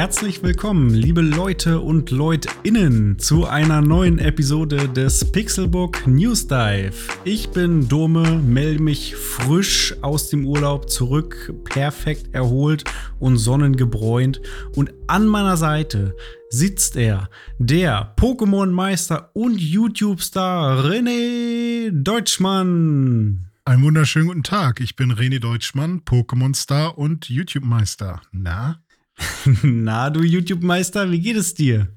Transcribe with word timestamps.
Herzlich 0.00 0.42
willkommen, 0.42 0.88
liebe 0.88 1.20
Leute 1.20 1.80
und 1.80 2.10
Leutinnen, 2.10 3.18
zu 3.18 3.46
einer 3.46 3.82
neuen 3.82 4.18
Episode 4.18 4.88
des 4.88 5.30
Pixelbook 5.30 6.06
News 6.06 6.46
Dive. 6.46 6.94
Ich 7.24 7.50
bin 7.50 7.86
Dome, 7.86 8.38
melde 8.38 8.82
mich 8.82 9.14
frisch 9.14 9.94
aus 10.00 10.30
dem 10.30 10.46
Urlaub 10.46 10.88
zurück, 10.88 11.52
perfekt 11.64 12.34
erholt 12.34 12.84
und 13.18 13.36
sonnengebräunt. 13.36 14.40
Und 14.74 14.90
an 15.06 15.26
meiner 15.26 15.58
Seite 15.58 16.16
sitzt 16.48 16.96
er, 16.96 17.28
der 17.58 18.16
Pokémon-Meister 18.16 19.28
und 19.34 19.60
YouTube-Star 19.60 20.82
René 20.82 21.90
Deutschmann. 21.90 23.50
Einen 23.66 23.82
wunderschönen 23.82 24.28
guten 24.28 24.44
Tag. 24.44 24.80
Ich 24.80 24.96
bin 24.96 25.12
René 25.12 25.40
Deutschmann, 25.40 26.00
Pokémon-Star 26.06 26.96
und 26.96 27.28
YouTube-Meister. 27.28 28.22
Na? 28.32 28.80
Na, 29.62 30.10
du 30.10 30.22
YouTube-Meister, 30.22 31.10
wie 31.10 31.20
geht 31.20 31.36
es 31.36 31.54
dir? 31.54 31.88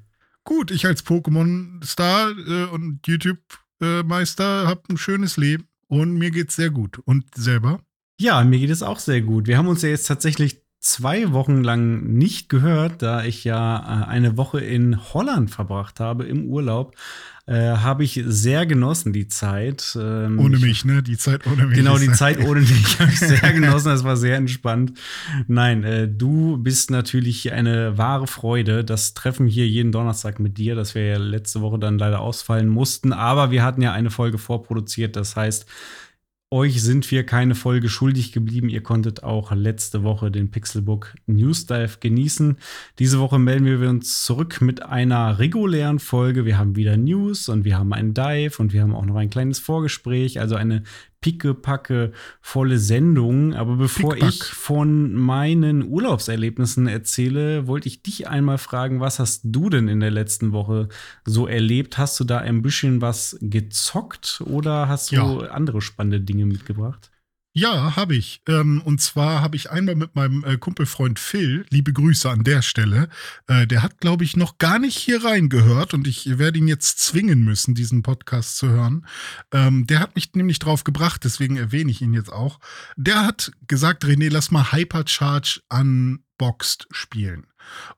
Gut, 0.44 0.70
ich 0.70 0.86
als 0.86 1.06
Pokémon-Star 1.06 2.30
äh, 2.30 2.64
und 2.64 3.06
YouTube-Meister 3.06 4.66
habe 4.66 4.82
ein 4.90 4.98
schönes 4.98 5.36
Leben 5.36 5.68
und 5.88 6.14
mir 6.14 6.30
geht's 6.30 6.56
sehr 6.56 6.70
gut. 6.70 6.98
Und 7.04 7.34
selber? 7.34 7.80
Ja, 8.20 8.44
mir 8.44 8.58
geht 8.58 8.70
es 8.70 8.82
auch 8.82 8.98
sehr 8.98 9.22
gut. 9.22 9.46
Wir 9.46 9.58
haben 9.58 9.68
uns 9.68 9.82
ja 9.82 9.88
jetzt 9.88 10.06
tatsächlich 10.06 10.63
zwei 10.84 11.32
Wochen 11.32 11.64
lang 11.64 12.02
nicht 12.02 12.50
gehört, 12.50 13.00
da 13.00 13.24
ich 13.24 13.42
ja 13.42 13.78
äh, 13.78 14.06
eine 14.06 14.36
Woche 14.36 14.60
in 14.60 15.14
Holland 15.14 15.50
verbracht 15.50 15.98
habe 15.98 16.24
im 16.24 16.44
Urlaub. 16.44 16.94
Äh, 17.46 17.76
habe 17.76 18.04
ich 18.04 18.22
sehr 18.26 18.64
genossen, 18.64 19.12
die 19.12 19.28
Zeit. 19.28 19.98
Ähm, 20.00 20.38
ohne 20.38 20.58
mich, 20.58 20.84
ne? 20.84 21.02
Die 21.02 21.16
Zeit 21.16 21.46
ohne 21.46 21.66
mich. 21.66 21.76
Genau, 21.76 21.98
die 21.98 22.10
Zeit 22.12 22.38
ohne 22.38 22.60
mich 22.60 23.00
habe 23.00 23.10
ich 23.10 23.18
sehr 23.18 23.52
genossen. 23.52 23.88
Das 23.88 24.04
war 24.04 24.16
sehr 24.16 24.36
entspannt. 24.36 24.92
Nein, 25.46 25.84
äh, 25.84 26.08
du 26.08 26.58
bist 26.58 26.90
natürlich 26.90 27.52
eine 27.52 27.98
wahre 27.98 28.26
Freude. 28.26 28.84
Das 28.84 29.14
Treffen 29.14 29.46
hier 29.46 29.66
jeden 29.66 29.92
Donnerstag 29.92 30.38
mit 30.38 30.58
dir, 30.58 30.74
das 30.74 30.94
wir 30.94 31.06
ja 31.06 31.18
letzte 31.18 31.60
Woche 31.60 31.78
dann 31.78 31.98
leider 31.98 32.20
ausfallen 32.20 32.68
mussten. 32.68 33.12
Aber 33.12 33.50
wir 33.50 33.62
hatten 33.62 33.82
ja 33.82 33.92
eine 33.92 34.10
Folge 34.10 34.38
vorproduziert. 34.38 35.16
Das 35.16 35.36
heißt, 35.36 35.66
euch 36.54 36.80
sind 36.80 37.10
wir 37.10 37.26
keine 37.26 37.56
Folge 37.56 37.88
schuldig 37.88 38.30
geblieben. 38.30 38.68
Ihr 38.68 38.82
konntet 38.82 39.24
auch 39.24 39.50
letzte 39.52 40.04
Woche 40.04 40.30
den 40.30 40.52
Pixelbook 40.52 41.12
News 41.26 41.66
Dive 41.66 41.96
genießen. 41.98 42.58
Diese 43.00 43.18
Woche 43.18 43.40
melden 43.40 43.66
wir 43.66 43.90
uns 43.90 44.22
zurück 44.22 44.60
mit 44.60 44.80
einer 44.80 45.40
regulären 45.40 45.98
Folge. 45.98 46.44
Wir 46.44 46.56
haben 46.56 46.76
wieder 46.76 46.96
News 46.96 47.48
und 47.48 47.64
wir 47.64 47.76
haben 47.76 47.92
einen 47.92 48.14
Dive 48.14 48.54
und 48.58 48.72
wir 48.72 48.82
haben 48.82 48.94
auch 48.94 49.04
noch 49.04 49.16
ein 49.16 49.30
kleines 49.30 49.58
Vorgespräch, 49.58 50.38
also 50.38 50.54
eine 50.54 50.84
pickepacke 51.24 52.12
volle 52.42 52.78
Sendung. 52.78 53.54
Aber 53.54 53.76
bevor 53.76 54.12
Pickpack. 54.12 54.28
ich 54.28 54.44
von 54.44 55.14
meinen 55.14 55.82
Urlaubserlebnissen 55.82 56.86
erzähle, 56.86 57.66
wollte 57.66 57.88
ich 57.88 58.02
dich 58.02 58.28
einmal 58.28 58.58
fragen, 58.58 59.00
was 59.00 59.18
hast 59.18 59.40
du 59.44 59.70
denn 59.70 59.88
in 59.88 60.00
der 60.00 60.10
letzten 60.10 60.52
Woche 60.52 60.88
so 61.24 61.46
erlebt? 61.46 61.96
Hast 61.96 62.20
du 62.20 62.24
da 62.24 62.38
ein 62.38 62.60
bisschen 62.60 63.00
was 63.00 63.38
gezockt 63.40 64.42
oder 64.44 64.86
hast 64.86 65.12
du 65.12 65.16
ja. 65.16 65.38
andere 65.48 65.80
spannende 65.80 66.20
Dinge 66.20 66.44
mitgebracht? 66.44 67.10
Ja, 67.56 67.94
habe 67.94 68.16
ich. 68.16 68.42
Ähm, 68.48 68.82
und 68.84 69.00
zwar 69.00 69.40
habe 69.40 69.54
ich 69.54 69.70
einmal 69.70 69.94
mit 69.94 70.16
meinem 70.16 70.42
äh, 70.42 70.56
Kumpelfreund 70.56 71.20
Phil, 71.20 71.64
liebe 71.70 71.92
Grüße 71.92 72.28
an 72.28 72.42
der 72.42 72.62
Stelle, 72.62 73.08
äh, 73.46 73.64
der 73.68 73.84
hat, 73.84 74.00
glaube 74.00 74.24
ich, 74.24 74.36
noch 74.36 74.58
gar 74.58 74.80
nicht 74.80 74.96
hier 74.96 75.22
reingehört 75.22 75.94
und 75.94 76.08
ich 76.08 76.36
werde 76.36 76.58
ihn 76.58 76.66
jetzt 76.66 76.98
zwingen 76.98 77.44
müssen, 77.44 77.76
diesen 77.76 78.02
Podcast 78.02 78.56
zu 78.56 78.70
hören. 78.70 79.06
Ähm, 79.52 79.86
der 79.86 80.00
hat 80.00 80.16
mich 80.16 80.34
nämlich 80.34 80.58
drauf 80.58 80.82
gebracht, 80.82 81.22
deswegen 81.22 81.56
erwähne 81.56 81.92
ich 81.92 82.02
ihn 82.02 82.12
jetzt 82.12 82.32
auch. 82.32 82.58
Der 82.96 83.24
hat 83.24 83.52
gesagt, 83.68 84.04
René, 84.04 84.30
lass 84.32 84.50
mal 84.50 84.72
Hypercharge 84.72 85.60
unboxed 85.70 86.88
spielen. 86.90 87.46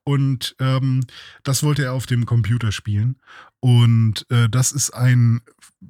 Und 0.04 0.54
ähm, 0.60 1.04
das 1.44 1.62
wollte 1.62 1.84
er 1.84 1.94
auf 1.94 2.04
dem 2.04 2.26
Computer 2.26 2.72
spielen. 2.72 3.16
Und 3.60 4.26
äh, 4.30 4.48
das 4.48 4.70
ist 4.72 4.90
ein 4.90 5.40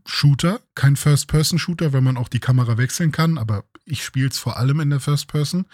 Shooter, 0.04 0.60
kein 0.74 0.97
First-Person-Shooter, 0.97 1.92
weil 1.92 2.00
man 2.00 2.16
auch 2.16 2.28
die 2.28 2.41
Kamera 2.41 2.76
wechseln 2.76 3.12
kann, 3.12 3.38
aber 3.38 3.64
ich 3.84 4.04
spiele 4.04 4.28
es 4.28 4.38
vor 4.38 4.56
allem 4.56 4.80
in 4.80 4.91
der 4.91 5.00
First-Person, 5.00 5.66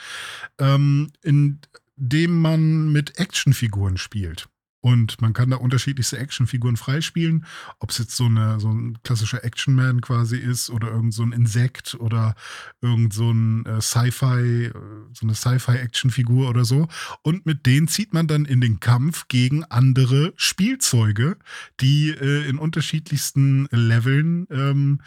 ähm, 0.58 1.12
in 1.22 1.60
dem 1.96 2.40
man 2.40 2.92
mit 2.92 3.18
Actionfiguren 3.18 3.96
spielt. 3.96 4.48
Und 4.82 5.20
man 5.20 5.32
kann 5.32 5.48
da 5.48 5.58
unterschiedlichste 5.58 6.18
Actionfiguren 6.18 6.76
freispielen. 6.76 7.46
Ob 7.78 7.90
es 7.90 7.98
jetzt 7.98 8.16
so, 8.16 8.24
eine, 8.24 8.58
so 8.58 8.68
ein 8.68 8.98
klassischer 9.04 9.44
Actionman 9.44 10.00
quasi 10.00 10.36
ist 10.36 10.70
oder 10.70 10.88
irgend 10.88 11.14
so 11.14 11.22
ein 11.22 11.30
Insekt 11.30 11.94
oder 11.94 12.34
irgend 12.80 13.14
so 13.14 13.30
ein 13.30 13.64
äh, 13.64 13.80
Sci-Fi, 13.80 14.64
äh, 14.64 14.72
so 15.12 15.24
eine 15.24 15.36
Sci-Fi-Actionfigur 15.36 16.50
oder 16.50 16.64
so. 16.64 16.88
Und 17.22 17.46
mit 17.46 17.64
denen 17.64 17.86
zieht 17.86 18.12
man 18.12 18.26
dann 18.26 18.44
in 18.44 18.60
den 18.60 18.80
Kampf 18.80 19.28
gegen 19.28 19.62
andere 19.62 20.32
Spielzeuge, 20.34 21.36
die 21.80 22.10
äh, 22.10 22.48
in 22.48 22.58
unterschiedlichsten 22.58 23.68
Leveln 23.70 24.48
ähm, 24.50 25.00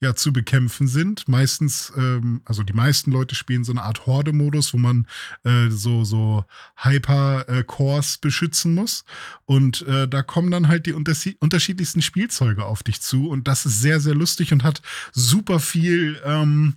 ja 0.00 0.14
zu 0.14 0.32
bekämpfen 0.32 0.88
sind. 0.88 1.28
Meistens, 1.28 1.92
ähm, 1.96 2.40
also 2.44 2.62
die 2.62 2.72
meisten 2.72 3.12
Leute 3.12 3.34
spielen 3.34 3.64
so 3.64 3.72
eine 3.72 3.82
Art 3.82 4.06
Horde-Modus, 4.06 4.72
wo 4.72 4.78
man 4.78 5.06
äh, 5.44 5.68
so, 5.68 6.04
so 6.04 6.44
Hyper-Cores 6.76 8.18
beschützen 8.18 8.74
muss. 8.74 9.04
Und 9.44 9.82
äh, 9.82 10.08
da 10.08 10.22
kommen 10.22 10.50
dann 10.50 10.68
halt 10.68 10.86
die 10.86 10.94
unterschiedlichsten 10.94 12.02
Spielzeuge 12.02 12.64
auf 12.64 12.82
dich 12.82 13.00
zu. 13.02 13.28
Und 13.28 13.46
das 13.46 13.66
ist 13.66 13.80
sehr, 13.80 14.00
sehr 14.00 14.14
lustig 14.14 14.52
und 14.52 14.64
hat 14.64 14.80
super 15.12 15.60
viel. 15.60 16.20
Ähm, 16.24 16.76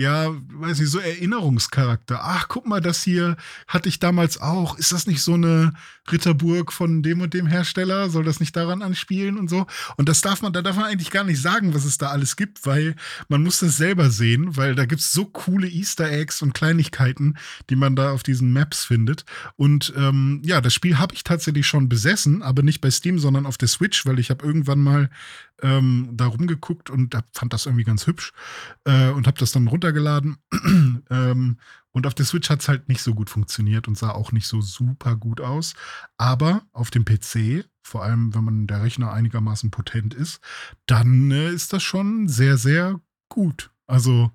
ja, 0.00 0.34
weiß 0.54 0.80
ich, 0.80 0.88
so 0.88 0.98
Erinnerungscharakter. 0.98 2.20
Ach, 2.22 2.48
guck 2.48 2.66
mal, 2.66 2.80
das 2.80 3.02
hier 3.02 3.36
hatte 3.68 3.90
ich 3.90 3.98
damals 3.98 4.40
auch. 4.40 4.78
Ist 4.78 4.92
das 4.92 5.06
nicht 5.06 5.20
so 5.20 5.34
eine 5.34 5.74
Ritterburg 6.10 6.72
von 6.72 7.02
dem 7.02 7.20
und 7.20 7.34
dem 7.34 7.46
Hersteller? 7.46 8.08
Soll 8.08 8.24
das 8.24 8.40
nicht 8.40 8.56
daran 8.56 8.80
anspielen 8.80 9.36
und 9.36 9.50
so? 9.50 9.66
Und 9.98 10.08
das 10.08 10.22
darf 10.22 10.40
man, 10.40 10.54
da 10.54 10.62
darf 10.62 10.76
man 10.76 10.86
eigentlich 10.86 11.10
gar 11.10 11.24
nicht 11.24 11.42
sagen, 11.42 11.74
was 11.74 11.84
es 11.84 11.98
da 11.98 12.08
alles 12.08 12.36
gibt, 12.36 12.64
weil 12.64 12.96
man 13.28 13.42
muss 13.42 13.58
das 13.58 13.76
selber 13.76 14.08
sehen, 14.08 14.56
weil 14.56 14.74
da 14.74 14.86
gibt 14.86 15.02
es 15.02 15.12
so 15.12 15.26
coole 15.26 15.68
Easter 15.68 16.10
Eggs 16.10 16.40
und 16.40 16.54
Kleinigkeiten, 16.54 17.36
die 17.68 17.76
man 17.76 17.94
da 17.94 18.12
auf 18.12 18.22
diesen 18.22 18.54
Maps 18.54 18.84
findet. 18.84 19.26
Und 19.56 19.92
ähm, 19.98 20.40
ja, 20.46 20.62
das 20.62 20.72
Spiel 20.72 20.96
habe 20.96 21.14
ich 21.14 21.24
tatsächlich 21.24 21.66
schon 21.66 21.90
besessen, 21.90 22.42
aber 22.42 22.62
nicht 22.62 22.80
bei 22.80 22.90
Steam, 22.90 23.18
sondern 23.18 23.44
auf 23.44 23.58
der 23.58 23.68
Switch, 23.68 24.06
weil 24.06 24.18
ich 24.18 24.30
habe 24.30 24.46
irgendwann 24.46 24.78
mal 24.78 25.10
ähm, 25.62 26.10
da 26.12 26.26
rumgeguckt 26.26 26.90
und 26.90 27.16
fand 27.32 27.52
das 27.52 27.66
irgendwie 27.66 27.84
ganz 27.84 28.06
hübsch 28.06 28.32
äh, 28.84 29.10
und 29.10 29.26
habe 29.26 29.38
das 29.38 29.52
dann 29.52 29.66
runter 29.66 29.90
runtergeladen. 29.90 30.36
ähm, 31.10 31.58
und 31.92 32.06
auf 32.06 32.14
der 32.14 32.26
Switch 32.26 32.48
hat 32.50 32.60
es 32.60 32.68
halt 32.68 32.88
nicht 32.88 33.02
so 33.02 33.14
gut 33.14 33.30
funktioniert 33.30 33.88
und 33.88 33.98
sah 33.98 34.10
auch 34.10 34.32
nicht 34.32 34.46
so 34.46 34.60
super 34.60 35.16
gut 35.16 35.40
aus. 35.40 35.74
Aber 36.16 36.62
auf 36.72 36.90
dem 36.90 37.04
PC, 37.04 37.68
vor 37.82 38.04
allem 38.04 38.34
wenn 38.34 38.44
man 38.44 38.66
der 38.66 38.82
Rechner 38.82 39.12
einigermaßen 39.12 39.70
potent 39.70 40.14
ist, 40.14 40.40
dann 40.86 41.30
äh, 41.30 41.50
ist 41.50 41.72
das 41.72 41.82
schon 41.82 42.28
sehr, 42.28 42.56
sehr 42.56 43.00
gut. 43.28 43.70
Also 43.86 44.30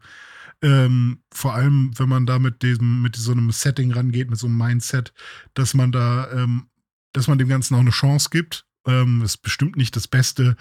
ähm, 0.61 1.21
vor 1.31 1.53
allem, 1.53 1.91
wenn 1.97 2.09
man 2.09 2.25
da 2.25 2.39
mit 2.39 2.61
diesem, 2.61 3.01
mit 3.01 3.15
so 3.15 3.31
einem 3.31 3.51
Setting 3.51 3.91
rangeht, 3.91 4.29
mit 4.29 4.39
so 4.39 4.47
einem 4.47 4.57
Mindset, 4.57 5.13
dass 5.53 5.73
man 5.73 5.91
da, 5.91 6.29
ähm, 6.31 6.67
dass 7.13 7.27
man 7.27 7.37
dem 7.37 7.47
Ganzen 7.47 7.75
auch 7.75 7.79
eine 7.79 7.91
Chance 7.91 8.29
gibt. 8.31 8.65
Ähm, 8.87 9.21
ist 9.23 9.37
bestimmt 9.37 9.77
nicht 9.77 9.95
das 9.95 10.07
beste 10.07 10.55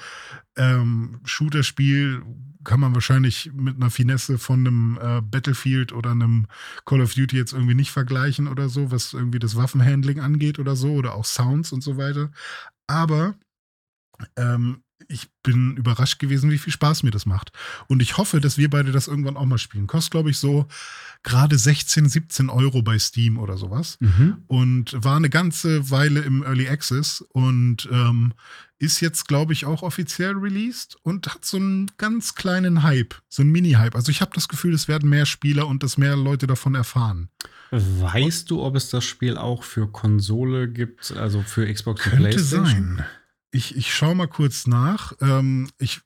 ähm, 0.57 1.21
Shooter-Spiel, 1.25 2.23
kann 2.65 2.81
man 2.81 2.95
wahrscheinlich 2.95 3.53
mit 3.53 3.77
einer 3.77 3.91
Finesse 3.91 4.39
von 4.39 4.61
einem 4.61 4.99
äh, 5.01 5.21
Battlefield 5.21 5.93
oder 5.93 6.13
einem 6.13 6.47
Call 6.87 7.03
of 7.03 7.15
Duty 7.15 7.37
jetzt 7.37 7.53
irgendwie 7.53 7.75
nicht 7.75 7.91
vergleichen 7.91 8.49
oder 8.49 8.69
so, 8.69 8.91
was 8.91 9.13
irgendwie 9.13 9.39
das 9.39 9.57
Waffenhandling 9.57 10.21
angeht 10.21 10.59
oder 10.59 10.75
so 10.75 10.95
oder 10.95 11.15
auch 11.15 11.27
Sounds 11.27 11.73
und 11.73 11.83
so 11.83 11.99
weiter. 11.99 12.31
Aber 12.87 13.35
ähm, 14.37 14.84
ich 15.09 15.29
bin 15.43 15.77
überrascht 15.77 16.19
gewesen, 16.19 16.51
wie 16.51 16.59
viel 16.59 16.73
Spaß 16.73 17.03
mir 17.03 17.11
das 17.11 17.27
macht. 17.27 17.53
Und 17.89 18.01
ich 18.01 18.17
hoffe, 18.17 18.41
dass 18.41 18.59
wir 18.59 18.71
beide 18.71 18.93
das 18.93 19.09
irgendwann 19.09 19.37
auch 19.37 19.45
mal 19.45 19.59
spielen. 19.59 19.87
Kostet, 19.87 20.13
glaube 20.13 20.31
ich, 20.31 20.39
so 20.39 20.67
gerade 21.23 21.59
16, 21.59 22.09
17 22.09 22.51
Euro 22.51 22.83
bei 22.83 22.99
Steam 22.99 23.39
oder 23.39 23.57
sowas. 23.57 23.97
Mhm. 24.01 24.39
Und 24.47 25.05
war 25.05 25.17
eine 25.17 25.31
ganze 25.31 25.91
Weile 25.91 26.21
im 26.21 26.43
Early 26.43 26.69
Access 26.69 27.25
und 27.33 27.89
ähm, 27.91 28.35
ist 28.79 29.01
jetzt, 29.01 29.29
glaube 29.29 29.53
ich, 29.53 29.65
auch 29.65 29.83
offiziell 29.83 30.33
released 30.33 30.97
und 31.03 31.27
hat 31.33 31.45
so 31.45 31.57
einen 31.57 31.91
ganz 31.97 32.35
kleinen 32.35 32.83
Hype, 32.83 33.15
so 33.29 33.43
einen 33.43 33.53
Mini-Hype. 33.53 33.95
Also 33.95 34.11
ich 34.11 34.21
habe 34.21 34.33
das 34.35 34.49
Gefühl, 34.49 34.75
es 34.75 34.89
werden 34.89 35.09
mehr 35.09 35.27
Spieler 35.27 35.67
und 35.67 35.83
dass 35.83 35.97
mehr 35.97 36.17
Leute 36.17 36.47
davon 36.47 36.75
erfahren. 36.75 37.29
Weißt 37.71 38.51
du, 38.51 38.63
ob 38.63 38.77
es 38.77 38.91
das 38.91 39.05
Spiel 39.05 39.37
auch 39.37 39.63
für 39.65 39.91
Konsole 39.91 40.69
gibt, 40.69 41.13
also 41.13 41.43
für 41.43 41.73
Xbox 41.73 42.07
und 42.07 42.17
PlayStation? 42.17 42.97
Sein. 42.97 43.05
Ich, 43.55 43.77
ich 43.77 43.95
schaue 43.95 44.17
mal 44.17 44.27
kurz 44.27 44.67
nach. 44.67 45.13
Ähm, 45.21 45.71
ich 45.79 46.01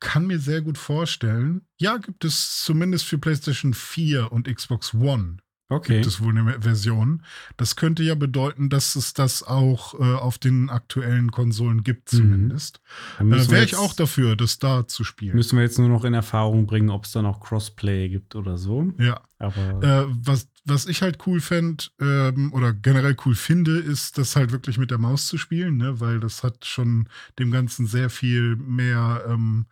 kann 0.00 0.26
mir 0.26 0.38
sehr 0.38 0.62
gut 0.62 0.78
vorstellen, 0.78 1.68
ja, 1.78 1.98
gibt 1.98 2.24
es 2.24 2.64
zumindest 2.64 3.04
für 3.04 3.18
PlayStation 3.18 3.74
4 3.74 4.32
und 4.32 4.48
Xbox 4.48 4.94
One 4.94 5.36
Okay. 5.68 5.94
gibt 5.94 6.06
es 6.06 6.22
wohl 6.22 6.36
eine 6.38 6.60
Version. 6.62 7.24
Das 7.56 7.74
könnte 7.74 8.04
ja 8.04 8.14
bedeuten, 8.14 8.68
dass 8.68 8.94
es 8.94 9.14
das 9.14 9.42
auch 9.42 9.94
äh, 9.98 10.14
auf 10.14 10.38
den 10.38 10.70
aktuellen 10.70 11.32
Konsolen 11.32 11.82
gibt, 11.82 12.12
Mhm. 12.12 12.16
zumindest. 12.18 12.80
Müssen 13.20 13.50
Äh, 13.50 13.52
Wäre 13.52 13.64
ich 13.64 13.74
auch 13.76 13.92
dafür, 13.92 14.36
das 14.36 14.60
da 14.60 14.86
zu 14.86 15.02
spielen. 15.02 15.34
Müssen 15.34 15.56
wir 15.56 15.64
jetzt 15.64 15.78
nur 15.80 15.88
noch 15.88 16.04
in 16.04 16.14
Erfahrung 16.14 16.66
bringen, 16.66 16.88
ob 16.90 17.04
es 17.04 17.12
da 17.12 17.20
noch 17.22 17.40
Crossplay 17.40 18.08
gibt 18.08 18.36
oder 18.36 18.58
so. 18.58 18.92
Ja. 18.98 19.20
Aber 19.40 19.82
Äh, 19.82 20.06
was, 20.22 20.48
was 20.64 20.86
ich 20.86 21.02
halt 21.02 21.18
cool 21.26 21.40
fände 21.40 21.84
ähm, 22.00 22.52
oder 22.52 22.72
generell 22.72 23.16
cool 23.24 23.34
finde, 23.34 23.78
ist, 23.78 24.18
das 24.18 24.36
halt 24.36 24.52
wirklich 24.52 24.78
mit 24.78 24.90
der 24.92 24.98
Maus 24.98 25.26
zu 25.26 25.36
spielen, 25.36 25.78
ne? 25.78 25.98
weil 26.00 26.20
das 26.20 26.44
hat 26.44 26.64
schon 26.64 27.08
dem 27.40 27.50
Ganzen 27.50 27.86
sehr 27.86 28.08
viel 28.08 28.54
mehr 28.56 29.24
ähm, 29.28 29.66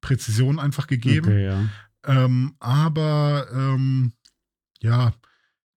Präzision 0.00 0.58
einfach 0.58 0.86
gegeben. 0.88 1.26
okay, 1.28 1.44
ja. 1.46 1.64
Ähm, 2.04 2.54
aber 2.58 3.46
ähm, 3.52 4.12
ja, 4.80 5.12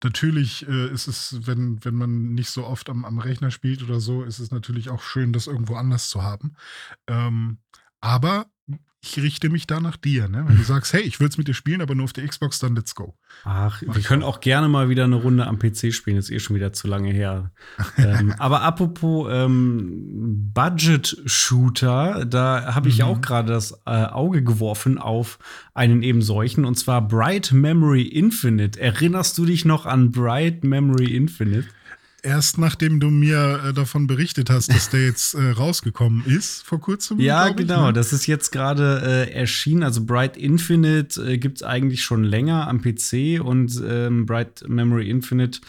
natürlich 0.04 0.68
äh, 0.68 0.88
ist 0.88 1.08
es, 1.08 1.48
wenn, 1.48 1.84
wenn 1.84 1.96
man 1.96 2.34
nicht 2.34 2.50
so 2.50 2.66
oft 2.66 2.90
am, 2.90 3.06
am 3.06 3.20
Rechner 3.20 3.52
spielt 3.52 3.84
oder 3.84 4.00
so, 4.00 4.24
ist 4.24 4.40
es 4.40 4.52
natürlich 4.52 4.90
auch 4.90 5.02
schön, 5.02 5.34
das 5.34 5.48
irgendwo 5.48 5.76
anders 5.76 6.10
zu 6.10 6.24
haben. 6.24 6.56
Ähm, 7.08 7.60
aber 8.02 8.48
ich 9.08 9.24
richte 9.24 9.50
mich 9.50 9.68
da 9.68 9.80
nach 9.80 9.98
dir, 9.98 10.28
ne? 10.28 10.44
Wenn 10.48 10.58
du 10.58 10.64
sagst, 10.74 10.94
hey, 10.94 11.02
ich 11.02 11.20
will 11.20 11.28
es 11.28 11.38
mit 11.38 11.48
dir 11.48 11.54
spielen, 11.54 11.82
aber 11.82 11.96
nur 11.96 12.04
auf 12.06 12.14
der 12.14 12.28
Xbox, 12.28 12.60
dann 12.60 12.76
let's 12.76 12.94
go. 12.96 13.16
Ach, 13.44 13.82
Mach 13.86 13.96
wir 13.96 14.04
können 14.04 14.24
auch. 14.24 14.36
auch 14.38 14.40
gerne 14.42 14.68
mal 14.68 14.90
wieder 14.90 15.04
eine 15.06 15.16
Runde 15.16 15.48
am 15.48 15.60
PC 15.60 15.94
spielen. 15.94 16.18
Ist 16.18 16.30
eh 16.32 16.40
schon 16.40 16.56
wieder 16.56 16.74
zu 16.74 16.88
lange 16.88 17.12
her. 17.12 17.52
ähm, 17.98 18.34
aber 18.40 18.62
apropos 18.62 19.28
ähm, 19.32 20.52
Budget-Shooter, 20.54 22.26
da 22.26 22.76
habe 22.76 22.90
ich 22.90 23.00
Mhm. 23.00 23.04
auch 23.06 23.22
gerade 23.22 23.54
das 23.54 23.72
äh, 23.86 23.92
Auge 24.06 24.44
geworfen 24.44 24.98
auf 24.98 25.40
einen 25.74 26.04
eben 26.04 26.22
solchen, 26.22 26.66
und 26.66 26.76
zwar 26.76 27.08
Bright 27.08 27.52
Memory 27.52 28.04
Infinite. 28.04 28.80
Erinnerst 28.80 29.38
du 29.38 29.46
dich 29.46 29.66
noch 29.66 29.86
an 29.86 30.12
Bright 30.12 30.64
Memory 30.64 31.16
Infinite? 31.16 31.68
Erst 32.28 32.58
nachdem 32.58 33.00
du 33.00 33.10
mir 33.10 33.62
äh, 33.68 33.74
davon 33.74 34.06
berichtet 34.06 34.50
hast, 34.50 34.68
dass 34.68 34.90
der 34.90 35.06
jetzt 35.06 35.34
äh, 35.34 35.52
rausgekommen 35.52 36.26
ist, 36.26 36.62
vor 36.62 36.82
kurzem. 36.82 37.22
Ja, 37.22 37.46
glaub 37.46 37.62
ich, 37.62 37.68
genau. 37.68 37.86
ne? 37.86 37.94
Das 37.94 38.12
ist 38.12 38.28
jetzt 38.28 38.52
gerade 38.52 39.02
äh, 39.02 39.32
erschienen. 39.32 39.82
Also 39.82 40.04
Bright 40.04 40.36
Infinite 40.36 41.22
äh, 41.22 41.38
gibt 41.38 41.60
es 41.60 41.64
eigentlich 41.64 42.04
schon 42.04 42.26
länger 42.26 42.68
am 42.68 42.82
PC 42.82 43.40
und 43.42 43.82
ähm, 43.88 44.26
Bright 44.26 44.66
Memory 44.68 45.10
Infinite 45.10 45.62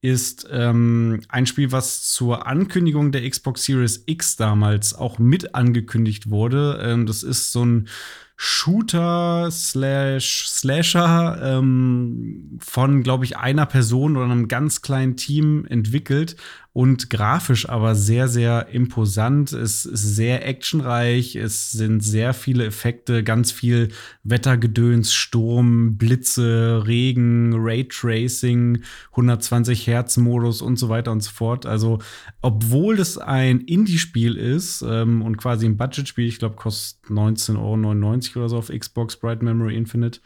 ist 0.00 0.46
ähm, 0.48 1.22
ein 1.28 1.44
Spiel, 1.44 1.72
was 1.72 2.04
zur 2.04 2.46
Ankündigung 2.46 3.10
der 3.10 3.28
Xbox 3.28 3.64
Series 3.64 4.04
X 4.06 4.36
damals 4.36 4.94
auch 4.94 5.18
mit 5.18 5.56
angekündigt 5.56 6.30
wurde. 6.30 6.78
Ähm, 6.84 7.06
das 7.06 7.24
ist 7.24 7.50
so 7.50 7.64
ein 7.64 7.88
Shooter 8.36 9.48
slash 9.50 10.46
Slasher 10.46 11.40
ähm, 11.42 12.58
von, 12.58 13.02
glaube 13.02 13.24
ich, 13.24 13.38
einer 13.38 13.64
Person 13.66 14.16
oder 14.16 14.26
einem 14.26 14.48
ganz 14.48 14.82
kleinen 14.82 15.16
Team 15.16 15.64
entwickelt 15.66 16.36
und 16.76 17.08
grafisch 17.08 17.66
aber 17.70 17.94
sehr, 17.94 18.28
sehr 18.28 18.68
imposant. 18.68 19.54
Es 19.54 19.86
ist 19.86 20.14
sehr 20.14 20.46
actionreich. 20.46 21.34
Es 21.34 21.72
sind 21.72 22.04
sehr 22.04 22.34
viele 22.34 22.66
Effekte, 22.66 23.24
ganz 23.24 23.50
viel 23.50 23.88
Wettergedöns, 24.24 25.14
Sturm, 25.14 25.96
Blitze, 25.96 26.82
Regen, 26.86 27.54
Raytracing, 27.56 28.82
120 29.12 29.86
Hertz 29.86 30.18
Modus 30.18 30.60
und 30.60 30.78
so 30.78 30.90
weiter 30.90 31.12
und 31.12 31.22
so 31.22 31.30
fort. 31.30 31.64
Also, 31.64 32.00
obwohl 32.42 33.00
es 33.00 33.16
ein 33.16 33.60
Indie-Spiel 33.62 34.36
ist 34.36 34.84
ähm, 34.86 35.22
und 35.22 35.38
quasi 35.38 35.64
ein 35.64 35.78
Budget-Spiel, 35.78 36.26
ich 36.26 36.38
glaube, 36.38 36.56
kostet 36.56 37.10
19,99 37.10 37.56
Euro 37.56 37.76
oder 38.34 38.48
so 38.48 38.56
auf 38.56 38.68
Xbox 38.68 39.16
Bright 39.16 39.42
Memory 39.42 39.76
Infinite, 39.76 40.20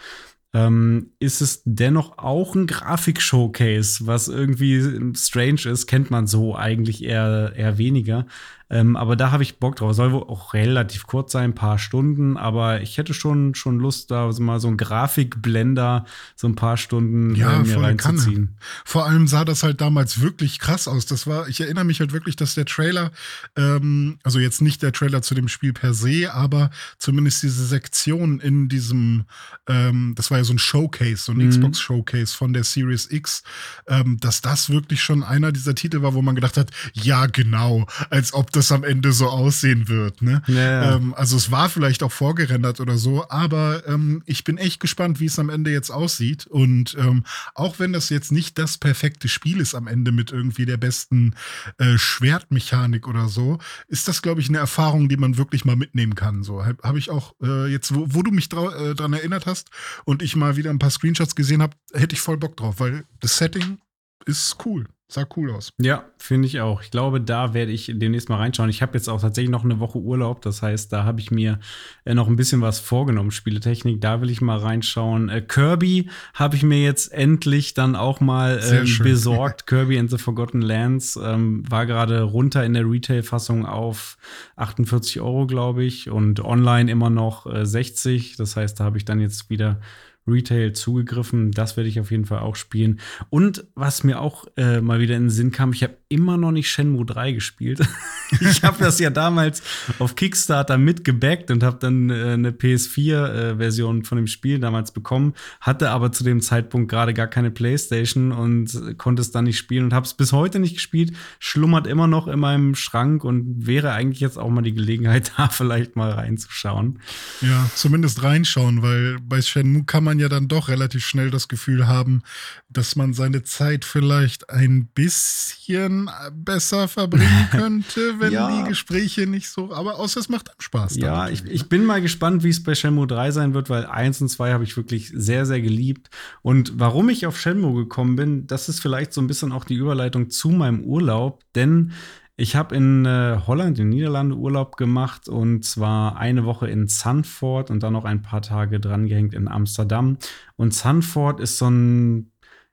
ähm, 0.53 1.13
ist 1.19 1.41
es 1.41 1.63
dennoch 1.65 2.19
auch 2.19 2.55
ein 2.55 2.67
Grafik-Showcase, 2.67 4.07
was 4.07 4.29
irgendwie 4.29 5.15
strange 5.15 5.67
ist, 5.67 5.87
kennt 5.87 6.11
man 6.11 6.27
so 6.27 6.57
eigentlich 6.57 7.05
eher, 7.05 7.53
eher 7.55 7.79
weniger. 7.79 8.27
Ähm, 8.71 8.97
aber 8.97 9.17
da 9.17 9.33
habe 9.33 9.43
ich 9.43 9.59
Bock 9.59 9.77
drauf. 9.77 9.95
Soll 9.95 10.13
wohl 10.13 10.23
auch 10.23 10.55
relativ 10.55 11.07
kurz 11.07 11.33
sein, 11.33 11.51
ein 11.51 11.55
paar 11.55 11.79
Stunden, 11.79 12.37
aber 12.37 12.81
ich 12.83 12.99
hätte 12.99 13.15
schon, 13.15 13.55
schon 13.55 13.79
Lust, 13.79 14.11
da 14.11 14.31
so 14.33 14.43
mal 14.43 14.61
so 14.61 14.69
ein 14.69 14.77
Grafikblender 14.77 16.05
so 16.37 16.47
ein 16.49 16.55
paar 16.55 16.77
Stunden 16.77 17.35
Ja, 17.35 17.61
äh, 17.61 17.65
mir 17.65 17.83
reinzuziehen. 17.83 18.57
Vor 18.85 19.07
allem 19.07 19.27
sah 19.27 19.45
das 19.45 19.63
halt 19.63 19.81
damals 19.81 20.21
wirklich 20.21 20.59
krass 20.59 20.87
aus. 20.89 21.07
Das 21.07 21.27
war, 21.27 21.49
ich 21.49 21.61
erinnere 21.61 21.85
mich 21.85 22.01
halt 22.01 22.13
wirklich, 22.13 22.37
dass 22.37 22.55
der 22.55 22.65
Trailer, 22.65 23.11
ähm, 23.57 24.19
also 24.23 24.39
jetzt 24.39 24.63
nicht 24.63 24.83
der 24.83 24.93
Trailer 24.93 25.23
zu 25.23 25.35
dem 25.35 25.49
Spiel 25.49 25.73
per 25.73 25.93
se, 25.95 26.33
aber 26.33 26.71
zumindest 26.99 27.43
diese 27.43 27.67
Sektion 27.67 28.41
in 28.41 28.69
diesem, 28.69 29.25
ähm, 29.69 30.15
das 30.17 30.31
war 30.31 30.39
ja 30.39 30.45
so 30.45 30.53
ein 30.53 30.59
Showcase, 30.59 31.17
so 31.17 31.33
ein 31.33 31.39
Mhm. 31.39 31.51
Xbox-Showcase 31.51 32.37
von 32.37 32.53
der 32.53 32.65
Series 32.65 33.11
X, 33.11 33.43
ähm, 33.89 34.19
dass 34.21 34.41
das 34.43 34.71
wirklich 34.71 35.03
schon 35.03 35.23
einer 35.23 35.53
dieser 35.53 35.75
Titel 35.75 36.03
war, 36.03 36.15
wo 36.15 36.23
man 36.23 36.35
gedacht 36.35 36.57
hat, 36.57 36.71
ja, 36.93 37.27
genau, 37.27 37.87
als 38.11 38.33
ob 38.33 38.53
das 38.53 38.60
am 38.73 38.85
Ende 38.85 39.13
so 39.13 39.29
aussehen 39.29 39.89
wird. 39.89 40.23
Ne? 40.23 40.43
Ja. 40.47 40.97
Ähm, 40.97 41.15
also 41.15 41.37
es 41.37 41.51
war 41.51 41.69
vielleicht 41.69 42.03
auch 42.03 42.13
vorgerendert 42.13 42.81
oder 42.81 42.99
so, 42.99 43.29
aber 43.29 43.87
ähm, 43.87 44.23
ich 44.27 44.45
bin 44.45 44.59
echt 44.59 44.81
gespannt, 44.81 45.21
wie 45.21 45.27
es 45.27 45.39
am 45.39 45.49
Ende 45.49 45.71
jetzt 45.71 45.91
aussieht. 45.91 46.47
Und 46.47 46.97
ähm, 46.99 47.25
auch 47.55 47.79
wenn 47.79 47.93
das 47.93 48.11
jetzt 48.11 48.33
nicht 48.33 48.59
das 48.59 48.79
perfekte 48.79 49.29
Spiel 49.29 49.61
ist 49.61 49.75
am 49.75 49.87
Ende 49.87 50.13
mit 50.13 50.33
irgendwie 50.33 50.67
der 50.67 50.77
besten 50.77 51.35
äh, 51.79 51.97
Schwertmechanik 51.97 53.09
oder 53.09 53.29
so, 53.29 53.59
ist 53.89 54.09
das, 54.09 54.23
glaube 54.23 54.41
ich, 54.41 54.49
eine 54.49 54.59
Erfahrung, 54.59 55.09
die 55.09 55.17
man 55.17 55.39
wirklich 55.39 55.65
mal 55.65 55.77
mitnehmen 55.77 56.15
kann. 56.15 56.43
So 56.43 56.65
habe 56.65 56.79
hab 56.83 56.97
ich 56.97 57.11
auch 57.11 57.35
äh, 57.43 57.67
jetzt, 57.67 57.95
wo, 57.95 58.07
wo 58.09 58.23
du 58.23 58.31
mich 58.31 58.47
äh, 58.53 58.95
dran 58.95 59.13
erinnert 59.13 59.47
hast 59.47 59.71
und 60.05 60.23
ich 60.23 60.37
mal 60.37 60.57
wieder 60.57 60.71
ein 60.71 60.79
paar 60.79 60.91
Screenshots 60.91 61.35
gesehen 61.35 61.63
habe, 61.63 61.77
hätte 61.93 62.15
ich 62.15 62.21
voll 62.21 62.37
Bock 62.37 62.57
drauf, 62.57 62.81
weil 62.81 63.05
das 63.21 63.37
Setting 63.37 63.79
ist 64.27 64.57
cool. 64.65 64.87
Sah 65.13 65.27
cool 65.37 65.51
aus. 65.51 65.73
Ja, 65.79 66.05
finde 66.19 66.47
ich 66.47 66.61
auch. 66.61 66.83
Ich 66.83 66.93
glaube, 66.93 67.21
da 67.21 67.53
werde 67.53 67.73
ich 67.73 67.91
demnächst 67.93 68.29
mal 68.29 68.37
reinschauen. 68.37 68.71
Ich 68.71 68.81
habe 68.81 68.97
jetzt 68.97 69.09
auch 69.09 69.21
tatsächlich 69.21 69.51
noch 69.51 69.65
eine 69.65 69.81
Woche 69.81 69.99
Urlaub. 69.99 70.41
Das 70.43 70.63
heißt, 70.63 70.93
da 70.93 71.03
habe 71.03 71.19
ich 71.19 71.33
mir 71.33 71.59
äh, 72.05 72.15
noch 72.15 72.29
ein 72.29 72.37
bisschen 72.37 72.61
was 72.61 72.79
vorgenommen. 72.79 73.33
Spieletechnik, 73.33 74.01
da 74.01 74.21
will 74.21 74.31
ich 74.31 74.41
mal 74.41 74.59
reinschauen. 74.59 75.29
Äh, 75.29 75.41
Kirby 75.41 76.09
habe 76.35 76.55
ich 76.55 76.63
mir 76.63 76.81
jetzt 76.81 77.13
endlich 77.13 77.75
dann 77.75 77.97
auch 77.97 78.21
mal 78.21 78.63
schön. 78.63 79.03
besorgt. 79.03 79.67
Kirby 79.67 79.99
and 79.99 80.11
the 80.11 80.19
Forgotten 80.19 80.61
Lands 80.61 81.19
ähm, 81.21 81.69
war 81.69 81.87
gerade 81.87 82.23
runter 82.23 82.65
in 82.65 82.75
der 82.75 82.89
Retail-Fassung 82.89 83.67
auf 83.67 84.17
48 84.55 85.21
Euro, 85.21 85.49
glaube 85.49 85.83
ich. 85.83 86.09
Und 86.09 86.39
online 86.39 86.89
immer 86.89 87.11
noch 87.11 87.53
äh, 87.53 87.67
60. 87.67 88.37
Das 88.37 88.55
heißt, 88.55 88.79
da 88.79 88.85
habe 88.85 88.97
ich 88.97 89.05
dann 89.05 89.19
jetzt 89.19 89.51
wieder 89.51 89.81
Retail 90.27 90.73
zugegriffen. 90.73 91.53
Das 91.53 91.77
werde 91.77 91.89
ich 91.89 92.01
auf 92.01 92.11
jeden 92.11 92.27
Fall 92.27 92.41
auch 92.41 92.57
spielen. 92.57 93.01
Und 93.31 93.67
was 93.75 94.05
mir 94.05 94.21
auch 94.21 94.47
äh, 94.57 94.81
mal 94.81 95.01
wieder 95.01 95.17
in 95.17 95.25
den 95.25 95.31
Sinn 95.31 95.51
kam, 95.51 95.73
ich 95.73 95.83
habe 95.83 95.97
immer 96.11 96.37
noch 96.37 96.51
nicht 96.51 96.69
Shenmue 96.69 97.07
3 97.07 97.33
gespielt. 97.33 97.81
ich 98.41 98.65
habe 98.65 98.79
das 98.81 98.99
ja 98.99 99.11
damals 99.11 99.63
auf 100.01 100.17
Kickstarter 100.17 100.77
mitgebackt 100.77 101.51
und 101.53 101.63
habe 101.63 101.79
dann 101.79 102.11
äh, 102.11 102.33
eine 102.33 102.51
PS4-Version 102.51 104.05
von 104.05 104.17
dem 104.17 104.27
Spiel 104.27 104.59
damals 104.59 104.91
bekommen, 104.91 105.35
hatte 105.61 105.91
aber 105.91 106.11
zu 106.11 106.25
dem 106.25 106.41
Zeitpunkt 106.41 106.91
gerade 106.91 107.15
gar 107.15 107.29
keine 107.29 107.53
Playstation 107.53 108.33
und 108.33 108.99
konnte 108.99 109.23
es 109.23 109.31
dann 109.31 109.45
nicht 109.45 109.57
spielen 109.57 109.85
und 109.85 109.95
habe 109.95 110.05
es 110.05 110.15
bis 110.15 110.33
heute 110.33 110.59
nicht 110.59 110.75
gespielt. 110.75 111.13
Schlummert 111.39 111.87
immer 111.87 112.09
noch 112.09 112.27
in 112.27 112.41
meinem 112.41 112.75
Schrank 112.75 113.23
und 113.23 113.67
wäre 113.67 113.93
eigentlich 113.93 114.21
jetzt 114.21 114.37
auch 114.37 114.51
mal 114.51 114.63
die 114.63 114.75
Gelegenheit, 114.75 115.33
da 115.37 115.49
vielleicht 115.49 115.95
mal 115.95 116.11
reinzuschauen. 116.11 116.99
Ja, 117.41 117.71
zumindest 117.77 118.25
reinschauen, 118.25 118.83
weil 118.83 119.19
bei 119.21 119.41
Shenmue 119.41 119.85
kann 119.85 120.03
man 120.03 120.19
ja 120.19 120.29
dann 120.29 120.49
doch 120.49 120.69
relativ 120.69 121.07
schnell 121.07 121.31
das 121.31 121.47
Gefühl 121.47 121.87
haben, 121.87 122.23
dass 122.69 122.97
man 122.97 123.13
seine 123.15 123.45
Zeit 123.45 123.85
vielleicht 123.85 124.51
ein 124.51 124.87
bisschen 124.87 126.00
besser 126.33 126.89
verbringen 126.89 127.49
könnte, 127.51 128.21
wenn 128.21 128.33
Ja. 128.33 128.63
die 128.63 128.69
Gespräche 128.69 129.27
nicht 129.27 129.49
so. 129.49 129.73
Aber 129.73 129.99
außer 129.99 130.21
es 130.21 130.29
macht 130.29 130.49
einem 130.49 130.61
Spaß. 130.61 130.97
Ja, 130.97 131.29
ich, 131.29 131.45
ich 131.45 131.69
bin 131.69 131.85
mal 131.85 132.01
gespannt, 132.01 132.43
wie 132.45 132.49
es 132.51 132.63
bei 132.63 132.75
Shenmue 132.75 133.07
3 133.07 133.31
sein 133.33 133.55
wird, 133.55 133.71
weil 133.71 133.87
1 133.87 134.21
und 134.23 134.29
2 134.29 134.53
habe 134.53 134.65
ich 134.65 134.77
wirklich 134.77 135.13
sehr, 135.15 135.47
sehr 135.47 135.61
geliebt. 135.61 136.11
Und 136.43 136.79
warum 136.79 137.09
ich 137.09 137.27
auf 137.27 137.39
Shenmue 137.39 137.75
gekommen 137.75 138.17
bin, 138.17 138.47
das 138.47 138.69
ist 138.69 138.81
vielleicht 138.81 139.13
so 139.13 139.21
ein 139.21 139.27
bisschen 139.27 139.53
auch 139.53 139.65
die 139.65 139.75
Überleitung 139.75 140.31
zu 140.31 140.51
meinem 140.51 140.81
Urlaub, 140.85 141.43
denn 141.55 141.93
ich 142.37 142.57
habe 142.57 142.75
in 142.75 143.05
äh, 143.05 143.39
Holland, 143.47 143.79
in 143.79 143.85
den 143.87 143.89
Niederlanden 143.91 144.33
Urlaub 144.39 144.79
gemacht 144.79 145.29
und 145.29 145.63
zwar 145.63 146.17
eine 146.17 146.47
Woche 146.47 146.69
in 146.71 146.89
Zandvoort 146.89 147.71
und 147.71 147.83
dann 147.83 147.93
noch 147.93 148.07
ein 148.07 148.23
paar 148.23 148.41
Tage 148.41 148.81
drangehängt 148.81 149.35
in 149.35 149.47
Amsterdam. 149.47 150.17
Und 150.57 150.73
Zandvoort 150.73 151.39
ist 151.41 151.59
so 151.59 151.69
ein, 151.69 152.31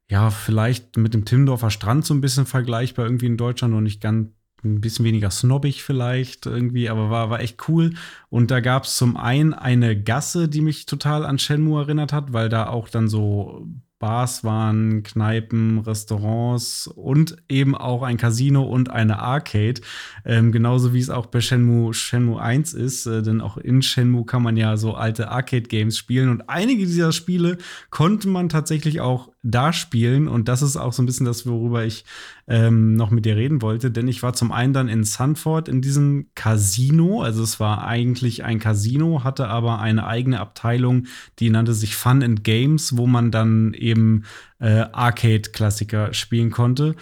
ja, 0.09 0.29
vielleicht 0.29 0.97
mit 0.97 1.13
dem 1.13 1.25
Timmendorfer 1.25 1.69
Strand 1.69 2.05
so 2.05 2.13
ein 2.13 2.21
bisschen 2.21 2.45
vergleichbar 2.45 3.05
irgendwie 3.05 3.25
in 3.25 3.37
Deutschland 3.37 3.73
und 3.73 3.83
nicht 3.83 4.01
ganz 4.01 4.29
ein 4.63 4.81
bisschen 4.81 5.05
weniger 5.05 5.29
snobbig 5.29 5.83
vielleicht 5.83 6.45
irgendwie, 6.45 6.89
aber 6.89 7.09
war, 7.09 7.29
war 7.29 7.41
echt 7.41 7.67
cool. 7.67 7.93
Und 8.29 8.49
da 8.49 8.59
gab 8.59 8.83
es 8.85 8.97
zum 8.97 9.15
einen 9.17 9.53
eine 9.53 10.01
Gasse, 10.01 10.47
die 10.49 10.61
mich 10.61 10.85
total 10.85 11.25
an 11.25 11.39
Shenmue 11.39 11.81
erinnert 11.81 12.11
hat, 12.11 12.33
weil 12.33 12.49
da 12.49 12.67
auch 12.67 12.89
dann 12.89 13.07
so 13.07 13.67
Bars 13.99 14.43
waren, 14.43 15.01
Kneipen, 15.01 15.79
Restaurants 15.79 16.87
und 16.87 17.37
eben 17.49 17.75
auch 17.75 18.03
ein 18.03 18.17
Casino 18.17 18.63
und 18.63 18.91
eine 18.91 19.19
Arcade. 19.19 19.81
Ähm, 20.23 20.51
genauso 20.51 20.93
wie 20.93 20.99
es 20.99 21.09
auch 21.09 21.25
bei 21.27 21.41
Shenmue, 21.41 21.93
Shenmue 21.93 22.39
1 22.39 22.73
ist, 22.73 23.07
äh, 23.07 23.23
denn 23.23 23.41
auch 23.41 23.57
in 23.57 23.81
Shenmue 23.81 24.25
kann 24.25 24.43
man 24.43 24.55
ja 24.55 24.77
so 24.77 24.93
alte 24.93 25.31
Arcade-Games 25.31 25.97
spielen 25.97 26.29
und 26.29 26.47
einige 26.47 26.85
dieser 26.85 27.11
Spiele 27.11 27.57
konnte 27.89 28.27
man 28.27 28.49
tatsächlich 28.49 29.01
auch 29.01 29.31
da 29.43 29.71
spielen 29.71 30.27
und 30.27 30.47
das 30.47 30.61
ist 30.61 30.77
auch 30.77 30.93
so 30.93 31.01
ein 31.01 31.05
bisschen 31.05 31.25
das, 31.25 31.45
worüber 31.45 31.85
ich 31.85 32.05
ähm, 32.47 32.95
noch 32.95 33.11
mit 33.11 33.25
dir 33.25 33.35
reden 33.35 33.61
wollte, 33.61 33.91
denn 33.91 34.07
ich 34.07 34.23
war 34.23 34.33
zum 34.33 34.51
einen 34.51 34.73
dann 34.73 34.89
in 34.89 35.03
Sanford 35.03 35.69
in 35.69 35.81
diesem 35.81 36.27
Casino, 36.35 37.21
also 37.21 37.43
es 37.43 37.59
war 37.59 37.85
eigentlich 37.85 38.43
ein 38.43 38.59
Casino, 38.59 39.23
hatte 39.23 39.47
aber 39.47 39.79
eine 39.79 40.07
eigene 40.07 40.39
Abteilung, 40.39 41.07
die 41.39 41.49
nannte 41.49 41.73
sich 41.73 41.95
Fun 41.95 42.23
and 42.23 42.43
Games, 42.43 42.97
wo 42.97 43.07
man 43.07 43.31
dann 43.31 43.73
eben 43.73 44.23
äh, 44.59 44.85
Arcade-Klassiker 44.91 46.13
spielen 46.13 46.51
konnte. 46.51 46.95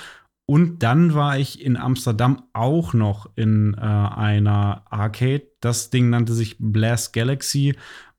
Und 0.48 0.84
dann 0.84 1.16
war 1.16 1.40
ich 1.40 1.64
in 1.64 1.76
Amsterdam 1.76 2.44
auch 2.54 2.94
noch 2.94 3.32
in 3.36 3.74
äh, 3.74 3.80
einer 3.80 4.84
Arcade. 4.92 5.48
Das 5.60 5.90
Ding 5.90 6.12
nannte 6.12 6.34
sich 6.34 6.58
Blast 6.60 7.14
Galaxy. 7.14 7.76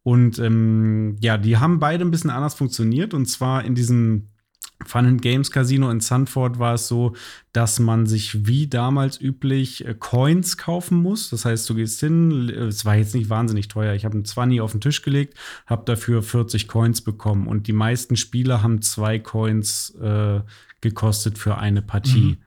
Und 0.07 0.39
ähm, 0.39 1.17
ja, 1.19 1.37
die 1.37 1.57
haben 1.57 1.81
beide 1.81 2.05
ein 2.05 2.13
bisschen 2.13 2.31
anders 2.31 2.55
funktioniert. 2.55 3.13
Und 3.13 3.27
zwar 3.27 3.65
in 3.65 3.75
diesem 3.75 4.29
Fun 4.85 5.05
and 5.05 5.21
Games 5.21 5.51
Casino 5.51 5.91
in 5.91 5.99
Sanford 5.99 6.61
war 6.61 6.75
es 6.75 6.87
so, 6.87 7.17
dass 7.53 7.81
man 7.81 8.07
sich 8.07 8.47
wie 8.47 8.69
damals 8.69 9.21
üblich 9.21 9.85
äh, 9.85 9.97
Coins 9.99 10.59
kaufen 10.59 11.03
muss. 11.03 11.31
Das 11.31 11.45
heißt, 11.45 11.69
du 11.69 11.75
gehst 11.75 11.99
hin, 11.99 12.49
es 12.51 12.85
war 12.85 12.95
jetzt 12.95 13.17
nicht 13.17 13.31
wahnsinnig 13.31 13.67
teuer. 13.67 13.95
Ich 13.95 14.05
habe 14.05 14.15
einen 14.15 14.25
20 14.25 14.61
auf 14.61 14.71
den 14.71 14.81
Tisch 14.81 15.03
gelegt, 15.03 15.37
habe 15.67 15.85
dafür 15.85 16.23
40 16.23 16.69
Coins 16.69 17.03
bekommen. 17.03 17.49
Und 17.49 17.67
die 17.67 17.73
meisten 17.73 18.15
Spieler 18.15 18.63
haben 18.63 18.83
zwei 18.83 19.19
Coins 19.19 19.91
äh, 20.01 20.39
gekostet 20.83 21.37
für 21.37 21.59
eine 21.59 21.83
Partie. 21.83 22.39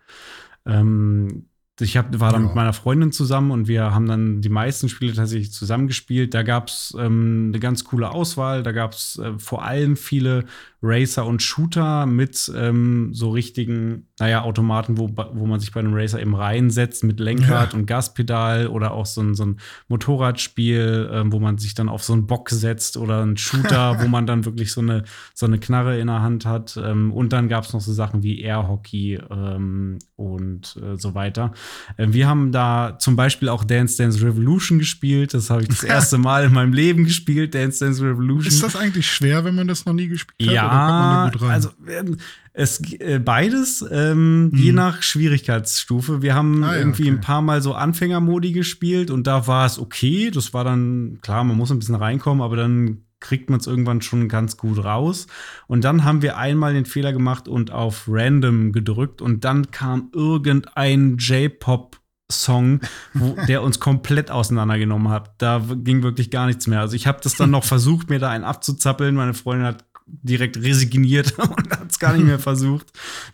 Mhm. 0.64 0.72
Ähm, 0.72 1.49
ich 1.82 1.98
hab, 1.98 2.20
war 2.20 2.32
dann 2.32 2.42
ja. 2.42 2.48
mit 2.48 2.56
meiner 2.56 2.74
Freundin 2.74 3.12
zusammen 3.12 3.52
und 3.52 3.68
wir 3.68 3.94
haben 3.94 4.08
dann 4.08 4.42
die 4.42 4.50
meisten 4.50 4.90
Spiele 4.90 5.14
tatsächlich 5.14 5.52
zusammengespielt. 5.52 6.34
Da 6.34 6.44
gab 6.44 6.68
es 6.68 6.96
ähm, 6.98 7.48
eine 7.50 7.60
ganz 7.60 7.84
coole 7.84 8.10
Auswahl. 8.10 8.64
Da 8.64 8.72
gab 8.72 8.94
es 8.94 9.18
äh, 9.18 9.34
vor 9.38 9.64
allem 9.64 9.96
viele 9.96 10.46
Racer 10.82 11.26
und 11.26 11.42
Shooter 11.42 12.06
mit 12.06 12.52
ähm, 12.56 13.10
so 13.14 13.32
richtigen, 13.32 14.08
naja, 14.18 14.44
Automaten, 14.44 14.98
wo, 14.98 15.10
wo 15.10 15.46
man 15.46 15.60
sich 15.60 15.74
bei 15.74 15.82
einem 15.82 15.94
Racer 15.94 16.22
eben 16.22 16.36
reinsetzt 16.36 17.04
mit 17.04 17.20
Lenkrad 17.20 17.74
ja. 17.74 17.80
und 17.80 17.86
Gaspedal 17.86 18.68
oder 18.68 18.92
auch 18.92 19.06
so 19.06 19.22
ein, 19.22 19.36
so 19.36 19.46
ein 19.46 19.60
Motorradspiel, 19.90 21.10
ähm, 21.12 21.34
wo 21.34 21.40
man 21.40 21.58
sich 21.58 21.74
dann 21.74 21.90
auf 21.90 22.04
so 22.04 22.14
einen 22.14 22.28
Bock 22.28 22.50
setzt 22.50 22.96
oder 22.96 23.26
ein 23.26 23.36
Shooter, 23.36 24.00
wo 24.02 24.08
man 24.08 24.26
dann 24.26 24.46
wirklich 24.46 24.72
so 24.72 24.80
eine, 24.80 25.04
so 25.34 25.46
eine 25.46 25.60
Knarre 25.60 26.00
in 26.00 26.08
der 26.08 26.22
Hand 26.22 26.46
hat. 26.46 26.80
Ähm, 26.82 27.12
und 27.12 27.34
dann 27.34 27.50
gab 27.50 27.66
es 27.66 27.74
noch 27.74 27.82
so 27.82 27.92
Sachen 27.92 28.24
wie 28.24 28.40
Airhockey 28.40 29.20
ähm, 29.30 30.00
und 30.16 30.78
äh, 30.82 30.96
so 30.98 31.14
weiter. 31.14 31.52
Äh, 31.98 32.08
wir 32.12 32.28
haben 32.28 32.54
da 32.54 32.98
zum 33.00 33.18
Beispiel 33.18 33.50
auch 33.50 33.66
Dance 33.66 33.98
Dance 33.98 34.26
Revolution 34.26 34.80
gespielt. 34.80 35.34
Das 35.34 35.50
habe 35.50 35.64
ich 35.64 35.68
das 35.68 35.84
erste 35.84 36.18
Mal 36.18 36.46
in 36.46 36.54
meinem 36.54 36.72
Leben 36.72 37.04
gespielt, 37.04 37.54
Dance 37.54 37.84
Dance 37.84 38.02
Revolution. 38.02 38.48
Ist 38.48 38.64
das 38.64 38.78
eigentlich 38.78 39.12
schwer, 39.12 39.44
wenn 39.44 39.56
man 39.56 39.68
das 39.68 39.86
noch 39.86 39.94
nie 39.94 40.08
gespielt 40.08 40.50
hat? 40.50 40.56
Ja, 40.56 40.69
ja, 40.72 41.32
also 41.48 41.70
ähm, 41.88 42.18
es 42.54 42.82
äh, 43.00 43.20
beides, 43.20 43.86
ähm, 43.90 44.50
hm. 44.52 44.60
je 44.60 44.72
nach 44.72 45.02
Schwierigkeitsstufe. 45.02 46.22
Wir 46.22 46.36
haben 46.36 46.64
ah, 46.64 46.74
ja, 46.74 46.80
irgendwie 46.80 47.04
okay. 47.04 47.12
ein 47.12 47.22
paar 47.22 47.42
Mal 47.42 47.62
so 47.62 47.74
Anfängermodi 47.74 48.52
gespielt 48.52 49.12
und 49.12 49.28
da 49.28 49.48
war 49.48 49.66
es 49.66 49.80
okay. 49.80 50.32
Das 50.32 50.54
war 50.54 50.64
dann, 50.64 51.20
klar, 51.22 51.44
man 51.44 51.58
muss 51.58 51.72
ein 51.72 51.80
bisschen 51.80 51.96
reinkommen, 51.96 52.42
aber 52.44 52.56
dann 52.56 53.04
kriegt 53.20 53.50
man 53.50 53.60
es 53.60 53.68
irgendwann 53.68 54.02
schon 54.02 54.28
ganz 54.30 54.58
gut 54.58 54.84
raus. 54.84 55.28
Und 55.68 55.84
dann 55.84 56.04
haben 56.04 56.22
wir 56.22 56.38
einmal 56.38 56.74
den 56.74 56.86
Fehler 56.86 57.14
gemacht 57.14 57.48
und 57.48 57.72
auf 57.72 58.06
Random 58.08 58.72
gedrückt 58.72 59.22
und 59.22 59.44
dann 59.46 59.72
kam 59.72 60.10
irgendein 60.14 61.18
J-Pop 61.18 62.00
Song, 62.32 62.82
wo, 63.14 63.36
der 63.48 63.64
uns 63.64 63.80
komplett 63.80 64.30
auseinandergenommen 64.30 65.10
hat. 65.10 65.34
Da 65.40 65.64
ging 65.84 66.04
wirklich 66.04 66.30
gar 66.30 66.46
nichts 66.46 66.68
mehr. 66.68 66.80
Also 66.80 66.96
ich 66.96 67.08
habe 67.08 67.20
das 67.24 67.36
dann 67.36 67.50
noch 67.50 67.64
versucht, 67.66 68.10
mir 68.10 68.20
da 68.20 68.30
einen 68.30 68.44
abzuzappeln. 68.44 69.16
Meine 69.16 69.34
Freundin 69.34 69.66
hat 69.66 69.86
direkt 70.24 70.58
resigniert 70.58 71.38
und 71.40 71.72
hat 71.72 71.92
es 71.92 72.00
gar 72.00 72.14
nicht 72.14 72.26
mehr 72.26 72.40
versucht. 72.50 72.88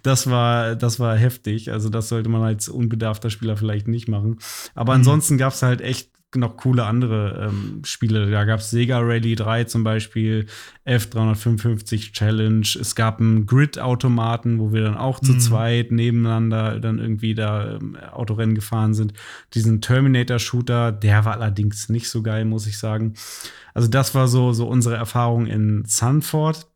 Das 0.04 0.30
war, 0.30 0.76
das 0.76 1.00
war 1.00 1.16
heftig. 1.16 1.72
Also, 1.72 1.90
das 1.90 2.10
sollte 2.10 2.30
man 2.30 2.42
als 2.42 2.70
unbedarfter 2.70 3.30
Spieler 3.30 3.58
vielleicht 3.58 3.88
nicht 3.88 4.08
machen. 4.08 4.40
Aber 4.74 4.94
mhm. 4.94 5.00
ansonsten 5.00 5.38
gab 5.38 5.54
es 5.54 5.62
halt 5.62 5.82
echt 5.82 6.10
noch 6.38 6.58
coole 6.58 6.86
andere 6.86 7.50
ähm, 7.50 7.82
Spiele. 7.84 8.30
Da 8.30 8.44
gab 8.46 8.60
es 8.60 8.70
Sega 8.70 9.00
Rally 9.00 9.36
3 9.36 9.66
zum 9.66 9.84
Beispiel, 9.84 10.48
F355 10.86 12.14
Challenge. 12.14 12.68
Es 12.80 12.96
gab 12.96 13.20
einen 13.20 13.46
Grid-Automaten, 13.46 14.60
wo 14.60 14.74
wir 14.74 14.84
dann 14.84 14.98
auch 14.98 15.22
mhm. 15.22 15.26
zu 15.26 15.38
zweit 15.38 15.92
nebeneinander 15.92 16.80
dann 16.80 17.00
irgendwie 17.00 17.36
da 17.36 17.76
ähm, 17.76 17.98
Autorennen 18.12 18.56
gefahren 18.56 18.94
sind. 18.94 19.14
Diesen 19.54 19.82
Terminator-Shooter, 19.82 20.92
der 20.92 21.26
war 21.26 21.34
allerdings 21.34 21.90
nicht 21.90 22.10
so 22.10 22.22
geil, 22.22 22.46
muss 22.46 22.68
ich 22.68 22.78
sagen. 22.78 23.14
Also 23.74 23.88
das 23.88 24.16
war 24.16 24.28
so, 24.28 24.54
so 24.54 24.68
unsere 24.68 24.96
Erfahrung 24.96 25.48
in 25.48 25.84
Sanford. 25.86 26.68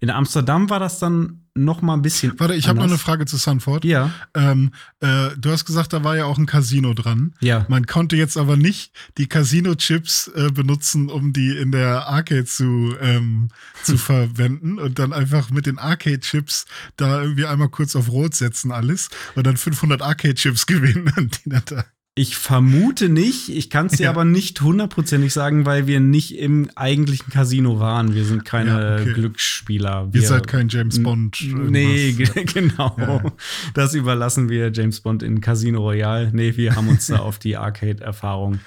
In 0.00 0.10
Amsterdam 0.10 0.70
war 0.70 0.80
das 0.80 0.98
dann 0.98 1.44
noch 1.56 1.82
mal 1.82 1.94
ein 1.94 2.02
bisschen. 2.02 2.32
Warte, 2.38 2.54
ich 2.54 2.66
habe 2.66 2.78
noch 2.80 2.86
eine 2.86 2.98
Frage 2.98 3.26
zu 3.26 3.36
Sanford. 3.36 3.84
Ja. 3.84 4.10
Ähm, 4.34 4.72
äh, 5.00 5.30
du 5.38 5.50
hast 5.50 5.64
gesagt, 5.64 5.92
da 5.92 6.02
war 6.02 6.16
ja 6.16 6.24
auch 6.24 6.36
ein 6.36 6.46
Casino 6.46 6.94
dran. 6.94 7.34
Ja. 7.40 7.64
Man 7.68 7.86
konnte 7.86 8.16
jetzt 8.16 8.36
aber 8.36 8.56
nicht 8.56 8.92
die 9.18 9.28
Casino-Chips 9.28 10.28
äh, 10.34 10.50
benutzen, 10.50 11.10
um 11.10 11.32
die 11.32 11.56
in 11.56 11.70
der 11.70 12.08
Arcade 12.08 12.44
zu, 12.44 12.96
ähm, 13.00 13.50
zu 13.84 13.96
verwenden 13.98 14.80
und 14.80 14.98
dann 14.98 15.12
einfach 15.12 15.50
mit 15.50 15.66
den 15.66 15.78
Arcade-Chips 15.78 16.66
da 16.96 17.22
irgendwie 17.22 17.46
einmal 17.46 17.68
kurz 17.68 17.94
auf 17.94 18.10
Rot 18.10 18.34
setzen 18.34 18.72
alles 18.72 19.08
und 19.36 19.46
dann 19.46 19.56
500 19.56 20.02
Arcade-Chips 20.02 20.66
gewinnen 20.66 21.12
und 21.16 21.44
die 21.44 21.50
dann 21.50 21.62
da 21.66 21.84
ich 22.16 22.36
vermute 22.36 23.08
nicht. 23.08 23.48
Ich 23.48 23.70
kann 23.70 23.86
es 23.86 23.92
dir 23.94 24.04
ja. 24.04 24.10
aber 24.10 24.24
nicht 24.24 24.60
hundertprozentig 24.60 25.32
sagen, 25.32 25.66
weil 25.66 25.88
wir 25.88 25.98
nicht 25.98 26.38
im 26.38 26.70
eigentlichen 26.76 27.32
Casino 27.32 27.80
waren. 27.80 28.14
Wir 28.14 28.24
sind 28.24 28.44
keine 28.44 28.70
ja, 28.70 28.94
okay. 29.02 29.14
Glücksspieler. 29.14 30.12
Wir, 30.12 30.22
Ihr 30.22 30.28
seid 30.28 30.46
kein 30.46 30.68
James 30.68 31.02
Bond. 31.02 31.44
Nee, 31.52 32.12
genau. 32.54 32.96
Ja. 32.98 33.32
Das 33.74 33.94
überlassen 33.94 34.48
wir 34.48 34.70
James 34.72 35.00
Bond 35.00 35.24
in 35.24 35.40
Casino 35.40 35.80
Royale. 35.80 36.30
Nee, 36.32 36.56
wir 36.56 36.76
haben 36.76 36.88
uns 36.88 37.08
da 37.08 37.18
auf 37.18 37.40
die 37.40 37.56
Arcade-Erfahrung 37.56 38.60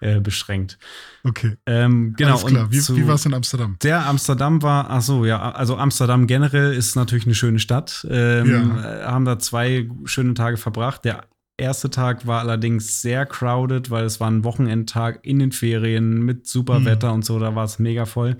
äh, 0.00 0.20
beschränkt. 0.20 0.78
Okay. 1.24 1.58
Ähm, 1.66 2.14
genau. 2.16 2.38
Alles 2.38 2.46
klar. 2.46 2.70
Wie, 2.70 2.78
wie 2.78 3.06
war 3.06 3.16
es 3.16 3.26
in 3.26 3.34
Amsterdam? 3.34 3.76
Der 3.82 4.06
Amsterdam 4.06 4.62
war, 4.62 4.88
ach 4.88 5.02
so, 5.02 5.26
ja, 5.26 5.52
also 5.52 5.76
Amsterdam 5.76 6.26
generell 6.26 6.72
ist 6.72 6.96
natürlich 6.96 7.26
eine 7.26 7.34
schöne 7.34 7.58
Stadt. 7.58 8.06
Ähm, 8.10 8.76
ja. 8.76 9.10
Haben 9.10 9.26
da 9.26 9.38
zwei 9.38 9.90
schöne 10.06 10.32
Tage 10.32 10.56
verbracht. 10.56 11.04
Der 11.04 11.24
erste 11.56 11.90
Tag 11.90 12.26
war 12.26 12.40
allerdings 12.40 13.00
sehr 13.00 13.26
crowded, 13.26 13.90
weil 13.90 14.04
es 14.04 14.20
war 14.20 14.30
ein 14.30 14.44
Wochenendtag 14.44 15.20
in 15.22 15.38
den 15.38 15.52
Ferien 15.52 16.22
mit 16.22 16.46
super 16.46 16.80
mhm. 16.80 16.84
Wetter 16.86 17.12
und 17.12 17.24
so, 17.24 17.38
da 17.38 17.54
war 17.54 17.64
es 17.64 17.78
mega 17.78 18.06
voll. 18.06 18.36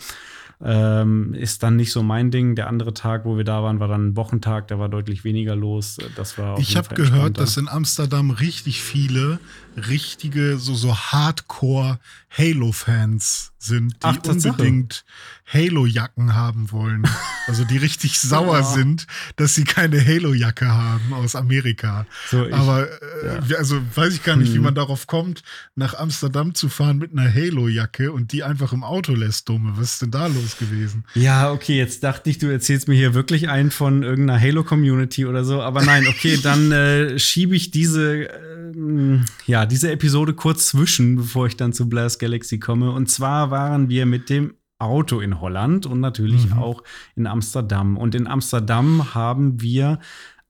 Ähm, 0.62 1.34
ist 1.34 1.62
dann 1.62 1.76
nicht 1.76 1.92
so 1.92 2.02
mein 2.02 2.30
Ding. 2.30 2.54
Der 2.54 2.68
andere 2.68 2.94
Tag, 2.94 3.24
wo 3.24 3.36
wir 3.36 3.44
da 3.44 3.62
waren, 3.62 3.80
war 3.80 3.88
dann 3.88 4.08
ein 4.08 4.16
Wochentag, 4.16 4.68
da 4.68 4.78
war 4.78 4.88
deutlich 4.88 5.24
weniger 5.24 5.56
los. 5.56 5.98
Das 6.16 6.38
war 6.38 6.58
Ich 6.58 6.76
habe 6.76 6.94
gehört, 6.94 7.38
dass 7.38 7.56
in 7.56 7.68
Amsterdam 7.68 8.30
richtig 8.30 8.80
viele 8.80 9.40
richtige, 9.76 10.56
so, 10.56 10.74
so 10.74 10.96
Hardcore 10.96 11.98
Halo-Fans 12.36 13.52
sind, 13.58 13.94
die 13.94 14.06
Ach, 14.06 14.18
unbedingt 14.26 15.04
Halo-Jacken 15.52 16.34
haben 16.34 16.70
wollen. 16.70 17.06
Also 17.46 17.62
die 17.66 17.76
richtig 17.76 18.18
sauer 18.18 18.60
ja. 18.60 18.64
sind, 18.64 19.06
dass 19.36 19.54
sie 19.54 19.64
keine 19.64 20.02
Halo-Jacke 20.02 20.66
haben 20.66 21.12
aus 21.12 21.36
Amerika. 21.36 22.06
So, 22.30 22.46
ich, 22.46 22.54
Aber 22.54 22.88
äh, 22.88 23.50
ja. 23.50 23.58
also 23.58 23.82
weiß 23.94 24.14
ich 24.14 24.22
gar 24.22 24.36
nicht, 24.36 24.48
hm. 24.48 24.54
wie 24.54 24.60
man 24.60 24.74
darauf 24.74 25.06
kommt, 25.06 25.42
nach 25.74 25.92
Amsterdam 25.92 26.54
zu 26.54 26.70
fahren 26.70 26.96
mit 26.96 27.12
einer 27.12 27.30
Halo-Jacke 27.30 28.12
und 28.12 28.32
die 28.32 28.44
einfach 28.44 28.72
im 28.72 28.82
Auto 28.82 29.12
lässt, 29.12 29.50
dumme. 29.50 29.74
Was 29.76 29.92
ist 29.92 30.00
denn 30.00 30.10
da 30.10 30.26
los 30.28 30.56
gewesen? 30.58 31.04
Ja, 31.14 31.52
okay, 31.52 31.76
jetzt 31.76 32.02
dachte 32.02 32.30
ich, 32.30 32.38
du 32.38 32.46
erzählst 32.46 32.88
mir 32.88 32.94
hier 32.94 33.12
wirklich 33.12 33.50
einen 33.50 33.70
von 33.70 34.02
irgendeiner 34.02 34.40
Halo-Community 34.40 35.26
oder 35.26 35.44
so. 35.44 35.60
Aber 35.60 35.82
nein, 35.82 36.06
okay, 36.08 36.38
dann 36.42 36.72
äh, 36.72 37.18
schiebe 37.18 37.54
ich 37.54 37.70
diese, 37.70 38.30
äh, 38.30 39.18
ja, 39.44 39.66
diese 39.66 39.92
Episode 39.92 40.32
kurz 40.32 40.68
zwischen, 40.68 41.16
bevor 41.16 41.46
ich 41.46 41.58
dann 41.58 41.74
zu 41.74 41.90
Blast 41.90 42.20
Galaxy 42.24 42.58
komme. 42.58 42.90
Und 42.90 43.10
zwar 43.10 43.50
waren 43.50 43.88
wir 43.90 44.06
mit 44.06 44.30
dem 44.30 44.54
Auto 44.78 45.20
in 45.20 45.40
Holland 45.40 45.86
und 45.86 46.00
natürlich 46.00 46.50
mhm. 46.50 46.58
auch 46.58 46.82
in 47.16 47.26
Amsterdam. 47.26 47.96
Und 47.96 48.14
in 48.14 48.26
Amsterdam 48.26 49.14
haben 49.14 49.60
wir 49.60 49.98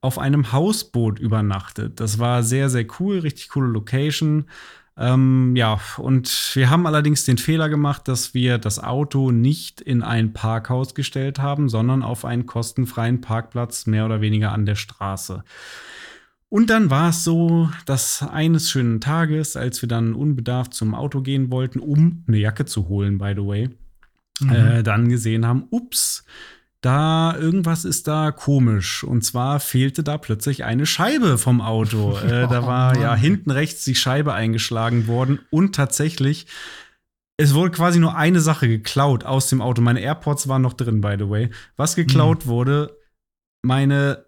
auf 0.01 0.17
einem 0.17 0.51
Hausboot 0.51 1.19
übernachtet. 1.19 1.99
Das 1.99 2.17
war 2.19 2.43
sehr, 2.43 2.69
sehr 2.69 2.85
cool, 2.99 3.19
richtig 3.19 3.49
coole 3.49 3.67
Location. 3.67 4.45
Ähm, 4.97 5.55
ja, 5.57 5.79
und 5.97 6.51
wir 6.53 6.69
haben 6.69 6.87
allerdings 6.87 7.25
den 7.25 7.37
Fehler 7.37 7.67
gemacht, 7.67 8.07
dass 8.07 8.33
wir 8.33 8.57
das 8.57 8.81
Auto 8.81 9.31
nicht 9.31 9.81
in 9.81 10.03
ein 10.03 10.31
Parkhaus 10.31 10.95
gestellt 10.95 11.39
haben, 11.39 11.67
sondern 11.67 12.01
auf 12.01 12.23
einen 12.23 12.45
kostenfreien 12.45 13.19
Parkplatz 13.19 13.87
mehr 13.87 14.05
oder 14.05 14.21
weniger 14.21 14.53
an 14.53 14.65
der 14.65 14.75
Straße. 14.75 15.43
Und 16.49 16.69
dann 16.69 16.89
war 16.89 17.09
es 17.09 17.23
so, 17.23 17.69
dass 17.85 18.21
eines 18.21 18.69
schönen 18.69 19.01
Tages, 19.01 19.57
als 19.57 19.81
wir 19.81 19.89
dann 19.89 20.13
unbedarft 20.13 20.73
zum 20.73 20.93
Auto 20.93 21.21
gehen 21.21 21.51
wollten, 21.51 21.79
um 21.79 22.23
eine 22.27 22.37
Jacke 22.37 22.65
zu 22.65 22.87
holen, 22.87 23.17
by 23.17 23.33
the 23.35 23.45
way, 23.45 23.69
mhm. 24.39 24.49
äh, 24.51 24.83
dann 24.83 25.09
gesehen 25.09 25.45
haben, 25.45 25.65
ups, 25.71 26.23
da 26.81 27.35
irgendwas 27.35 27.83
ist 27.83 28.07
da 28.07 28.31
komisch. 28.31 29.03
Und 29.03 29.23
zwar 29.23 29.59
fehlte 29.59 30.03
da 30.03 30.19
plötzlich 30.19 30.63
eine 30.63 30.85
Scheibe 30.85 31.37
vom 31.37 31.61
Auto. 31.61 32.17
äh, 32.19 32.47
da 32.47 32.65
war 32.65 32.97
ja 32.99 33.15
hinten 33.15 33.49
rechts 33.49 33.83
die 33.83 33.95
Scheibe 33.95 34.33
eingeschlagen 34.33 35.07
worden 35.07 35.39
und 35.49 35.75
tatsächlich 35.75 36.47
es 37.37 37.53
wurde 37.53 37.71
quasi 37.71 37.99
nur 37.99 38.15
eine 38.15 38.39
Sache 38.39 38.67
geklaut 38.67 39.25
aus 39.25 39.49
dem 39.49 39.61
Auto. 39.61 39.81
Meine 39.81 39.99
AirPods 39.99 40.47
waren 40.47 40.61
noch 40.61 40.73
drin, 40.73 41.01
by 41.01 41.15
the 41.19 41.29
way. 41.29 41.49
Was 41.75 41.95
geklaut 41.95 42.45
mhm. 42.45 42.49
wurde, 42.49 42.97
meine 43.61 44.24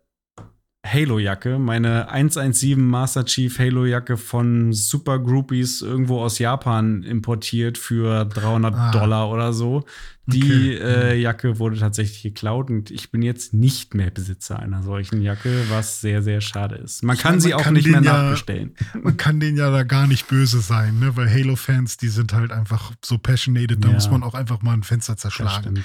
Halo-Jacke, 0.92 1.60
meine 1.60 2.10
117 2.10 2.80
Master 2.80 3.26
Chief 3.26 3.58
Halo-Jacke 3.60 4.18
von 4.18 4.74
Super 4.74 5.20
Groupies 5.20 5.82
irgendwo 5.82 6.22
aus 6.22 6.40
Japan 6.40 7.04
importiert 7.04 7.78
für 7.78 8.26
300 8.26 8.74
ah. 8.74 8.92
Dollar 8.92 9.30
oder 9.30 9.54
so. 9.54 9.84
Die 10.30 10.44
okay. 10.44 10.78
äh. 10.78 11.22
Jacke 11.22 11.58
wurde 11.58 11.80
tatsächlich 11.80 12.22
geklaut 12.22 12.70
und 12.70 12.92
ich 12.92 13.12
bin 13.12 13.22
jetzt 13.22 13.54
nicht 13.54 13.94
mehr 13.94 14.12
Besitzer 14.12 14.60
einer 14.60 14.84
solchen 14.84 15.22
Jacke, 15.22 15.64
was 15.70 16.02
sehr, 16.02 16.22
sehr 16.22 16.42
schade 16.42 16.76
ist. 16.76 17.02
Man 17.02 17.16
ich 17.16 17.22
kann 17.22 17.34
meine, 17.34 17.42
sie 17.42 17.50
man 17.50 17.60
auch 17.60 17.64
kann 17.64 17.74
nicht 17.74 17.88
mehr 17.88 18.02
ja, 18.02 18.24
nachbestellen. 18.24 18.76
Man 19.02 19.16
kann 19.16 19.40
denen 19.40 19.58
ja 19.58 19.72
da 19.72 19.84
gar 19.84 20.06
nicht 20.06 20.28
böse 20.28 20.60
sein, 20.60 21.00
ne? 21.00 21.16
weil 21.16 21.30
Halo-Fans, 21.30 21.98
die 21.98 22.10
sind 22.10 22.34
halt 22.34 22.52
einfach 22.52 22.92
so 23.04 23.18
passionated, 23.18 23.84
da 23.84 23.88
ja. 23.88 23.94
muss 23.94 24.10
man 24.12 24.22
auch 24.22 24.34
einfach 24.34 24.62
mal 24.62 24.74
ein 24.74 24.84
Fenster 24.84 25.16
zerschlagen. 25.16 25.84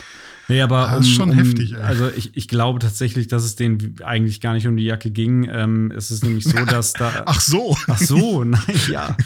Nee, 0.49 0.61
aber 0.61 0.83
das 0.83 0.97
um, 0.97 1.03
ist 1.03 1.11
schon 1.15 1.31
um, 1.31 1.37
heftig. 1.37 1.73
Ey. 1.73 1.81
Also 1.81 2.11
ich, 2.15 2.37
ich 2.37 2.49
glaube 2.49 2.79
tatsächlich, 2.81 3.29
dass 3.29 3.45
es 3.45 3.55
denen 3.55 3.97
eigentlich 4.05 4.41
gar 4.41 4.55
nicht 4.55 4.67
um 4.67 4.77
die 4.77 4.85
Jacke 4.85 5.11
ging. 5.11 5.49
Ähm, 5.51 5.93
es 5.97 6.11
ist 6.11 6.25
nämlich 6.25 6.45
so, 6.45 6.65
dass 6.65 6.93
da. 6.93 7.23
Ach 7.27 7.41
so. 7.41 7.77
Ach 7.87 7.99
so, 7.99 8.45
nein, 8.45 8.61
ja. 8.91 9.17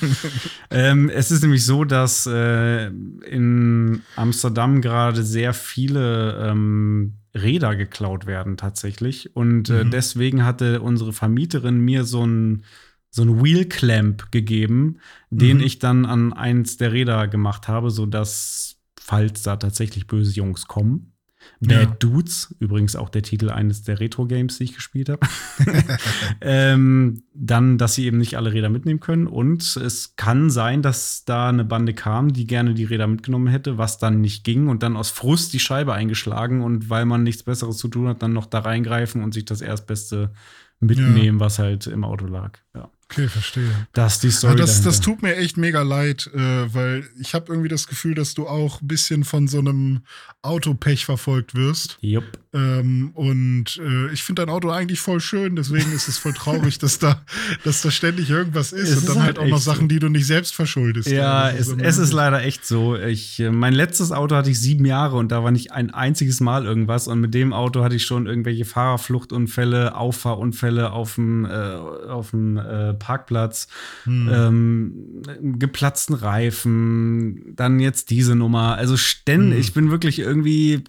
ähm, 0.71 1.09
es 1.09 1.31
ist 1.31 1.43
nämlich 1.43 1.65
so, 1.65 1.85
dass 1.85 2.27
äh, 2.27 2.87
in 2.87 4.03
Amsterdam 4.15 4.81
gerade 4.83 5.06
sehr 5.15 5.53
viele 5.53 6.49
ähm, 6.51 7.19
Räder 7.35 7.77
geklaut 7.77 8.27
werden 8.27 8.57
tatsächlich. 8.57 9.37
Und 9.37 9.71
äh, 9.71 9.85
mhm. 9.85 9.91
deswegen 9.91 10.45
hatte 10.45 10.81
unsere 10.81 11.13
Vermieterin 11.13 11.79
mir 11.79 12.05
so 12.05 12.27
ein 12.27 12.65
so 13.11 13.23
ein 13.23 13.43
Wheel 13.43 13.65
Clamp 13.65 14.31
gegeben, 14.31 14.99
den 15.31 15.59
mhm. 15.59 15.63
ich 15.63 15.79
dann 15.79 16.05
an 16.05 16.35
eins 16.35 16.77
der 16.77 16.93
Räder 16.93 17.29
gemacht 17.29 17.67
habe, 17.67 17.91
sodass 17.91 18.77
falls 19.01 19.43
da 19.43 19.57
tatsächlich 19.57 20.07
böse 20.07 20.35
Jungs 20.35 20.67
kommen. 20.67 21.16
Bad 21.61 21.71
ja. 21.71 21.97
Dudes, 21.99 22.55
übrigens 22.59 22.97
auch 22.97 23.09
der 23.09 23.23
Titel 23.23 23.51
eines 23.51 23.83
der 23.83 24.01
Retro-Games, 24.01 24.59
die 24.59 24.65
ich 24.65 24.75
gespielt 24.75 25.09
habe. 25.09 25.21
ähm, 26.41 27.23
dann, 27.35 27.79
dass 27.79 27.95
sie 27.95 28.07
eben 28.07 28.19
nicht 28.19 28.37
alle 28.37 28.53
Räder 28.53 28.69
mitnehmen 28.69 29.01
können. 29.01 29.27
Und 29.27 29.77
es 29.77 30.17
kann 30.17 30.51
sein, 30.51 30.83
dass 30.83 31.25
da 31.25 31.49
eine 31.49 31.65
Bande 31.65 31.95
kam, 31.95 32.33
die 32.33 32.47
gerne 32.47 32.75
die 32.75 32.85
Räder 32.85 33.07
mitgenommen 33.07 33.49
hätte, 33.49 33.79
was 33.79 33.99
dann 33.99 34.21
nicht 34.21 34.45
ging 34.45 34.69
und 34.69 34.83
dann 34.83 34.97
aus 34.97 35.11
Frust 35.11 35.53
die 35.53 35.61
Scheibe 35.61 35.95
eingeschlagen 35.95 36.63
und 36.63 36.91
weil 36.91 37.05
man 37.05 37.23
nichts 37.23 37.43
Besseres 37.43 37.77
zu 37.77 37.89
tun 37.89 38.09
hat, 38.09 38.23
dann 38.23 38.33
noch 38.33 38.47
da 38.47 38.61
reingreifen 38.61 39.23
und 39.23 39.35
sich 39.35 39.45
das 39.45 39.61
Erstbeste 39.61 40.33
mitnehmen, 40.81 41.39
ja. 41.39 41.45
was 41.45 41.59
halt 41.59 41.87
im 41.87 42.05
Auto 42.05 42.27
lag. 42.27 42.59
Ja. 42.75 42.91
Okay, 43.09 43.29
verstehe. 43.29 43.87
Das 43.93 44.15
ist 44.15 44.23
die 44.25 44.31
Story. 44.31 44.55
Ja, 44.55 44.59
das, 44.59 44.83
das, 44.83 45.01
tut 45.01 45.23
mir 45.23 45.37
echt 45.37 45.57
mega 45.57 45.83
leid, 45.83 46.29
äh, 46.35 46.75
weil 46.75 47.09
ich 47.21 47.35
habe 47.35 47.53
irgendwie 47.53 47.69
das 47.69 47.87
Gefühl, 47.87 48.15
dass 48.15 48.35
du 48.35 48.49
auch 48.49 48.81
ein 48.81 48.89
bisschen 48.89 49.23
von 49.23 49.47
so 49.47 49.61
einem 49.61 50.03
Autopech 50.43 51.05
verfolgt 51.05 51.55
wirst. 51.55 51.99
Jupp. 52.01 52.25
Ähm, 52.57 53.11
und 53.13 53.77
äh, 53.77 54.11
ich 54.13 54.23
finde 54.23 54.47
dein 54.47 54.55
Auto 54.55 54.71
eigentlich 54.71 54.99
voll 54.99 55.21
schön, 55.21 55.57
deswegen 55.57 55.93
ist 55.93 56.09
es 56.09 56.17
voll 56.17 56.33
traurig, 56.33 56.79
dass 56.81 56.99
da, 56.99 57.21
dass 57.65 57.83
da 57.83 57.91
ständig 57.91 58.31
irgendwas 58.31 58.73
ist 58.73 58.89
es 58.89 58.99
und 59.01 59.09
dann 59.09 59.17
ist 59.17 59.23
halt, 59.23 59.39
halt 59.39 59.47
auch 59.47 59.51
noch 59.51 59.61
Sachen, 59.61 59.83
so. 59.83 59.89
die 59.89 59.99
du 59.99 60.09
nicht 60.09 60.27
selbst 60.27 60.55
verschuldest. 60.55 61.11
Ja, 61.11 61.51
es, 61.51 61.69
es 61.69 61.99
ist 61.99 62.13
leider 62.13 62.43
echt 62.43 62.67
so. 62.67 62.97
Ich, 62.97 63.41
äh, 63.41 63.51
mein 63.51 63.75
letztes 63.75 64.11
Auto 64.11 64.35
hatte 64.37 64.51
ich 64.51 64.59
sieben 64.59 64.87
Jahre 64.87 65.17
und 65.17 65.33
da 65.33 65.45
war 65.45 65.51
nicht 65.51 65.73
ein 65.73 65.93
einziges 65.93 66.41
Mal 66.41 66.65
irgendwas. 66.65 67.09
Und 67.09 67.21
mit 67.21 67.35
dem 67.35 67.53
Auto 67.53 67.85
hatte 67.85 67.95
ich 67.95 68.07
schon 68.07 68.27
irgendwelche 68.27 68.65
Fahrerfluchtunfälle, 68.65 69.95
Auffahrunfälle 69.95 70.93
auf 70.93 71.17
dem, 71.17 71.45
äh, 71.45 71.49
auf 71.49 72.31
dem 72.31 72.57
äh, 72.57 72.95
Parkplatz, 72.95 73.69
hm. 74.05 74.31
ähm, 74.33 75.59
geplatzten 75.59 76.15
Reifen, 76.15 77.55
dann 77.55 77.81
jetzt 77.81 78.09
diese 78.09 78.35
Nummer. 78.35 78.77
Also 78.77 78.97
ständig, 78.97 79.59
hm. 79.59 79.61
ich 79.61 79.75
bin 79.75 79.91
wirklich 79.91 80.21
irgendwie 80.21 80.85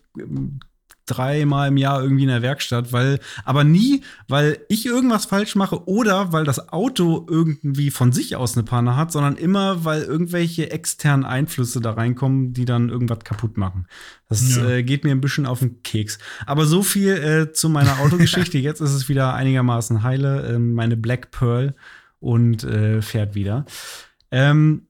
dreimal 1.08 1.70
im 1.70 1.78
Jahr 1.78 2.02
irgendwie 2.02 2.24
in 2.24 2.30
der 2.30 2.42
Werkstatt, 2.42 2.94
weil, 2.94 3.20
aber 3.46 3.64
nie, 3.64 4.04
weil 4.28 4.60
ich 4.70 4.86
irgendwas 4.86 5.26
falsch 5.26 5.56
mache 5.56 5.88
oder 5.88 6.32
weil 6.32 6.44
das 6.44 6.70
Auto 6.70 7.26
irgendwie 7.30 7.90
von 7.90 8.12
sich 8.12 8.36
aus 8.36 8.56
eine 8.56 8.64
Panne 8.64 8.96
hat, 8.96 9.12
sondern 9.12 9.36
immer, 9.36 9.84
weil 9.84 10.04
irgendwelche 10.04 10.72
externen 10.72 11.26
Einflüsse 11.26 11.82
da 11.82 11.92
reinkommen, 11.92 12.54
die 12.54 12.66
dann 12.66 12.90
irgendwas 12.90 13.20
kaputt 13.24 13.58
machen. 13.58 13.88
Das 14.30 14.58
ja. 14.58 14.70
äh, 14.70 14.84
geht 14.84 15.04
mir 15.04 15.12
ein 15.12 15.22
bisschen 15.22 15.46
auf 15.46 15.60
den 15.60 15.82
Keks. 15.84 16.20
Aber 16.46 16.66
so 16.66 16.84
viel 16.84 17.14
äh, 17.14 17.54
zu 17.54 17.70
meiner 17.70 18.00
Autogeschichte. 18.00 18.58
Jetzt 18.60 18.82
ist 18.82 18.94
es 18.94 19.10
wieder 19.10 19.34
einigermaßen 19.34 20.04
heile. 20.04 20.48
Äh, 20.48 20.60
meine 20.60 20.98
Black 20.98 21.32
Pearl 21.32 21.76
und 22.20 22.64
äh, 22.64 23.02
fährt 23.02 23.36
wieder. 23.36 23.66
Ähm, 24.32 24.87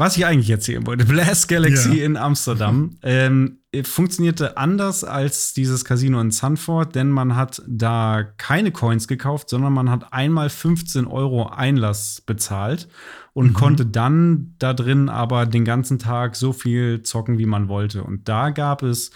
was 0.00 0.16
ich 0.16 0.26
eigentlich 0.26 0.50
erzählen 0.50 0.86
wollte, 0.86 1.04
Blast 1.04 1.46
Galaxy 1.48 1.98
ja. 1.98 2.04
in 2.06 2.16
Amsterdam 2.16 2.96
ähm, 3.02 3.58
funktionierte 3.84 4.56
anders 4.56 5.04
als 5.04 5.52
dieses 5.52 5.84
Casino 5.84 6.20
in 6.20 6.30
Sanford, 6.30 6.94
denn 6.94 7.10
man 7.10 7.36
hat 7.36 7.62
da 7.68 8.24
keine 8.38 8.72
Coins 8.72 9.06
gekauft, 9.06 9.50
sondern 9.50 9.72
man 9.72 9.90
hat 9.90 10.12
einmal 10.12 10.48
15 10.48 11.06
Euro 11.06 11.48
Einlass 11.50 12.22
bezahlt 12.24 12.88
und 13.32 13.48
mhm. 13.48 13.54
konnte 13.54 13.86
dann 13.86 14.54
da 14.58 14.72
drin 14.72 15.08
aber 15.08 15.46
den 15.46 15.64
ganzen 15.64 15.98
Tag 15.98 16.34
so 16.34 16.52
viel 16.52 17.02
zocken, 17.02 17.38
wie 17.38 17.46
man 17.46 17.68
wollte. 17.68 18.02
Und 18.02 18.28
da 18.28 18.50
gab 18.50 18.82
es 18.82 19.12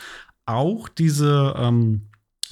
auch 0.47 0.88
diese 0.88 1.55
ähm, 1.57 2.03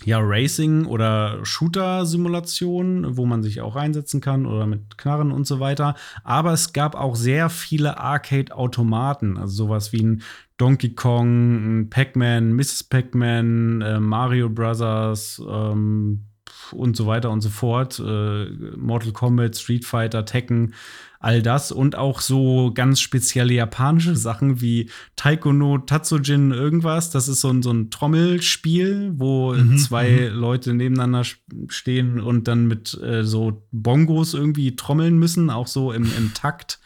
ja, 0.05 0.19
Racing- 0.21 0.87
oder 0.87 1.45
Shooter-Simulationen, 1.45 3.17
wo 3.17 3.27
man 3.27 3.43
sich 3.43 3.61
auch 3.61 3.77
reinsetzen 3.77 4.21
kann 4.21 4.47
oder 4.47 4.67
mit 4.67 4.99
Knarren 4.99 5.33
und 5.33 5.47
so 5.47 5.61
weiter. 5.61 5.95
Aber 6.25 6.53
es 6.53 6.73
gab 6.73 6.95
auch 6.95 7.17
sehr 7.17 7.51
viele 7.51 7.99
Arcade-Automaten, 7.99 9.37
also 9.37 9.65
sowas 9.65 9.93
wie 9.93 10.03
ein 10.03 10.23
Donkey 10.57 10.95
Kong, 10.95 11.81
ein 11.81 11.91
Pac-Man, 11.91 12.53
Mrs. 12.53 12.85
Pac-Man, 12.85 13.83
äh, 13.83 14.01
Mario 14.01 14.49
Brothers 14.49 15.43
ähm, 15.49 16.27
und 16.73 16.97
so 16.97 17.07
weiter 17.07 17.31
und 17.31 17.41
so 17.41 17.51
fort. 17.51 17.99
Äh, 17.99 18.47
Mortal 18.77 19.13
Kombat, 19.13 19.57
Street 19.57 19.85
Fighter, 19.85 20.25
Tekken 20.25 20.75
all 21.23 21.41
das 21.41 21.71
und 21.71 21.97
auch 21.97 22.21
so 22.21 22.73
ganz 22.75 23.01
spezielle 23.01 23.55
japanische 23.55 24.17
Sachen 24.17 24.61
wie 24.61 24.91
Taiko 25.15 25.53
no 25.53 25.79
Tatsujin 25.79 26.51
irgendwas. 26.51 27.11
Das 27.11 27.29
ist 27.29 27.41
so 27.41 27.49
ein, 27.49 27.63
so 27.63 27.71
ein 27.71 27.91
Trommelspiel, 27.91 29.13
wo 29.15 29.55
mhm, 29.55 29.79
zwei 29.79 30.31
mhm. 30.33 30.37
Leute 30.37 30.75
nebeneinander 30.75 31.23
stehen 31.69 32.21
und 32.21 32.49
dann 32.49 32.67
mit 32.67 33.01
äh, 33.01 33.23
so 33.23 33.63
Bongos 33.71 34.35
irgendwie 34.35 34.75
trommeln 34.75 35.17
müssen, 35.17 35.49
auch 35.49 35.69
so 35.69 35.93
im, 35.93 36.11
im 36.19 36.35
Takt. 36.35 36.81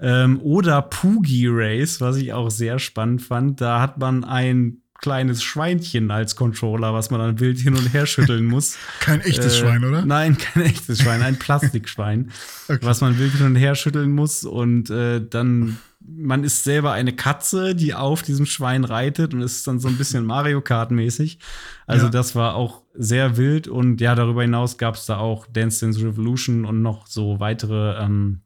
Ähm, 0.00 0.40
oder 0.40 0.80
Poogie 0.80 1.48
Race, 1.50 2.00
was 2.00 2.16
ich 2.16 2.32
auch 2.32 2.50
sehr 2.50 2.78
spannend 2.78 3.20
fand. 3.20 3.60
Da 3.60 3.82
hat 3.82 3.98
man 3.98 4.24
ein 4.24 4.78
kleines 5.04 5.42
Schweinchen 5.42 6.10
als 6.10 6.34
Controller, 6.34 6.94
was 6.94 7.10
man 7.10 7.20
dann 7.20 7.38
wild 7.38 7.58
hin 7.58 7.74
und 7.74 7.92
her 7.92 8.06
schütteln 8.06 8.46
muss. 8.46 8.78
kein 9.00 9.20
echtes 9.20 9.56
äh, 9.56 9.60
Schwein, 9.60 9.84
oder? 9.84 10.06
Nein, 10.06 10.38
kein 10.38 10.62
echtes 10.62 11.02
Schwein, 11.02 11.20
ein 11.20 11.38
Plastikschwein, 11.38 12.30
okay. 12.68 12.78
was 12.80 13.02
man 13.02 13.18
wild 13.18 13.32
hin 13.32 13.44
und 13.44 13.56
her 13.56 13.74
schütteln 13.74 14.12
muss 14.12 14.44
und 14.44 14.88
äh, 14.88 15.20
dann 15.20 15.76
man 16.06 16.42
ist 16.42 16.64
selber 16.64 16.92
eine 16.92 17.12
Katze, 17.12 17.74
die 17.74 17.92
auf 17.92 18.22
diesem 18.22 18.46
Schwein 18.46 18.84
reitet 18.84 19.34
und 19.34 19.42
ist 19.42 19.66
dann 19.66 19.78
so 19.78 19.88
ein 19.88 19.96
bisschen 19.96 20.24
Mario 20.24 20.60
Kart 20.62 20.90
mäßig. 20.90 21.38
Also 21.86 22.06
ja. 22.06 22.10
das 22.10 22.34
war 22.34 22.54
auch 22.54 22.82
sehr 22.94 23.36
wild 23.36 23.68
und 23.68 24.00
ja, 24.00 24.14
darüber 24.14 24.42
hinaus 24.42 24.78
gab 24.78 24.94
es 24.94 25.04
da 25.04 25.18
auch 25.18 25.46
Dance 25.46 25.80
Dance 25.80 26.00
Revolution 26.00 26.64
und 26.64 26.80
noch 26.80 27.06
so 27.06 27.40
weitere 27.40 28.02
ähm, 28.02 28.40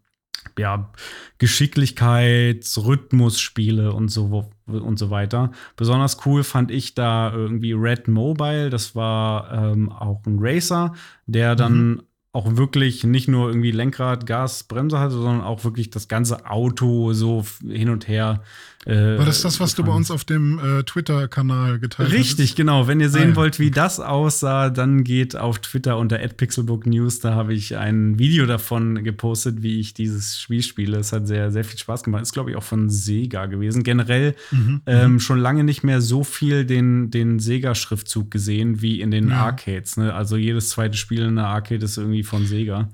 ja, 0.59 0.91
Geschicklichkeits-, 1.39 2.85
Rhythmusspiele 2.85 3.93
und 3.93 4.09
so 4.09 4.51
und 4.67 4.99
so 4.99 5.11
weiter. 5.11 5.51
Besonders 5.77 6.19
cool 6.27 6.45
fand 6.45 6.71
ich 6.71 6.95
da 6.95 7.33
irgendwie 7.33 7.73
Red 7.73 8.07
Mobile. 8.07 8.71
Das 8.71 8.95
war 8.95 9.53
ähm, 9.53 9.91
auch 9.91 10.21
ein 10.27 10.37
Racer, 10.41 10.95
der 11.27 11.57
dann 11.57 11.89
mhm 11.89 12.03
auch 12.33 12.57
wirklich 12.57 13.05
nicht 13.05 13.27
nur 13.27 13.49
irgendwie 13.49 13.71
Lenkrad, 13.71 14.27
Gas, 14.27 14.65
Bremse 14.65 14.99
hatte, 14.99 15.15
sondern 15.15 15.41
auch 15.41 15.65
wirklich 15.65 15.91
das 15.91 16.09
ganze 16.09 16.47
Auto 16.47 17.13
so 17.13 17.45
hin 17.67 17.89
und 17.89 18.07
her. 18.07 18.43
Äh, 18.89 19.19
War 19.19 19.27
das 19.27 19.43
das, 19.43 19.61
was 19.61 19.75
du 19.75 19.85
bei 19.85 19.93
uns 19.93 20.11
auf 20.11 20.25
dem 20.25 20.59
äh, 20.59 20.83
Twitter-Kanal 20.83 21.79
geteilt 21.79 22.09
hast? 22.09 22.15
Richtig, 22.15 22.39
hattest? 22.39 22.57
genau. 22.57 22.87
Wenn 22.87 23.01
ihr 23.01 23.11
sehen 23.11 23.23
ah, 23.23 23.29
ja. 23.29 23.37
wollt, 23.37 23.59
wie 23.59 23.71
das 23.71 24.01
aussah, 24.01 24.71
dann 24.71 25.05
geht 25.05 25.37
auf 25.37 25.59
Twitter 25.59 25.99
unter 25.99 26.17
@pixelbooknews. 26.17 27.21
Da 27.21 27.35
habe 27.35 27.53
ich 27.53 27.77
ein 27.77 28.19
Video 28.19 28.47
davon 28.47 29.05
gepostet, 29.05 29.63
wie 29.63 29.79
ich 29.79 29.93
dieses 29.93 30.41
Spiel 30.41 30.63
spiele. 30.63 30.97
Es 30.97 31.13
hat 31.13 31.27
sehr, 31.27 31.53
sehr 31.53 31.65
viel 31.65 31.79
Spaß 31.79 32.03
gemacht. 32.03 32.23
Ist, 32.23 32.33
glaube 32.33 32.51
ich, 32.51 32.57
auch 32.57 32.63
von 32.63 32.89
Sega 32.89 33.45
gewesen. 33.45 33.83
Generell 33.83 34.35
mhm, 34.51 34.81
ähm, 34.87 35.13
mhm. 35.13 35.21
schon 35.21 35.39
lange 35.39 35.65
nicht 35.65 35.85
mehr 35.85 36.01
so 36.01 36.25
viel 36.25 36.65
den, 36.65 37.11
den 37.11 37.41
Sega-Schriftzug 37.41 38.31
gesehen 38.31 38.81
wie 38.81 39.03
in 39.03 39.11
den 39.11 39.29
ja. 39.29 39.45
Arcades. 39.45 39.99
Ne? 39.99 40.15
Also 40.15 40.39
jedes 40.39 40.71
zweite 40.71 40.97
Spiel 40.97 41.21
in 41.21 41.37
der 41.37 41.47
Arcade 41.47 41.85
ist 41.85 41.99
irgendwie 41.99 42.23
von 42.23 42.47
Sega. 42.47 42.89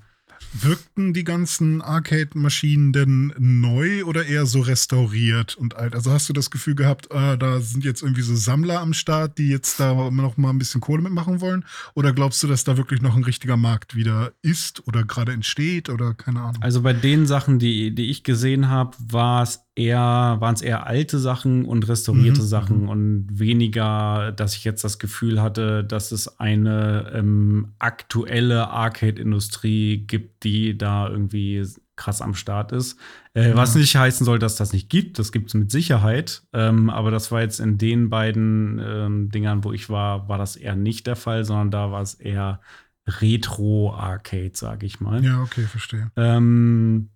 Wirkten 0.53 1.13
die 1.13 1.25
ganzen 1.25 1.83
Arcade-Maschinen 1.83 2.93
denn 2.93 3.33
neu 3.39 4.05
oder 4.05 4.27
eher 4.27 4.47
so 4.47 4.61
restauriert 4.61 5.57
und 5.57 5.77
alt? 5.77 5.95
Also 5.95 6.13
hast 6.13 6.29
du 6.29 6.33
das 6.33 6.51
Gefühl 6.51 6.75
gehabt, 6.75 7.11
äh, 7.11 7.37
da 7.37 7.61
sind 7.61 7.85
jetzt 7.85 8.03
irgendwie 8.03 8.23
so 8.23 8.35
Sammler 8.35 8.81
am 8.81 8.95
Start, 8.95 9.39
die 9.39 9.49
jetzt 9.49 9.81
da 9.81 10.11
noch 10.11 10.37
mal 10.37 10.51
ein 10.51 10.59
bisschen 10.59 10.81
Kohle 10.81 11.03
mitmachen 11.03 11.41
wollen? 11.41 11.65
Oder 11.95 12.13
glaubst 12.13 12.43
du, 12.43 12.47
dass 12.47 12.65
da 12.65 12.77
wirklich 12.77 13.03
noch 13.03 13.17
ein 13.17 13.25
richtiger 13.25 13.57
Markt 13.57 13.95
wieder 13.97 14.33
ist 14.43 14.87
oder 14.87 15.05
gerade 15.05 15.33
entsteht 15.33 15.89
oder 15.89 16.15
keine 16.15 16.41
Ahnung? 16.41 16.63
Also 16.63 16.83
bei 16.83 16.93
den 16.93 17.27
Sachen, 17.27 17.59
die, 17.59 17.95
die 17.95 18.11
ich 18.11 18.23
gesehen 18.23 18.69
habe, 18.69 18.97
war 18.99 19.43
es 19.43 19.64
eher, 19.77 20.37
waren 20.39 20.55
es 20.55 20.63
eher 20.63 20.87
alte 20.87 21.19
Sachen 21.19 21.65
und 21.65 21.89
restaurierte 21.89 22.43
mhm. 22.43 22.47
Sachen 22.47 22.83
mhm. 22.83 22.89
und 22.89 23.27
weniger, 23.31 24.33
dass 24.33 24.55
ich 24.55 24.65
jetzt 24.65 24.85
das 24.85 24.99
Gefühl 24.99 25.43
hatte, 25.43 25.85
dass 25.85 26.13
es 26.13 26.39
eine 26.39 27.13
ähm, 27.15 27.75
aktuelle 27.79 28.69
Arcade-Industrie 28.69 29.99
gibt, 30.07 30.45
die 30.45 30.79
da 30.79 31.09
irgendwie 31.09 31.67
krass 31.97 32.23
am 32.23 32.35
Start 32.35 32.73
ist. 32.73 32.99
Äh, 33.35 33.51
ja. 33.51 33.57
Was 33.57 33.75
nicht 33.75 33.97
heißen 33.97 34.25
soll, 34.25 34.39
dass 34.39 34.57
das 34.57 34.73
nicht 34.73 34.91
gibt. 34.91 35.19
Das 35.19 35.33
gibt 35.33 35.49
es 35.49 35.55
mit 35.55 35.71
Sicherheit. 35.71 36.43
Ähm, 36.53 36.91
aber 36.91 37.11
das 37.11 37.31
war 37.31 37.41
jetzt 37.41 37.61
in 37.61 37.79
den 37.79 38.11
beiden 38.11 38.81
ähm, 38.85 39.29
Dingern, 39.31 39.65
wo 39.65 39.73
ich 39.73 39.91
war, 39.91 40.29
war 40.29 40.39
das 40.39 40.57
eher 40.57 40.77
nicht 40.77 41.07
der 41.07 41.17
Fall, 41.17 41.45
sondern 41.45 41.71
da 41.71 41.91
war 41.93 42.03
es 42.03 42.15
eher 42.15 42.61
Retro-Arcade, 43.07 44.53
sage 44.55 44.87
ich 44.87 45.01
mal. 45.01 45.23
Ja, 45.25 45.43
okay, 45.43 45.63
verstehe. 45.63 46.11
Ähm, 46.17 47.11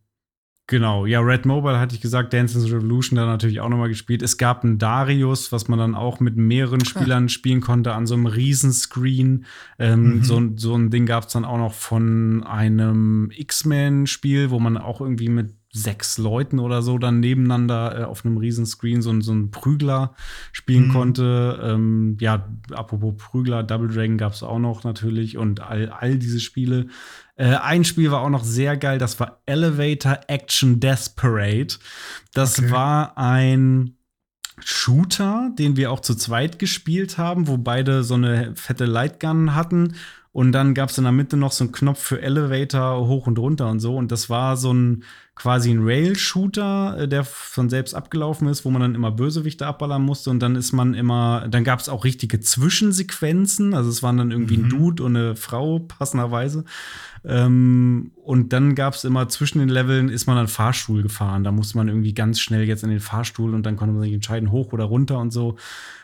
Genau, 0.71 1.07
ja, 1.07 1.21
Red 1.21 1.47
Mobile 1.47 1.81
hatte 1.81 1.95
ich 1.95 2.03
gesagt, 2.03 2.35
Dance 2.35 2.63
Revolution 2.63 3.17
da 3.17 3.25
natürlich 3.25 3.61
auch 3.61 3.71
nochmal 3.71 3.89
gespielt. 3.89 4.21
Es 4.23 4.37
gab 4.37 4.65
ein 4.65 4.77
Darius, 4.77 5.51
was 5.51 5.67
man 5.67 5.79
dann 5.79 5.95
auch 5.95 6.21
mit 6.21 6.37
mehreren 6.37 6.85
Spielern 6.85 7.25
ah. 7.25 7.29
spielen 7.29 7.63
konnte, 7.63 7.95
an 7.95 8.07
so 8.07 8.13
einem 8.13 8.27
Riesenscreen. 8.27 9.47
Ähm, 9.79 10.17
mhm. 10.17 10.25
so, 10.25 10.43
so 10.57 10.75
ein 10.75 10.91
Ding 10.91 11.07
gab 11.07 11.25
es 11.25 11.33
dann 11.33 11.47
auch 11.47 11.57
noch 11.57 11.73
von 11.73 12.45
einem 12.45 13.31
X-Men-Spiel, 13.35 14.51
wo 14.51 14.61
man 14.61 14.77
auch 14.77 15.01
irgendwie 15.01 15.31
mit 15.31 15.55
sechs 15.73 16.19
Leuten 16.19 16.59
oder 16.59 16.83
so 16.83 16.99
dann 16.99 17.21
nebeneinander 17.21 18.01
äh, 18.01 18.05
auf 18.05 18.25
einem 18.25 18.37
riesen 18.37 18.67
Screen 18.67 19.01
so, 19.01 19.19
so 19.21 19.33
einen 19.33 19.51
Prügler 19.51 20.15
spielen 20.53 20.89
mhm. 20.89 20.93
konnte. 20.93 21.61
Ähm, 21.63 22.19
ja, 22.21 22.47
apropos 22.73 23.15
Prügler, 23.17 23.63
Double 23.63 23.89
Dragon 23.89 24.19
gab 24.19 24.33
es 24.33 24.43
auch 24.43 24.59
noch 24.59 24.85
natürlich 24.85 25.39
und 25.39 25.61
all, 25.61 25.89
all 25.89 26.19
diese 26.19 26.41
Spiele. 26.41 26.89
Äh, 27.39 27.55
ein 27.55 27.85
Spiel 27.85 28.11
war 28.11 28.21
auch 28.21 28.31
noch 28.31 28.45
sehr 28.45 28.77
geil, 28.77 28.99
das 28.99 29.19
war 29.21 29.41
Elevator 29.47 30.21
Action 30.27 30.81
Death 30.81 31.15
Parade. 31.17 31.77
Das 32.35 32.59
okay. 32.59 32.71
war 32.71 33.17
ein 33.17 33.97
Shooter, 34.59 35.53
den 35.57 35.77
wir 35.77 35.93
auch 35.93 36.01
zu 36.01 36.17
zweit 36.17 36.59
gespielt 36.59 37.17
haben, 37.17 37.47
wo 37.47 37.57
beide 37.57 38.03
so 38.03 38.15
eine 38.15 38.55
fette 38.57 38.87
Lightgun 38.87 39.55
hatten 39.55 39.95
und 40.33 40.53
dann 40.53 40.75
gab 40.75 40.91
es 40.91 40.99
in 40.99 41.05
der 41.05 41.13
Mitte 41.13 41.37
noch 41.37 41.53
so 41.53 41.65
einen 41.65 41.73
Knopf 41.73 42.01
für 42.01 42.21
Elevator 42.21 43.07
hoch 43.07 43.27
und 43.27 43.39
runter 43.39 43.69
und 43.69 43.81
so. 43.81 43.97
Und 43.97 44.13
das 44.13 44.29
war 44.29 44.57
so 44.57 44.73
ein 44.73 45.05
quasi 45.35 45.71
ein 45.71 45.85
Rail-Shooter, 45.85 46.99
äh, 46.99 47.09
der 47.09 47.25
von 47.25 47.71
selbst 47.71 47.95
abgelaufen 47.95 48.49
ist, 48.49 48.65
wo 48.65 48.71
man 48.71 48.83
dann 48.83 48.95
immer 48.95 49.11
Bösewichte 49.11 49.67
abballern 49.67 50.03
musste. 50.03 50.31
Und 50.31 50.41
dann 50.41 50.57
ist 50.57 50.73
man 50.73 50.95
immer, 50.95 51.47
dann 51.49 51.65
gab 51.65 51.79
es 51.81 51.89
auch 51.89 52.05
richtige 52.05 52.41
Zwischensequenzen. 52.41 53.73
Also 53.73 53.89
es 53.89 54.03
waren 54.03 54.19
dann 54.19 54.31
irgendwie 54.31 54.59
mhm. 54.59 54.65
ein 54.65 54.69
Dude 54.69 55.03
und 55.03 55.17
eine 55.17 55.37
Frau, 55.37 55.79
passenderweise. 55.79 56.65
Ähm, 57.25 58.11
und 58.17 58.53
dann 58.53 58.75
gab 58.75 58.95
es 58.95 59.05
immer 59.05 59.29
zwischen 59.29 59.61
den 59.61 59.69
Leveln 59.69 60.09
ist 60.09 60.27
man 60.27 60.37
dann 60.37 60.49
Fahrstuhl 60.49 61.03
gefahren. 61.03 61.45
Da 61.45 61.53
musste 61.53 61.79
man 61.79 61.89
irgendwie 61.89 62.15
ganz 62.15 62.41
schnell 62.41 62.65
jetzt 62.65 62.83
in 62.83 62.91
den 62.91 63.01
Fahrstuhl 63.01 63.55
und 63.55 63.65
dann 63.65 63.77
konnte 63.77 63.95
man 63.95 64.03
sich 64.03 64.13
entscheiden, 64.13 64.51
hoch 64.51 64.73
oder 64.73 64.85
runter 64.85 65.19
und 65.19 65.33
so. 65.33 65.57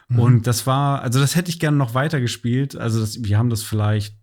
Mhm. 0.09 0.19
Und 0.19 0.47
das 0.47 0.67
war, 0.67 1.03
also 1.03 1.21
das 1.21 1.37
hätte 1.37 1.51
ich 1.51 1.59
gerne 1.59 1.77
noch 1.77 1.95
weiter 1.95 2.21
gespielt. 2.21 2.77
Also 2.77 3.01
das, 3.01 3.25
wir 3.25 3.39
haben 3.39 3.51
das 3.51 3.63
vielleicht 3.63 4.17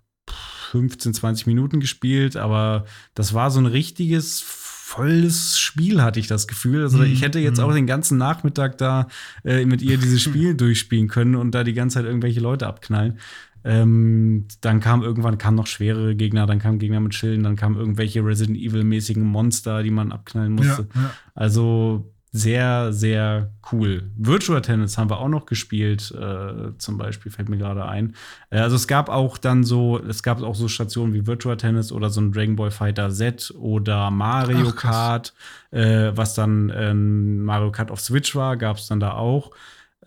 15, 0.72 1.14
20 1.14 1.48
Minuten 1.48 1.80
gespielt, 1.80 2.38
aber 2.38 2.86
das 3.14 3.34
war 3.34 3.52
so 3.52 3.60
ein 3.60 3.66
richtiges 3.66 4.42
volles 4.42 5.58
Spiel, 5.58 6.02
hatte 6.02 6.20
ich 6.20 6.28
das 6.28 6.48
Gefühl. 6.48 6.84
Also 6.84 7.04
ich 7.04 7.22
hätte 7.22 7.40
jetzt 7.40 7.60
mhm. 7.60 7.64
auch 7.64 7.74
den 7.74 7.88
ganzen 7.88 8.18
Nachmittag 8.18 8.78
da 8.78 9.08
äh, 9.46 9.66
mit 9.66 9.82
ihr 9.82 9.98
dieses 9.98 10.22
Spiel 10.24 10.54
durchspielen 10.54 11.08
können 11.08 11.36
und 11.36 11.52
da 11.52 11.64
die 11.64 11.74
ganze 11.74 11.96
Zeit 11.96 12.06
irgendwelche 12.06 12.42
Leute 12.42 12.68
abknallen. 12.68 13.20
Ähm, 13.64 14.48
dann 14.62 14.80
kam 14.80 15.04
irgendwann 15.04 15.38
kam 15.38 15.56
noch 15.56 15.68
schwerere 15.68 16.16
Gegner, 16.16 16.46
dann 16.46 16.60
kamen 16.60 16.80
Gegner 16.80 17.00
mit 17.00 17.14
Schilden, 17.14 17.44
dann 17.44 17.56
kamen 17.56 17.78
irgendwelche 17.78 18.26
Resident 18.26 18.58
Evil-mäßigen 18.58 19.24
Monster, 19.24 19.84
die 19.84 19.92
man 19.92 20.12
abknallen 20.12 20.54
musste. 20.54 20.88
Ja, 20.94 21.02
ja. 21.02 21.12
Also 21.36 22.12
sehr, 22.34 22.94
sehr 22.94 23.52
cool. 23.72 24.10
Virtual 24.16 24.62
Tennis 24.62 24.98
haben 24.98 25.10
wir 25.10 25.20
auch 25.20 25.28
noch 25.28 25.46
gespielt, 25.46 26.12
äh, 26.12 26.78
zum 26.78 26.98
Beispiel, 26.98 27.30
fällt 27.30 27.50
mir 27.50 27.58
gerade 27.58 27.86
ein. 27.86 28.16
Äh, 28.50 28.60
also 28.60 28.78
es 28.78 28.88
gab 28.88 29.10
auch 29.10 29.38
dann 29.38 29.66
so, 29.66 30.00
es 30.00 30.24
gab 30.24 30.42
auch 30.42 30.56
so 30.56 30.70
Stationen 30.70 31.14
wie 31.14 31.28
Virtual 31.28 31.58
Tennis 31.58 31.92
oder 31.92 32.10
so 32.10 32.22
ein 32.22 32.32
Dragon 32.32 32.56
Ball 32.56 32.72
Fighter 32.72 33.10
Z 33.10 33.54
oder 33.58 34.12
Mario 34.12 34.70
Ach, 34.70 34.76
Kart, 34.78 35.34
äh, 35.72 36.12
was 36.16 36.34
dann 36.34 36.72
ähm, 36.74 37.44
Mario 37.44 37.72
Kart 37.72 37.92
auf 37.92 38.00
Switch 38.00 38.34
war, 38.34 38.56
gab 38.56 38.78
es 38.78 38.88
dann 38.88 39.02
da 39.02 39.12
auch. 39.12 39.52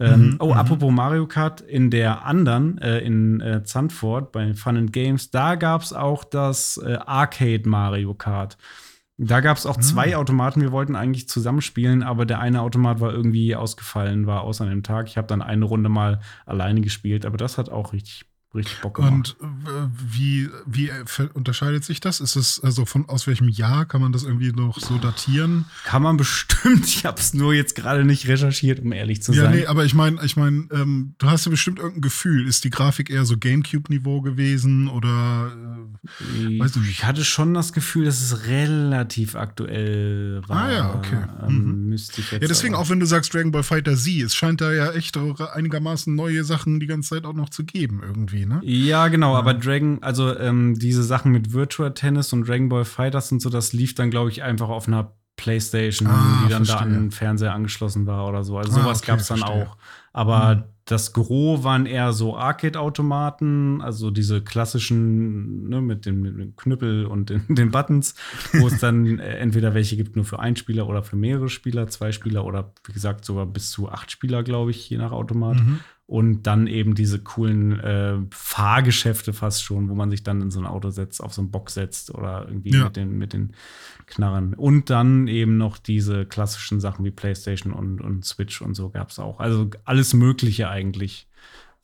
Ähm, 0.00 0.30
mhm, 0.30 0.36
oh, 0.40 0.46
mhm. 0.46 0.52
apropos 0.52 0.92
Mario 0.92 1.26
Kart, 1.26 1.60
in 1.60 1.90
der 1.90 2.24
anderen, 2.24 2.78
äh, 2.78 3.00
in 3.00 3.40
äh, 3.42 3.64
Zandvoort 3.64 4.32
bei 4.32 4.54
Fun 4.54 4.78
and 4.78 4.92
Games, 4.94 5.30
da 5.30 5.56
gab 5.56 5.82
es 5.82 5.92
auch 5.92 6.24
das 6.24 6.78
äh, 6.78 6.94
Arcade 7.04 7.68
Mario 7.68 8.14
Kart. 8.14 8.56
Da 9.16 9.40
gab 9.40 9.56
es 9.56 9.66
auch 9.66 9.76
zwei 9.76 10.10
hm. 10.10 10.14
Automaten. 10.14 10.60
Wir 10.60 10.72
wollten 10.72 10.96
eigentlich 10.96 11.28
zusammenspielen, 11.28 12.02
aber 12.02 12.26
der 12.26 12.40
eine 12.40 12.62
Automat 12.62 13.00
war 13.00 13.12
irgendwie 13.12 13.54
ausgefallen, 13.54 14.26
war 14.26 14.42
außer 14.42 14.66
dem 14.66 14.82
Tag. 14.82 15.06
Ich 15.06 15.16
habe 15.16 15.28
dann 15.28 15.40
eine 15.42 15.64
Runde 15.64 15.88
mal 15.88 16.20
alleine 16.46 16.80
gespielt, 16.80 17.24
aber 17.24 17.36
das 17.36 17.56
hat 17.56 17.68
auch 17.68 17.92
richtig 17.92 18.26
richtig 18.54 18.80
Bock 18.80 18.96
gemacht. 18.96 19.36
Und 19.40 19.66
äh, 19.66 19.88
wie, 19.96 20.48
wie 20.66 20.90
unterscheidet 21.34 21.84
sich 21.84 22.00
das? 22.00 22.20
Ist 22.20 22.36
es 22.36 22.60
also 22.62 22.84
von 22.86 23.08
aus 23.08 23.26
welchem 23.26 23.48
Jahr 23.48 23.84
kann 23.84 24.00
man 24.00 24.12
das 24.12 24.22
irgendwie 24.22 24.52
noch 24.52 24.78
so 24.78 24.98
datieren? 24.98 25.66
Kann 25.84 26.02
man 26.02 26.16
bestimmt. 26.16 26.54
Ich 26.94 27.04
habe 27.04 27.20
es 27.20 27.34
nur 27.34 27.52
jetzt 27.52 27.74
gerade 27.74 28.04
nicht 28.04 28.28
recherchiert, 28.28 28.80
um 28.80 28.92
ehrlich 28.92 29.22
zu 29.22 29.32
ja, 29.32 29.42
sein. 29.42 29.52
Ja, 29.52 29.60
nee, 29.60 29.66
aber 29.66 29.84
ich 29.84 29.94
meine, 29.94 30.22
ich 30.24 30.36
meine, 30.36 30.68
ähm, 30.70 31.14
du 31.18 31.28
hast 31.28 31.44
ja 31.44 31.50
bestimmt 31.50 31.78
irgendein 31.78 32.02
Gefühl. 32.02 32.46
Ist 32.46 32.64
die 32.64 32.70
Grafik 32.70 33.10
eher 33.10 33.24
so 33.24 33.36
GameCube-Niveau 33.36 34.20
gewesen 34.20 34.88
oder 34.88 35.52
äh, 36.38 36.58
weiß 36.58 36.76
nicht. 36.76 36.90
Ich 36.90 37.04
hatte 37.04 37.24
schon 37.24 37.52
das 37.52 37.72
Gefühl, 37.72 38.04
dass 38.04 38.22
es 38.22 38.46
relativ 38.46 39.34
aktuell 39.34 40.42
war. 40.46 40.56
Ah 40.56 40.72
ja, 40.72 40.94
okay. 40.94 41.18
Ähm, 41.46 41.64
mhm. 41.64 41.88
Müsste 41.88 42.20
ich 42.20 42.32
jetzt 42.32 42.42
ja, 42.42 42.48
deswegen 42.48 42.74
auch 42.74 42.88
wenn 42.88 43.00
du 43.00 43.06
sagst 43.06 43.34
Dragon 43.34 43.50
Ball 43.50 43.62
Fighter 43.62 43.96
Z, 43.96 44.22
es 44.22 44.34
scheint 44.34 44.60
da 44.60 44.72
ja 44.72 44.92
echt 44.92 45.16
einigermaßen 45.16 46.14
neue 46.14 46.44
Sachen 46.44 46.80
die 46.80 46.86
ganze 46.86 47.10
Zeit 47.10 47.24
auch 47.24 47.34
noch 47.34 47.50
zu 47.50 47.64
geben 47.64 48.00
irgendwie 48.02 48.43
ne? 48.46 48.60
Ja, 48.62 49.08
genau, 49.08 49.32
ja. 49.32 49.38
aber 49.38 49.54
Dragon, 49.54 50.02
also 50.02 50.36
ähm, 50.38 50.78
diese 50.78 51.02
Sachen 51.02 51.32
mit 51.32 51.52
Virtual 51.52 51.92
Tennis 51.92 52.32
und 52.32 52.48
Dragon 52.48 52.68
Ball 52.68 52.84
Fighters 52.84 53.32
und 53.32 53.40
so, 53.40 53.50
das 53.50 53.72
lief 53.72 53.94
dann, 53.94 54.10
glaube 54.10 54.30
ich, 54.30 54.42
einfach 54.42 54.68
auf 54.68 54.88
einer 54.88 55.12
Playstation, 55.36 56.08
ah, 56.08 56.42
die 56.44 56.50
dann 56.50 56.64
verstehe. 56.64 56.88
da 56.88 56.94
an 56.94 57.02
den 57.02 57.10
Fernseher 57.10 57.54
angeschlossen 57.54 58.06
war 58.06 58.28
oder 58.28 58.44
so. 58.44 58.56
Also 58.56 58.72
ah, 58.72 58.82
sowas 58.82 58.98
okay, 58.98 59.06
gab 59.08 59.20
es 59.20 59.28
dann 59.28 59.38
verstehe. 59.38 59.66
auch. 59.66 59.76
Aber 60.12 60.54
mhm. 60.54 60.62
das 60.84 61.12
Gros 61.12 61.64
waren 61.64 61.86
eher 61.86 62.12
so 62.12 62.36
Arcade-Automaten, 62.36 63.80
also 63.82 64.12
diese 64.12 64.42
klassischen 64.42 65.68
ne, 65.68 65.80
mit, 65.80 66.06
dem, 66.06 66.20
mit, 66.20 66.38
dem, 66.38 66.56
Knüppel 66.56 67.06
und 67.06 67.30
den, 67.30 67.42
den 67.54 67.72
Buttons, 67.72 68.14
wo 68.52 68.68
es 68.68 68.78
dann 68.78 69.18
äh, 69.18 69.38
entweder 69.38 69.74
welche 69.74 69.96
gibt 69.96 70.14
nur 70.14 70.24
für 70.24 70.38
einen 70.38 70.56
Spieler 70.56 70.88
oder 70.88 71.02
für 71.02 71.16
mehrere 71.16 71.48
Spieler, 71.48 71.88
zwei 71.88 72.12
Spieler 72.12 72.44
oder 72.44 72.72
wie 72.86 72.92
gesagt 72.92 73.24
sogar 73.24 73.46
bis 73.46 73.70
zu 73.70 73.90
acht 73.90 74.12
Spieler, 74.12 74.44
glaube 74.44 74.70
ich, 74.70 74.88
je 74.88 74.98
nach 74.98 75.12
Automat. 75.12 75.56
Mhm 75.56 75.80
und 76.06 76.42
dann 76.42 76.66
eben 76.66 76.94
diese 76.94 77.18
coolen 77.18 77.80
äh, 77.80 78.18
Fahrgeschäfte 78.30 79.32
fast 79.32 79.64
schon, 79.64 79.88
wo 79.88 79.94
man 79.94 80.10
sich 80.10 80.22
dann 80.22 80.42
in 80.42 80.50
so 80.50 80.60
ein 80.60 80.66
Auto 80.66 80.90
setzt, 80.90 81.22
auf 81.22 81.32
so 81.32 81.40
einen 81.40 81.50
Bock 81.50 81.70
setzt 81.70 82.14
oder 82.14 82.46
irgendwie 82.46 82.72
ja. 82.72 82.84
mit, 82.84 82.96
den, 82.96 83.16
mit 83.16 83.32
den 83.32 83.52
Knarren. 84.06 84.52
Und 84.54 84.90
dann 84.90 85.28
eben 85.28 85.56
noch 85.56 85.78
diese 85.78 86.26
klassischen 86.26 86.78
Sachen 86.78 87.04
wie 87.06 87.10
PlayStation 87.10 87.72
und, 87.72 88.02
und 88.02 88.24
Switch 88.24 88.60
und 88.60 88.74
so 88.74 88.90
gab 88.90 89.10
es 89.10 89.18
auch. 89.18 89.40
Also 89.40 89.70
alles 89.84 90.12
Mögliche 90.12 90.68
eigentlich 90.68 91.26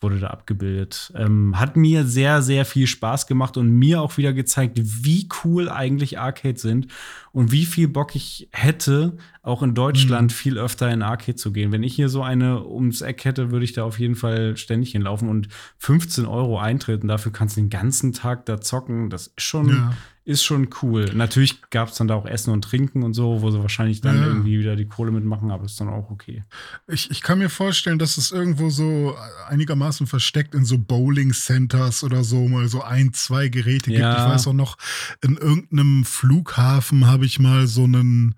wurde 0.00 0.18
da 0.18 0.28
abgebildet. 0.28 1.12
Ähm, 1.14 1.58
hat 1.58 1.76
mir 1.76 2.04
sehr, 2.04 2.42
sehr 2.42 2.64
viel 2.64 2.86
Spaß 2.86 3.26
gemacht 3.26 3.56
und 3.56 3.70
mir 3.70 4.00
auch 4.00 4.16
wieder 4.16 4.32
gezeigt, 4.32 4.78
wie 4.82 5.28
cool 5.44 5.68
eigentlich 5.68 6.18
Arcades 6.18 6.62
sind 6.62 6.88
und 7.32 7.52
wie 7.52 7.66
viel 7.66 7.88
Bock 7.88 8.16
ich 8.16 8.48
hätte, 8.52 9.16
auch 9.42 9.62
in 9.62 9.74
Deutschland 9.74 10.30
mhm. 10.30 10.34
viel 10.34 10.58
öfter 10.58 10.90
in 10.90 11.02
Arcade 11.02 11.36
zu 11.36 11.52
gehen. 11.52 11.72
Wenn 11.72 11.82
ich 11.82 11.94
hier 11.94 12.08
so 12.08 12.22
eine 12.22 12.66
ums 12.66 13.02
Eck 13.02 13.24
hätte, 13.24 13.50
würde 13.50 13.64
ich 13.64 13.72
da 13.72 13.84
auf 13.84 13.98
jeden 13.98 14.16
Fall 14.16 14.56
ständig 14.56 14.92
hinlaufen 14.92 15.28
und 15.28 15.48
15 15.78 16.24
Euro 16.26 16.58
eintreten. 16.58 17.08
Dafür 17.08 17.32
kannst 17.32 17.56
du 17.56 17.60
den 17.60 17.70
ganzen 17.70 18.12
Tag 18.12 18.46
da 18.46 18.60
zocken. 18.60 19.10
Das 19.10 19.28
ist 19.28 19.42
schon, 19.42 19.68
ja 19.68 19.92
ist 20.30 20.44
schon 20.44 20.68
cool. 20.80 21.10
Natürlich 21.12 21.60
gab 21.70 21.88
es 21.88 21.96
dann 21.96 22.06
da 22.06 22.14
auch 22.14 22.24
Essen 22.24 22.52
und 22.52 22.62
Trinken 22.62 23.02
und 23.02 23.14
so, 23.14 23.42
wo 23.42 23.50
sie 23.50 23.60
wahrscheinlich 23.60 24.00
dann 24.00 24.16
ja. 24.16 24.26
irgendwie 24.26 24.60
wieder 24.60 24.76
die 24.76 24.86
Kohle 24.86 25.10
mitmachen, 25.10 25.50
aber 25.50 25.64
ist 25.64 25.80
dann 25.80 25.88
auch 25.88 26.08
okay. 26.10 26.44
Ich, 26.86 27.10
ich 27.10 27.20
kann 27.20 27.40
mir 27.40 27.50
vorstellen, 27.50 27.98
dass 27.98 28.16
es 28.16 28.30
irgendwo 28.30 28.70
so 28.70 29.16
einigermaßen 29.48 30.06
versteckt 30.06 30.54
in 30.54 30.64
so 30.64 30.78
Bowling-Centers 30.78 32.04
oder 32.04 32.22
so 32.22 32.46
mal 32.46 32.68
so 32.68 32.82
ein, 32.82 33.12
zwei 33.12 33.48
Geräte 33.48 33.92
ja. 33.92 34.08
gibt. 34.08 34.20
Ich 34.20 34.32
weiß 34.32 34.46
auch 34.46 34.52
noch, 34.52 34.76
in 35.20 35.36
irgendeinem 35.36 36.04
Flughafen 36.04 37.08
habe 37.08 37.26
ich 37.26 37.40
mal 37.40 37.66
so 37.66 37.82
einen 37.82 38.36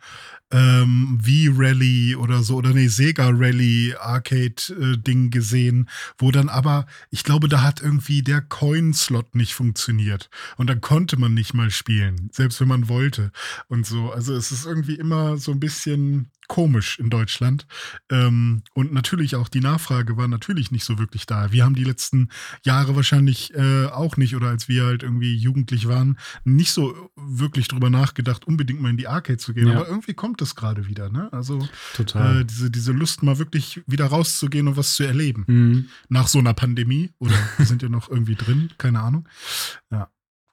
ähm, 0.52 1.18
V-Rally 1.22 2.14
oder 2.14 2.42
so, 2.42 2.56
oder 2.56 2.70
nee, 2.70 2.88
Sega 2.88 3.30
Rally 3.32 3.94
Arcade-Ding 3.98 5.26
äh, 5.26 5.30
gesehen, 5.30 5.88
wo 6.18 6.30
dann 6.30 6.48
aber, 6.48 6.86
ich 7.10 7.24
glaube, 7.24 7.48
da 7.48 7.62
hat 7.62 7.80
irgendwie 7.80 8.22
der 8.22 8.42
Coin-Slot 8.42 9.34
nicht 9.34 9.54
funktioniert. 9.54 10.28
Und 10.56 10.68
dann 10.68 10.80
konnte 10.80 11.18
man 11.18 11.34
nicht 11.34 11.54
mal 11.54 11.70
spielen, 11.70 12.28
selbst 12.32 12.60
wenn 12.60 12.68
man 12.68 12.88
wollte 12.88 13.32
und 13.68 13.86
so. 13.86 14.12
Also 14.12 14.34
es 14.34 14.52
ist 14.52 14.66
irgendwie 14.66 14.96
immer 14.96 15.38
so 15.38 15.52
ein 15.52 15.60
bisschen 15.60 16.30
komisch 16.48 16.98
in 16.98 17.10
Deutschland. 17.10 17.66
Ähm, 18.10 18.62
und 18.74 18.92
natürlich 18.92 19.36
auch 19.36 19.48
die 19.48 19.60
Nachfrage 19.60 20.16
war 20.16 20.28
natürlich 20.28 20.70
nicht 20.70 20.84
so 20.84 20.98
wirklich 20.98 21.26
da. 21.26 21.52
Wir 21.52 21.64
haben 21.64 21.74
die 21.74 21.84
letzten 21.84 22.28
Jahre 22.64 22.96
wahrscheinlich 22.96 23.54
äh, 23.54 23.86
auch 23.86 24.16
nicht, 24.16 24.36
oder 24.36 24.48
als 24.48 24.68
wir 24.68 24.84
halt 24.84 25.02
irgendwie 25.02 25.34
jugendlich 25.34 25.88
waren, 25.88 26.18
nicht 26.44 26.72
so 26.72 27.10
wirklich 27.16 27.68
drüber 27.68 27.90
nachgedacht, 27.90 28.46
unbedingt 28.46 28.80
mal 28.80 28.90
in 28.90 28.96
die 28.96 29.08
Arcade 29.08 29.38
zu 29.38 29.54
gehen. 29.54 29.68
Ja. 29.68 29.76
Aber 29.76 29.88
irgendwie 29.88 30.14
kommt 30.14 30.40
das 30.40 30.54
gerade 30.54 30.86
wieder, 30.86 31.10
ne? 31.10 31.32
Also 31.32 31.66
Total. 31.94 32.40
Äh, 32.40 32.44
diese, 32.44 32.70
diese 32.70 32.92
Lust, 32.92 33.22
mal 33.22 33.38
wirklich 33.38 33.82
wieder 33.86 34.06
rauszugehen 34.06 34.68
und 34.68 34.76
was 34.76 34.94
zu 34.94 35.04
erleben. 35.04 35.44
Mhm. 35.46 35.88
Nach 36.08 36.28
so 36.28 36.38
einer 36.38 36.54
Pandemie. 36.54 37.12
Oder 37.18 37.34
wir 37.56 37.66
sind 37.66 37.82
ja 37.82 37.88
noch 37.88 38.10
irgendwie 38.10 38.34
drin, 38.34 38.70
keine 38.78 39.00
Ahnung. 39.00 39.28
Ja. 39.90 40.10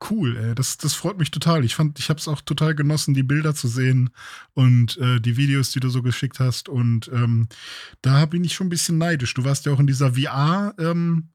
Cool, 0.07 0.37
ey. 0.37 0.55
Das, 0.55 0.77
das 0.77 0.93
freut 0.93 1.17
mich 1.17 1.29
total. 1.29 1.65
Ich 1.65 1.75
fand, 1.75 1.99
ich 1.99 2.09
habe 2.09 2.19
es 2.19 2.27
auch 2.27 2.41
total 2.41 2.73
genossen, 2.73 3.13
die 3.13 3.23
Bilder 3.23 3.53
zu 3.53 3.67
sehen 3.67 4.11
und 4.53 4.97
äh, 4.97 5.19
die 5.19 5.35
Videos, 5.35 5.71
die 5.71 5.81
du 5.81 5.89
so 5.89 6.01
geschickt 6.01 6.39
hast. 6.39 6.69
Und 6.69 7.09
ähm, 7.13 7.49
da 8.01 8.25
bin 8.25 8.43
ich 8.43 8.53
schon 8.53 8.67
ein 8.67 8.71
bisschen 8.71 8.97
neidisch. 8.97 9.33
Du 9.33 9.43
warst 9.43 9.65
ja 9.65 9.73
auch 9.73 9.79
in 9.79 9.87
dieser 9.87 10.13
VR, 10.13 10.73
ähm, 10.79 11.29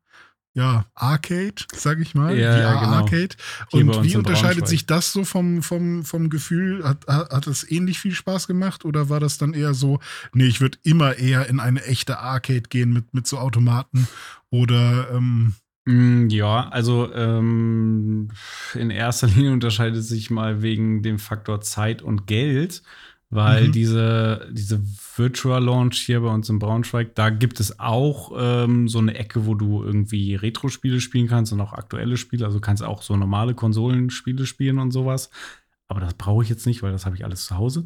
ja, 0.54 0.86
Arcade, 0.94 1.64
sag 1.74 1.98
ich 1.98 2.14
mal. 2.14 2.38
Ja, 2.38 2.52
VR 2.52 2.80
genau. 2.80 2.92
Arcade. 2.92 3.36
Und 3.72 4.04
wie 4.04 4.16
unterscheidet 4.16 4.68
sich 4.68 4.86
das 4.86 5.12
so 5.12 5.24
vom, 5.24 5.62
vom, 5.62 6.04
vom 6.04 6.30
Gefühl? 6.30 6.84
Hat, 6.84 7.06
hat, 7.08 7.32
hat 7.32 7.46
das 7.46 7.68
ähnlich 7.68 7.98
viel 7.98 8.14
Spaß 8.14 8.46
gemacht 8.46 8.84
oder 8.84 9.08
war 9.08 9.18
das 9.18 9.36
dann 9.36 9.52
eher 9.52 9.74
so, 9.74 9.98
nee, 10.32 10.46
ich 10.46 10.60
würde 10.60 10.78
immer 10.84 11.18
eher 11.18 11.48
in 11.48 11.58
eine 11.58 11.84
echte 11.84 12.20
Arcade 12.20 12.62
gehen 12.68 12.92
mit, 12.92 13.12
mit 13.12 13.26
so 13.26 13.38
Automaten 13.38 14.06
oder 14.48 15.10
ähm, 15.10 15.54
Mm, 15.86 16.28
ja, 16.28 16.68
also 16.68 17.12
ähm, 17.12 18.28
in 18.74 18.90
erster 18.90 19.26
Linie 19.34 19.52
unterscheidet 19.52 20.04
sich 20.04 20.30
mal 20.30 20.62
wegen 20.62 21.02
dem 21.02 21.18
Faktor 21.18 21.60
Zeit 21.60 22.02
und 22.02 22.26
Geld, 22.26 22.82
weil 23.30 23.68
mhm. 23.68 23.72
diese, 23.72 24.48
diese 24.52 24.80
Virtual 25.16 25.62
Launch 25.62 25.98
hier 25.98 26.20
bei 26.20 26.28
uns 26.28 26.48
in 26.48 26.58
Braunschweig, 26.58 27.14
da 27.14 27.30
gibt 27.30 27.60
es 27.60 27.80
auch 27.80 28.32
ähm, 28.36 28.88
so 28.88 28.98
eine 28.98 29.14
Ecke, 29.14 29.44
wo 29.44 29.54
du 29.54 29.82
irgendwie 29.82 30.36
Retro-Spiele 30.36 31.00
spielen 31.00 31.26
kannst 31.26 31.52
und 31.52 31.60
auch 31.60 31.72
aktuelle 31.72 32.16
Spiele. 32.16 32.46
Also 32.46 32.60
kannst 32.60 32.82
auch 32.82 33.02
so 33.02 33.16
normale 33.16 33.54
Konsolenspiele 33.54 34.46
spielen 34.46 34.78
und 34.78 34.92
sowas. 34.92 35.30
Aber 35.88 36.00
das 36.00 36.14
brauche 36.14 36.42
ich 36.42 36.48
jetzt 36.48 36.66
nicht, 36.66 36.82
weil 36.82 36.92
das 36.92 37.04
habe 37.04 37.16
ich 37.16 37.24
alles 37.24 37.44
zu 37.44 37.56
Hause. 37.56 37.80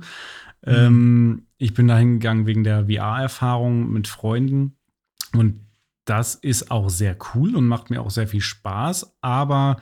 Mhm. 0.65 0.73
Ähm, 0.75 1.43
ich 1.57 1.75
bin 1.75 1.89
da 1.89 1.99
hingegangen 1.99 2.47
wegen 2.47 2.63
der 2.63 2.87
VR-Erfahrung 2.87 3.91
mit 3.91 4.07
Freunden. 4.07 4.77
Und 5.33 5.61
das 6.09 6.35
ist 6.35 6.71
auch 6.71 6.89
sehr 6.89 7.17
cool 7.35 7.55
und 7.55 7.67
macht 7.67 7.91
mir 7.91 8.01
auch 8.01 8.11
sehr 8.11 8.29
viel 8.29 8.41
Spaß, 8.41 9.17
aber 9.21 9.77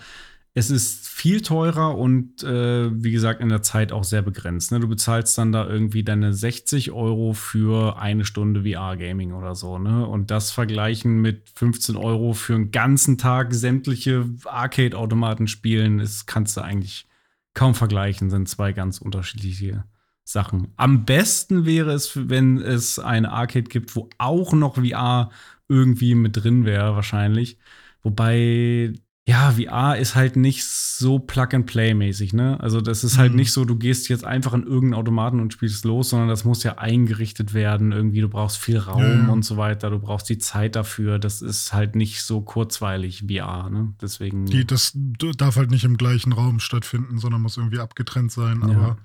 es 0.54 0.70
ist 0.70 1.06
viel 1.06 1.42
teurer 1.42 1.98
und 1.98 2.42
äh, 2.42 2.90
wie 2.90 3.12
gesagt 3.12 3.42
in 3.42 3.50
der 3.50 3.60
Zeit 3.60 3.92
auch 3.92 4.04
sehr 4.04 4.22
begrenzt. 4.22 4.72
Ne? 4.72 4.80
Du 4.80 4.88
bezahlst 4.88 5.36
dann 5.36 5.52
da 5.52 5.66
irgendwie 5.66 6.02
deine 6.02 6.32
60 6.32 6.92
Euro 6.92 7.34
für 7.34 7.98
eine 7.98 8.24
Stunde 8.24 8.62
VR-Gaming 8.62 9.34
oder 9.34 9.54
so. 9.54 9.78
Ne? 9.78 10.06
Und 10.06 10.30
das 10.30 10.50
vergleichen 10.50 11.20
mit 11.20 11.50
15 11.54 11.96
Euro 11.96 12.32
für 12.32 12.54
einen 12.54 12.70
ganzen 12.70 13.18
Tag 13.18 13.52
sämtliche 13.52 14.30
Arcade-Automaten 14.46 15.46
spielen, 15.46 16.00
ist, 16.00 16.26
kannst 16.26 16.56
du 16.56 16.62
eigentlich 16.62 17.06
kaum 17.52 17.74
vergleichen, 17.74 18.30
sind 18.30 18.48
zwei 18.48 18.72
ganz 18.72 18.98
unterschiedliche 18.98 19.84
Sachen. 20.24 20.72
Am 20.76 21.04
besten 21.04 21.66
wäre 21.66 21.92
es, 21.92 22.30
wenn 22.30 22.56
es 22.56 22.98
eine 22.98 23.30
Arcade 23.30 23.68
gibt, 23.68 23.94
wo 23.94 24.08
auch 24.16 24.54
noch 24.54 24.76
VR 24.76 25.30
irgendwie 25.68 26.14
mit 26.14 26.36
drin 26.36 26.64
wäre, 26.64 26.94
wahrscheinlich. 26.94 27.58
Wobei, 28.02 28.92
ja, 29.28 29.52
VR 29.52 29.96
ist 29.96 30.14
halt 30.14 30.36
nicht 30.36 30.64
so 30.64 31.18
Plug-and-Play-mäßig, 31.18 32.32
ne? 32.32 32.60
Also, 32.60 32.80
das 32.80 33.02
ist 33.02 33.18
halt 33.18 33.32
mhm. 33.32 33.38
nicht 33.38 33.52
so, 33.52 33.64
du 33.64 33.74
gehst 33.76 34.08
jetzt 34.08 34.24
einfach 34.24 34.54
in 34.54 34.62
irgendeinen 34.62 34.94
Automaten 34.94 35.40
und 35.40 35.52
spielst 35.52 35.84
los, 35.84 36.10
sondern 36.10 36.28
das 36.28 36.44
muss 36.44 36.62
ja 36.62 36.78
eingerichtet 36.78 37.52
werden. 37.52 37.90
Irgendwie, 37.90 38.20
du 38.20 38.28
brauchst 38.28 38.58
viel 38.58 38.78
Raum 38.78 39.26
ja. 39.26 39.28
und 39.28 39.44
so 39.44 39.56
weiter, 39.56 39.90
du 39.90 39.98
brauchst 39.98 40.28
die 40.28 40.38
Zeit 40.38 40.76
dafür. 40.76 41.18
Das 41.18 41.42
ist 41.42 41.72
halt 41.72 41.96
nicht 41.96 42.22
so 42.22 42.40
kurzweilig 42.42 43.24
VR, 43.28 43.68
ne? 43.68 43.94
Deswegen. 44.00 44.46
Die, 44.46 44.64
das 44.64 44.92
darf 44.94 45.56
halt 45.56 45.72
nicht 45.72 45.84
im 45.84 45.96
gleichen 45.96 46.32
Raum 46.32 46.60
stattfinden, 46.60 47.18
sondern 47.18 47.42
muss 47.42 47.56
irgendwie 47.56 47.80
abgetrennt 47.80 48.30
sein. 48.30 48.60
Ja. 48.60 48.68
Aber 48.68 48.98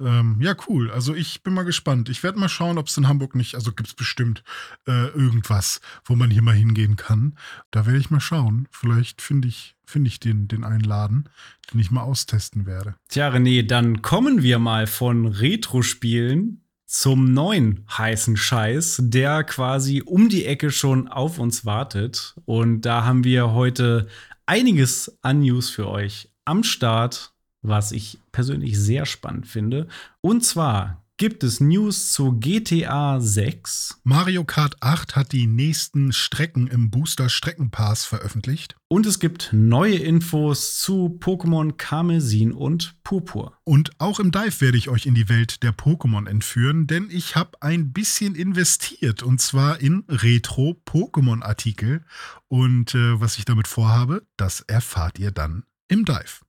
ähm, 0.00 0.38
ja, 0.40 0.54
cool. 0.68 0.90
Also 0.90 1.14
ich 1.14 1.42
bin 1.42 1.54
mal 1.54 1.64
gespannt. 1.64 2.08
Ich 2.08 2.22
werde 2.22 2.38
mal 2.38 2.48
schauen, 2.48 2.78
ob 2.78 2.88
es 2.88 2.96
in 2.96 3.08
Hamburg 3.08 3.34
nicht, 3.34 3.54
also 3.54 3.72
gibt 3.72 3.88
es 3.88 3.94
bestimmt 3.94 4.42
äh, 4.86 5.08
irgendwas, 5.08 5.80
wo 6.04 6.14
man 6.14 6.30
hier 6.30 6.42
mal 6.42 6.54
hingehen 6.54 6.96
kann. 6.96 7.36
Da 7.70 7.86
werde 7.86 7.98
ich 7.98 8.10
mal 8.10 8.20
schauen. 8.20 8.68
Vielleicht 8.70 9.22
finde 9.22 9.48
ich, 9.48 9.76
finde 9.84 10.08
ich 10.08 10.20
den, 10.20 10.48
den 10.48 10.64
einen 10.64 10.84
Laden, 10.84 11.28
den 11.72 11.80
ich 11.80 11.90
mal 11.90 12.02
austesten 12.02 12.66
werde. 12.66 12.96
Tja, 13.08 13.30
René, 13.30 13.66
dann 13.66 14.02
kommen 14.02 14.42
wir 14.42 14.58
mal 14.58 14.86
von 14.86 15.26
Retro-Spielen 15.26 16.62
zum 16.86 17.32
neuen 17.32 17.86
heißen 17.96 18.36
Scheiß, 18.36 18.98
der 19.04 19.44
quasi 19.44 20.02
um 20.04 20.28
die 20.28 20.44
Ecke 20.44 20.70
schon 20.70 21.08
auf 21.08 21.38
uns 21.38 21.64
wartet. 21.64 22.34
Und 22.44 22.82
da 22.82 23.04
haben 23.04 23.24
wir 23.24 23.52
heute 23.52 24.08
einiges 24.46 25.18
an 25.22 25.40
News 25.40 25.70
für 25.70 25.88
euch 25.88 26.30
am 26.44 26.64
Start 26.64 27.31
was 27.62 27.92
ich 27.92 28.18
persönlich 28.32 28.78
sehr 28.78 29.06
spannend 29.06 29.46
finde. 29.46 29.88
Und 30.20 30.44
zwar 30.44 31.02
gibt 31.22 31.44
es 31.44 31.60
News 31.60 32.12
zu 32.12 32.32
GTA 32.32 33.20
6. 33.20 34.00
Mario 34.02 34.44
Kart 34.44 34.74
8 34.80 35.14
hat 35.14 35.30
die 35.30 35.46
nächsten 35.46 36.12
Strecken 36.12 36.66
im 36.66 36.90
Booster 36.90 37.28
Streckenpass 37.28 38.04
veröffentlicht. 38.04 38.74
Und 38.88 39.06
es 39.06 39.20
gibt 39.20 39.50
neue 39.52 39.94
Infos 39.94 40.80
zu 40.80 41.16
Pokémon 41.20 41.74
Karmesin 41.76 42.50
und 42.50 42.96
Purpur. 43.04 43.56
Und 43.62 43.92
auch 44.00 44.18
im 44.18 44.32
Dive 44.32 44.60
werde 44.60 44.78
ich 44.78 44.88
euch 44.88 45.06
in 45.06 45.14
die 45.14 45.28
Welt 45.28 45.62
der 45.62 45.72
Pokémon 45.72 46.28
entführen, 46.28 46.88
denn 46.88 47.08
ich 47.08 47.36
habe 47.36 47.50
ein 47.60 47.92
bisschen 47.92 48.34
investiert 48.34 49.22
und 49.22 49.40
zwar 49.40 49.80
in 49.80 50.02
Retro-Pokémon-Artikel. 50.08 52.04
Und 52.48 52.96
äh, 52.96 53.20
was 53.20 53.38
ich 53.38 53.44
damit 53.44 53.68
vorhabe, 53.68 54.26
das 54.36 54.62
erfahrt 54.62 55.20
ihr 55.20 55.30
dann 55.30 55.62
im 55.86 56.04
Dive. 56.04 56.40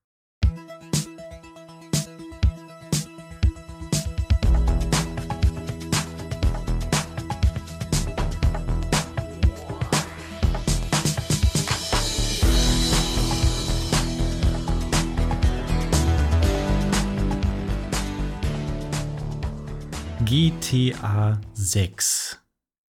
GTA 20.33 21.39
6. 21.53 22.41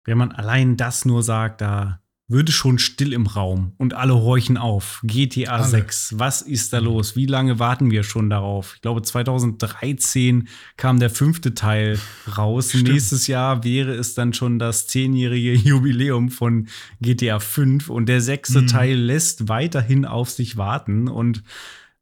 Wenn 0.04 0.18
man 0.18 0.30
allein 0.30 0.76
das 0.76 1.04
nur 1.04 1.24
sagt, 1.24 1.62
da 1.62 2.00
würde 2.28 2.52
schon 2.52 2.78
still 2.78 3.12
im 3.12 3.26
Raum 3.26 3.72
und 3.76 3.92
alle 3.92 4.14
horchen 4.14 4.56
auf. 4.56 5.00
GTA 5.02 5.56
alle. 5.56 5.64
6, 5.64 6.14
was 6.16 6.42
ist 6.42 6.72
da 6.72 6.78
los? 6.78 7.16
Wie 7.16 7.26
lange 7.26 7.58
warten 7.58 7.90
wir 7.90 8.04
schon 8.04 8.30
darauf? 8.30 8.74
Ich 8.76 8.82
glaube, 8.82 9.02
2013 9.02 10.46
kam 10.76 11.00
der 11.00 11.10
fünfte 11.10 11.54
Teil 11.54 11.98
raus. 12.38 12.68
Stimmt. 12.68 12.90
Nächstes 12.90 13.26
Jahr 13.26 13.64
wäre 13.64 13.94
es 13.94 14.14
dann 14.14 14.32
schon 14.32 14.60
das 14.60 14.86
zehnjährige 14.86 15.54
Jubiläum 15.56 16.28
von 16.28 16.68
GTA 17.00 17.40
5 17.40 17.90
und 17.90 18.08
der 18.08 18.20
sechste 18.20 18.60
mhm. 18.60 18.66
Teil 18.68 18.96
lässt 18.96 19.48
weiterhin 19.48 20.04
auf 20.04 20.30
sich 20.30 20.56
warten 20.56 21.08
und 21.08 21.42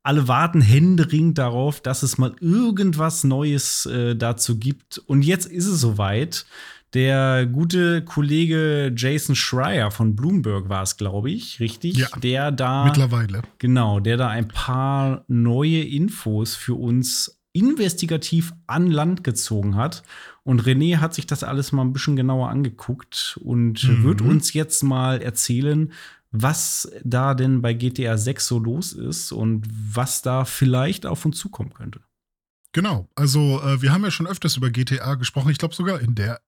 alle 0.03 0.29
warten 0.29 0.61
händeringend 0.61 1.38
darauf, 1.38 1.81
dass 1.81 2.03
es 2.03 2.19
mal 2.19 2.35
irgendwas 2.41 3.25
Neues 3.25 3.87
äh, 3.87 4.17
dazu 4.17 4.59
gibt. 4.59 4.99
Und 4.99 5.23
jetzt 5.23 5.47
ist 5.47 5.67
es 5.67 5.81
soweit. 5.81 6.47
Der 6.95 7.47
gute 7.47 8.05
Kollege 8.05 8.93
Jason 8.95 9.35
Schreier 9.35 9.91
von 9.91 10.15
Bloomberg 10.15 10.69
war 10.69 10.83
es, 10.83 10.99
glaube 10.99 11.31
ich, 11.31 11.59
richtig? 11.59 11.97
Ja, 11.97 12.09
der 12.23 12.53
da 12.53 12.85
mittlerweile. 12.85 13.41
Genau, 13.59 13.99
der 13.99 14.19
da 14.19 14.29
ein 14.29 14.49
paar 14.49 15.25
neue 15.27 15.81
Infos 15.81 16.55
für 16.55 16.75
uns 16.75 17.41
investigativ 17.55 18.53
an 18.67 18.91
Land 18.91 19.25
gezogen 19.25 19.77
hat. 19.77 20.03
Und 20.43 20.65
René 20.65 20.99
hat 20.99 21.15
sich 21.15 21.27
das 21.27 21.45
alles 21.45 21.73
mal 21.73 21.83
ein 21.83 21.93
bisschen 21.93 22.17
genauer 22.17 22.51
angeguckt 22.51 23.38
und 23.43 23.85
mhm. 23.85 24.05
wird 24.05 24.21
uns 24.21 24.53
jetzt 24.53 24.83
mal 24.83 25.23
erzählen, 25.23 25.93
was 26.33 26.90
da 27.05 27.35
denn 27.35 27.62
bei 27.62 27.75
GTA 27.75 28.16
6 28.16 28.47
so 28.47 28.59
los 28.59 28.92
ist 28.92 29.33
und 29.33 29.66
was 29.71 30.23
da 30.23 30.45
vielleicht 30.45 31.07
auf 31.07 31.25
uns 31.25 31.38
zukommen 31.38 31.73
könnte. 31.75 32.01
Genau, 32.73 33.09
also 33.14 33.61
äh, 33.62 33.83
wir 33.83 33.92
haben 33.92 34.03
ja 34.03 34.11
schon 34.11 34.27
öfters 34.27 34.57
über 34.57 34.71
GTA 34.71 35.14
gesprochen, 35.16 35.51
ich 35.51 35.59
glaube 35.59 35.75
sogar 35.75 36.01
in 36.01 36.14
der 36.14 36.40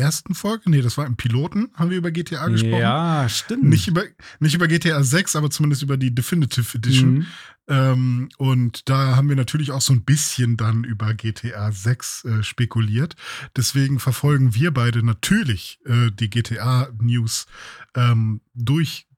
ersten 0.00 0.34
Folge, 0.34 0.70
nee, 0.70 0.80
das 0.80 0.96
war 0.96 1.06
im 1.06 1.16
Piloten, 1.16 1.70
haben 1.74 1.90
wir 1.90 1.98
über 1.98 2.10
GTA 2.10 2.48
gesprochen. 2.48 2.80
Ja, 2.80 3.28
stimmt. 3.28 3.64
Nicht 3.64 3.86
über, 3.86 4.04
nicht 4.38 4.54
über 4.54 4.66
GTA 4.66 5.02
6, 5.02 5.36
aber 5.36 5.50
zumindest 5.50 5.82
über 5.82 5.96
die 5.96 6.14
Definitive 6.14 6.78
Edition. 6.78 7.12
Mhm. 7.12 7.26
Ähm, 7.68 8.28
und 8.38 8.88
da 8.88 9.16
haben 9.16 9.28
wir 9.28 9.36
natürlich 9.36 9.70
auch 9.70 9.80
so 9.80 9.92
ein 9.92 10.02
bisschen 10.02 10.56
dann 10.56 10.84
über 10.84 11.14
GTA 11.14 11.70
6 11.70 12.24
äh, 12.24 12.42
spekuliert. 12.42 13.14
Deswegen 13.56 13.98
verfolgen 14.00 14.54
wir 14.54 14.72
beide 14.72 15.04
natürlich 15.04 15.78
äh, 15.84 16.10
die 16.10 16.30
GTA-News 16.30 17.46
ähm, 17.94 18.40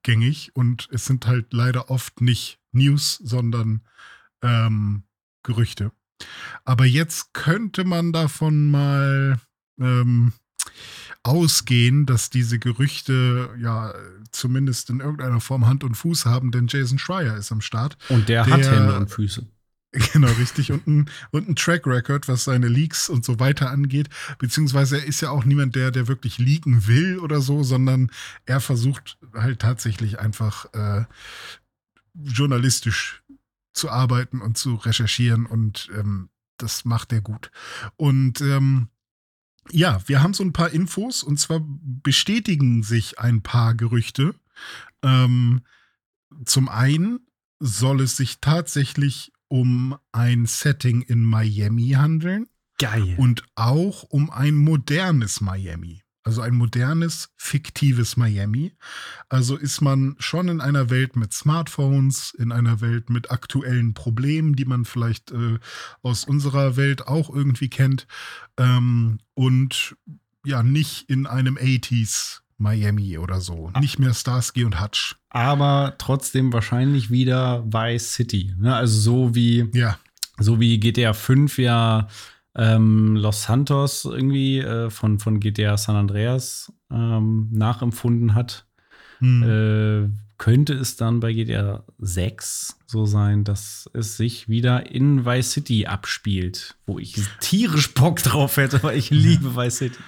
durchgängig. 0.03 0.51
Und 0.55 0.88
es 0.91 1.07
sind 1.07 1.27
halt 1.27 1.53
leider 1.53 1.91
oft 1.91 2.21
nicht 2.21 2.59
News, 2.73 3.19
sondern 3.23 3.83
ähm, 4.43 5.05
Gerüchte. 5.43 5.93
Aber 6.65 6.85
jetzt 6.85 7.35
könnte 7.35 7.85
man 7.85 8.12
davon 8.12 8.71
mal 8.71 9.41
ähm, 9.81 10.33
ausgehen, 11.23 12.07
dass 12.07 12.31
diese 12.31 12.59
Gerüchte 12.59 13.51
ja 13.61 13.93
zumindest 14.31 14.91
in 14.91 15.01
irgendeiner 15.01 15.41
Form 15.41 15.67
Hand 15.67 15.85
und 15.85 15.95
Fuß 15.97 16.27
haben, 16.27 16.53
denn 16.53 16.69
Jason 16.69 16.99
Schreier 16.99 17.37
ist 17.37 17.53
am 17.53 17.61
Start. 17.61 17.97
Und 18.09 18.29
der, 18.29 18.45
Der- 18.45 18.55
hat 18.55 18.62
Hände 18.65 18.97
und 18.97 19.11
Füße. 19.11 19.47
Genau, 20.12 20.33
richtig. 20.33 20.72
Und 20.72 20.87
ein, 20.87 21.11
und 21.33 21.48
ein 21.48 21.57
Track 21.57 21.87
Record, 21.87 22.26
was 22.26 22.44
seine 22.44 22.68
Leaks 22.68 23.09
und 23.09 23.24
so 23.24 23.38
weiter 23.38 23.70
angeht. 23.70 24.09
Beziehungsweise 24.38 24.98
er 24.98 25.05
ist 25.05 25.20
ja 25.20 25.31
auch 25.31 25.44
niemand, 25.44 25.76
der, 25.76 25.90
der 25.90 26.09
wirklich 26.09 26.38
leaken 26.38 26.87
will 26.87 27.18
oder 27.18 27.40
so, 27.40 27.62
sondern 27.62 28.11
er 28.46 28.61
versucht 28.61 29.18
halt 29.35 29.61
tatsächlich 29.61 30.18
einfach 30.18 30.66
äh, 30.72 31.05
journalistisch 32.14 33.22
zu 33.74 33.90
arbeiten 33.90 34.40
und 34.40 34.57
zu 34.57 34.74
recherchieren 34.74 35.46
und 35.46 35.90
ähm, 35.96 36.28
das 36.59 36.85
macht 36.85 37.12
er 37.12 37.20
gut. 37.20 37.50
Und 37.96 38.40
ähm, 38.40 38.88
ja, 39.70 40.00
wir 40.07 40.22
haben 40.22 40.35
so 40.35 40.42
ein 40.42 40.52
paar 40.52 40.70
Infos 40.70 41.22
und 41.22 41.38
zwar 41.38 41.61
bestätigen 41.62 42.83
sich 42.83 43.18
ein 43.18 43.42
paar 43.42 43.74
Gerüchte. 43.74 44.35
Ähm, 45.02 45.62
zum 46.44 46.68
einen 46.68 47.20
soll 47.59 48.00
es 48.00 48.16
sich 48.16 48.40
tatsächlich 48.40 49.32
um 49.53 49.99
ein 50.12 50.47
Setting 50.47 51.03
in 51.03 51.23
Miami 51.25 51.91
handeln 51.91 52.47
Geil. 52.79 53.17
und 53.19 53.45
auch 53.55 54.03
um 54.05 54.31
ein 54.31 54.55
modernes 54.55 55.43
Miami. 55.43 56.01
Also 56.23 56.41
ein 56.41 56.55
modernes, 56.55 57.29
fiktives 57.37 58.17
Miami. 58.17 58.73
Also 59.29 59.57
ist 59.57 59.83
man 59.83 60.17
schon 60.19 60.49
in 60.49 60.62
einer 60.62 60.88
Welt 60.88 61.17
mit 61.17 61.35
Smartphones, 61.35 62.33
in 62.33 62.51
einer 62.51 62.81
Welt 62.81 63.11
mit 63.11 63.31
aktuellen 63.31 63.93
Problemen, 63.93 64.57
die 64.57 64.65
man 64.65 64.87
vielleicht 64.87 65.33
äh, 65.33 65.59
aus 66.01 66.25
unserer 66.25 66.77
Welt 66.79 67.07
auch 67.07 67.29
irgendwie 67.29 67.69
kennt. 67.69 68.07
Ähm, 68.57 69.19
und 69.35 69.97
ja, 70.47 70.62
nicht 70.62 71.11
in 71.11 71.27
einem 71.27 71.59
80s 71.59 72.41
Miami 72.59 73.19
oder 73.19 73.41
so. 73.41 73.71
Nicht 73.81 73.99
mehr 73.99 74.15
Starsky 74.15 74.65
und 74.65 74.81
Hutch. 74.81 75.17
aber 75.31 75.95
trotzdem 75.99 76.53
wahrscheinlich 76.53 77.11
wieder 77.11 77.65
Vice 77.67 78.15
City. 78.15 78.55
Ne? 78.59 78.75
Also 78.75 79.01
so 79.01 79.35
wie, 79.35 79.69
Ja, 79.73 79.99
so 80.38 80.61
wie 80.61 80.79
GTA 80.79 81.12
5 81.12 81.59
ja 81.59 82.09
ähm, 82.55 83.17
Los 83.17 83.45
Santos 83.45 84.05
irgendwie 84.05 84.59
äh, 84.59 84.91
von, 84.91 85.19
von 85.19 85.41
GTA 85.41 85.77
San 85.77 85.97
Andreas 85.97 86.73
ähm, 86.91 87.49
nachempfunden 87.51 88.35
hat, 88.35 88.67
hm. 89.19 89.43
äh, 89.43 90.19
könnte 90.38 90.75
es 90.75 90.97
dann 90.97 91.21
bei 91.21 91.33
GTA 91.33 91.85
6 91.99 92.79
so 92.87 93.07
sein, 93.07 93.45
dass 93.45 93.88
es 93.95 94.17
sich 94.17 94.49
wieder 94.49 94.91
in 94.91 95.25
Vice 95.25 95.53
City 95.53 95.87
abspielt, 95.87 96.77
wo 96.85 96.99
ich 96.99 97.15
tierisch 97.41 97.95
Bock 97.95 98.23
drauf 98.23 98.57
hätte, 98.57 98.83
weil 98.83 98.99
ich 98.99 99.11
liebe 99.11 99.57
Vice 99.57 99.77
City. 99.77 99.99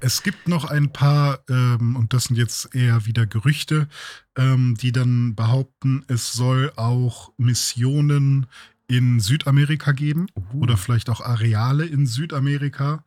Es 0.00 0.22
gibt 0.22 0.46
noch 0.46 0.64
ein 0.64 0.92
paar, 0.92 1.40
ähm, 1.48 1.96
und 1.96 2.12
das 2.12 2.24
sind 2.24 2.36
jetzt 2.36 2.74
eher 2.74 3.06
wieder 3.06 3.26
Gerüchte, 3.26 3.88
ähm, 4.36 4.76
die 4.80 4.92
dann 4.92 5.34
behaupten, 5.34 6.04
es 6.08 6.32
soll 6.32 6.72
auch 6.76 7.32
Missionen 7.38 8.46
in 8.88 9.20
Südamerika 9.20 9.92
geben 9.92 10.26
oder 10.54 10.76
vielleicht 10.76 11.08
auch 11.10 11.20
Areale 11.20 11.86
in 11.86 12.06
Südamerika. 12.06 13.04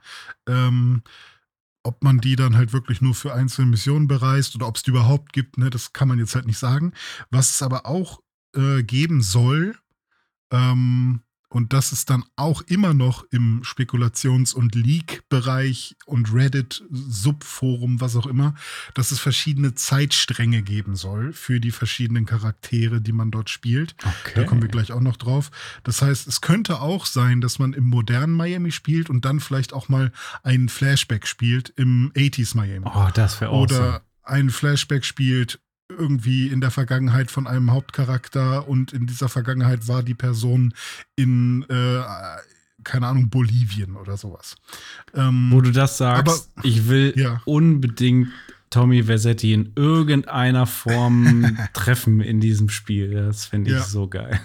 Ähm, 0.47 1.03
ob 1.83 2.03
man 2.03 2.19
die 2.19 2.35
dann 2.35 2.57
halt 2.57 2.73
wirklich 2.73 3.01
nur 3.01 3.15
für 3.15 3.33
einzelne 3.33 3.71
Missionen 3.71 4.07
bereist 4.07 4.55
oder 4.55 4.67
ob 4.67 4.75
es 4.75 4.83
die 4.83 4.89
überhaupt 4.89 5.31
gibt, 5.31 5.57
ne, 5.57 5.69
das 5.69 5.93
kann 5.93 6.07
man 6.07 6.19
jetzt 6.19 6.35
halt 6.35 6.47
nicht 6.47 6.57
sagen. 6.57 6.93
Was 7.29 7.51
es 7.51 7.61
aber 7.61 7.85
auch 7.85 8.19
äh, 8.55 8.83
geben 8.83 9.21
soll, 9.21 9.77
ähm, 10.51 11.21
und 11.49 11.73
das 11.73 11.91
ist 11.91 12.11
dann 12.11 12.23
auch 12.35 12.61
immer 12.61 12.93
noch 12.93 13.25
im 13.31 13.63
Spekulations- 13.63 14.53
und 14.53 14.75
Leak-Bereich 14.75 15.95
und 16.05 16.31
Reddit-Subforum, 16.31 17.99
was 17.99 18.15
auch 18.15 18.27
immer, 18.27 18.53
dass 18.93 19.11
es 19.11 19.19
verschiedene 19.19 19.73
Zeitstränge 19.73 20.61
geben 20.61 20.95
soll 20.95 21.33
für 21.33 21.59
die 21.59 21.71
verschiedenen 21.71 22.27
Charaktere, 22.27 23.01
die 23.01 23.13
man 23.13 23.31
dort 23.31 23.49
spielt. 23.49 23.95
Okay. 23.97 24.33
Da 24.35 24.43
kommen 24.43 24.61
wir 24.61 24.69
gleich 24.69 24.91
auch 24.91 25.01
noch 25.01 25.17
drauf. 25.17 25.49
Das 25.83 26.03
heißt, 26.03 26.27
es 26.27 26.41
könnte 26.41 26.81
auch 26.81 27.07
sein, 27.07 27.41
dass 27.41 27.57
man 27.57 27.73
im 27.73 27.85
modernen 27.85 28.33
Miami 28.33 28.71
spielt 28.71 29.09
und 29.09 29.25
dann 29.25 29.39
vielleicht 29.39 29.73
auch 29.73 29.89
mal 29.89 30.11
einen 30.43 30.69
Flashback 30.69 31.25
spielt 31.25 31.69
im 31.77 32.11
80s 32.15 32.55
Miami. 32.55 32.85
Oh, 32.87 33.09
das 33.13 33.41
wäre 33.41 33.51
awesome. 33.51 33.79
Oder 33.79 34.01
einen 34.21 34.51
Flashback 34.51 35.03
spielt 35.03 35.59
irgendwie 35.99 36.47
in 36.47 36.61
der 36.61 36.71
Vergangenheit 36.71 37.29
von 37.29 37.45
einem 37.47 37.71
Hauptcharakter 37.71 38.67
und 38.67 38.93
in 38.93 39.05
dieser 39.07 39.29
Vergangenheit 39.29 39.87
war 39.87 40.01
die 40.03 40.15
Person 40.15 40.73
in, 41.15 41.63
äh, 41.69 42.01
keine 42.83 43.07
Ahnung, 43.07 43.29
Bolivien 43.29 43.95
oder 43.95 44.15
sowas. 44.17 44.55
Ähm, 45.13 45.49
Wo 45.51 45.61
du 45.61 45.71
das 45.71 45.97
sagst, 45.97 46.49
ich 46.63 46.87
will 46.87 47.13
Ja. 47.15 47.41
unbedingt 47.45 48.29
Tommy 48.69 49.03
Versetti 49.03 49.53
in 49.53 49.73
irgendeiner 49.75 50.65
Form 50.67 51.57
treffen 51.73 52.21
in 52.21 52.39
diesem 52.39 52.69
Spiel. 52.69 53.11
Das 53.13 53.45
finde 53.45 53.71
ich 53.71 53.77
Ja. 53.77 53.83
so 53.83 54.07
geil. 54.07 54.39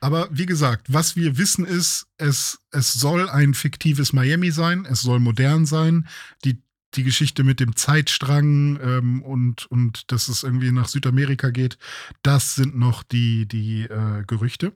Aber 0.00 0.28
wie 0.30 0.46
gesagt, 0.46 0.86
was 0.92 1.16
wir 1.16 1.38
wissen 1.38 1.64
ist, 1.64 2.06
es, 2.18 2.60
es 2.70 2.92
soll 2.92 3.28
ein 3.28 3.54
fiktives 3.54 4.12
Miami 4.12 4.52
sein, 4.52 4.86
es 4.88 5.00
soll 5.00 5.18
modern 5.18 5.66
sein. 5.66 6.06
Die, 6.44 6.62
die 6.94 7.04
Geschichte 7.04 7.44
mit 7.44 7.60
dem 7.60 7.76
Zeitstrang 7.76 8.78
ähm, 8.82 9.22
und, 9.22 9.66
und 9.66 10.10
dass 10.10 10.28
es 10.28 10.42
irgendwie 10.42 10.72
nach 10.72 10.88
Südamerika 10.88 11.50
geht, 11.50 11.78
das 12.22 12.54
sind 12.54 12.76
noch 12.76 13.02
die, 13.02 13.46
die 13.46 13.82
äh, 13.82 14.24
Gerüchte. 14.26 14.72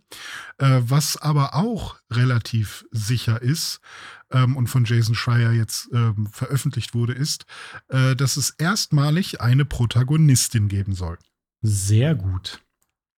Äh, 0.59 0.81
was 0.83 1.17
aber 1.17 1.55
auch 1.55 1.97
relativ 2.11 2.85
sicher 2.91 3.41
ist 3.41 3.81
ähm, 4.31 4.57
und 4.57 4.69
von 4.69 4.85
Jason 4.85 5.15
Schreier 5.15 5.53
jetzt 5.53 5.89
ähm, 5.93 6.27
veröffentlicht 6.27 6.95
wurde, 6.95 7.15
ist, 7.15 7.47
äh, 7.89 8.15
dass 8.15 8.37
es 8.37 8.51
erstmalig 8.51 9.41
eine 9.41 9.65
Protagonistin 9.65 10.69
geben 10.69 10.95
soll. 10.95 11.19
Sehr 11.63 12.15
gut. 12.15 12.61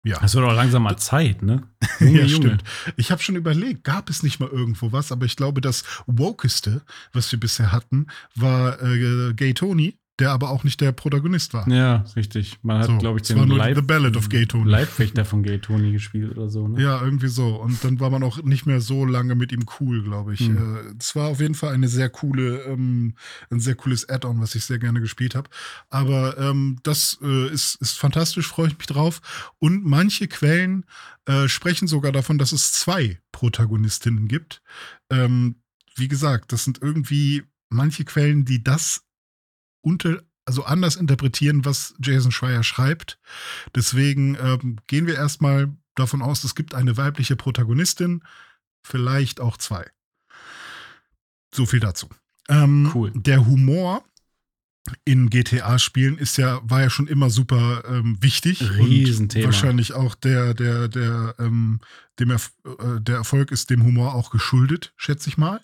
Ja. 0.05 0.19
Es 0.21 0.35
wird 0.35 0.45
auch 0.45 0.53
langsam 0.53 0.83
mal 0.83 0.97
Zeit, 0.97 1.41
ne? 1.43 1.63
Junge, 1.99 2.11
Ja, 2.11 2.25
Junge. 2.25 2.29
stimmt. 2.35 2.63
Ich 2.97 3.09
habe 3.11 3.21
schon 3.23 3.35
überlegt, 3.37 3.83
gab 3.85 4.09
es 4.09 4.21
nicht 4.21 4.39
mal 4.39 4.49
irgendwo 4.49 4.91
was, 4.91 5.11
aber 5.13 5.25
ich 5.25 5.35
glaube, 5.37 5.61
das 5.61 5.83
Wokeste, 6.07 6.81
was 7.13 7.31
wir 7.31 7.39
bisher 7.39 7.71
hatten, 7.71 8.07
war 8.35 8.81
äh, 8.81 9.33
Gay 9.33 9.53
Tony, 9.53 9.97
der 10.19 10.29
aber 10.31 10.51
auch 10.51 10.63
nicht 10.63 10.79
der 10.79 10.91
Protagonist 10.91 11.55
war. 11.55 11.67
Ja, 11.67 12.05
richtig. 12.15 12.59
Man 12.61 12.77
hat, 12.79 12.85
So, 12.85 12.97
glaube 12.99 13.17
ich, 13.17 13.23
es 13.23 13.29
den 13.29 13.39
war 13.39 13.45
nur 13.47 13.57
Live 13.57 13.75
The 13.77 13.81
Ballad 13.81 14.15
of 14.15 14.29
Gay 14.29 14.45
Tony. 14.45 14.69
Live-Wächter 14.69 15.25
von 15.25 15.41
Gay 15.41 15.57
Tony 15.57 15.91
gespielt 15.91 16.37
oder 16.37 16.49
so, 16.49 16.67
ne? 16.67 16.81
Ja, 16.83 17.01
irgendwie 17.01 17.29
so. 17.29 17.55
Und 17.55 17.83
dann 17.83 17.99
war 17.99 18.11
man 18.11 18.21
auch 18.21 18.41
nicht 18.43 18.67
mehr 18.67 18.79
so 18.79 19.05
lange 19.05 19.33
mit 19.33 19.51
ihm 19.51 19.65
cool, 19.79 20.03
glaube 20.03 20.35
ich. 20.35 20.41
Hm. 20.41 20.57
Äh, 20.57 20.93
Es 20.99 21.15
war 21.15 21.29
auf 21.29 21.39
jeden 21.39 21.55
Fall 21.55 21.73
eine 21.73 21.87
sehr 21.87 22.09
coole, 22.09 22.61
ähm, 22.65 23.15
ein 23.49 23.59
sehr 23.59 23.73
cooles 23.73 24.07
Add-on, 24.07 24.39
was 24.39 24.53
ich 24.53 24.65
sehr 24.65 24.77
gerne 24.77 25.01
gespielt 25.01 25.33
habe. 25.33 25.49
Aber 25.89 26.37
ähm, 26.37 26.77
das 26.83 27.17
äh, 27.23 27.47
ist, 27.47 27.81
ist 27.81 27.97
fantastisch, 27.97 28.47
freue 28.47 28.67
ich 28.67 28.77
mich 28.77 28.87
drauf. 28.87 29.19
Und 29.57 29.83
manche 29.83 30.27
Quellen 30.27 30.85
äh, 31.25 31.47
sprechen 31.47 31.87
sogar 31.87 32.11
davon, 32.11 32.37
dass 32.37 32.51
es 32.51 32.71
zwei 32.71 33.19
Protagonistinnen 33.31 34.27
gibt. 34.27 34.61
Ähm, 35.09 35.55
wie 35.95 36.07
gesagt, 36.07 36.51
das 36.51 36.65
sind 36.65 36.79
irgendwie 36.83 37.43
manche 37.69 38.05
Quellen, 38.05 38.45
die 38.45 38.63
das 38.63 39.01
unter, 39.83 40.23
also 40.45 40.63
anders 40.63 40.95
interpretieren, 40.95 41.65
was 41.65 41.93
Jason 42.01 42.31
Schreier 42.31 42.63
schreibt. 42.63 43.19
Deswegen 43.75 44.35
ähm, 44.41 44.77
gehen 44.87 45.05
wir 45.05 45.15
erstmal 45.15 45.71
davon 45.95 46.21
aus, 46.21 46.43
es 46.43 46.55
gibt 46.55 46.73
eine 46.73 46.97
weibliche 46.97 47.35
Protagonistin, 47.35 48.23
vielleicht 48.81 49.39
auch 49.39 49.57
zwei. 49.57 49.85
So 51.53 51.65
viel 51.65 51.79
dazu. 51.79 52.09
Ähm, 52.49 52.91
Cool. 52.93 53.11
Der 53.15 53.45
Humor 53.45 54.03
in 55.05 55.29
GTA-Spielen 55.29 56.17
ist 56.17 56.37
ja, 56.37 56.59
war 56.63 56.81
ja 56.81 56.89
schon 56.89 57.07
immer 57.07 57.29
super 57.29 57.83
ähm, 57.87 58.17
wichtig. 58.19 58.61
Riesenthema. 58.77 59.45
Und 59.45 59.53
wahrscheinlich 59.53 59.93
auch 59.93 60.15
der, 60.15 60.53
der, 60.53 60.87
der, 60.89 61.35
ähm, 61.39 61.79
dem 62.19 62.31
Erf 62.31 62.51
äh, 62.65 62.99
der 62.99 63.15
Erfolg 63.15 63.51
ist 63.51 63.69
dem 63.69 63.83
Humor 63.83 64.13
auch 64.13 64.29
geschuldet, 64.29 64.93
schätze 64.97 65.29
ich 65.29 65.37
mal. 65.37 65.61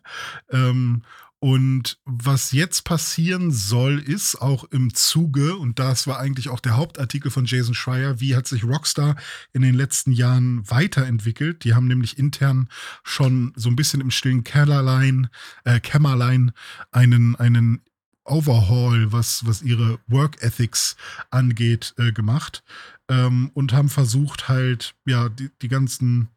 Ähm, 0.50 1.04
und 1.40 2.00
was 2.04 2.52
jetzt 2.52 2.84
passieren 2.84 3.52
soll, 3.52 4.00
ist 4.00 4.36
auch 4.36 4.66
im 4.66 4.94
Zuge, 4.94 5.56
und 5.56 5.80
das 5.80 6.06
war 6.06 6.20
eigentlich 6.20 6.50
auch 6.50 6.60
der 6.60 6.76
Hauptartikel 6.76 7.32
von 7.32 7.46
Jason 7.46 7.74
Schreier, 7.74 8.20
wie 8.20 8.36
hat 8.36 8.46
sich 8.46 8.66
Rockstar 8.66 9.16
in 9.54 9.62
den 9.62 9.74
letzten 9.74 10.12
Jahren 10.12 10.70
weiterentwickelt. 10.70 11.64
Die 11.64 11.74
haben 11.74 11.88
nämlich 11.88 12.18
intern 12.18 12.68
schon 13.04 13.54
so 13.56 13.70
ein 13.70 13.78
bisschen 13.78 14.02
im 14.02 14.12
stillen 14.12 14.44
Kellerlein, 14.44 15.30
äh, 15.64 15.80
Kämmerlein 15.80 16.52
einen, 16.92 17.38
einen 17.38 17.82
Overhaul, 18.26 19.12
was, 19.14 19.46
was 19.46 19.62
ihre 19.62 20.00
Work 20.08 20.44
Ethics 20.44 20.98
angeht, 21.32 21.94
äh, 21.98 22.12
gemacht 22.12 22.64
ähm, 23.08 23.50
und 23.54 23.72
haben 23.72 23.90
versucht 23.90 24.50
halt, 24.50 24.94
ja, 25.06 25.30
die, 25.30 25.50
die 25.62 25.70
ganzen 25.70 26.28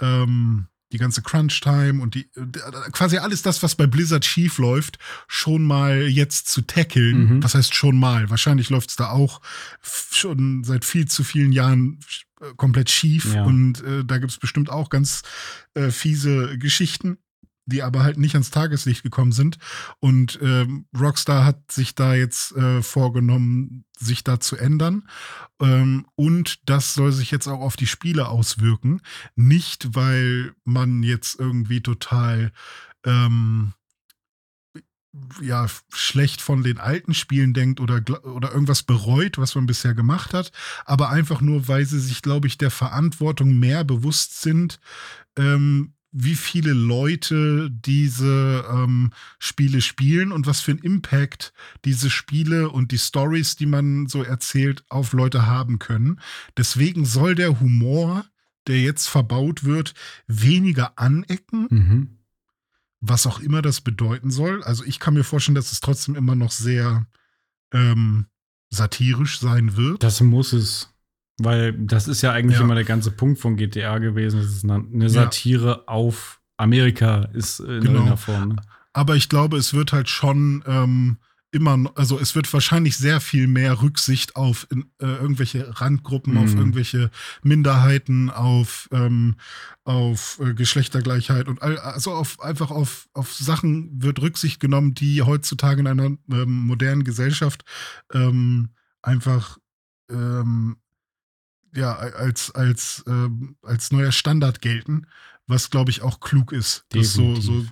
ähm, 0.00 0.66
die 0.94 0.98
ganze 0.98 1.22
Crunch-Time 1.22 2.00
und 2.00 2.14
die 2.14 2.28
quasi 2.92 3.18
alles 3.18 3.42
das, 3.42 3.62
was 3.62 3.74
bei 3.74 3.86
Blizzard 3.86 4.24
schief 4.24 4.58
läuft, 4.58 4.98
schon 5.26 5.62
mal 5.62 6.02
jetzt 6.02 6.48
zu 6.48 6.62
tackeln. 6.62 7.36
Mhm. 7.36 7.42
Was 7.42 7.54
heißt 7.54 7.74
schon 7.74 7.98
mal? 7.98 8.30
Wahrscheinlich 8.30 8.70
läuft 8.70 8.90
es 8.90 8.96
da 8.96 9.10
auch 9.10 9.40
schon 9.82 10.64
seit 10.64 10.84
viel 10.84 11.06
zu 11.06 11.24
vielen 11.24 11.52
Jahren 11.52 11.98
äh, 12.40 12.54
komplett 12.56 12.90
schief. 12.90 13.34
Ja. 13.34 13.44
Und 13.44 13.82
äh, 13.82 14.04
da 14.04 14.18
gibt 14.18 14.30
es 14.30 14.38
bestimmt 14.38 14.70
auch 14.70 14.88
ganz 14.88 15.22
äh, 15.74 15.90
fiese 15.90 16.56
Geschichten 16.58 17.18
die 17.66 17.82
aber 17.82 18.02
halt 18.02 18.18
nicht 18.18 18.34
ans 18.34 18.50
Tageslicht 18.50 19.02
gekommen 19.02 19.32
sind. 19.32 19.58
Und 20.00 20.38
ähm, 20.42 20.86
Rockstar 20.98 21.44
hat 21.44 21.70
sich 21.72 21.94
da 21.94 22.14
jetzt 22.14 22.56
äh, 22.56 22.82
vorgenommen, 22.82 23.84
sich 23.98 24.24
da 24.24 24.40
zu 24.40 24.56
ändern. 24.56 25.08
Ähm, 25.60 26.06
und 26.14 26.68
das 26.68 26.94
soll 26.94 27.12
sich 27.12 27.30
jetzt 27.30 27.46
auch 27.48 27.60
auf 27.60 27.76
die 27.76 27.86
Spiele 27.86 28.28
auswirken. 28.28 29.00
Nicht, 29.34 29.94
weil 29.94 30.54
man 30.64 31.02
jetzt 31.02 31.38
irgendwie 31.38 31.80
total 31.80 32.52
ähm, 33.04 33.72
ja, 35.40 35.66
schlecht 35.92 36.40
von 36.40 36.62
den 36.62 36.78
alten 36.78 37.14
Spielen 37.14 37.54
denkt 37.54 37.80
oder, 37.80 38.02
oder 38.24 38.52
irgendwas 38.52 38.82
bereut, 38.82 39.38
was 39.38 39.54
man 39.54 39.66
bisher 39.66 39.94
gemacht 39.94 40.34
hat, 40.34 40.50
aber 40.84 41.10
einfach 41.10 41.40
nur, 41.40 41.68
weil 41.68 41.86
sie 41.86 42.00
sich, 42.00 42.22
glaube 42.22 42.48
ich, 42.48 42.58
der 42.58 42.70
Verantwortung 42.70 43.58
mehr 43.58 43.84
bewusst 43.84 44.42
sind, 44.42 44.80
ähm, 45.36 45.94
wie 46.16 46.36
viele 46.36 46.72
Leute 46.72 47.68
diese 47.72 48.64
ähm, 48.70 49.10
Spiele 49.40 49.80
spielen 49.80 50.30
und 50.30 50.46
was 50.46 50.60
für 50.60 50.70
einen 50.70 50.80
Impact 50.80 51.52
diese 51.84 52.08
Spiele 52.08 52.70
und 52.70 52.92
die 52.92 52.98
Stories, 52.98 53.56
die 53.56 53.66
man 53.66 54.06
so 54.06 54.22
erzählt, 54.22 54.84
auf 54.88 55.12
Leute 55.12 55.46
haben 55.46 55.80
können. 55.80 56.20
Deswegen 56.56 57.04
soll 57.04 57.34
der 57.34 57.58
Humor, 57.58 58.24
der 58.68 58.80
jetzt 58.80 59.08
verbaut 59.08 59.64
wird, 59.64 59.94
weniger 60.28 60.96
anecken. 61.00 61.66
Mhm. 61.68 62.18
Was 63.00 63.26
auch 63.26 63.40
immer 63.40 63.60
das 63.60 63.80
bedeuten 63.80 64.30
soll. 64.30 64.62
Also 64.62 64.84
ich 64.84 65.00
kann 65.00 65.14
mir 65.14 65.24
vorstellen, 65.24 65.56
dass 65.56 65.72
es 65.72 65.80
trotzdem 65.80 66.14
immer 66.14 66.36
noch 66.36 66.52
sehr 66.52 67.06
ähm, 67.72 68.26
satirisch 68.70 69.40
sein 69.40 69.76
wird. 69.76 70.04
Das 70.04 70.20
muss 70.20 70.52
es. 70.52 70.93
Weil 71.38 71.72
das 71.72 72.06
ist 72.06 72.22
ja 72.22 72.32
eigentlich 72.32 72.58
ja. 72.58 72.64
immer 72.64 72.74
der 72.76 72.84
ganze 72.84 73.10
Punkt 73.10 73.40
von 73.40 73.56
GTA 73.56 73.98
gewesen. 73.98 74.40
Es 74.40 74.56
ist 74.56 74.64
eine 74.64 75.08
Satire 75.08 75.82
ja. 75.86 75.88
auf 75.88 76.40
Amerika, 76.56 77.28
ist 77.32 77.60
in 77.60 77.66
genau. 77.66 77.84
irgendeiner 77.84 78.16
Form. 78.16 78.48
Ne? 78.50 78.56
Aber 78.92 79.16
ich 79.16 79.28
glaube, 79.28 79.56
es 79.56 79.74
wird 79.74 79.92
halt 79.92 80.08
schon 80.08 80.62
ähm, 80.66 81.18
immer, 81.54 81.90
also 81.94 82.18
es 82.18 82.34
wird 82.34 82.52
wahrscheinlich 82.52 82.96
sehr 82.96 83.20
viel 83.20 83.46
mehr 83.46 83.80
Rücksicht 83.80 84.36
auf 84.36 84.66
in, 84.70 84.90
äh, 85.00 85.06
irgendwelche 85.06 85.80
Randgruppen, 85.80 86.34
mhm. 86.34 86.40
auf 86.40 86.54
irgendwelche 86.54 87.10
Minderheiten, 87.42 88.30
auf, 88.30 88.88
ähm, 88.92 89.36
auf 89.84 90.40
äh, 90.40 90.54
Geschlechtergleichheit 90.54 91.48
und 91.48 91.62
all, 91.62 91.78
also 91.78 92.12
auf, 92.12 92.40
einfach 92.40 92.70
auf, 92.70 93.08
auf 93.14 93.32
Sachen 93.32 94.02
wird 94.02 94.20
Rücksicht 94.20 94.60
genommen, 94.60 94.94
die 94.94 95.22
heutzutage 95.22 95.80
in 95.80 95.86
einer 95.86 96.16
ähm, 96.30 96.66
modernen 96.66 97.04
Gesellschaft 97.04 97.64
ähm, 98.12 98.70
einfach 99.02 99.58
ähm, 100.10 100.76
ja, 101.74 101.94
als, 101.94 102.50
als, 102.54 103.04
ähm, 103.06 103.56
als 103.62 103.90
neuer 103.90 104.12
Standard 104.12 104.60
gelten, 104.60 105.06
was 105.46 105.70
glaube 105.70 105.90
ich 105.90 106.02
auch 106.02 106.20
klug 106.20 106.52
ist. 106.52 106.84
So, 106.92 107.34
so, 107.40 107.66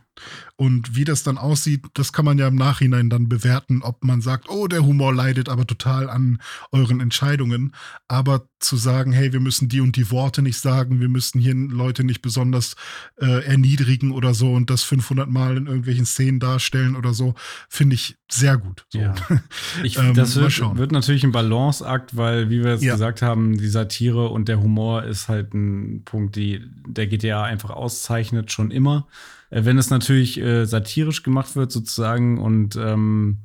und 0.56 0.94
wie 0.94 1.04
das 1.04 1.22
dann 1.22 1.38
aussieht, 1.38 1.84
das 1.94 2.12
kann 2.12 2.24
man 2.24 2.38
ja 2.38 2.46
im 2.48 2.54
Nachhinein 2.54 3.10
dann 3.10 3.28
bewerten, 3.28 3.82
ob 3.82 4.04
man 4.04 4.20
sagt, 4.20 4.48
oh, 4.48 4.68
der 4.68 4.84
Humor 4.84 5.14
leidet 5.14 5.48
aber 5.48 5.66
total 5.66 6.08
an 6.08 6.40
euren 6.70 7.00
Entscheidungen. 7.00 7.74
Aber 8.06 8.46
zu 8.60 8.76
sagen, 8.76 9.12
hey, 9.12 9.32
wir 9.32 9.40
müssen 9.40 9.68
die 9.68 9.80
und 9.80 9.96
die 9.96 10.10
Worte 10.10 10.40
nicht 10.40 10.58
sagen, 10.58 11.00
wir 11.00 11.08
müssen 11.08 11.40
hier 11.40 11.54
Leute 11.54 12.04
nicht 12.04 12.22
besonders 12.22 12.76
äh, 13.16 13.44
erniedrigen 13.44 14.12
oder 14.12 14.34
so 14.34 14.52
und 14.52 14.70
das 14.70 14.84
500 14.84 15.28
Mal 15.28 15.56
in 15.56 15.66
irgendwelchen 15.66 16.06
Szenen 16.06 16.38
darstellen 16.38 16.94
oder 16.94 17.12
so, 17.12 17.34
finde 17.68 17.94
ich 17.94 18.16
sehr 18.30 18.56
gut. 18.56 18.86
So. 18.90 19.00
Ja. 19.00 19.14
Ich, 19.82 19.98
ähm, 19.98 20.14
das 20.14 20.36
wird, 20.36 20.76
wird, 20.76 20.92
natürlich 20.92 21.24
ein 21.24 21.32
Balanceakt, 21.32 22.16
weil, 22.16 22.50
wie 22.50 22.62
wir 22.62 22.72
es 22.72 22.82
ja. 22.82 22.92
gesagt 22.92 23.22
haben, 23.22 23.56
die 23.56 23.68
Satire 23.68 24.28
und 24.28 24.48
der 24.48 24.60
Humor 24.60 25.02
ist 25.04 25.28
halt 25.28 25.54
ein 25.54 26.02
Punkt, 26.04 26.36
die 26.36 26.62
der 26.86 27.06
GTA 27.06 27.42
einfach 27.44 27.70
auszeichnet, 27.70 28.52
schon 28.52 28.70
immer. 28.70 29.06
Äh, 29.52 29.64
wenn 29.64 29.78
es 29.78 29.90
natürlich 29.90 30.40
äh, 30.40 30.64
satirisch 30.64 31.22
gemacht 31.22 31.54
wird, 31.54 31.70
sozusagen, 31.70 32.38
und 32.38 32.74
ähm, 32.76 33.38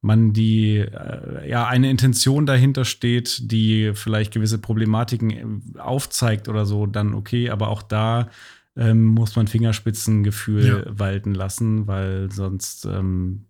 man 0.00 0.34
die, 0.34 0.76
äh, 0.76 1.48
ja, 1.48 1.66
eine 1.66 1.90
Intention 1.90 2.46
dahinter 2.46 2.84
steht, 2.84 3.50
die 3.50 3.92
vielleicht 3.94 4.34
gewisse 4.34 4.58
Problematiken 4.58 5.30
äh, 5.74 5.78
aufzeigt 5.78 6.48
oder 6.48 6.66
so, 6.66 6.86
dann 6.86 7.14
okay, 7.14 7.50
aber 7.50 7.68
auch 7.68 7.82
da 7.82 8.28
ähm, 8.76 9.04
muss 9.04 9.34
man 9.36 9.46
Fingerspitzengefühl 9.46 10.84
ja. 10.86 10.98
walten 10.98 11.34
lassen, 11.34 11.86
weil 11.86 12.30
sonst 12.30 12.84
ähm, 12.84 13.46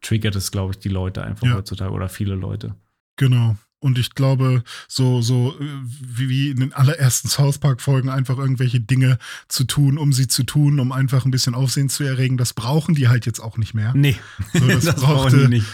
triggert 0.00 0.34
es, 0.34 0.50
glaube 0.50 0.72
ich, 0.72 0.78
die 0.78 0.88
Leute 0.88 1.22
einfach 1.22 1.46
ja. 1.46 1.54
heutzutage 1.54 1.92
oder 1.92 2.08
viele 2.08 2.34
Leute. 2.34 2.74
Genau. 3.16 3.56
Und 3.82 3.98
ich 3.98 4.14
glaube, 4.14 4.62
so, 4.86 5.22
so 5.22 5.56
äh, 5.58 5.64
wie, 5.82 6.50
in 6.50 6.60
den 6.60 6.72
allerersten 6.72 7.28
South 7.28 7.58
Park-Folgen 7.58 8.08
einfach 8.08 8.38
irgendwelche 8.38 8.78
Dinge 8.78 9.18
zu 9.48 9.64
tun, 9.64 9.98
um 9.98 10.12
sie 10.12 10.28
zu 10.28 10.44
tun, 10.44 10.78
um 10.78 10.92
einfach 10.92 11.24
ein 11.24 11.32
bisschen 11.32 11.56
Aufsehen 11.56 11.88
zu 11.88 12.04
erregen, 12.04 12.36
das 12.36 12.52
brauchen 12.52 12.94
die 12.94 13.08
halt 13.08 13.26
jetzt 13.26 13.40
auch 13.40 13.58
nicht 13.58 13.74
mehr. 13.74 13.92
Nee, 13.94 14.16
so, 14.52 14.68
das, 14.68 14.84
das 14.84 14.94
brauchte, 14.94 15.36
brauchen 15.36 15.40
die 15.40 15.48
nicht. 15.48 15.66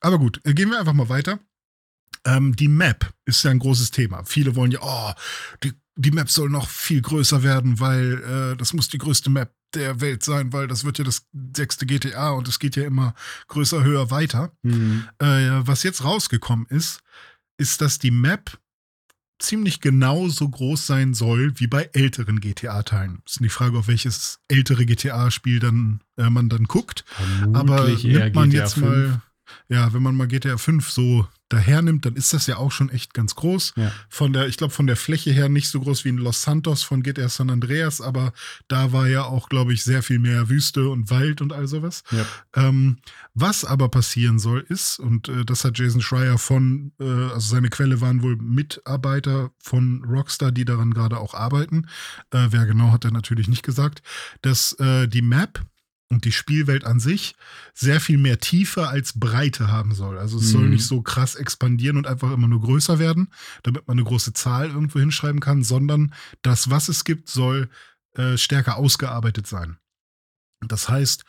Aber 0.00 0.18
gut, 0.18 0.42
äh, 0.44 0.52
gehen 0.52 0.68
wir 0.68 0.78
einfach 0.78 0.92
mal 0.92 1.08
weiter. 1.08 1.38
Ähm, 2.26 2.54
die 2.54 2.68
Map 2.68 3.14
ist 3.24 3.42
ja 3.44 3.50
ein 3.50 3.58
großes 3.58 3.90
Thema. 3.90 4.24
Viele 4.24 4.56
wollen 4.56 4.70
ja, 4.70 4.80
oh, 4.82 5.12
die, 5.62 5.72
die 5.96 6.10
Map 6.10 6.30
soll 6.30 6.50
noch 6.50 6.68
viel 6.68 7.00
größer 7.00 7.42
werden, 7.42 7.80
weil 7.80 8.52
äh, 8.52 8.56
das 8.56 8.74
muss 8.74 8.90
die 8.90 8.98
größte 8.98 9.30
Map 9.30 9.54
der 9.74 10.00
Welt 10.02 10.22
sein, 10.22 10.52
weil 10.52 10.66
das 10.66 10.84
wird 10.84 10.98
ja 10.98 11.04
das 11.04 11.26
sechste 11.56 11.86
GTA 11.86 12.30
und 12.30 12.46
es 12.48 12.58
geht 12.58 12.76
ja 12.76 12.84
immer 12.84 13.14
größer, 13.48 13.82
höher, 13.82 14.10
weiter. 14.10 14.52
Mhm. 14.62 15.08
Äh, 15.18 15.66
was 15.66 15.82
jetzt 15.82 16.04
rausgekommen 16.04 16.66
ist, 16.68 17.00
ist, 17.56 17.80
dass 17.80 17.98
die 17.98 18.10
Map 18.10 18.58
ziemlich 19.38 19.80
genau 19.80 20.28
so 20.28 20.48
groß 20.48 20.86
sein 20.86 21.14
soll 21.14 21.58
wie 21.58 21.66
bei 21.66 21.90
älteren 21.92 22.40
GTA-Teilen. 22.40 23.22
Ist 23.26 23.40
die 23.40 23.48
Frage, 23.48 23.78
auf 23.78 23.88
welches 23.88 24.40
ältere 24.48 24.86
GTA-Spiel 24.86 25.60
dann 25.60 26.00
äh, 26.16 26.30
man 26.30 26.48
dann 26.48 26.64
guckt. 26.64 27.04
Vermutlich 27.08 27.56
Aber 27.56 27.88
nimmt 27.88 28.34
man 28.34 28.50
jetzt 28.52 28.74
5. 28.74 28.86
mal, 28.86 29.22
ja, 29.68 29.92
wenn 29.92 30.02
man 30.02 30.16
mal 30.16 30.28
GTA 30.28 30.56
5 30.56 30.90
so 30.90 31.26
dahernimmt, 31.48 32.04
dann 32.04 32.16
ist 32.16 32.32
das 32.32 32.46
ja 32.46 32.56
auch 32.56 32.72
schon 32.72 32.88
echt 32.88 33.14
ganz 33.14 33.34
groß. 33.34 33.74
Ja. 33.76 33.92
Von 34.08 34.32
der, 34.32 34.48
ich 34.48 34.56
glaube, 34.56 34.72
von 34.72 34.86
der 34.86 34.96
Fläche 34.96 35.30
her 35.30 35.48
nicht 35.48 35.68
so 35.68 35.80
groß 35.80 36.04
wie 36.04 36.08
in 36.08 36.16
Los 36.16 36.42
Santos 36.42 36.82
von 36.82 37.02
GTA 37.02 37.28
San 37.28 37.50
Andreas, 37.50 38.00
aber 38.00 38.32
da 38.68 38.92
war 38.92 39.06
ja 39.08 39.24
auch, 39.24 39.48
glaube 39.48 39.72
ich, 39.72 39.84
sehr 39.84 40.02
viel 40.02 40.18
mehr 40.18 40.48
Wüste 40.48 40.88
und 40.88 41.10
Wald 41.10 41.40
und 41.40 41.52
all 41.52 41.66
sowas. 41.68 42.02
Ja. 42.10 42.26
Ähm, 42.54 42.98
was 43.34 43.64
aber 43.64 43.88
passieren 43.88 44.38
soll, 44.38 44.64
ist, 44.68 44.98
und 44.98 45.28
äh, 45.28 45.44
das 45.44 45.64
hat 45.64 45.78
Jason 45.78 46.00
Schreier 46.00 46.38
von, 46.38 46.92
äh, 46.98 47.04
also 47.04 47.54
seine 47.54 47.68
Quelle 47.68 48.00
waren 48.00 48.22
wohl 48.22 48.36
Mitarbeiter 48.36 49.50
von 49.58 50.04
Rockstar, 50.04 50.50
die 50.50 50.64
daran 50.64 50.94
gerade 50.94 51.18
auch 51.18 51.34
arbeiten. 51.34 51.86
Äh, 52.30 52.48
wer 52.50 52.66
genau 52.66 52.90
hat 52.90 53.04
er 53.04 53.12
natürlich 53.12 53.48
nicht 53.48 53.62
gesagt, 53.62 54.02
dass 54.42 54.72
äh, 54.74 55.08
die 55.08 55.22
Map 55.22 55.60
und 56.10 56.24
die 56.24 56.32
Spielwelt 56.32 56.84
an 56.84 57.00
sich 57.00 57.34
sehr 57.72 58.00
viel 58.00 58.18
mehr 58.18 58.38
Tiefe 58.38 58.88
als 58.88 59.18
Breite 59.18 59.68
haben 59.70 59.94
soll. 59.94 60.18
Also 60.18 60.38
es 60.38 60.44
mhm. 60.44 60.50
soll 60.50 60.68
nicht 60.68 60.86
so 60.86 61.02
krass 61.02 61.34
expandieren 61.34 61.96
und 61.96 62.06
einfach 62.06 62.30
immer 62.32 62.48
nur 62.48 62.60
größer 62.60 62.98
werden, 62.98 63.28
damit 63.62 63.86
man 63.88 63.98
eine 63.98 64.06
große 64.06 64.32
Zahl 64.32 64.68
irgendwo 64.68 65.00
hinschreiben 65.00 65.40
kann, 65.40 65.62
sondern 65.62 66.14
das, 66.42 66.70
was 66.70 66.88
es 66.88 67.04
gibt, 67.04 67.28
soll 67.28 67.68
äh, 68.14 68.36
stärker 68.36 68.76
ausgearbeitet 68.76 69.46
sein. 69.46 69.78
Das 70.66 70.88
heißt, 70.88 71.24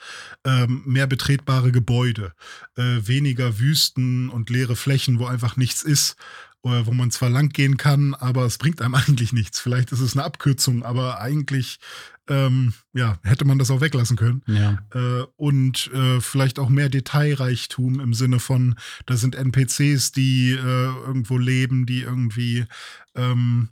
ähm, 0.45 0.83
mehr 0.85 1.07
betretbare 1.07 1.71
Gebäude, 1.71 2.33
äh, 2.75 2.99
weniger 3.01 3.59
Wüsten 3.59 4.29
und 4.29 4.49
leere 4.49 4.75
Flächen, 4.75 5.19
wo 5.19 5.25
einfach 5.25 5.57
nichts 5.57 5.83
ist, 5.83 6.15
wo 6.61 6.91
man 6.91 7.11
zwar 7.11 7.29
lang 7.29 7.49
gehen 7.49 7.77
kann, 7.77 8.15
aber 8.15 8.43
es 8.45 8.57
bringt 8.57 8.81
einem 8.81 8.95
eigentlich 8.95 9.33
nichts. 9.33 9.59
Vielleicht 9.59 9.91
ist 9.91 9.99
es 9.99 10.13
eine 10.13 10.23
Abkürzung, 10.23 10.83
aber 10.83 11.19
eigentlich 11.19 11.79
ähm, 12.27 12.73
ja, 12.93 13.19
hätte 13.23 13.45
man 13.45 13.59
das 13.59 13.71
auch 13.71 13.81
weglassen 13.81 14.17
können. 14.17 14.41
Ja. 14.47 14.79
Äh, 14.93 15.25
und 15.35 15.91
äh, 15.93 16.19
vielleicht 16.21 16.59
auch 16.59 16.69
mehr 16.69 16.89
Detailreichtum 16.89 17.99
im 17.99 18.13
Sinne 18.13 18.39
von, 18.39 18.75
da 19.05 19.17
sind 19.17 19.35
NPCs, 19.35 20.11
die 20.11 20.51
äh, 20.51 20.57
irgendwo 20.57 21.37
leben, 21.37 21.85
die 21.85 22.01
irgendwie, 22.01 22.65
ähm, 23.15 23.69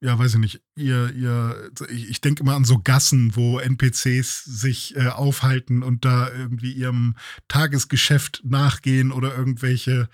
ja, 0.00 0.18
weiß 0.18 0.34
ich 0.34 0.40
nicht, 0.40 0.62
ihr, 0.76 1.12
ihr, 1.14 1.70
ich 1.90 2.22
denke 2.22 2.42
immer 2.42 2.54
an 2.54 2.64
so 2.64 2.80
Gassen, 2.82 3.36
wo 3.36 3.58
NPCs 3.58 4.44
sich 4.44 4.96
äh, 4.96 5.08
aufhalten 5.08 5.82
und 5.82 6.06
da 6.06 6.30
irgendwie 6.32 6.72
ihrem 6.72 7.16
Tagesgeschäft 7.48 8.40
nachgehen 8.44 9.12
oder 9.12 9.36
irgendwelche, 9.36 10.08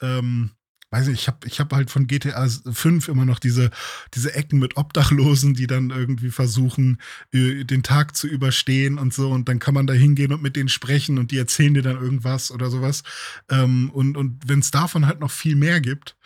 ähm, 0.00 0.52
weiß 0.92 1.08
nicht, 1.08 1.20
ich 1.22 1.28
habe 1.28 1.46
ich 1.46 1.58
hab 1.58 1.72
halt 1.72 1.90
von 1.90 2.06
GTA 2.06 2.46
5 2.48 3.08
immer 3.08 3.24
noch 3.24 3.38
diese, 3.38 3.70
diese 4.14 4.34
Ecken 4.34 4.58
mit 4.58 4.76
Obdachlosen, 4.76 5.54
die 5.54 5.66
dann 5.66 5.90
irgendwie 5.90 6.30
versuchen, 6.30 6.98
äh, 7.32 7.64
den 7.64 7.82
Tag 7.82 8.14
zu 8.14 8.26
überstehen 8.28 8.98
und 8.98 9.14
so. 9.14 9.30
Und 9.30 9.48
dann 9.48 9.58
kann 9.58 9.74
man 9.74 9.86
da 9.86 9.94
hingehen 9.94 10.32
und 10.32 10.42
mit 10.42 10.54
denen 10.54 10.68
sprechen 10.68 11.18
und 11.18 11.30
die 11.30 11.38
erzählen 11.38 11.74
dir 11.74 11.82
dann 11.82 12.00
irgendwas 12.00 12.50
oder 12.50 12.70
sowas. 12.70 13.02
Ähm, 13.50 13.90
und 13.90 14.16
und 14.16 14.40
wenn 14.46 14.60
es 14.60 14.70
davon 14.70 15.06
halt 15.06 15.20
noch 15.20 15.30
viel 15.30 15.56
mehr 15.56 15.80
gibt, 15.80 16.16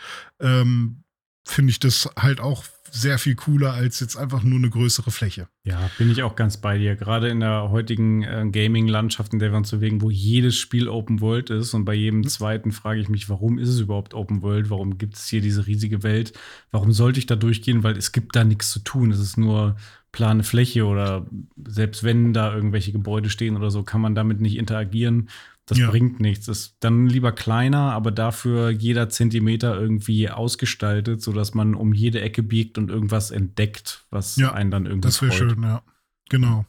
ähm, 0.41 1.05
finde 1.47 1.71
ich 1.71 1.79
das 1.79 2.11
halt 2.19 2.41
auch 2.41 2.65
sehr 2.91 3.19
viel 3.19 3.35
cooler 3.35 3.73
als 3.73 4.01
jetzt 4.01 4.17
einfach 4.17 4.43
nur 4.43 4.59
eine 4.59 4.71
größere 4.71 5.11
Fläche. 5.11 5.49
Ja, 5.65 5.91
bin 5.99 6.11
ich 6.11 6.23
auch 6.23 6.37
ganz 6.37 6.57
bei 6.57 6.79
dir. 6.79 6.97
Gerade 6.97 7.29
in 7.29 7.41
der 7.41 7.71
heutigen 7.71 8.23
äh, 8.23 8.47
Gaming-Landschaft, 8.51 9.33
in 9.33 9.39
der 9.39 9.53
wir 9.53 9.59
uns 9.59 9.71
bewegen, 9.71 10.03
wo 10.03 10.11
jedes 10.11 10.57
Spiel 10.57 10.89
Open 10.89 11.21
World 11.21 11.51
ist 11.51 11.75
und 11.75 11.85
bei 11.85 11.95
jedem 11.95 12.21
mhm. 12.21 12.29
zweiten 12.29 12.73
frage 12.73 13.01
ich 13.01 13.09
mich, 13.09 13.29
warum 13.29 13.59
ist 13.59 13.69
es 13.69 13.81
überhaupt 13.81 14.15
Open 14.15 14.43
World? 14.43 14.71
Warum 14.71 14.99
gibt 14.99 15.17
es 15.17 15.29
hier 15.29 15.41
diese 15.41 15.67
riesige 15.67 16.03
Welt? 16.03 16.33
Warum 16.71 16.93
sollte 16.93 17.19
ich 17.19 17.27
da 17.27 17.37
durchgehen? 17.37 17.83
Weil 17.83 17.97
es 17.97 18.13
gibt 18.13 18.37
da 18.37 18.45
nichts 18.45 18.71
zu 18.71 18.81
tun. 18.81 19.11
Es 19.11 19.21
ist 19.21 19.37
nur 19.37 19.77
plane 20.13 20.45
Fläche 20.45 20.87
oder 20.87 21.27
selbst 21.67 22.03
wenn 22.03 22.33
da 22.33 22.55
irgendwelche 22.55 22.91
Gebäude 22.91 23.29
stehen 23.29 23.55
oder 23.55 23.71
so, 23.71 23.83
kann 23.83 24.01
man 24.01 24.15
damit 24.15 24.41
nicht 24.41 24.57
interagieren. 24.57 25.29
Das 25.67 25.79
ja. 25.79 25.91
bringt 25.91 26.21
nichts. 26.21 26.47
Ist 26.47 26.77
dann 26.81 27.07
lieber 27.07 27.33
kleiner, 27.33 27.93
aber 27.93 28.13
dafür 28.13 28.71
jeder 28.71 29.09
Zentimeter 29.09 29.79
irgendwie 29.79 30.31
ausgestaltet, 30.31 31.21
sodass 31.21 31.55
man 31.55 31.75
um 31.75 31.93
jede 31.93 32.21
Ecke 32.21 32.45
biegt 32.45 32.79
und 32.79 32.89
irgendwas 32.89 33.33
entdeckt, 33.33 34.07
was 34.11 34.37
ja, 34.37 34.53
einen 34.53 34.71
dann 34.71 34.87
irgendwie 34.87 35.09
Das 35.09 35.21
wäre 35.21 35.33
schön, 35.33 35.63
ja. 35.65 35.83
Genau. 36.29 36.65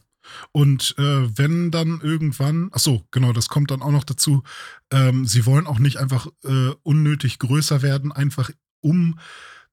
Und 0.52 0.94
äh, 0.98 1.38
wenn 1.38 1.70
dann 1.70 2.00
irgendwann, 2.02 2.70
ach 2.72 2.80
so, 2.80 3.06
genau, 3.12 3.32
das 3.32 3.48
kommt 3.48 3.70
dann 3.70 3.82
auch 3.82 3.92
noch 3.92 4.04
dazu, 4.04 4.42
ähm, 4.90 5.24
sie 5.24 5.46
wollen 5.46 5.66
auch 5.66 5.78
nicht 5.78 5.96
einfach 5.96 6.26
äh, 6.44 6.70
unnötig 6.82 7.38
größer 7.38 7.82
werden, 7.82 8.12
einfach 8.12 8.50
um 8.80 9.18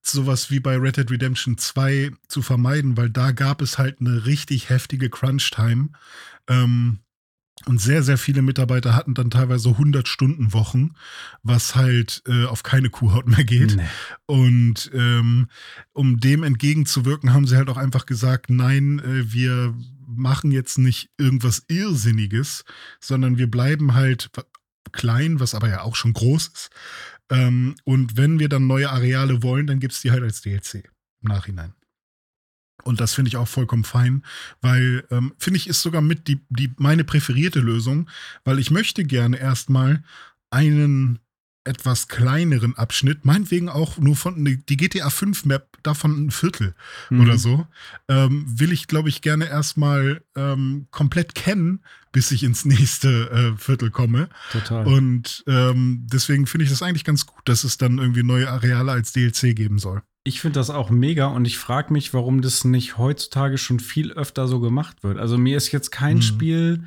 sowas 0.01 0.51
wie 0.51 0.59
bei 0.59 0.78
Red 0.78 0.97
Dead 0.97 1.11
Redemption 1.11 1.57
2 1.57 2.11
zu 2.28 2.41
vermeiden, 2.41 2.95
weil 2.95 3.09
da 3.09 3.32
gab 3.32 3.61
es 3.61 3.78
halt 3.78 3.99
eine 3.99 4.26
richtig 4.26 4.69
heftige 4.69 5.09
Crunch-Time. 5.09 5.89
Ähm, 6.47 6.99
und 7.66 7.80
sehr, 7.80 8.03
sehr 8.03 8.18
viele 8.18 8.41
Mitarbeiter 8.41 8.95
hatten 8.95 9.14
dann 9.14 9.32
teilweise 9.32 9.70
100-Stunden-Wochen, 9.70 10.93
was 11.41 11.76
halt 11.76 12.22
äh, 12.28 12.45
auf 12.45 12.64
keine 12.64 12.89
Kuhhaut 12.89 13.28
mehr 13.28 13.45
geht. 13.45 13.78
Nee. 13.78 13.88
Und 14.26 14.91
ähm, 14.93 15.47
um 15.93 16.20
dem 16.20 16.43
entgegenzuwirken, 16.43 17.34
haben 17.34 17.47
sie 17.47 17.56
halt 17.56 17.70
auch 17.70 17.78
einfach 17.78 18.06
gesagt, 18.06 18.49
nein, 18.49 18.99
äh, 18.99 19.32
wir 19.32 19.74
machen 20.06 20.51
jetzt 20.51 20.78
nicht 20.78 21.10
irgendwas 21.18 21.64
Irrsinniges, 21.68 22.66
sondern 22.99 23.38
wir 23.38 23.49
bleiben 23.49 23.95
halt 23.95 24.30
klein, 24.91 25.39
was 25.39 25.56
aber 25.56 25.70
ja 25.70 25.82
auch 25.82 25.95
schon 25.95 26.14
groß 26.14 26.47
ist. 26.53 26.70
Ähm, 27.30 27.76
und 27.86 28.18
wenn 28.18 28.38
wir 28.39 28.49
dann 28.49 28.68
neue 28.68 28.91
Areale 28.91 29.41
wollen, 29.41 29.66
dann 29.66 29.80
gibt 29.80 29.93
es 29.93 30.01
die 30.01 30.12
halt 30.12 30.24
als 30.24 30.41
DLC 30.41 30.89
im 31.22 31.30
Nachhinein. 31.30 31.74
Und 32.86 32.99
das 32.99 33.15
finde 33.15 33.29
ich 33.29 33.38
auch 33.38 33.47
vollkommen 33.47 33.83
fein, 33.83 34.23
weil 34.61 35.03
ähm, 35.09 35.33
finde 35.39 35.57
ich 35.57 35.67
ist 35.67 35.81
sogar 35.81 36.01
mit 36.01 36.27
die, 36.27 36.39
die 36.49 36.71
meine 36.77 37.03
präferierte 37.03 37.59
Lösung, 37.59 38.07
weil 38.43 38.59
ich 38.59 38.69
möchte 38.69 39.03
gerne 39.03 39.38
erstmal 39.38 40.03
einen 40.51 41.19
etwas 41.65 42.07
kleineren 42.07 42.77
Abschnitt, 42.77 43.25
meinetwegen 43.25 43.69
auch 43.69 43.97
nur 43.97 44.15
von 44.15 44.45
die 44.45 44.77
GTA 44.77 45.09
5 45.09 45.45
Map 45.45 45.77
davon 45.81 46.27
ein 46.27 46.31
Viertel 46.31 46.75
mhm. 47.09 47.21
oder 47.21 47.39
so, 47.39 47.65
ähm, 48.07 48.45
will 48.47 48.71
ich 48.71 48.88
glaube 48.88 49.09
ich 49.09 49.21
gerne 49.21 49.47
erstmal 49.47 50.21
ähm, 50.36 50.88
komplett 50.91 51.33
kennen, 51.33 51.81
bis 52.11 52.29
ich 52.31 52.43
ins 52.43 52.65
nächste 52.65 53.31
äh, 53.31 53.57
Viertel 53.57 53.89
komme. 53.89 54.29
Total. 54.51 54.86
Und 54.86 55.43
ähm, 55.47 56.05
deswegen 56.11 56.45
finde 56.45 56.65
ich 56.65 56.69
das 56.69 56.83
eigentlich 56.83 57.03
ganz 57.03 57.25
gut, 57.25 57.41
dass 57.45 57.63
es 57.63 57.77
dann 57.77 57.97
irgendwie 57.97 58.23
neue 58.23 58.49
Areale 58.49 58.91
als 58.91 59.11
DLC 59.11 59.55
geben 59.55 59.79
soll. 59.79 60.03
Ich 60.28 60.41
finde 60.41 60.59
das 60.59 60.71
auch 60.71 60.89
mega 60.89 61.28
und 61.28 61.45
ich 61.45 61.59
frage 61.59 61.93
mich, 61.93 62.13
warum 62.13 62.41
das 62.41 62.65
nicht 62.65 62.97
heutzutage 62.97 63.59
schon 63.59 63.80
viel 63.80 64.11
öfter 64.11 64.47
so 64.47 64.59
gemacht 64.59 65.03
wird. 65.03 65.19
Also 65.19 65.38
mir 65.38 65.55
ist 65.55 65.71
jetzt 65.71 65.91
kein 65.91 66.17
mhm. 66.17 66.21
Spiel 66.23 66.84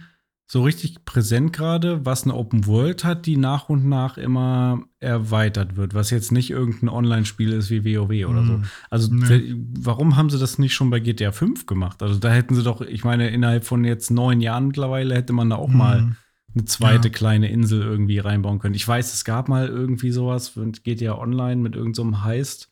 so 0.50 0.64
richtig 0.64 1.04
präsent 1.04 1.52
gerade, 1.52 2.04
was 2.04 2.24
eine 2.24 2.34
Open 2.34 2.66
World 2.66 3.04
hat, 3.04 3.26
die 3.26 3.36
nach 3.36 3.68
und 3.68 3.86
nach 3.86 4.16
immer 4.16 4.82
erweitert 4.98 5.76
wird, 5.76 5.94
was 5.94 6.10
jetzt 6.10 6.32
nicht 6.32 6.50
irgendein 6.50 6.88
Online-Spiel 6.88 7.52
ist 7.52 7.70
wie 7.70 7.84
WoW 7.84 8.28
oder 8.28 8.44
so. 8.44 8.52
Mhm. 8.54 8.64
Also 8.90 9.14
nee. 9.14 9.54
warum 9.78 10.16
haben 10.16 10.30
sie 10.30 10.38
das 10.38 10.58
nicht 10.58 10.74
schon 10.74 10.88
bei 10.90 11.00
GTA 11.00 11.32
5 11.32 11.66
gemacht? 11.66 12.02
Also 12.02 12.18
da 12.18 12.30
hätten 12.30 12.54
sie 12.54 12.64
doch, 12.64 12.80
ich 12.80 13.04
meine, 13.04 13.28
innerhalb 13.28 13.66
von 13.66 13.84
jetzt 13.84 14.10
neun 14.10 14.40
Jahren 14.40 14.68
mittlerweile 14.68 15.14
hätte 15.14 15.34
man 15.34 15.50
da 15.50 15.56
auch 15.56 15.68
mhm. 15.68 15.76
mal 15.76 16.16
eine 16.54 16.64
zweite 16.64 17.08
ja. 17.08 17.14
kleine 17.14 17.50
Insel 17.50 17.82
irgendwie 17.82 18.18
reinbauen 18.18 18.58
können. 18.58 18.74
Ich 18.74 18.88
weiß, 18.88 19.12
es 19.12 19.26
gab 19.26 19.48
mal 19.48 19.68
irgendwie 19.68 20.10
sowas 20.10 20.56
und 20.56 20.82
GTA 20.82 21.18
Online 21.18 21.60
mit 21.60 21.76
irgendeinem 21.76 22.14
so 22.14 22.24
Heist 22.24 22.70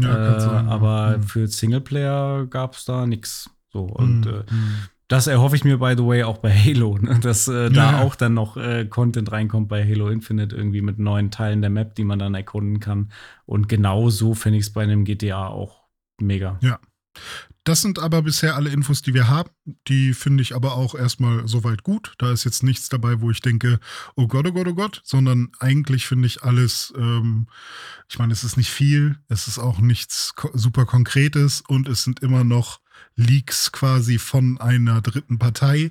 ja, 0.00 0.36
äh, 0.36 0.40
sein, 0.40 0.68
aber 0.68 1.18
mhm. 1.18 1.22
für 1.22 1.46
Singleplayer 1.46 2.46
gab 2.46 2.74
es 2.74 2.84
da 2.84 3.06
nichts. 3.06 3.50
So 3.72 3.82
und 3.82 4.22
mhm. 4.22 4.32
äh, 4.32 4.42
das 5.08 5.28
erhoffe 5.28 5.54
ich 5.54 5.64
mir, 5.64 5.78
by 5.78 5.94
the 5.96 6.04
way, 6.04 6.24
auch 6.24 6.38
bei 6.38 6.52
Halo, 6.52 6.98
ne? 6.98 7.20
dass 7.20 7.46
äh, 7.46 7.64
ja. 7.64 7.68
da 7.68 8.00
auch 8.00 8.16
dann 8.16 8.34
noch 8.34 8.56
äh, 8.56 8.86
Content 8.86 9.30
reinkommt 9.30 9.68
bei 9.68 9.84
Halo 9.84 10.08
Infinite, 10.08 10.56
irgendwie 10.56 10.82
mit 10.82 10.98
neuen 10.98 11.30
Teilen 11.30 11.60
der 11.60 11.70
Map, 11.70 11.94
die 11.94 12.04
man 12.04 12.18
dann 12.18 12.34
erkunden 12.34 12.80
kann. 12.80 13.12
Und 13.44 13.68
genau 13.68 14.10
so 14.10 14.34
finde 14.34 14.58
ich 14.58 14.66
es 14.66 14.72
bei 14.72 14.82
einem 14.82 15.04
GTA 15.04 15.46
auch 15.46 15.84
mega. 16.20 16.58
Ja. 16.60 16.80
Das 17.66 17.82
sind 17.82 17.98
aber 17.98 18.22
bisher 18.22 18.54
alle 18.54 18.70
Infos, 18.70 19.02
die 19.02 19.12
wir 19.12 19.26
haben. 19.26 19.50
Die 19.88 20.14
finde 20.14 20.40
ich 20.40 20.54
aber 20.54 20.76
auch 20.76 20.94
erstmal 20.94 21.48
soweit 21.48 21.82
gut. 21.82 22.14
Da 22.18 22.30
ist 22.30 22.44
jetzt 22.44 22.62
nichts 22.62 22.88
dabei, 22.88 23.20
wo 23.20 23.32
ich 23.32 23.40
denke, 23.40 23.80
oh 24.14 24.28
Gott, 24.28 24.46
oh 24.46 24.52
Gott, 24.52 24.68
oh 24.68 24.74
Gott, 24.74 25.00
sondern 25.02 25.50
eigentlich 25.58 26.06
finde 26.06 26.28
ich 26.28 26.44
alles, 26.44 26.94
ähm, 26.96 27.48
ich 28.08 28.20
meine, 28.20 28.32
es 28.32 28.44
ist 28.44 28.56
nicht 28.56 28.70
viel, 28.70 29.18
es 29.28 29.48
ist 29.48 29.58
auch 29.58 29.80
nichts 29.80 30.32
super 30.52 30.86
Konkretes 30.86 31.60
und 31.66 31.88
es 31.88 32.04
sind 32.04 32.20
immer 32.20 32.44
noch 32.44 32.78
Leaks 33.16 33.72
quasi 33.72 34.18
von 34.18 34.60
einer 34.60 35.02
dritten 35.02 35.40
Partei 35.40 35.90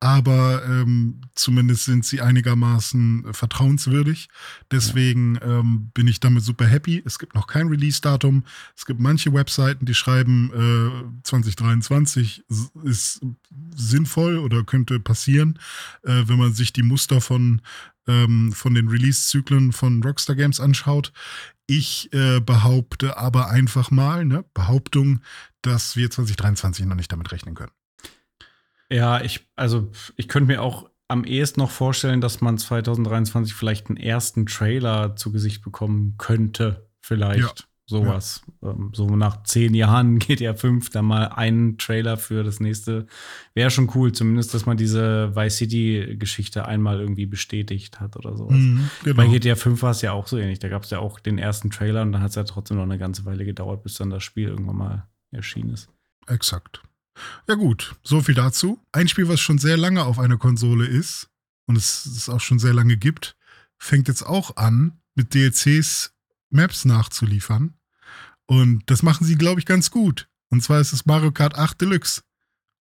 aber 0.00 0.64
ähm, 0.64 1.20
zumindest 1.34 1.84
sind 1.84 2.06
sie 2.06 2.22
einigermaßen 2.22 3.26
äh, 3.26 3.32
vertrauenswürdig. 3.34 4.30
Deswegen 4.70 5.38
ähm, 5.42 5.90
bin 5.92 6.08
ich 6.08 6.20
damit 6.20 6.42
super 6.42 6.66
happy. 6.66 7.02
Es 7.04 7.18
gibt 7.18 7.34
noch 7.34 7.46
kein 7.46 7.68
Release-Datum. 7.68 8.44
Es 8.74 8.86
gibt 8.86 8.98
manche 8.98 9.34
Webseiten, 9.34 9.84
die 9.84 9.94
schreiben, 9.94 10.50
äh, 10.54 11.22
2023 11.24 12.44
ist 12.82 13.20
sinnvoll 13.76 14.38
oder 14.38 14.64
könnte 14.64 15.00
passieren, 15.00 15.58
äh, 16.02 16.22
wenn 16.26 16.38
man 16.38 16.54
sich 16.54 16.72
die 16.72 16.82
Muster 16.82 17.20
von, 17.20 17.60
ähm, 18.06 18.52
von 18.52 18.72
den 18.72 18.88
Release-Zyklen 18.88 19.72
von 19.72 20.02
Rockstar 20.02 20.34
Games 20.34 20.60
anschaut. 20.60 21.12
Ich 21.66 22.10
äh, 22.14 22.40
behaupte 22.40 23.18
aber 23.18 23.50
einfach 23.50 23.90
mal, 23.90 24.24
ne, 24.24 24.46
Behauptung, 24.54 25.20
dass 25.60 25.94
wir 25.94 26.10
2023 26.10 26.86
noch 26.86 26.96
nicht 26.96 27.12
damit 27.12 27.30
rechnen 27.32 27.54
können. 27.54 27.70
Ja, 28.92 29.20
ich, 29.20 29.48
also 29.56 29.90
ich 30.16 30.28
könnte 30.28 30.52
mir 30.52 30.62
auch 30.62 30.90
am 31.08 31.24
ehesten 31.24 31.60
noch 31.60 31.70
vorstellen, 31.70 32.20
dass 32.20 32.40
man 32.40 32.58
2023 32.58 33.54
vielleicht 33.54 33.88
einen 33.88 33.96
ersten 33.96 34.46
Trailer 34.46 35.16
zu 35.16 35.32
Gesicht 35.32 35.62
bekommen 35.62 36.14
könnte. 36.18 36.88
Vielleicht. 37.00 37.40
Ja. 37.40 37.66
Sowas. 37.90 38.42
Ja. 38.62 38.70
Ähm, 38.70 38.92
so 38.94 39.16
nach 39.16 39.42
zehn 39.42 39.74
Jahren 39.74 40.18
GTA 40.20 40.54
5 40.54 40.90
dann 40.90 41.06
mal 41.06 41.24
einen 41.24 41.76
Trailer 41.76 42.16
für 42.16 42.44
das 42.44 42.60
nächste. 42.60 43.06
Wäre 43.52 43.70
schon 43.70 43.90
cool, 43.96 44.12
zumindest, 44.12 44.54
dass 44.54 44.64
man 44.64 44.76
diese 44.76 45.34
Vice 45.34 45.56
City-Geschichte 45.56 46.66
einmal 46.66 47.00
irgendwie 47.00 47.26
bestätigt 47.26 47.98
hat 47.98 48.16
oder 48.16 48.36
sowas. 48.36 48.58
Mhm, 48.58 48.88
genau. 49.02 49.16
Bei 49.16 49.26
GTA 49.26 49.56
5 49.56 49.82
war 49.82 49.90
es 49.90 50.02
ja 50.02 50.12
auch 50.12 50.28
so 50.28 50.38
ähnlich. 50.38 50.60
Da 50.60 50.68
gab 50.68 50.84
es 50.84 50.90
ja 50.90 51.00
auch 51.00 51.18
den 51.18 51.38
ersten 51.38 51.70
Trailer 51.70 52.02
und 52.02 52.12
dann 52.12 52.22
hat 52.22 52.30
es 52.30 52.36
ja 52.36 52.44
trotzdem 52.44 52.76
noch 52.76 52.84
eine 52.84 52.98
ganze 52.98 53.24
Weile 53.24 53.44
gedauert, 53.44 53.82
bis 53.82 53.94
dann 53.94 54.10
das 54.10 54.22
Spiel 54.22 54.46
irgendwann 54.46 54.76
mal 54.76 55.08
erschienen 55.32 55.70
ist. 55.70 55.88
Exakt. 56.28 56.82
Ja 57.48 57.54
gut, 57.54 57.96
so 58.02 58.20
viel 58.20 58.34
dazu. 58.34 58.80
Ein 58.92 59.08
Spiel, 59.08 59.28
was 59.28 59.40
schon 59.40 59.58
sehr 59.58 59.76
lange 59.76 60.04
auf 60.04 60.18
einer 60.18 60.38
Konsole 60.38 60.86
ist 60.86 61.28
und 61.66 61.76
es, 61.76 62.06
es 62.06 62.28
auch 62.28 62.40
schon 62.40 62.58
sehr 62.58 62.74
lange 62.74 62.96
gibt, 62.96 63.36
fängt 63.78 64.08
jetzt 64.08 64.22
auch 64.22 64.56
an, 64.56 65.00
mit 65.14 65.34
DLCs 65.34 66.12
Maps 66.50 66.84
nachzuliefern. 66.84 67.74
Und 68.46 68.82
das 68.86 69.02
machen 69.02 69.26
sie, 69.26 69.36
glaube 69.36 69.60
ich, 69.60 69.66
ganz 69.66 69.90
gut. 69.90 70.28
Und 70.48 70.62
zwar 70.62 70.80
ist 70.80 70.92
es 70.92 71.06
Mario 71.06 71.30
Kart 71.30 71.56
8 71.56 71.80
Deluxe. 71.80 72.22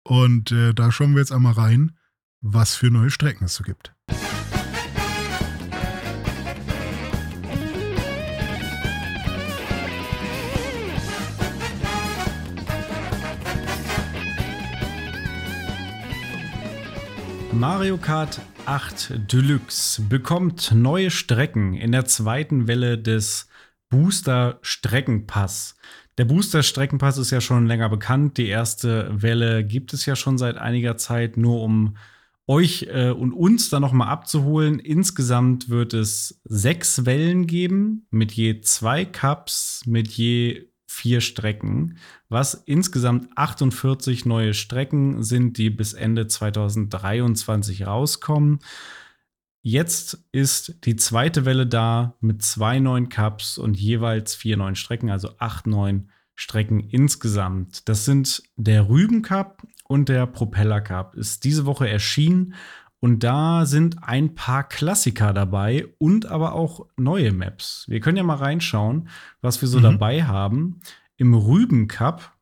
Und 0.03 0.51
äh, 0.51 0.73
da 0.73 0.91
schauen 0.91 1.13
wir 1.13 1.19
jetzt 1.19 1.33
einmal 1.33 1.53
rein, 1.53 1.97
was 2.39 2.75
für 2.75 2.89
neue 2.89 3.09
Strecken 3.09 3.45
es 3.45 3.55
so 3.55 3.63
gibt. 3.63 3.93
Mario 17.60 17.97
Kart 17.97 18.39
8 18.68 19.32
Deluxe 19.34 20.03
bekommt 20.03 20.72
neue 20.76 21.10
Strecken 21.10 21.74
in 21.74 21.91
der 21.91 22.05
zweiten 22.05 22.68
Welle 22.68 22.99
des 22.99 23.49
Booster 23.89 24.60
Streckenpass. 24.62 25.76
Der 26.20 26.26
Booster 26.26 26.62
Streckenpass 26.62 27.18
ist 27.18 27.32
ja 27.32 27.41
schon 27.41 27.66
länger 27.66 27.89
bekannt. 27.89 28.38
Die 28.38 28.47
erste 28.47 29.10
Welle 29.12 29.64
gibt 29.64 29.93
es 29.93 30.05
ja 30.05 30.16
schon 30.16 30.38
seit 30.38 30.58
einiger 30.58 30.97
Zeit, 30.97 31.36
nur 31.36 31.64
um 31.64 31.97
euch 32.45 32.89
äh, 32.91 33.10
und 33.10 33.34
uns 33.34 33.72
dann 33.72 33.82
noch 33.82 33.93
mal 33.93 34.08
abzuholen. 34.08 34.78
Insgesamt 34.78 35.68
wird 35.68 35.95
es 35.95 36.39
sechs 36.43 37.08
Wellen 37.08 37.47
geben 37.47 38.05
mit 38.12 38.34
je 38.34 38.62
zwei 38.62 39.03
Cups, 39.03 39.82
mit 39.88 40.10
je 40.10 40.70
vier 40.98 41.22
Strecken, 41.22 41.98
was 42.28 42.56
insgesamt 42.56 43.30
48 43.36 44.26
neue 44.26 44.56
Strecken 44.56 45.22
sind, 45.22 45.58
die 45.58 45.70
bis 45.70 45.93
Ende 45.93 46.28
2023 46.28 47.86
rauskommen. 47.86 48.60
Jetzt 49.62 50.26
ist 50.32 50.86
die 50.86 50.95
zweite 50.95 51.45
Welle 51.45 51.68
da 51.68 52.16
mit 52.20 52.41
zwei 52.41 52.80
neuen 52.80 53.10
Cups 53.10 53.58
und 53.60 53.78
jeweils 53.78 54.34
vier 54.34 54.58
neuen 54.58 54.76
Strecken, 54.76 55.12
also 55.12 55.30
acht 55.38 55.68
neuen 55.68 56.10
Strecken 56.36 56.80
insgesamt. 56.80 57.88
Das 57.88 58.06
sind 58.06 58.41
der 58.56 58.89
Rüben 58.89 59.22
Cup 59.22 59.68
und 59.84 60.10
der 60.10 60.26
Propeller 60.26 60.82
Cup. 60.82 61.16
Ist 61.16 61.43
diese 61.43 61.66
Woche 61.66 61.88
erschienen 61.88 62.56
und 63.00 63.24
da 63.24 63.66
sind 63.66 64.04
ein 64.04 64.34
paar 64.34 64.68
Klassiker 64.68 65.34
dabei 65.34 65.88
und 66.00 66.26
aber 66.26 66.54
auch 66.54 66.88
neue 66.98 67.32
Maps. 67.32 67.86
Wir 67.88 68.00
können 68.00 68.18
ja 68.18 68.24
mal 68.24 68.36
reinschauen, 68.36 69.10
was 69.41 69.62
wir 69.62 69.68
so 69.68 69.80
mhm. 69.80 69.84
dabei 69.84 70.24
haben. 70.24 70.82
Im 71.18 71.34
Rüben 71.34 71.88
Cup, 71.88 72.36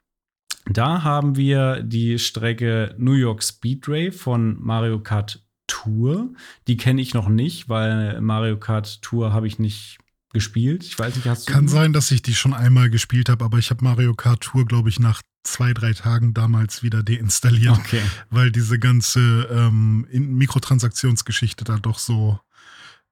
da 0.65 1.03
haben 1.03 1.35
wir 1.35 1.83
die 1.83 2.19
Strecke 2.19 2.95
New 2.97 3.13
York 3.13 3.43
Speedway 3.43 4.11
von 4.11 4.57
Mario 4.59 4.99
Kart 4.99 5.45
Tour. 5.67 6.33
Die 6.67 6.77
kenne 6.77 7.01
ich 7.01 7.13
noch 7.13 7.27
nicht, 7.27 7.69
weil 7.69 8.21
Mario 8.21 8.57
Kart 8.57 9.01
Tour 9.01 9.33
habe 9.33 9.47
ich 9.47 9.59
nicht 9.59 9.97
gespielt. 10.33 10.83
Ich 10.83 10.97
weiß 10.97 11.15
nicht, 11.15 11.27
hast 11.27 11.47
du. 11.47 11.53
Kann 11.53 11.67
sein, 11.67 11.93
dass 11.93 12.11
ich 12.11 12.21
die 12.21 12.33
schon 12.33 12.53
einmal 12.53 12.89
gespielt 12.89 13.29
habe, 13.29 13.43
aber 13.43 13.57
ich 13.57 13.69
habe 13.69 13.83
Mario 13.83 14.13
Kart 14.13 14.41
Tour, 14.41 14.65
glaube 14.65 14.89
ich, 14.89 14.99
nach 14.99 15.21
zwei, 15.45 15.73
drei 15.73 15.93
Tagen 15.93 16.33
damals 16.33 16.83
wieder 16.83 17.03
deinstalliert, 17.03 17.77
okay. 17.77 18.01
weil 18.29 18.51
diese 18.51 18.79
ganze 18.79 19.47
ähm, 19.51 20.07
Mikrotransaktionsgeschichte 20.11 21.63
da 21.63 21.77
doch 21.77 21.99
so 21.99 22.39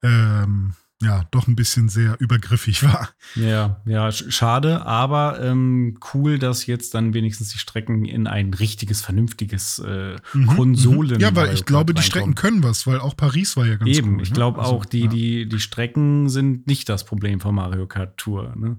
ähm, 0.01 0.73
ja, 1.03 1.25
doch 1.31 1.47
ein 1.47 1.55
bisschen 1.55 1.89
sehr 1.89 2.15
übergriffig 2.19 2.83
war. 2.83 3.09
Ja, 3.35 3.81
ja, 3.85 4.11
schade, 4.11 4.85
aber 4.85 5.41
ähm, 5.41 5.97
cool, 6.13 6.39
dass 6.39 6.65
jetzt 6.65 6.93
dann 6.93 7.13
wenigstens 7.13 7.49
die 7.49 7.57
Strecken 7.57 8.05
in 8.05 8.25
ein 8.25 8.53
richtiges, 8.53 9.01
vernünftiges 9.01 9.79
äh, 9.79 10.15
mhm, 10.33 10.47
Konsolen. 10.47 11.19
Ja, 11.19 11.35
weil 11.35 11.53
ich 11.53 11.65
glaube, 11.65 11.93
die 11.93 12.01
Strecken 12.01 12.35
können 12.35 12.63
was, 12.63 12.87
weil 12.87 12.99
auch 12.99 13.17
Paris 13.17 13.57
war 13.57 13.65
ja 13.65 13.75
ganz 13.75 13.89
Eben, 13.91 14.15
cool, 14.15 14.23
ich 14.23 14.33
glaube 14.33 14.61
ne? 14.61 14.65
auch, 14.65 14.85
die, 14.85 15.01
ja. 15.01 15.07
die, 15.07 15.49
die 15.49 15.59
Strecken 15.59 16.29
sind 16.29 16.67
nicht 16.67 16.87
das 16.89 17.03
Problem 17.03 17.39
von 17.39 17.55
Mario 17.55 17.85
Kart 17.85 18.17
Tour. 18.17 18.53
Ne? 18.55 18.77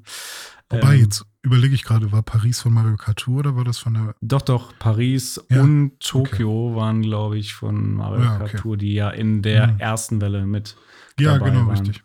Wobei, 0.74 0.94
ähm, 0.94 1.00
jetzt 1.02 1.24
überlege 1.42 1.74
ich 1.74 1.84
gerade, 1.84 2.10
war 2.12 2.22
Paris 2.22 2.60
von 2.60 2.72
Mario 2.72 2.96
Kart 2.96 3.18
Tour 3.18 3.40
oder 3.40 3.56
war 3.56 3.64
das 3.64 3.78
von 3.78 3.94
der. 3.94 4.14
Doch, 4.20 4.42
doch, 4.42 4.72
Paris 4.78 5.40
ja? 5.50 5.62
und 5.62 5.98
Tokio 6.00 6.68
okay. 6.68 6.76
waren, 6.76 7.02
glaube 7.02 7.38
ich, 7.38 7.54
von 7.54 7.94
Mario 7.94 8.24
ja, 8.24 8.38
Kart 8.38 8.50
okay. 8.50 8.56
Tour, 8.58 8.76
die 8.76 8.94
ja 8.94 9.10
in 9.10 9.42
der 9.42 9.68
mhm. 9.68 9.80
ersten 9.80 10.20
Welle 10.20 10.46
mit 10.46 10.76
ja, 11.18 11.38
genau, 11.38 11.66
waren. 11.66 11.70
richtig. 11.70 12.02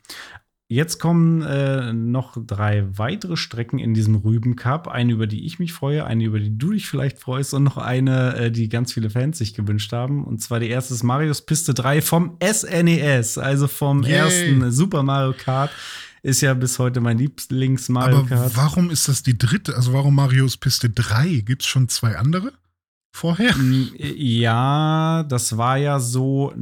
Jetzt 0.71 0.99
kommen 0.99 1.41
äh, 1.41 1.93
noch 1.93 2.37
drei 2.45 2.85
weitere 2.95 3.37
Strecken 3.37 3.79
in 3.79 3.95
diesem 3.95 4.13
Rüben 4.13 4.55
Cup. 4.55 4.87
Eine, 4.87 5.13
über 5.13 5.25
die 5.25 5.47
ich 5.47 5.57
mich 5.57 5.73
freue, 5.73 6.05
eine, 6.05 6.23
über 6.23 6.37
die 6.37 6.55
du 6.55 6.73
dich 6.73 6.85
vielleicht 6.85 7.17
freust 7.17 7.55
und 7.55 7.63
noch 7.63 7.77
eine, 7.77 8.35
äh, 8.35 8.51
die 8.51 8.69
ganz 8.69 8.93
viele 8.93 9.09
Fans 9.09 9.39
sich 9.39 9.55
gewünscht 9.55 9.91
haben. 9.93 10.23
Und 10.23 10.43
zwar 10.43 10.59
die 10.59 10.69
erste 10.69 10.93
ist 10.93 11.01
Marios 11.01 11.41
Piste 11.41 11.73
3 11.73 12.03
vom 12.03 12.37
SNES, 12.39 13.37
e 13.37 13.41
also 13.41 13.67
vom 13.67 14.03
Yay. 14.03 14.11
ersten 14.11 14.71
Super 14.71 15.01
Mario 15.01 15.33
Kart. 15.35 15.71
Ist 16.21 16.41
ja 16.41 16.53
bis 16.53 16.79
heute 16.79 17.01
mein 17.01 17.17
Lieblings-Mario 17.17 18.25
Kart. 18.25 18.55
Warum 18.55 18.89
ist 18.89 19.07
das 19.07 19.23
die 19.23 19.37
dritte? 19.37 19.75
Also 19.75 19.93
warum 19.93 20.15
Marios 20.15 20.57
Piste 20.57 20.89
3? 20.89 21.43
Gibt 21.45 21.61
es 21.61 21.67
schon 21.67 21.89
zwei 21.89 22.17
andere? 22.17 22.53
vorher? 23.11 23.55
Mm, 23.55 23.89
ja, 23.97 25.23
das 25.23 25.57
war 25.57 25.77
ja 25.77 25.99
so, 25.99 26.53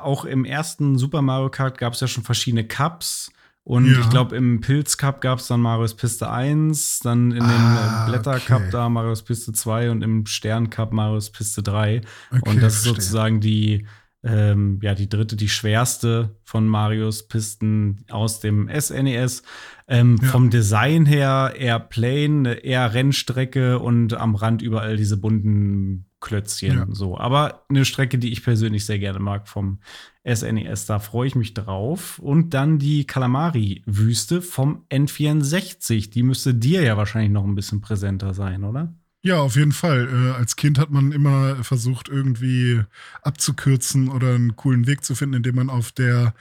auch 0.00 0.24
im 0.24 0.44
ersten 0.44 0.98
Super 0.98 1.22
Mario 1.22 1.50
Kart 1.50 1.78
gab 1.78 1.94
es 1.94 2.00
ja 2.00 2.08
schon 2.08 2.24
verschiedene 2.24 2.66
Cups. 2.66 3.30
Und 3.64 3.84
ja. 3.84 4.00
ich 4.00 4.08
glaube, 4.08 4.34
im 4.34 4.62
Pilz 4.62 4.96
Cup 4.96 5.20
gab 5.20 5.40
es 5.40 5.48
dann 5.48 5.60
Marius 5.60 5.94
Piste 5.94 6.30
1, 6.30 7.00
dann 7.00 7.32
in 7.32 7.42
ah, 7.42 8.06
dem 8.06 8.10
Blätter 8.10 8.40
Cup 8.40 8.62
okay. 8.62 8.70
da 8.70 8.88
Marius 8.88 9.22
Piste 9.22 9.52
2 9.52 9.90
und 9.90 10.00
im 10.00 10.24
Stern 10.24 10.70
Cup 10.70 10.90
Marius 10.94 11.28
Piste 11.28 11.62
3. 11.62 12.00
Okay, 12.30 12.48
und 12.48 12.62
das 12.62 12.76
ist 12.76 12.84
sozusagen 12.84 13.40
die, 13.40 13.86
ähm, 14.24 14.80
ja, 14.82 14.94
die 14.94 15.08
dritte, 15.08 15.36
die 15.36 15.48
schwerste 15.48 16.36
von 16.42 16.66
Marius 16.66 17.28
Pisten 17.28 18.04
aus 18.10 18.40
dem 18.40 18.68
SNES. 18.68 19.40
E 19.40 19.44
ähm, 19.86 20.18
ja. 20.20 20.28
Vom 20.28 20.50
Design 20.50 21.06
her 21.06 21.54
eher 21.56 21.78
plain, 21.78 22.44
eher 22.44 22.94
Rennstrecke 22.94 23.78
und 23.78 24.14
am 24.14 24.34
Rand 24.34 24.60
überall 24.60 24.96
diese 24.96 25.16
bunten 25.16 26.06
Klötzchen. 26.20 26.78
Ja. 26.78 26.86
So. 26.90 27.16
Aber 27.16 27.64
eine 27.68 27.84
Strecke, 27.84 28.18
die 28.18 28.32
ich 28.32 28.42
persönlich 28.42 28.84
sehr 28.84 28.98
gerne 28.98 29.20
mag 29.20 29.46
vom 29.46 29.78
SNES. 30.26 30.84
E 30.84 30.86
da 30.88 30.98
freue 30.98 31.28
ich 31.28 31.36
mich 31.36 31.54
drauf. 31.54 32.18
Und 32.18 32.54
dann 32.54 32.80
die 32.80 33.06
Kalamari-Wüste 33.06 34.42
vom 34.42 34.84
N64. 34.90 36.10
Die 36.10 36.24
müsste 36.24 36.54
dir 36.54 36.82
ja 36.82 36.96
wahrscheinlich 36.96 37.30
noch 37.30 37.44
ein 37.44 37.54
bisschen 37.54 37.80
präsenter 37.80 38.34
sein, 38.34 38.64
oder? 38.64 38.92
Ja, 39.28 39.40
auf 39.40 39.56
jeden 39.56 39.72
Fall. 39.72 40.08
Äh, 40.10 40.38
als 40.38 40.56
Kind 40.56 40.78
hat 40.78 40.88
man 40.88 41.12
immer 41.12 41.62
versucht, 41.62 42.08
irgendwie 42.08 42.80
abzukürzen 43.20 44.08
oder 44.08 44.34
einen 44.34 44.56
coolen 44.56 44.86
Weg 44.86 45.04
zu 45.04 45.14
finden, 45.14 45.34
indem 45.34 45.56
man 45.56 45.68
auf 45.68 45.92
der 45.92 46.32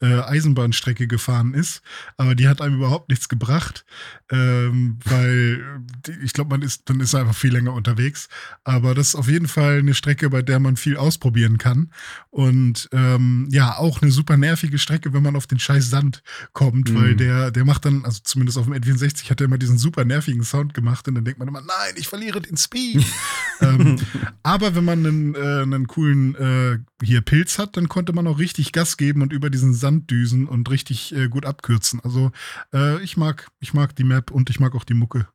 äh, 0.00 0.20
Eisenbahnstrecke 0.20 1.08
gefahren 1.08 1.54
ist. 1.54 1.82
Aber 2.16 2.36
die 2.36 2.46
hat 2.46 2.60
einem 2.60 2.76
überhaupt 2.76 3.08
nichts 3.08 3.28
gebracht, 3.28 3.84
ähm, 4.30 5.00
weil 5.04 5.82
ich 6.22 6.34
glaube, 6.34 6.50
man 6.50 6.62
ist, 6.62 6.88
dann 6.88 7.00
ist 7.00 7.16
einfach 7.16 7.34
viel 7.34 7.52
länger 7.52 7.72
unterwegs. 7.72 8.28
Aber 8.62 8.94
das 8.94 9.08
ist 9.08 9.14
auf 9.16 9.28
jeden 9.28 9.48
Fall 9.48 9.80
eine 9.80 9.94
Strecke, 9.94 10.30
bei 10.30 10.42
der 10.42 10.60
man 10.60 10.76
viel 10.76 10.96
ausprobieren 10.96 11.58
kann. 11.58 11.90
Und 12.30 12.88
ähm, 12.92 13.48
ja, 13.50 13.76
auch 13.76 14.02
eine 14.02 14.12
super 14.12 14.36
nervige 14.36 14.78
Strecke, 14.78 15.12
wenn 15.12 15.24
man 15.24 15.34
auf 15.34 15.48
den 15.48 15.58
scheiß 15.58 15.90
Sand 15.90 16.22
kommt, 16.52 16.92
mhm. 16.92 16.94
weil 16.94 17.16
der, 17.16 17.50
der 17.50 17.64
macht 17.64 17.86
dann, 17.86 18.04
also 18.04 18.20
zumindest 18.22 18.56
auf 18.56 18.66
dem 18.66 18.74
N64 18.74 19.30
hat 19.30 19.40
er 19.40 19.46
immer 19.46 19.58
diesen 19.58 19.78
super 19.78 20.04
nervigen 20.04 20.44
Sound 20.44 20.74
gemacht 20.74 21.08
und 21.08 21.16
dann 21.16 21.24
denkt 21.24 21.40
man 21.40 21.48
immer, 21.48 21.62
nein, 21.62 21.94
ich 21.96 22.06
verliere 22.06 22.35
verliere 22.36 22.42
den 22.42 22.56
Speed. 22.56 23.04
ähm, 23.60 23.98
aber 24.42 24.74
wenn 24.74 24.84
man 24.84 25.06
einen, 25.06 25.34
äh, 25.34 25.62
einen 25.62 25.86
coolen 25.86 26.34
äh, 26.34 26.78
hier 27.04 27.20
Pilz 27.20 27.58
hat, 27.58 27.76
dann 27.76 27.88
konnte 27.88 28.12
man 28.12 28.26
auch 28.26 28.38
richtig 28.38 28.72
Gas 28.72 28.96
geben 28.96 29.22
und 29.22 29.32
über 29.32 29.50
diesen 29.50 29.74
Sand 29.74 30.10
düsen 30.10 30.46
und 30.46 30.70
richtig 30.70 31.14
äh, 31.14 31.28
gut 31.28 31.46
abkürzen. 31.46 32.00
Also 32.02 32.32
äh, 32.72 33.02
ich 33.02 33.16
mag, 33.16 33.48
ich 33.60 33.74
mag 33.74 33.94
die 33.96 34.04
Map 34.04 34.30
und 34.30 34.50
ich 34.50 34.60
mag 34.60 34.74
auch 34.74 34.84
die 34.84 34.94
Mucke. 34.94 35.26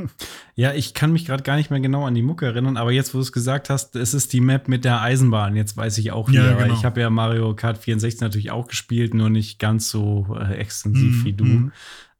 ja, 0.54 0.72
ich 0.74 0.94
kann 0.94 1.12
mich 1.12 1.24
gerade 1.24 1.42
gar 1.42 1.56
nicht 1.56 1.70
mehr 1.70 1.80
genau 1.80 2.06
an 2.06 2.14
die 2.14 2.22
Mucke 2.22 2.46
erinnern, 2.46 2.76
aber 2.76 2.92
jetzt, 2.92 3.14
wo 3.14 3.18
du 3.18 3.22
es 3.22 3.32
gesagt 3.32 3.70
hast, 3.70 3.96
es 3.96 4.14
ist 4.14 4.32
die 4.32 4.40
Map 4.40 4.68
mit 4.68 4.84
der 4.84 5.00
Eisenbahn. 5.00 5.56
Jetzt 5.56 5.76
weiß 5.76 5.98
ich 5.98 6.12
auch 6.12 6.28
wieder, 6.28 6.50
ja, 6.50 6.56
genau. 6.56 6.74
ich 6.74 6.84
habe 6.84 7.00
ja 7.00 7.10
Mario 7.10 7.54
Kart 7.54 7.78
64 7.78 8.20
natürlich 8.20 8.50
auch 8.50 8.68
gespielt, 8.68 9.14
nur 9.14 9.30
nicht 9.30 9.58
ganz 9.58 9.90
so 9.90 10.36
äh, 10.38 10.54
extensiv 10.54 11.22
mm, 11.22 11.24
wie 11.24 11.32
du. 11.32 11.44
Mm. 11.44 11.72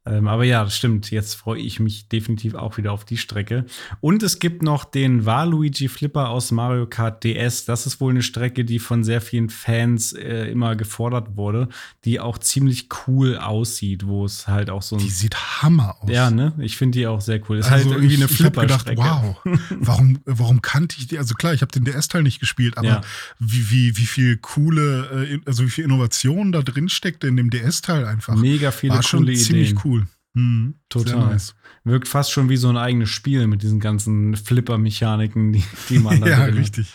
Ähm, 0.05 0.27
aber 0.27 0.45
ja, 0.45 0.63
das 0.63 0.75
stimmt. 0.77 1.11
Jetzt 1.11 1.35
freue 1.35 1.59
ich 1.59 1.79
mich 1.79 2.07
definitiv 2.07 2.55
auch 2.55 2.77
wieder 2.77 2.93
auf 2.93 3.03
die 3.03 3.17
Strecke. 3.17 3.65
Und 3.99 4.23
es 4.23 4.39
gibt 4.39 4.63
noch 4.63 4.85
den 4.85 5.25
Waluigi 5.25 5.89
Flipper 5.89 6.29
aus 6.29 6.51
Mario 6.51 6.87
Kart 6.87 7.23
DS. 7.23 7.65
Das 7.65 7.85
ist 7.85 7.99
wohl 7.99 8.11
eine 8.11 8.23
Strecke, 8.23 8.63
die 8.63 8.79
von 8.79 9.03
sehr 9.03 9.19
vielen 9.19 9.49
Fans 9.49 10.13
äh, 10.13 10.45
immer 10.49 10.77
gefordert 10.77 11.35
wurde, 11.35 11.67
die 12.05 12.19
auch 12.21 12.37
ziemlich 12.37 12.87
cool 13.07 13.37
aussieht, 13.37 14.07
wo 14.07 14.23
es 14.23 14.47
halt 14.47 14.69
auch 14.69 14.81
so 14.81 14.95
ein. 14.95 15.01
Die 15.01 15.09
sieht 15.09 15.35
Hammer 15.61 15.97
aus. 16.01 16.09
Ja, 16.09 16.31
ne? 16.31 16.53
Ich 16.59 16.77
finde 16.77 16.97
die 16.97 17.05
auch 17.05 17.21
sehr 17.21 17.41
cool. 17.49 17.57
Ist 17.57 17.65
also 17.69 17.89
halt 17.89 17.97
irgendwie 17.97 18.15
ich, 18.15 18.21
eine 18.21 18.29
Flipper-Strecke. 18.29 19.01
Wow, 19.01 19.37
warum, 19.79 20.19
warum 20.25 20.61
kannte 20.61 20.95
ich 20.97 21.07
die? 21.07 21.17
Also 21.17 21.35
klar, 21.35 21.53
ich 21.53 21.61
habe 21.61 21.73
den 21.73 21.83
DS-Teil 21.83 22.23
nicht 22.23 22.39
gespielt, 22.39 22.77
aber 22.77 22.87
ja. 22.87 23.01
wie, 23.37 23.69
wie, 23.69 23.97
wie 23.97 24.05
viel 24.05 24.37
coole, 24.37 25.27
äh, 25.29 25.39
also 25.45 25.65
wie 25.65 25.69
viel 25.69 25.83
Innovation 25.83 26.53
da 26.53 26.61
drin 26.61 26.87
steckte 26.87 27.27
in 27.27 27.35
dem 27.35 27.49
DS-Teil 27.49 28.05
einfach. 28.05 28.35
Mega 28.35 28.71
viele 28.71 28.93
War 28.93 28.99
coole 28.99 29.07
schon 29.07 29.35
ziemlich 29.35 29.71
Ideen. 29.71 29.81
cool 29.83 29.89
cool. 29.89 29.98
Mhm, 30.33 30.75
Total. 30.89 31.33
Nice. 31.33 31.55
Wirkt 31.83 32.07
fast 32.07 32.31
schon 32.31 32.49
wie 32.49 32.57
so 32.57 32.69
ein 32.69 32.77
eigenes 32.77 33.09
Spiel 33.09 33.47
mit 33.47 33.63
diesen 33.63 33.79
ganzen 33.79 34.35
Flipper-Mechaniken, 34.35 35.53
die, 35.53 35.63
die 35.89 35.99
man 35.99 36.21
da 36.21 36.27
Ja, 36.27 36.43
richtig. 36.45 36.93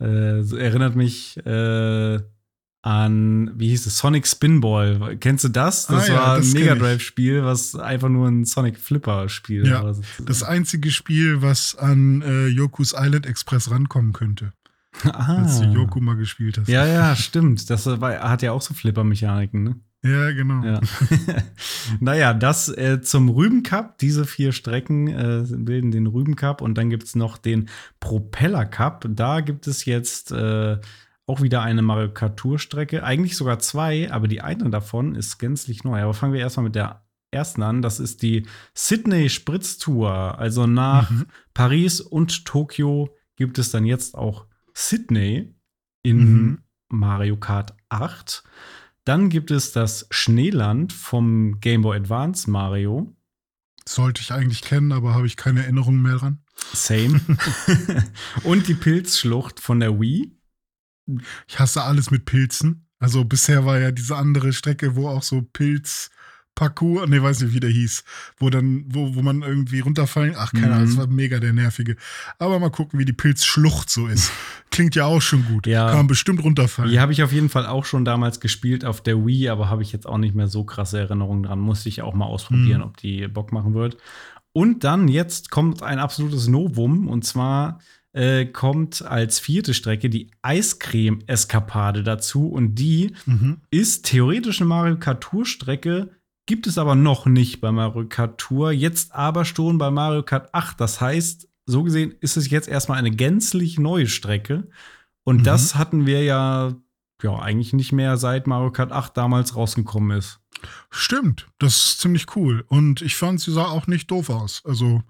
Äh, 0.00 0.40
erinnert 0.56 0.96
mich 0.96 1.36
äh, 1.46 2.18
an, 2.82 3.52
wie 3.54 3.68
hieß 3.68 3.86
es, 3.86 3.98
Sonic 3.98 4.26
Spinball. 4.26 5.16
Kennst 5.18 5.44
du 5.44 5.48
das? 5.48 5.86
Das 5.86 6.08
ah, 6.08 6.12
ja, 6.12 6.18
war 6.18 6.36
ein 6.36 6.52
Mega 6.52 6.74
Drive-Spiel, 6.74 7.44
was 7.44 7.76
einfach 7.76 8.08
nur 8.08 8.26
ein 8.26 8.44
Sonic 8.44 8.78
Flipper-Spiel 8.78 9.66
ja, 9.66 9.84
war. 9.84 9.96
Das 10.24 10.42
einzige 10.42 10.90
Spiel, 10.90 11.42
was 11.42 11.76
an 11.76 12.22
äh, 12.22 12.48
Yoku's 12.48 12.94
Island 12.96 13.26
Express 13.26 13.70
rankommen 13.70 14.12
könnte. 14.12 14.52
Ah. 15.04 15.38
Als 15.38 15.58
du 15.58 15.64
Yoku 15.72 16.00
mal 16.00 16.16
gespielt 16.16 16.58
hast. 16.58 16.68
Ja, 16.68 16.84
ja, 16.84 17.16
stimmt. 17.16 17.70
Das 17.70 17.86
war, 17.86 18.28
hat 18.28 18.42
ja 18.42 18.52
auch 18.52 18.60
so 18.60 18.74
Flipper-Mechaniken, 18.74 19.62
ne? 19.62 19.76
Ja, 20.04 20.32
genau. 20.32 20.64
Ja. 20.64 20.80
naja, 22.00 22.34
das 22.34 22.68
äh, 22.68 23.00
zum 23.02 23.28
Rüben 23.28 23.62
Cup. 23.62 23.98
Diese 23.98 24.24
vier 24.24 24.52
Strecken 24.52 25.06
äh, 25.06 25.44
bilden 25.48 25.92
den 25.92 26.08
Rüben 26.08 26.34
Cup 26.34 26.60
und 26.60 26.76
dann 26.76 26.90
gibt 26.90 27.04
es 27.04 27.14
noch 27.14 27.38
den 27.38 27.68
Propeller 28.00 28.66
Cup. 28.66 29.06
Da 29.08 29.40
gibt 29.40 29.68
es 29.68 29.84
jetzt 29.84 30.32
äh, 30.32 30.78
auch 31.26 31.40
wieder 31.40 31.62
eine 31.62 31.82
Mario 31.82 32.12
Kart 32.12 32.36
Tour 32.36 32.58
Strecke. 32.58 33.04
Eigentlich 33.04 33.36
sogar 33.36 33.60
zwei, 33.60 34.10
aber 34.10 34.26
die 34.26 34.40
eine 34.40 34.70
davon 34.70 35.14
ist 35.14 35.38
gänzlich 35.38 35.84
neu. 35.84 36.02
Aber 36.02 36.14
fangen 36.14 36.32
wir 36.32 36.40
erstmal 36.40 36.64
mit 36.64 36.74
der 36.74 37.04
ersten 37.30 37.62
an. 37.62 37.80
Das 37.80 38.00
ist 38.00 38.22
die 38.22 38.46
Sydney 38.74 39.28
Spritz 39.28 39.78
Tour. 39.78 40.38
Also 40.38 40.66
nach 40.66 41.10
mhm. 41.10 41.26
Paris 41.54 42.00
und 42.00 42.44
Tokio 42.44 43.14
gibt 43.36 43.58
es 43.58 43.70
dann 43.70 43.84
jetzt 43.84 44.16
auch 44.16 44.46
Sydney. 44.74 45.54
in 46.02 46.18
Mhm. 46.18 46.58
Mario 46.88 47.36
Kart 47.36 47.74
8. 47.88 48.42
Dann 49.04 49.30
gibt 49.30 49.50
es 49.50 49.72
das 49.72 50.06
Schneeland 50.10 50.92
vom 50.92 51.60
Game 51.60 51.82
Boy 51.82 51.96
Advance 51.96 52.48
Mario. 52.48 53.16
Sollte 53.86 54.20
ich 54.20 54.32
eigentlich 54.32 54.62
kennen, 54.62 54.92
aber 54.92 55.14
habe 55.14 55.26
ich 55.26 55.36
keine 55.36 55.62
Erinnerungen 55.62 56.02
mehr 56.02 56.16
dran. 56.16 56.42
Same. 56.72 57.20
Und 58.44 58.68
die 58.68 58.74
Pilzschlucht 58.74 59.58
von 59.58 59.80
der 59.80 60.00
Wii. 60.00 60.38
Ich 61.48 61.58
hasse 61.58 61.82
alles 61.82 62.10
mit 62.10 62.24
Pilzen. 62.24 62.88
Also 63.00 63.24
bisher 63.24 63.64
war 63.64 63.80
ja 63.80 63.90
diese 63.90 64.16
andere 64.16 64.52
Strecke, 64.52 64.94
wo 64.94 65.08
auch 65.08 65.24
so 65.24 65.42
Pilz. 65.42 66.10
Parcours, 66.54 67.08
ne, 67.08 67.22
weiß 67.22 67.40
nicht, 67.40 67.54
wie 67.54 67.60
der 67.60 67.70
hieß, 67.70 68.04
wo 68.38 68.50
dann, 68.50 68.84
wo, 68.88 69.14
wo 69.14 69.22
man 69.22 69.42
irgendwie 69.42 69.80
runterfallen, 69.80 70.34
ach, 70.36 70.52
keine 70.52 70.66
Mhm. 70.66 70.72
Ahnung, 70.72 70.86
das 70.86 70.96
war 70.98 71.06
mega 71.06 71.38
der 71.40 71.52
nervige. 71.52 71.96
Aber 72.38 72.58
mal 72.60 72.70
gucken, 72.70 72.98
wie 72.98 73.04
die 73.06 73.12
Pilzschlucht 73.14 73.88
so 73.88 74.06
ist. 74.06 74.30
Klingt 74.70 74.94
ja 74.94 75.06
auch 75.06 75.22
schon 75.22 75.44
gut. 75.46 75.66
Ja. 75.66 75.88
Kann 75.88 75.96
man 75.98 76.06
bestimmt 76.06 76.42
runterfallen. 76.44 76.90
Die 76.90 77.00
habe 77.00 77.12
ich 77.12 77.22
auf 77.22 77.32
jeden 77.32 77.48
Fall 77.48 77.66
auch 77.66 77.84
schon 77.86 78.04
damals 78.04 78.38
gespielt 78.40 78.84
auf 78.84 79.00
der 79.00 79.24
Wii, 79.26 79.48
aber 79.48 79.70
habe 79.70 79.82
ich 79.82 79.92
jetzt 79.92 80.06
auch 80.06 80.18
nicht 80.18 80.34
mehr 80.34 80.48
so 80.48 80.64
krasse 80.64 80.98
Erinnerungen 80.98 81.42
dran. 81.44 81.58
Muss 81.58 81.86
ich 81.86 82.02
auch 82.02 82.14
mal 82.14 82.26
ausprobieren, 82.26 82.80
Mhm. 82.80 82.86
ob 82.86 82.96
die 82.98 83.26
Bock 83.28 83.52
machen 83.52 83.74
wird. 83.74 83.96
Und 84.52 84.84
dann 84.84 85.08
jetzt 85.08 85.50
kommt 85.50 85.82
ein 85.82 85.98
absolutes 85.98 86.48
Novum 86.48 87.08
und 87.08 87.24
zwar 87.24 87.80
äh, 88.14 88.44
kommt 88.44 89.00
als 89.00 89.38
vierte 89.40 89.72
Strecke 89.72 90.10
die 90.10 90.30
Eiscreme-Eskapade 91.06 92.02
dazu 92.02 92.48
und 92.48 92.74
die 92.74 93.12
Mhm. 93.26 93.58
ist 93.70 94.04
theoretisch 94.06 94.60
eine 94.60 94.68
Mario 94.68 94.96
Kart 94.98 95.22
Tour 95.22 95.46
Strecke, 95.46 96.10
gibt 96.52 96.66
es 96.66 96.76
aber 96.76 96.94
noch 96.94 97.24
nicht 97.24 97.62
bei 97.62 97.72
Mario 97.72 98.04
Kart 98.06 98.36
Tour, 98.38 98.72
jetzt 98.72 99.14
aber 99.14 99.46
schon 99.46 99.78
bei 99.78 99.90
Mario 99.90 100.22
Kart 100.22 100.52
8. 100.54 100.78
Das 100.78 101.00
heißt, 101.00 101.48
so 101.64 101.82
gesehen 101.82 102.14
ist 102.20 102.36
es 102.36 102.50
jetzt 102.50 102.68
erstmal 102.68 102.98
eine 102.98 103.10
gänzlich 103.10 103.78
neue 103.78 104.06
Strecke 104.06 104.68
und 105.24 105.38
Mhm. 105.38 105.44
das 105.44 105.76
hatten 105.76 106.04
wir 106.04 106.22
ja 106.22 106.74
ja 107.22 107.38
eigentlich 107.38 107.72
nicht 107.72 107.92
mehr 107.92 108.16
seit 108.18 108.46
Mario 108.48 108.70
Kart 108.70 108.92
8 108.92 109.16
damals 109.16 109.54
rausgekommen 109.56 110.18
ist. 110.18 110.40
Stimmt, 110.90 111.46
das 111.58 111.76
ist 111.76 112.00
ziemlich 112.00 112.26
cool. 112.36 112.64
Und 112.68 113.00
ich 113.00 113.16
fand, 113.16 113.40
sie 113.40 113.52
sah 113.52 113.64
auch 113.66 113.86
nicht 113.86 114.10
doof 114.10 114.28
aus. 114.28 114.60
Also, 114.66 115.02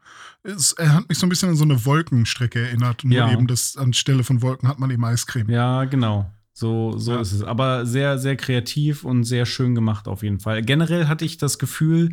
es, 0.43 0.73
er 0.75 0.95
hat 0.95 1.09
mich 1.09 1.19
so 1.19 1.27
ein 1.27 1.29
bisschen 1.31 1.49
an 1.49 1.57
so 1.57 1.65
eine 1.65 1.85
Wolkenstrecke 1.85 2.61
erinnert. 2.61 3.03
Nur 3.05 3.17
Ja. 3.17 3.33
eben, 3.33 3.47
dass 3.49 3.77
anstelle 3.79 4.23
von 4.25 4.43
Wolken 4.43 4.69
hat 4.69 4.79
man 4.79 4.91
eben 4.91 5.05
Eiscreme. 5.05 5.49
Ja, 5.51 5.85
genau. 5.87 6.31
So, 6.53 6.99
so 6.99 7.15
Ja. 7.15 7.21
ist 7.21 7.33
es. 7.33 7.43
Aber 7.43 7.87
sehr, 7.87 8.19
sehr 8.19 8.37
kreativ 8.37 9.05
und 9.05 9.25
sehr 9.25 9.47
schön 9.47 9.75
gemacht 9.75 10.09
auf 10.09 10.23
jeden 10.23 10.41
Fall. 10.41 10.63
Generell 10.63 11.07
hatte 11.09 11.25
ich 11.25 11.39
das 11.39 11.59
Gefühl, 11.59 12.11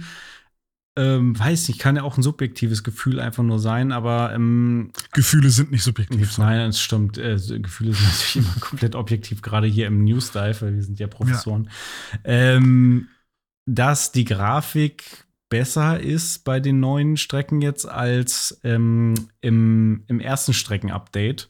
ähm, 0.95 1.37
weiß 1.37 1.67
nicht, 1.69 1.79
kann 1.79 1.95
ja 1.95 2.03
auch 2.03 2.17
ein 2.17 2.23
subjektives 2.23 2.83
Gefühl 2.83 3.19
einfach 3.19 3.43
nur 3.43 3.59
sein, 3.59 3.91
aber 3.91 4.33
ähm, 4.33 4.91
Gefühle 5.13 5.49
sind 5.49 5.71
nicht 5.71 5.83
subjektiv. 5.83 6.31
so. 6.33 6.41
nein, 6.41 6.69
es 6.69 6.79
stimmt. 6.81 7.17
Äh, 7.17 7.37
Gefühle 7.59 7.93
sind 7.93 8.03
natürlich 8.05 8.35
immer 8.37 8.59
komplett 8.59 8.95
objektiv, 8.95 9.41
gerade 9.41 9.67
hier 9.67 9.87
im 9.87 10.03
News 10.03 10.31
Dive, 10.31 10.61
weil 10.61 10.75
wir 10.75 10.83
sind 10.83 10.99
ja 10.99 11.07
Professoren. 11.07 11.69
Ähm, 12.23 13.07
dass 13.65 14.11
die 14.11 14.25
Grafik 14.25 15.25
besser 15.49 15.99
ist 15.99 16.43
bei 16.43 16.59
den 16.59 16.79
neuen 16.79 17.17
Strecken 17.17 17.61
jetzt 17.61 17.87
als 17.87 18.59
ähm, 18.63 19.13
im, 19.41 20.03
im 20.07 20.19
ersten 20.19 20.53
Streckenupdate. 20.53 21.49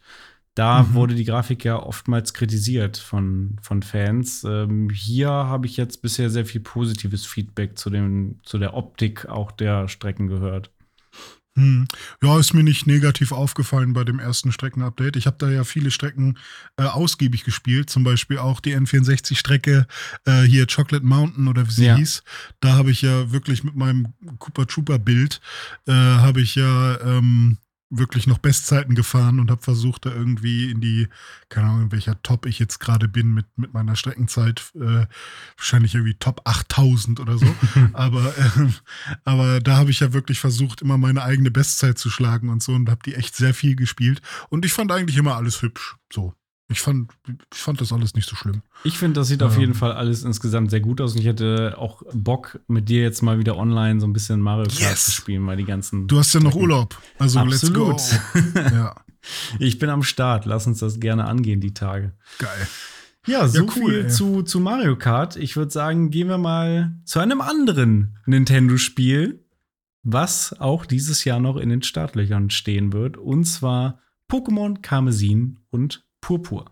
Da 0.60 0.84
Mhm. 0.84 0.94
wurde 0.94 1.16
die 1.16 1.24
Grafik 1.24 1.64
ja 1.64 1.78
oftmals 1.78 2.34
kritisiert 2.34 2.98
von, 2.98 3.56
von 3.62 3.82
Fans. 3.82 4.44
Ähm, 4.44 4.90
hier 4.90 5.30
habe 5.30 5.68
ich 5.68 5.78
jetzt 5.78 6.02
bisher 6.02 6.30
sehr 6.30 6.46
viel 6.46 6.60
positives 6.60 7.26
Feedback 7.26 7.78
zu, 7.78 7.90
dem, 7.90 8.42
zu 8.44 8.58
der 8.58 8.74
Optik 8.74 9.26
auch 9.30 9.54
der 9.54 9.88
Strecken 9.88 10.28
gehört. 10.28 10.70
Hm. 11.58 11.88
Ja, 12.22 12.38
ist 12.38 12.54
mir 12.54 12.64
nicht 12.64 12.88
negativ 12.88 13.32
aufgefallen 13.32 13.94
bei 13.94 14.04
dem 14.04 14.20
ersten 14.20 14.52
Streckenupdate. 14.52 15.16
Ich 15.16 15.28
habe 15.28 15.38
da 15.40 15.50
ja 15.50 15.64
viele 15.64 15.92
Strecken 15.92 16.38
äh, 16.78 16.84
ausgiebig 16.84 17.46
gespielt, 17.46 17.90
zum 17.90 18.04
Beispiel 18.04 18.38
auch 18.38 18.60
die 18.60 18.76
N64-Strecke 18.76 19.88
äh, 20.26 20.42
hier 20.44 20.68
Chocolate 20.68 21.06
Mountain 21.06 21.48
oder 21.48 21.66
wie 21.68 21.72
sie 21.72 21.86
Ja. 21.86 21.96
hieß. 21.96 22.22
Da 22.60 22.74
habe 22.74 22.92
ich 22.92 23.02
ja 23.02 23.32
wirklich 23.32 23.64
mit 23.64 23.76
meinem 23.78 24.10
Cooper 24.40 24.68
Trooper-Bild 24.68 25.40
äh, 25.88 25.92
habe 25.94 26.42
ich 26.42 26.56
ja 26.56 27.00
ähm, 27.02 27.58
wirklich 27.90 28.28
noch 28.28 28.38
Bestzeiten 28.38 28.96
gefahren 28.96 29.40
und 29.40 29.50
habe 29.50 29.62
versucht, 29.62 30.06
da 30.06 30.12
irgendwie 30.12 30.70
in 30.70 30.80
die, 30.80 31.08
keine 31.50 31.68
Ahnung, 31.68 31.84
in 31.84 31.92
welcher 31.92 32.22
Top 32.22 32.46
ich 32.46 32.60
jetzt 32.60 32.80
gerade 32.80 33.08
bin 33.08 33.34
mit, 33.34 33.46
mit 33.58 33.74
meiner 33.74 33.96
Streckenzeit, 33.96 34.72
äh, 34.76 35.08
wahrscheinlich 35.58 35.96
irgendwie 35.96 36.14
Top 36.16 36.42
8000 36.46 37.20
oder 37.20 37.38
so. 37.38 37.56
aber, 37.94 38.34
ähm, 38.38 38.74
aber 39.26 39.60
da 39.60 39.78
habe 39.78 39.90
ich 39.90 40.02
ja 40.02 40.14
wirklich 40.14 40.40
versucht, 40.40 40.82
immer 40.82 40.98
meine 40.98 41.24
eigene 41.24 41.52
Bestzeit 41.52 41.98
zu 41.98 42.10
schlagen 42.10 42.50
und 42.50 42.62
so 42.62 42.74
und 42.74 42.90
habe 42.90 43.02
die 43.06 43.16
echt 43.16 43.36
sehr 43.36 43.54
viel 43.54 43.76
gespielt. 43.76 44.22
Und 44.50 44.66
ich 44.66 44.74
fand 44.74 44.92
eigentlich 44.92 45.18
immer 45.18 45.36
alles 45.36 45.62
hübsch. 45.62 45.96
So. 46.14 46.34
Ich 46.72 46.82
fand, 46.82 47.12
ich 47.52 47.60
fand 47.60 47.82
das 47.82 47.92
alles 47.92 48.14
nicht 48.14 48.30
so 48.30 48.36
schlimm. 48.36 48.62
Ich 48.84 48.98
finde, 49.00 49.20
das 49.20 49.28
sieht 49.28 49.42
auf 49.42 49.56
Ähm. 49.56 49.62
jeden 49.62 49.74
Fall 49.74 49.92
alles 49.92 50.24
insgesamt 50.24 50.70
sehr 50.70 50.82
gut 50.82 51.02
aus 51.02 51.14
und 51.14 51.20
ich 51.20 51.26
hätte 51.26 51.76
auch 51.80 52.04
Bock, 52.14 52.60
mit 52.68 52.90
dir 52.90 53.02
jetzt 53.02 53.24
mal 53.24 53.40
wieder 53.40 53.58
online 53.58 54.00
so 54.00 54.06
ein 54.06 54.14
bisschen 54.14 54.40
Mario 54.40 54.66
Kart 54.68 54.80
Yes. 54.80 55.06
zu 55.06 55.12
spielen, 55.12 55.46
weil 55.48 55.58
die 55.58 55.66
ganzen. 55.66 56.08
Du 56.08 56.20
hast 56.20 56.32
ja 56.34 56.40
noch 56.40 56.54
Urlaub. 56.56 56.96
Also 57.18 57.40
Absolut. 57.40 57.98
let's 57.98 58.14
go. 58.14 58.40
ja, 58.56 58.96
Ich 59.58 59.80
bin 59.80 59.90
am 59.90 60.04
Start. 60.04 60.46
Lass 60.46 60.68
uns 60.68 60.78
das 60.80 61.00
gerne 61.00 61.26
angehen, 61.26 61.60
die 61.60 61.74
Tage. 61.74 62.14
geil. 62.38 62.68
Ja, 63.28 63.48
so 63.48 63.66
Ja, 63.66 63.72
cool, 63.76 63.92
viel 63.92 64.06
ey. 64.06 64.08
zu, 64.08 64.44
zu 64.44 64.60
Mario 64.60 64.96
Kart. 64.96 65.36
Ich 65.38 65.56
würde 65.58 65.72
sagen, 65.72 66.10
gehen 66.12 66.30
wir 66.30 66.38
mal 66.38 66.96
zu 67.04 67.20
einem 67.20 67.42
anderen 67.42 68.18
Nintendo-Spiel, 68.28 69.44
was 70.04 70.56
auch 70.60 70.86
dieses 70.86 71.24
Jahr 71.26 71.40
noch 71.40 71.58
in 71.58 71.70
den 71.70 71.82
Startlöchern 71.84 72.50
stehen 72.50 72.94
wird. 72.94 73.18
Und 73.18 73.46
zwar 73.46 74.00
Pokémon 74.32 74.82
Karmesin 74.82 75.60
und 75.70 76.06
Purpur. 76.22 76.66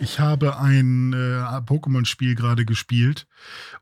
Ich 0.00 0.20
habe 0.20 0.58
ein 0.58 1.12
äh, 1.12 1.44
Pokémon-Spiel 1.64 2.34
gerade 2.34 2.64
gespielt. 2.64 3.26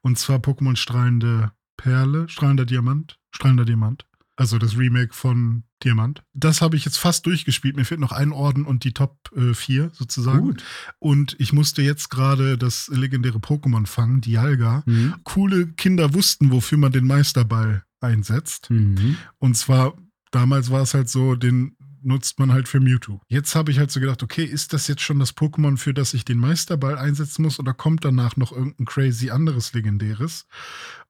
Und 0.01 0.19
zwar 0.19 0.39
Pokémon 0.39 0.77
Strahlende 0.77 1.53
Perle, 1.77 2.29
Strahlender 2.29 2.65
Diamant, 2.65 3.19
Strahlender 3.33 3.65
Diamant. 3.65 4.07
Also 4.37 4.59
das 4.59 4.79
Remake 4.79 5.13
von 5.13 5.65
Diamant. 5.85 6.23
Das 6.33 6.63
habe 6.63 6.77
ich 6.77 6.85
jetzt 6.85 6.97
fast 6.97 7.27
durchgespielt. 7.27 7.77
Mir 7.77 7.85
fehlt 7.85 8.01
noch 8.01 8.13
ein 8.13 8.33
Orden 8.33 8.65
und 8.65 8.85
die 8.85 8.93
Top 8.93 9.31
äh, 9.37 9.53
4 9.53 9.91
sozusagen. 9.93 10.47
Gut. 10.47 10.65
Und 10.99 11.37
ich 11.39 11.53
musste 11.53 11.83
jetzt 11.83 12.09
gerade 12.09 12.57
das 12.57 12.89
legendäre 12.89 13.39
Pokémon 13.39 13.87
fangen, 13.87 14.21
Dialga. 14.21 14.85
Mhm. 14.87 15.15
Coole 15.25 15.67
Kinder 15.69 16.15
wussten, 16.15 16.51
wofür 16.51 16.79
man 16.79 16.93
den 16.93 17.07
Meisterball 17.07 17.85
einsetzt. 18.01 18.71
Mhm. 18.71 19.17
Und 19.39 19.57
zwar, 19.57 19.95
damals 20.31 20.71
war 20.71 20.83
es 20.83 20.95
halt 20.95 21.09
so, 21.09 21.35
den 21.35 21.77
nutzt 22.05 22.39
man 22.39 22.53
halt 22.53 22.69
für 22.69 22.81
Mewtwo. 22.81 23.21
Jetzt 23.29 23.55
habe 23.55 23.71
ich 23.71 23.79
halt 23.79 23.91
so 23.91 24.01
gedacht, 24.01 24.23
okay, 24.23 24.45
ist 24.45 24.73
das 24.73 24.89
jetzt 24.89 25.03
schon 25.03 25.19
das 25.19 25.37
Pokémon, 25.37 25.77
für 25.77 25.95
das 25.95 26.15
ich 26.15 26.25
den 26.25 26.39
Meisterball 26.39 26.99
einsetzen 26.99 27.43
muss 27.43 27.59
oder 27.59 27.75
kommt 27.75 28.05
danach 28.05 28.37
noch 28.37 28.53
irgendein 28.53 28.87
crazy 28.87 29.31
anderes 29.31 29.73
Legendäres? 29.73 30.47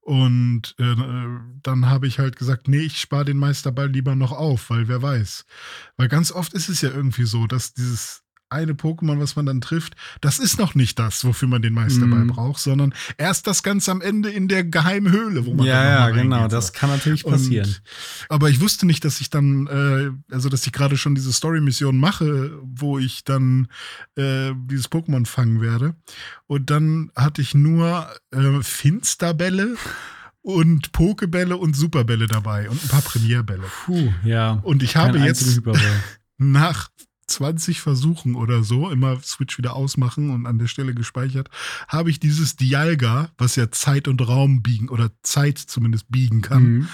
Und 0.03 0.75
äh, 0.79 0.97
dann 1.63 1.87
habe 1.87 2.09
ich 2.09 2.19
halt 2.19 2.37
gesagt, 2.37 2.67
nee, 2.67 2.81
ich 2.81 3.01
spare 3.01 3.25
den 3.25 3.37
Meisterball 3.37 3.89
lieber 3.89 4.17
noch 4.17 4.33
auf, 4.33 4.69
weil 4.69 4.89
wer 4.89 5.01
weiß. 5.01 5.45
Weil 5.97 6.09
ganz 6.09 6.33
oft 6.33 6.55
ist 6.55 6.69
es 6.69 6.81
ja 6.81 6.91
irgendwie 6.91 7.25
so, 7.25 7.47
dass 7.47 7.73
dieses 7.73 8.22
eine 8.53 8.73
Pokémon, 8.75 9.19
was 9.19 9.35
man 9.37 9.47
dann 9.47 9.61
trifft, 9.61 9.95
das 10.21 10.39
ist 10.39 10.59
noch 10.59 10.75
nicht 10.75 10.99
das, 10.99 11.25
wofür 11.25 11.49
man 11.49 11.63
den 11.63 11.73
Meisterball 11.75 12.25
Mhm. 12.25 12.29
braucht, 12.29 12.61
sondern 12.61 12.95
erst 13.19 13.47
das 13.47 13.63
ganz 13.63 13.89
am 13.89 14.01
Ende 14.01 14.31
in 14.31 14.47
der 14.49 14.63
geheimen 14.65 15.11
Höhle, 15.13 15.45
wo 15.47 15.51
man 15.55 15.59
dann 15.59 15.67
Ja, 15.67 15.83
noch 16.09 16.17
ja, 16.17 16.23
genau. 16.23 16.37
reingeht, 16.37 16.51
so. 16.53 16.57
Das 16.57 16.73
kann 16.73 16.91
natürlich 16.91 17.25
passieren. 17.25 17.67
Und, 17.67 17.83
aber 18.29 18.51
ich 18.51 18.61
wusste 18.61 18.87
nicht, 18.87 19.05
dass 19.05 19.21
ich 19.21 19.31
dann, 19.31 19.67
äh, 19.67 20.33
also 20.35 20.49
dass 20.49 20.67
ich 20.67 20.73
gerade 20.73 20.97
schon 20.97 21.15
diese 21.15 21.33
Story-Mission 21.33 21.99
mache, 21.99 22.59
wo 22.63 22.99
ich 22.99 23.25
dann 23.25 23.69
äh, 24.17 24.53
dieses 24.67 24.91
Pokémon 24.91 25.27
fangen 25.27 25.61
werde. 25.61 25.95
Und 26.47 26.71
dann 26.71 27.11
hatte 27.17 27.41
ich 27.43 27.55
nur 27.55 28.07
äh, 28.31 28.61
Finsterbälle 28.63 29.77
und 30.43 30.93
Pokebälle 30.93 31.57
und 31.57 31.75
Superbälle 31.77 32.27
dabei 32.27 32.69
und 32.69 32.83
ein 32.83 32.89
paar 32.89 33.03
Premierbälle. 33.03 33.63
Puh, 33.85 34.13
ja. 34.25 34.53
Und 34.65 34.83
ich 34.83 34.97
habe 34.97 35.19
jetzt 35.19 35.61
nach 36.39 36.89
20 37.33 37.81
Versuchen 37.81 38.35
oder 38.35 38.63
so, 38.63 38.91
immer 38.91 39.21
Switch 39.23 39.59
wieder 39.59 39.75
ausmachen 39.75 40.31
und 40.31 40.47
an 40.47 40.59
der 40.59 40.67
Stelle 40.69 40.95
gespeichert, 40.95 41.49
habe 41.89 42.11
ich 42.11 42.21
dieses 42.21 42.57
Dialga, 42.57 43.31
was 43.39 43.57
ja 43.57 43.71
Zeit 43.71 44.09
und 44.09 44.27
Raum 44.27 44.63
biegen 44.63 44.89
oder 44.89 45.11
Zeit 45.23 45.59
zumindest 45.59 46.11
biegen 46.11 46.41
kann, 46.43 46.63
Mhm. 46.63 46.89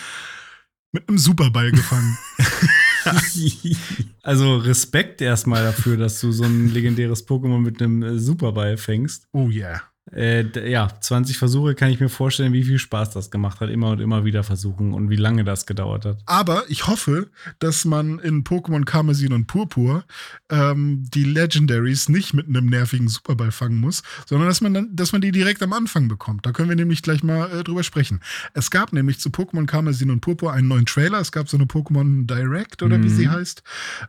mit 0.93 1.09
einem 1.09 1.19
Superball 1.19 1.71
gefangen. 1.73 2.17
also 4.23 4.57
Respekt 4.57 5.21
erstmal 5.21 5.63
dafür, 5.63 5.97
dass 5.97 6.21
du 6.21 6.33
so 6.33 6.45
ein 6.45 6.73
legendäres 6.73 7.27
Pokémon 7.27 7.61
mit 7.61 7.81
einem 7.81 8.03
äh, 8.03 8.19
Superball 8.19 8.77
fängst. 8.77 9.27
oh 9.33 9.49
yeah. 9.51 9.83
Äh, 10.13 10.71
ja, 10.71 10.89
20 11.01 11.39
Versuche 11.39 11.75
kann 11.75 11.91
ich 11.91 12.01
mir 12.01 12.09
vorstellen, 12.09 12.53
wie 12.53 12.65
viel 12.65 12.79
Spaß 12.79 13.11
das 13.11 13.31
gemacht 13.31 13.61
hat, 13.61 13.71
immer 13.71 13.91
und 13.91 14.01
immer 14.01 14.25
wieder 14.25 14.43
versuchen 14.43 14.95
und 14.95 15.11
wie 15.11 15.17
lange 15.17 15.45
das 15.45 15.67
gedauert 15.67 16.05
hat. 16.05 16.19
Aber 16.27 16.65
ich 16.69 16.87
hoffe, 16.87 17.31
dass 17.59 17.85
man 17.85 18.19
in 18.19 18.45
Pokémon 18.45 18.85
Karmesin 18.85 19.33
und 19.33 19.47
Purpur 19.47 20.05
ähm, 20.51 21.05
die 21.15 21.25
Legendaries 21.25 22.09
nicht 22.09 22.35
mit 22.35 22.49
einem 22.49 22.67
nervigen 22.67 23.09
Superball 23.09 23.53
fangen 23.53 23.79
muss, 23.79 24.03
sondern 24.27 24.49
dass 24.49 24.61
man 24.61 24.75
dann, 24.75 24.97
dass 24.97 25.13
man 25.13 25.21
die 25.21 25.33
direkt 25.33 25.63
am 25.63 25.73
Anfang 25.73 26.09
bekommt. 26.09 26.47
Da 26.47 26.53
können 26.53 26.69
wir 26.69 26.77
nämlich 26.77 27.03
gleich 27.03 27.23
mal 27.23 27.51
äh, 27.51 27.65
drüber 27.65 27.83
sprechen. 27.83 28.21
Es 28.55 28.71
gab 28.71 28.93
nämlich 28.93 29.21
zu 29.21 29.29
Pokémon 29.29 29.67
Karmesin 29.67 30.11
und 30.11 30.21
Purpur 30.21 30.53
einen 30.53 30.69
neuen 30.69 30.87
Trailer. 30.87 31.21
Es 31.21 31.33
gab 31.33 31.49
so 31.49 31.57
eine 31.57 31.67
Pokémon 31.67 32.27
Direct 32.27 32.83
oder 32.83 32.99
mhm. 32.99 33.05
wie 33.05 33.09
sie 33.11 33.29
heißt. 33.29 33.63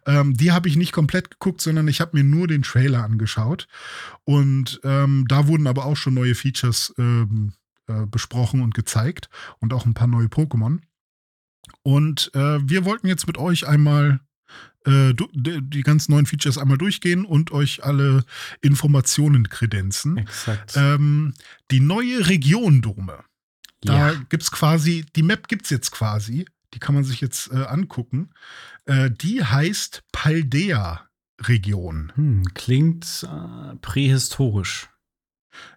Ähm, 0.05 0.33
die 0.35 0.51
habe 0.51 0.67
ich 0.69 0.75
nicht 0.75 0.91
komplett 0.91 1.31
geguckt, 1.31 1.61
sondern 1.61 1.87
ich 1.87 2.01
habe 2.01 2.17
mir 2.17 2.23
nur 2.23 2.47
den 2.47 2.63
Trailer 2.63 3.03
angeschaut. 3.03 3.67
Und 4.29 4.79
ähm, 4.83 5.25
da 5.27 5.47
wurden 5.47 5.65
aber 5.65 5.85
auch 5.85 5.97
schon 5.97 6.13
neue 6.13 6.35
Features 6.35 6.93
ähm, 6.99 7.53
äh, 7.87 8.05
besprochen 8.05 8.61
und 8.61 8.75
gezeigt 8.75 9.27
und 9.57 9.73
auch 9.73 9.87
ein 9.87 9.95
paar 9.95 10.05
neue 10.05 10.27
Pokémon. 10.27 10.81
Und 11.81 12.29
äh, 12.35 12.59
wir 12.61 12.85
wollten 12.85 13.07
jetzt 13.07 13.25
mit 13.25 13.39
euch 13.39 13.67
einmal 13.67 14.19
äh, 14.85 15.15
die 15.33 15.81
ganz 15.81 16.09
neuen 16.09 16.27
Features 16.27 16.59
einmal 16.59 16.77
durchgehen 16.77 17.25
und 17.25 17.49
euch 17.49 17.83
alle 17.83 18.23
Informationen 18.61 19.49
kredenzen. 19.49 20.17
Exakt. 20.17 20.73
Ähm, 20.75 21.33
die 21.71 21.79
neue 21.79 22.27
Region 22.27 22.83
Dome. 22.83 23.23
Da 23.81 24.11
ja. 24.11 24.23
gibt 24.29 24.43
es 24.43 24.51
quasi, 24.51 25.07
die 25.15 25.23
Map 25.23 25.47
gibt 25.47 25.63
es 25.63 25.71
jetzt 25.71 25.89
quasi. 25.89 26.45
Die 26.75 26.79
kann 26.79 26.93
man 26.93 27.03
sich 27.03 27.19
jetzt 27.19 27.51
äh, 27.51 27.63
angucken. 27.63 28.29
Äh, 28.85 29.09
die 29.09 29.43
heißt 29.43 30.03
Paldea 30.11 31.08
Region. 31.47 32.11
Hm, 32.15 32.43
klingt 32.53 33.23
äh, 33.23 33.75
prähistorisch. 33.77 34.89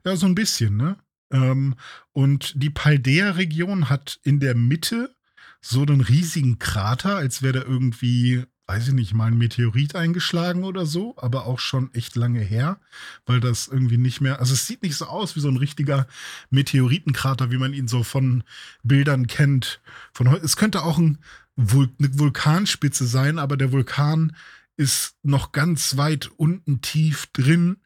Ja, 0.05 0.17
so 0.17 0.27
ein 0.27 0.35
bisschen, 0.35 0.77
ne? 0.77 0.97
Ähm, 1.33 1.75
und 2.13 2.53
die 2.57 2.71
Paldea-Region 2.71 3.89
hat 3.89 4.21
in 4.23 4.41
der 4.41 4.55
Mitte 4.55 5.15
so 5.61 5.83
einen 5.83 6.01
riesigen 6.01 6.59
Krater, 6.59 7.17
als 7.17 7.43
wäre 7.43 7.61
da 7.61 7.63
irgendwie, 7.63 8.45
weiß 8.67 8.89
ich 8.89 8.95
nicht, 8.95 9.15
mal 9.15 9.27
ein 9.27 9.39
Meteorit 9.39 9.95
eingeschlagen 9.95 10.65
oder 10.65 10.87
so, 10.87 11.15
aber 11.17 11.47
auch 11.47 11.61
schon 11.61 11.95
echt 11.95 12.17
lange 12.17 12.41
her, 12.41 12.81
weil 13.27 13.41
das 13.41 13.69
irgendwie 13.69 13.97
nicht 13.97 14.21
mehr, 14.21 14.41
also 14.41 14.55
es 14.55 14.67
sieht 14.67 14.83
nicht 14.83 14.97
so 14.97 15.07
aus 15.07 15.37
wie 15.37 15.41
so 15.41 15.49
ein 15.49 15.57
richtiger 15.57 16.07
Meteoritenkrater, 16.51 17.51
wie 17.51 17.59
man 17.59 17.73
ihn 17.73 17.89
so 17.89 18.03
von 18.03 18.43
Bildern 18.83 19.29
kennt. 19.29 19.81
Von, 20.13 20.27
es 20.27 20.57
könnte 20.57 20.83
auch 20.83 20.99
ein 20.99 21.19
Vul 21.55 21.91
eine 21.99 22.19
Vulkanspitze 22.19 23.07
sein, 23.07 23.39
aber 23.39 23.57
der 23.57 23.73
Vulkan 23.73 24.35
ist 24.83 25.15
noch 25.23 25.53
ganz 25.53 25.97
weit 25.97 26.31
unten 26.37 26.81
tief 26.81 27.29
drin. 27.33 27.77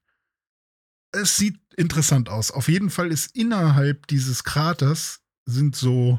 Es 1.13 1.37
sieht 1.37 1.61
interessant 1.77 2.31
aus. 2.31 2.51
Auf 2.51 2.69
jeden 2.69 2.91
Fall 2.91 3.13
ist 3.13 3.37
innerhalb 3.37 4.07
dieses 4.07 4.45
Kraters 4.45 5.21
sind 5.45 5.77
so, 5.77 6.19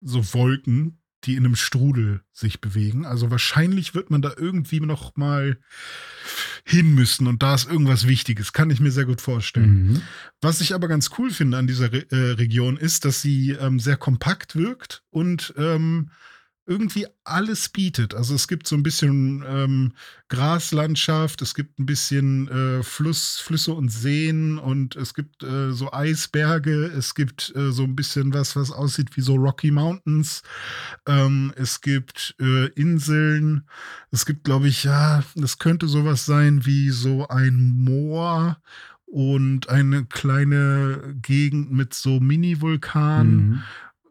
so 0.00 0.34
Wolken, 0.34 0.98
die 1.24 1.36
in 1.36 1.46
einem 1.46 1.54
Strudel 1.54 2.22
sich 2.32 2.60
bewegen. 2.60 3.06
Also 3.06 3.30
wahrscheinlich 3.30 3.94
wird 3.94 4.10
man 4.10 4.22
da 4.22 4.32
irgendwie 4.36 4.80
noch 4.80 5.16
mal 5.16 5.58
hin 6.64 6.94
müssen 6.94 7.28
und 7.28 7.44
da 7.44 7.54
ist 7.54 7.70
irgendwas 7.70 8.08
Wichtiges, 8.08 8.52
kann 8.52 8.70
ich 8.70 8.80
mir 8.80 8.90
sehr 8.90 9.04
gut 9.04 9.20
vorstellen. 9.20 9.92
Mhm. 9.92 10.02
Was 10.40 10.60
ich 10.60 10.74
aber 10.74 10.88
ganz 10.88 11.10
cool 11.18 11.30
finde 11.30 11.58
an 11.58 11.68
dieser 11.68 11.92
Re 11.92 12.06
äh, 12.10 12.32
Region 12.32 12.76
ist, 12.76 13.04
dass 13.04 13.22
sie 13.22 13.50
ähm, 13.50 13.78
sehr 13.78 13.96
kompakt 13.96 14.56
wirkt 14.56 15.04
und 15.10 15.54
ähm, 15.56 16.10
irgendwie 16.64 17.06
alles 17.24 17.68
bietet. 17.68 18.14
Also 18.14 18.34
es 18.34 18.46
gibt 18.46 18.68
so 18.68 18.76
ein 18.76 18.84
bisschen 18.84 19.44
ähm, 19.46 19.92
Graslandschaft, 20.28 21.42
es 21.42 21.54
gibt 21.54 21.78
ein 21.78 21.86
bisschen 21.86 22.48
äh, 22.48 22.82
Fluss, 22.82 23.40
Flüsse 23.40 23.72
und 23.72 23.90
Seen 23.90 24.58
und 24.58 24.94
es 24.94 25.14
gibt 25.14 25.42
äh, 25.42 25.72
so 25.72 25.92
Eisberge, 25.92 26.84
es 26.84 27.14
gibt 27.14 27.52
äh, 27.56 27.72
so 27.72 27.82
ein 27.82 27.96
bisschen 27.96 28.32
was, 28.32 28.54
was 28.54 28.70
aussieht 28.70 29.16
wie 29.16 29.22
so 29.22 29.34
Rocky 29.34 29.72
Mountains. 29.72 30.42
Ähm, 31.06 31.52
es 31.56 31.80
gibt 31.80 32.36
äh, 32.40 32.66
Inseln. 32.68 33.68
Es 34.12 34.24
gibt, 34.24 34.44
glaube 34.44 34.68
ich, 34.68 34.84
ja, 34.84 35.24
das 35.34 35.58
könnte 35.58 35.88
sowas 35.88 36.26
sein 36.26 36.64
wie 36.64 36.90
so 36.90 37.26
ein 37.28 37.72
Moor 37.76 38.56
und 39.12 39.68
eine 39.68 40.06
kleine 40.06 41.14
Gegend 41.20 41.70
mit 41.70 41.92
so 41.92 42.20
Mini-Vulkanen. 42.20 43.48
Mhm. 43.48 43.62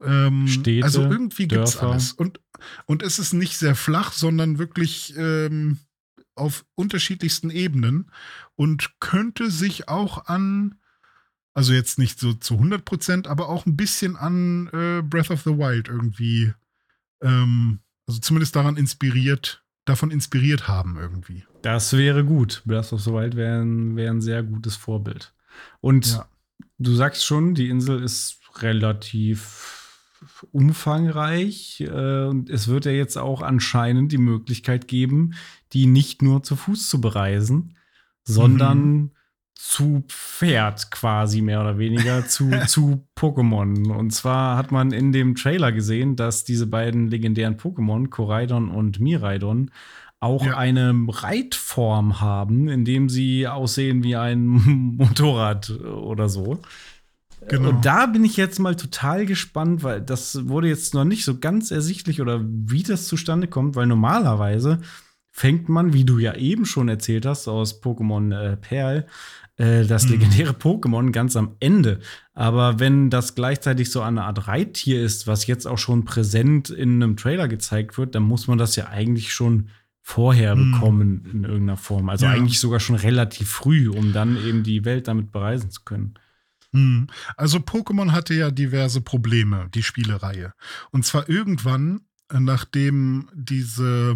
Ähm, 0.03 0.47
Städte, 0.47 0.83
also 0.83 1.01
irgendwie 1.03 1.47
gibt 1.47 1.67
es 1.67 1.77
alles. 1.77 2.13
Und, 2.13 2.39
und 2.85 3.03
es 3.03 3.19
ist 3.19 3.33
nicht 3.33 3.57
sehr 3.57 3.75
flach, 3.75 4.13
sondern 4.13 4.57
wirklich 4.57 5.13
ähm, 5.17 5.77
auf 6.35 6.65
unterschiedlichsten 6.75 7.49
Ebenen 7.49 8.09
und 8.55 8.99
könnte 8.99 9.51
sich 9.51 9.89
auch 9.89 10.25
an, 10.25 10.75
also 11.53 11.73
jetzt 11.73 11.99
nicht 11.99 12.19
so 12.19 12.33
zu 12.33 12.55
100 12.55 12.85
Prozent, 12.85 13.27
aber 13.27 13.49
auch 13.49 13.65
ein 13.65 13.75
bisschen 13.75 14.15
an 14.15 14.67
äh, 14.73 15.01
Breath 15.01 15.31
of 15.31 15.43
the 15.43 15.57
Wild 15.57 15.87
irgendwie, 15.87 16.53
ähm, 17.21 17.79
also 18.07 18.19
zumindest 18.19 18.55
daran 18.55 18.77
inspiriert, 18.77 19.63
davon 19.85 20.11
inspiriert 20.11 20.67
haben 20.67 20.97
irgendwie. 20.97 21.45
Das 21.61 21.93
wäre 21.93 22.25
gut. 22.25 22.63
Breath 22.65 22.93
of 22.93 23.01
the 23.01 23.11
Wild 23.11 23.35
wäre 23.35 23.63
wär 23.95 24.11
ein 24.11 24.21
sehr 24.21 24.41
gutes 24.43 24.75
Vorbild. 24.75 25.33
Und 25.79 26.07
ja. 26.07 26.27
du 26.79 26.95
sagst 26.95 27.25
schon, 27.25 27.53
die 27.53 27.69
Insel 27.69 28.01
ist 28.01 28.39
relativ 28.57 29.80
umfangreich 30.51 31.81
äh, 31.81 32.25
und 32.25 32.49
es 32.49 32.67
wird 32.67 32.85
ja 32.85 32.91
jetzt 32.91 33.17
auch 33.17 33.41
anscheinend 33.41 34.11
die 34.11 34.17
Möglichkeit 34.17 34.87
geben, 34.87 35.33
die 35.73 35.87
nicht 35.87 36.21
nur 36.21 36.43
zu 36.43 36.55
Fuß 36.55 36.89
zu 36.89 37.01
bereisen, 37.01 37.75
sondern 38.23 38.79
mhm. 38.79 39.11
zu 39.55 40.03
Pferd 40.07 40.91
quasi 40.91 41.41
mehr 41.41 41.61
oder 41.61 41.77
weniger 41.77 42.25
zu, 42.27 42.51
zu 42.67 43.07
Pokémon. 43.17 43.91
Und 43.91 44.11
zwar 44.11 44.57
hat 44.57 44.71
man 44.71 44.91
in 44.91 45.11
dem 45.11 45.35
Trailer 45.35 45.71
gesehen, 45.71 46.15
dass 46.15 46.43
diese 46.43 46.67
beiden 46.67 47.07
legendären 47.07 47.57
Pokémon, 47.57 48.09
Koraidon 48.09 48.69
und 48.69 48.99
Miraidon, 48.99 49.71
auch 50.19 50.45
ja. 50.45 50.55
eine 50.55 50.93
Reitform 51.07 52.21
haben, 52.21 52.67
indem 52.69 53.09
sie 53.09 53.47
aussehen 53.47 54.03
wie 54.03 54.15
ein 54.15 54.45
Motorrad 54.97 55.71
oder 55.71 56.29
so. 56.29 56.59
Genau. 57.47 57.69
Und 57.69 57.85
da 57.85 58.05
bin 58.05 58.23
ich 58.23 58.37
jetzt 58.37 58.59
mal 58.59 58.75
total 58.75 59.25
gespannt, 59.25 59.83
weil 59.83 60.01
das 60.01 60.47
wurde 60.47 60.67
jetzt 60.67 60.93
noch 60.93 61.05
nicht 61.05 61.25
so 61.25 61.39
ganz 61.39 61.71
ersichtlich 61.71 62.21
oder 62.21 62.41
wie 62.43 62.83
das 62.83 63.07
zustande 63.07 63.47
kommt, 63.47 63.75
weil 63.75 63.87
normalerweise 63.87 64.79
fängt 65.31 65.69
man, 65.69 65.93
wie 65.93 66.03
du 66.03 66.19
ja 66.19 66.35
eben 66.35 66.65
schon 66.65 66.89
erzählt 66.89 67.25
hast, 67.25 67.47
aus 67.47 67.81
Pokémon 67.81 68.37
äh, 68.37 68.57
Perl, 68.57 69.07
äh, 69.57 69.85
das 69.85 70.05
mhm. 70.05 70.11
legendäre 70.11 70.53
Pokémon 70.53 71.11
ganz 71.11 71.35
am 71.35 71.55
Ende. 71.59 71.99
Aber 72.33 72.79
wenn 72.79 73.09
das 73.09 73.33
gleichzeitig 73.33 73.91
so 73.91 74.01
eine 74.01 74.23
Art 74.23 74.47
Reittier 74.47 75.01
ist, 75.01 75.27
was 75.27 75.47
jetzt 75.47 75.67
auch 75.67 75.77
schon 75.77 76.05
präsent 76.05 76.69
in 76.69 77.01
einem 77.01 77.17
Trailer 77.17 77.47
gezeigt 77.47 77.97
wird, 77.97 78.13
dann 78.13 78.23
muss 78.23 78.47
man 78.47 78.57
das 78.57 78.75
ja 78.75 78.87
eigentlich 78.89 79.33
schon 79.33 79.69
vorher 80.01 80.55
mhm. 80.55 80.71
bekommen 80.71 81.29
in 81.31 81.43
irgendeiner 81.43 81.77
Form. 81.77 82.09
Also 82.09 82.25
ja. 82.25 82.33
eigentlich 82.33 82.59
sogar 82.59 82.79
schon 82.79 82.95
relativ 82.95 83.49
früh, 83.49 83.89
um 83.89 84.13
dann 84.13 84.37
eben 84.45 84.63
die 84.63 84.83
Welt 84.83 85.07
damit 85.07 85.31
bereisen 85.31 85.71
zu 85.71 85.81
können. 85.85 86.15
Hm. 86.73 87.07
Also 87.35 87.59
Pokémon 87.59 88.11
hatte 88.11 88.33
ja 88.33 88.51
diverse 88.51 89.01
Probleme, 89.01 89.67
die 89.73 89.83
Spielereihe. 89.83 90.53
Und 90.91 91.05
zwar 91.05 91.27
irgendwann, 91.29 92.01
äh, 92.29 92.39
nachdem 92.39 93.29
diese, 93.33 94.15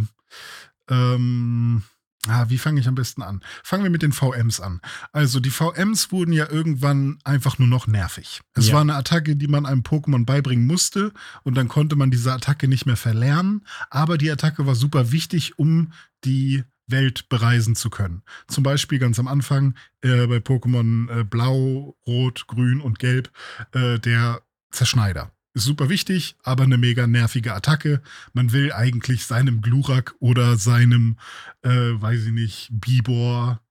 ähm, 0.90 1.84
ah, 2.28 2.46
wie 2.48 2.58
fange 2.58 2.80
ich 2.80 2.88
am 2.88 2.96
besten 2.96 3.22
an? 3.22 3.42
Fangen 3.64 3.84
wir 3.84 3.90
mit 3.90 4.04
den 4.04 4.14
VMs 4.14 4.62
an. 4.62 4.80
Also 5.12 5.40
die 5.40 5.50
VMs 5.50 6.12
wurden 6.12 6.32
ja 6.32 6.50
irgendwann 6.50 7.20
einfach 7.26 7.60
nur 7.60 7.68
noch 7.68 7.88
nervig. 7.88 8.42
Es 8.54 8.70
ja. 8.70 8.76
war 8.76 8.82
eine 8.82 8.96
Attacke, 8.96 9.36
die 9.36 9.48
man 9.48 9.66
einem 9.66 9.82
Pokémon 9.82 10.26
beibringen 10.26 10.66
musste 10.66 11.12
und 11.44 11.56
dann 11.56 11.68
konnte 11.68 11.98
man 11.98 12.10
diese 12.10 12.32
Attacke 12.32 12.70
nicht 12.70 12.86
mehr 12.86 12.98
verlernen. 12.98 13.66
Aber 13.90 14.18
die 14.18 14.32
Attacke 14.32 14.66
war 14.66 14.76
super 14.76 15.12
wichtig, 15.12 15.60
um 15.60 15.92
die 16.24 16.64
Welt 16.88 17.30
bereisen 17.30 17.76
zu 17.76 17.90
können. 17.90 18.24
Zum 18.48 18.64
Beispiel 18.64 19.00
ganz 19.00 19.20
am 19.20 19.28
Anfang 19.28 19.76
äh, 20.02 20.28
bei 20.28 20.38
Pokémon 20.38 21.10
äh, 21.10 21.24
Blau, 21.24 21.98
Rot, 22.06 22.48
Grün 22.48 22.82
und 22.82 23.00
Gelb 23.00 23.32
äh, 23.74 24.00
der 24.00 24.42
Zerschneider. 24.72 25.32
Ist 25.54 25.64
super 25.64 25.90
wichtig, 25.90 26.36
aber 26.44 26.64
eine 26.64 26.78
mega 26.78 27.08
nervige 27.08 27.54
Attacke. 27.54 28.02
Man 28.34 28.52
will 28.52 28.74
eigentlich 28.74 29.26
seinem 29.26 29.62
Glurak 29.62 30.14
oder 30.20 30.58
seinem, 30.58 31.18
äh, 31.62 31.70
weiß 31.70 32.26
ich 32.26 32.32
nicht, 32.34 32.70
Bibor 32.72 33.62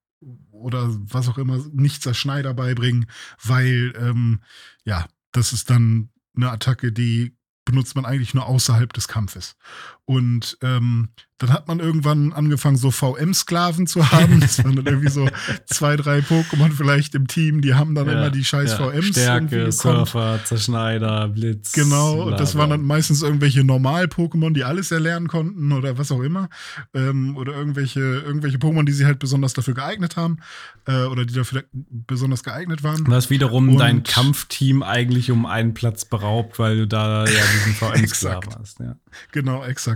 oder 0.51 0.89
was 0.89 1.29
auch 1.29 1.37
immer, 1.37 1.63
nicht 1.73 2.03
Zerschneider 2.03 2.55
beibringen, 2.55 3.07
weil, 3.43 3.93
ähm, 3.99 4.41
ja, 4.87 5.07
das 5.33 5.53
ist 5.53 5.69
dann 5.69 6.09
eine 6.35 6.51
Attacke, 6.51 6.91
die 6.91 7.37
benutzt 7.67 7.97
man 7.97 8.05
eigentlich 8.05 8.35
nur 8.35 8.47
außerhalb 8.47 8.93
des 8.93 9.09
Kampfes. 9.09 9.57
Und 10.07 10.59
ähm, 10.63 11.09
dann 11.39 11.53
hat 11.53 11.67
man 11.67 11.81
irgendwann 11.81 12.33
angefangen, 12.33 12.77
so 12.77 12.91
VM-Sklaven 12.91 13.87
zu 13.87 14.13
haben. 14.13 14.41
Das 14.41 14.63
waren 14.63 14.77
dann 14.77 14.87
irgendwie 14.87 15.11
so 15.11 15.29
zwei, 15.67 15.97
drei 15.97 16.19
Pokémon 16.21 16.71
vielleicht 16.73 17.15
im 17.15 17.27
Team, 17.27 17.61
die 17.61 17.75
haben 17.75 17.95
dann 17.95 18.07
ja, 18.07 18.13
immer 18.13 18.31
die 18.31 18.45
scheiß 18.45 18.73
ja. 18.73 18.91
VMs. 18.91 19.09
Stärke, 19.09 19.73
Surfer, 19.73 20.41
Zerschneider, 20.45 21.29
Blitz. 21.29 21.73
Genau, 21.73 22.27
und 22.27 22.39
das 22.39 22.57
waren 22.57 22.71
dann 22.71 22.83
meistens 22.83 23.23
irgendwelche 23.23 23.65
Normal-Pokémon, 23.65 24.53
die 24.53 24.65
alles 24.65 24.91
erlernen 24.91 25.27
konnten 25.29 25.73
oder 25.73 25.99
was 25.99 26.13
auch 26.13 26.21
immer. 26.21 26.49
Ähm, 26.95 27.37
oder 27.37 27.53
irgendwelche, 27.53 28.01
irgendwelche 28.01 28.59
Pokémon, 28.59 28.85
die 28.85 28.93
sie 28.93 29.05
halt 29.05 29.19
besonders 29.19 29.55
dafür 29.55 29.75
geeignet 29.75 30.17
haben 30.17 30.39
äh, 30.87 31.05
oder 31.05 31.25
die 31.25 31.35
dafür 31.35 31.65
besonders 31.73 32.45
geeignet 32.45 32.83
waren. 32.83 33.05
Was 33.07 33.31
wiederum 33.31 33.71
und 33.71 33.79
dein 33.79 34.03
Kampfteam 34.03 34.83
eigentlich 34.83 35.31
um 35.31 35.47
einen 35.47 35.75
Platz 35.75 36.05
beraubt, 36.05 36.59
weil 36.59 36.79
du 36.79 36.87
da 36.87 37.25
ja 37.27 37.43
diesen 37.55 37.75
VM-Sklaven 37.75 38.55
hast. 38.61 38.79
Ja. 38.81 38.97
Genau, 39.33 39.65
exakt. 39.65 39.94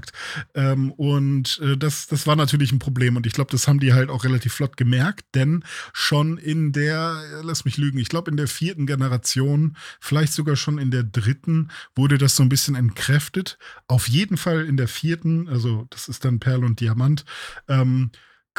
Ähm, 0.54 0.92
und 0.92 1.60
äh, 1.62 1.76
das, 1.76 2.06
das 2.06 2.26
war 2.26 2.36
natürlich 2.36 2.72
ein 2.72 2.78
Problem. 2.78 3.16
Und 3.16 3.26
ich 3.26 3.32
glaube, 3.32 3.50
das 3.50 3.68
haben 3.68 3.80
die 3.80 3.92
halt 3.92 4.10
auch 4.10 4.24
relativ 4.24 4.54
flott 4.54 4.76
gemerkt, 4.76 5.26
denn 5.34 5.64
schon 5.92 6.38
in 6.38 6.72
der, 6.72 7.22
lass 7.42 7.64
mich 7.64 7.76
lügen, 7.76 7.98
ich 7.98 8.08
glaube, 8.08 8.30
in 8.30 8.36
der 8.36 8.48
vierten 8.48 8.86
Generation, 8.86 9.76
vielleicht 10.00 10.32
sogar 10.32 10.56
schon 10.56 10.78
in 10.78 10.90
der 10.90 11.02
dritten, 11.02 11.70
wurde 11.94 12.18
das 12.18 12.36
so 12.36 12.42
ein 12.42 12.48
bisschen 12.48 12.74
entkräftet. 12.74 13.58
Auf 13.86 14.08
jeden 14.08 14.36
Fall 14.36 14.64
in 14.64 14.76
der 14.76 14.88
vierten, 14.88 15.48
also 15.48 15.86
das 15.90 16.08
ist 16.08 16.24
dann 16.24 16.40
Perl 16.40 16.64
und 16.64 16.80
Diamant, 16.80 17.24
ähm, 17.68 18.10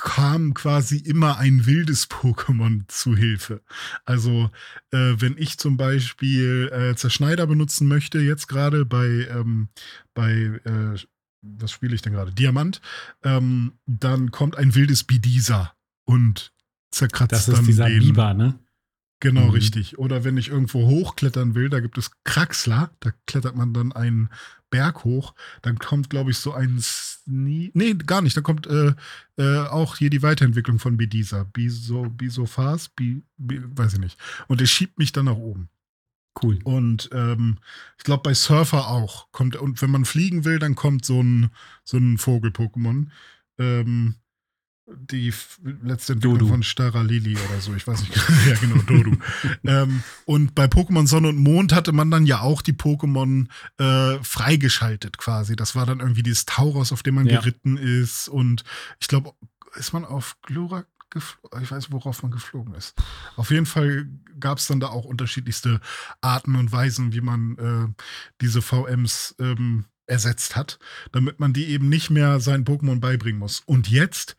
kam 0.01 0.53
quasi 0.53 0.97
immer 0.97 1.39
ein 1.39 1.65
wildes 1.65 2.09
Pokémon 2.09 2.83
zu 2.87 3.17
Hilfe. 3.17 3.61
Also, 4.05 4.49
äh, 4.91 5.15
wenn 5.17 5.37
ich 5.37 5.57
zum 5.57 5.75
Beispiel 5.75 6.69
äh, 6.71 6.95
Zerschneider 6.95 7.45
benutzen 7.47 7.87
möchte, 7.89 8.19
jetzt 8.19 8.47
gerade 8.47 8.85
bei, 8.85 9.27
ähm, 9.29 9.67
bei 10.13 10.31
äh, 10.63 10.97
was 11.41 11.71
spiele 11.71 11.95
ich 11.95 12.01
denn 12.01 12.13
gerade? 12.13 12.33
Diamant. 12.33 12.81
Ähm, 13.23 13.73
dann 13.85 14.31
kommt 14.31 14.57
ein 14.57 14.75
wildes 14.75 15.03
Bidisa 15.03 15.73
und 16.05 16.53
zerkratzt 16.91 17.31
das 17.31 17.45
dann 17.45 17.61
ist 17.61 17.67
dieser 17.67 17.89
den, 17.89 17.99
Biber, 17.99 18.33
ne? 18.33 18.59
Genau, 19.21 19.47
mhm. 19.47 19.51
richtig. 19.51 19.99
Oder 19.99 20.23
wenn 20.23 20.37
ich 20.37 20.49
irgendwo 20.49 20.87
hochklettern 20.87 21.53
will, 21.53 21.69
da 21.69 21.81
gibt 21.81 21.97
es 21.97 22.11
Kraxler, 22.23 22.91
da 23.01 23.11
klettert 23.27 23.55
man 23.55 23.73
dann 23.73 23.91
einen 23.91 24.29
Berg 24.69 25.03
hoch, 25.03 25.33
dann 25.61 25.77
kommt, 25.77 26.09
glaube 26.09 26.31
ich, 26.31 26.37
so 26.37 26.53
ein 26.53 26.79
Sne 26.79 27.69
Nee, 27.73 27.93
gar 27.95 28.21
nicht. 28.21 28.37
Da 28.37 28.41
kommt 28.41 28.65
äh, 28.67 28.93
äh, 29.37 29.67
auch 29.67 29.97
hier 29.97 30.09
die 30.09 30.23
Weiterentwicklung 30.23 30.79
von 30.79 30.97
Bidisa. 30.97 31.43
Biso, 31.43 32.03
Bisophas, 32.03 32.89
Bi, 32.89 33.21
Bi, 33.37 33.61
weiß 33.63 33.93
ich 33.93 33.99
nicht. 33.99 34.17
Und 34.47 34.61
der 34.61 34.65
schiebt 34.67 34.97
mich 34.97 35.11
dann 35.11 35.25
nach 35.25 35.35
oben. 35.35 35.69
Cool. 36.41 36.59
Und 36.63 37.09
ähm, 37.13 37.57
ich 37.97 38.03
glaube, 38.03 38.23
bei 38.23 38.33
Surfer 38.33 38.87
auch. 38.87 39.31
Kommt, 39.31 39.55
und 39.55 39.81
wenn 39.81 39.91
man 39.91 40.05
fliegen 40.05 40.45
will, 40.45 40.59
dann 40.59 40.75
kommt 40.75 41.05
so 41.05 41.21
ein, 41.21 41.49
so 41.83 41.97
ein 41.97 42.17
Vogel-Pokémon. 42.17 43.07
Ähm, 43.57 44.15
die 44.91 45.33
letzte 45.83 46.13
Entwicklung 46.13 46.39
Dodu. 46.39 46.51
von 46.51 46.63
Stara 46.63 47.01
Lili 47.01 47.35
oder 47.35 47.59
so, 47.59 47.73
ich 47.75 47.85
weiß 47.85 48.01
nicht. 48.01 48.15
ja, 48.47 48.55
genau, 48.55 48.81
Dodu. 48.83 49.17
ähm, 49.65 50.03
und 50.25 50.55
bei 50.55 50.65
Pokémon 50.65 51.07
Sonne 51.07 51.29
und 51.29 51.37
Mond 51.37 51.73
hatte 51.73 51.91
man 51.91 52.09
dann 52.09 52.25
ja 52.25 52.41
auch 52.41 52.61
die 52.61 52.73
Pokémon 52.73 53.47
äh, 53.77 54.21
freigeschaltet 54.23 55.17
quasi. 55.17 55.55
Das 55.55 55.75
war 55.75 55.85
dann 55.85 55.99
irgendwie 55.99 56.23
dieses 56.23 56.45
Tauros, 56.45 56.91
auf 56.91 57.03
dem 57.03 57.15
man 57.15 57.27
ja. 57.27 57.39
geritten 57.39 57.77
ist. 57.77 58.29
Und 58.29 58.63
ich 58.99 59.07
glaube, 59.07 59.33
ist 59.75 59.93
man 59.93 60.05
auf 60.05 60.37
Glurak 60.41 60.87
ich 61.15 61.71
weiß, 61.71 61.91
worauf 61.91 62.21
man 62.23 62.31
geflogen 62.31 62.73
ist. 62.75 62.95
Auf 63.35 63.51
jeden 63.51 63.65
Fall 63.65 64.07
gab 64.39 64.57
es 64.57 64.67
dann 64.67 64.79
da 64.79 64.87
auch 64.87 65.05
unterschiedlichste 65.05 65.79
Arten 66.21 66.55
und 66.55 66.71
Weisen, 66.71 67.13
wie 67.13 67.21
man 67.21 67.57
äh, 67.57 68.03
diese 68.41 68.61
VMs 68.61 69.35
ähm, 69.39 69.85
ersetzt 70.05 70.55
hat, 70.55 70.79
damit 71.11 71.39
man 71.39 71.53
die 71.53 71.65
eben 71.67 71.89
nicht 71.89 72.09
mehr 72.09 72.39
seinen 72.39 72.65
Pokémon 72.65 72.99
beibringen 72.99 73.39
muss. 73.39 73.61
Und 73.65 73.89
jetzt 73.89 74.35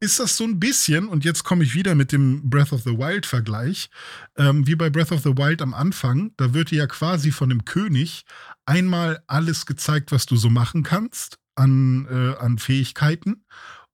ist 0.00 0.20
das 0.20 0.36
so 0.36 0.44
ein 0.44 0.60
bisschen, 0.60 1.08
und 1.08 1.24
jetzt 1.24 1.42
komme 1.42 1.64
ich 1.64 1.74
wieder 1.74 1.94
mit 1.94 2.12
dem 2.12 2.48
Breath 2.48 2.72
of 2.72 2.82
the 2.82 2.96
Wild-Vergleich, 2.96 3.90
ähm, 4.36 4.66
wie 4.66 4.76
bei 4.76 4.90
Breath 4.90 5.10
of 5.10 5.22
the 5.22 5.36
Wild 5.36 5.60
am 5.60 5.74
Anfang, 5.74 6.32
da 6.36 6.54
wird 6.54 6.70
dir 6.70 6.78
ja 6.78 6.86
quasi 6.86 7.32
von 7.32 7.48
dem 7.48 7.64
König 7.64 8.24
einmal 8.64 9.22
alles 9.26 9.66
gezeigt, 9.66 10.12
was 10.12 10.26
du 10.26 10.36
so 10.36 10.50
machen 10.50 10.84
kannst 10.84 11.38
an, 11.56 12.06
äh, 12.08 12.36
an 12.38 12.58
Fähigkeiten. 12.58 13.44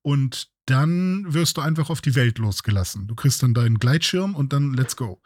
Und 0.03 0.51
dann 0.65 1.33
wirst 1.33 1.57
du 1.57 1.61
einfach 1.61 1.89
auf 1.89 2.01
die 2.01 2.15
Welt 2.15 2.39
losgelassen. 2.39 3.07
Du 3.07 3.15
kriegst 3.15 3.43
dann 3.43 3.53
deinen 3.53 3.77
Gleitschirm 3.77 4.35
und 4.35 4.51
dann 4.51 4.73
let's 4.73 4.95
go. 4.95 5.21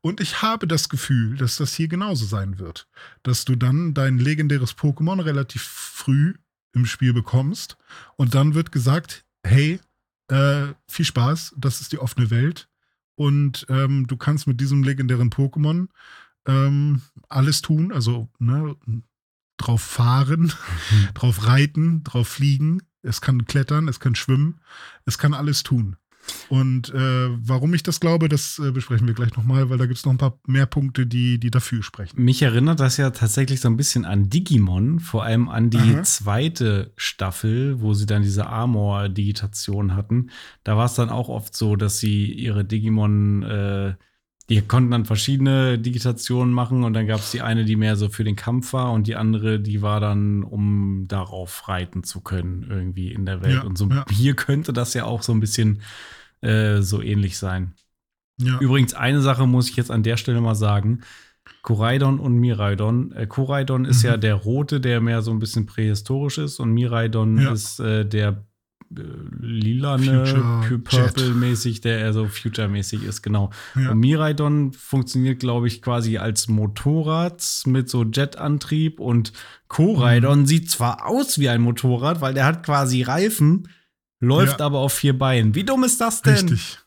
Und 0.00 0.20
ich 0.20 0.40
habe 0.40 0.66
das 0.66 0.88
Gefühl, 0.88 1.36
dass 1.36 1.56
das 1.56 1.74
hier 1.74 1.88
genauso 1.88 2.24
sein 2.24 2.58
wird. 2.58 2.88
Dass 3.22 3.44
du 3.44 3.54
dann 3.54 3.92
dein 3.92 4.18
legendäres 4.18 4.76
Pokémon 4.76 5.22
relativ 5.22 5.62
früh 5.62 6.34
im 6.72 6.86
Spiel 6.86 7.12
bekommst 7.12 7.76
und 8.16 8.34
dann 8.34 8.54
wird 8.54 8.72
gesagt, 8.72 9.24
hey, 9.42 9.80
äh, 10.28 10.68
viel 10.86 11.04
Spaß, 11.04 11.54
das 11.56 11.80
ist 11.80 11.92
die 11.92 11.98
offene 11.98 12.30
Welt 12.30 12.68
und 13.14 13.66
ähm, 13.68 14.06
du 14.06 14.16
kannst 14.16 14.46
mit 14.46 14.60
diesem 14.60 14.82
legendären 14.82 15.30
Pokémon 15.30 15.88
ähm, 16.46 17.02
alles 17.28 17.62
tun, 17.62 17.92
also 17.92 18.28
ne, 18.38 18.76
drauf 19.56 19.82
fahren, 19.82 20.52
drauf 21.14 21.46
reiten, 21.46 22.04
drauf 22.04 22.28
fliegen, 22.28 22.82
es 23.02 23.20
kann 23.20 23.46
klettern, 23.46 23.88
es 23.88 24.00
kann 24.00 24.14
schwimmen, 24.14 24.60
es 25.06 25.18
kann 25.18 25.34
alles 25.34 25.62
tun. 25.62 25.96
Und 26.48 26.90
äh, 26.90 27.28
warum 27.46 27.74
ich 27.74 27.82
das 27.82 28.00
glaube, 28.00 28.28
das 28.28 28.58
äh, 28.58 28.70
besprechen 28.70 29.06
wir 29.06 29.14
gleich 29.14 29.36
nochmal, 29.36 29.70
weil 29.70 29.78
da 29.78 29.86
gibt 29.86 29.98
es 29.98 30.04
noch 30.04 30.12
ein 30.12 30.18
paar 30.18 30.38
mehr 30.46 30.66
Punkte, 30.66 31.06
die, 31.06 31.38
die 31.38 31.50
dafür 31.50 31.82
sprechen. 31.82 32.22
Mich 32.22 32.42
erinnert 32.42 32.80
das 32.80 32.96
ja 32.96 33.10
tatsächlich 33.10 33.60
so 33.60 33.68
ein 33.68 33.76
bisschen 33.76 34.04
an 34.04 34.28
Digimon, 34.28 35.00
vor 35.00 35.24
allem 35.24 35.48
an 35.48 35.70
die 35.70 35.78
Aha. 35.78 36.02
zweite 36.02 36.92
Staffel, 36.96 37.80
wo 37.80 37.94
sie 37.94 38.06
dann 38.06 38.22
diese 38.22 38.46
Armor-Digitation 38.46 39.94
hatten. 39.94 40.30
Da 40.64 40.76
war 40.76 40.86
es 40.86 40.94
dann 40.94 41.10
auch 41.10 41.28
oft 41.28 41.56
so, 41.56 41.76
dass 41.76 41.98
sie 41.98 42.32
ihre 42.32 42.64
Digimon 42.64 43.42
äh, 43.42 43.94
die 44.48 44.62
konnten 44.62 44.90
dann 44.90 45.04
verschiedene 45.04 45.78
Digitationen 45.78 46.54
machen 46.54 46.82
und 46.84 46.94
dann 46.94 47.06
gab 47.06 47.20
es 47.20 47.30
die 47.30 47.42
eine, 47.42 47.64
die 47.64 47.76
mehr 47.76 47.96
so 47.96 48.08
für 48.08 48.24
den 48.24 48.36
Kampf 48.36 48.72
war 48.72 48.92
und 48.92 49.06
die 49.06 49.14
andere, 49.14 49.60
die 49.60 49.82
war 49.82 50.00
dann, 50.00 50.42
um 50.42 51.04
darauf 51.06 51.68
reiten 51.68 52.02
zu 52.02 52.22
können, 52.22 52.66
irgendwie 52.68 53.12
in 53.12 53.26
der 53.26 53.42
Welt. 53.42 53.56
Ja, 53.56 53.62
und 53.62 53.76
so 53.76 53.88
ja. 53.88 54.06
hier 54.10 54.34
könnte 54.34 54.72
das 54.72 54.94
ja 54.94 55.04
auch 55.04 55.22
so 55.22 55.32
ein 55.32 55.40
bisschen 55.40 55.82
äh, 56.40 56.80
so 56.80 57.02
ähnlich 57.02 57.36
sein. 57.36 57.74
Ja. 58.40 58.58
Übrigens, 58.60 58.94
eine 58.94 59.20
Sache 59.20 59.46
muss 59.46 59.68
ich 59.68 59.76
jetzt 59.76 59.90
an 59.90 60.02
der 60.02 60.16
Stelle 60.16 60.40
mal 60.40 60.54
sagen. 60.54 61.00
Koraidon 61.62 62.18
und 62.18 62.38
Miraidon. 62.38 63.12
Äh, 63.12 63.26
Koraidon 63.26 63.84
ist 63.84 64.02
mhm. 64.02 64.10
ja 64.10 64.16
der 64.16 64.34
rote, 64.34 64.80
der 64.80 65.00
mehr 65.00 65.20
so 65.20 65.30
ein 65.30 65.40
bisschen 65.40 65.66
prähistorisch 65.66 66.38
ist 66.38 66.58
und 66.58 66.72
Miraidon 66.72 67.38
ist 67.38 67.80
äh, 67.80 68.06
der 68.06 68.44
äh, 68.96 69.02
lilane, 69.40 70.62
purple-mäßig, 70.84 71.80
der 71.80 71.98
eher 71.98 72.12
so 72.12 72.26
future-mäßig 72.26 73.02
ist, 73.04 73.22
genau. 73.22 73.50
Ja. 73.74 73.90
Und 73.90 73.98
Miraidon 73.98 74.72
funktioniert, 74.72 75.40
glaube 75.40 75.66
ich, 75.66 75.82
quasi 75.82 76.18
als 76.18 76.48
Motorrad 76.48 77.44
mit 77.66 77.88
so 77.88 78.04
Jetantrieb 78.04 79.00
und 79.00 79.32
Koraidon 79.68 80.40
mhm. 80.40 80.46
sieht 80.46 80.70
zwar 80.70 81.06
aus 81.06 81.38
wie 81.38 81.48
ein 81.48 81.60
Motorrad, 81.60 82.20
weil 82.20 82.34
der 82.34 82.46
hat 82.46 82.64
quasi 82.64 83.02
Reifen, 83.02 83.68
läuft 84.20 84.60
ja. 84.60 84.66
aber 84.66 84.78
auf 84.78 84.92
vier 84.92 85.16
Beinen. 85.16 85.54
Wie 85.54 85.64
dumm 85.64 85.84
ist 85.84 86.00
das 86.00 86.22
denn? 86.22 86.48
Richtig. 86.48 86.78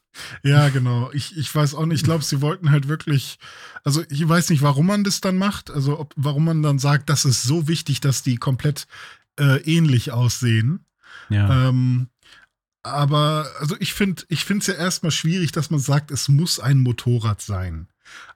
Ja, 0.44 0.70
genau. 0.70 1.10
Ich, 1.14 1.38
ich 1.38 1.54
weiß 1.54 1.76
auch 1.76 1.86
nicht. 1.86 2.00
Ich 2.02 2.04
glaube, 2.04 2.24
sie 2.24 2.42
wollten 2.42 2.72
halt 2.72 2.88
wirklich. 2.88 3.40
Also, 3.84 4.04
ich 4.10 4.28
weiß 4.28 4.50
nicht, 4.50 4.62
warum 4.62 4.88
man 4.88 5.04
das 5.04 5.22
dann 5.22 5.38
macht. 5.38 5.72
Also, 5.72 6.00
ob, 6.00 6.14
warum 6.18 6.46
man 6.46 6.62
dann 6.62 6.80
sagt, 6.80 7.10
das 7.10 7.26
ist 7.26 7.44
so 7.44 7.68
wichtig, 7.68 8.02
dass 8.02 8.22
die 8.22 8.36
komplett 8.36 8.88
äh, 9.40 9.62
ähnlich 9.62 10.12
aussehen. 10.12 10.86
Ja. 11.32 11.70
Ähm, 11.70 12.08
aber 12.84 13.48
also 13.60 13.76
ich 13.80 13.94
finde 13.94 14.24
ich 14.30 14.44
finde 14.44 14.62
es 14.62 14.68
ja 14.68 14.74
erstmal 14.74 15.12
schwierig, 15.12 15.52
dass 15.52 15.70
man 15.70 15.80
sagt, 15.80 16.12
es 16.12 16.30
muss 16.30 16.60
ein 16.60 16.80
Motorrad 16.80 17.42
sein. 17.42 17.88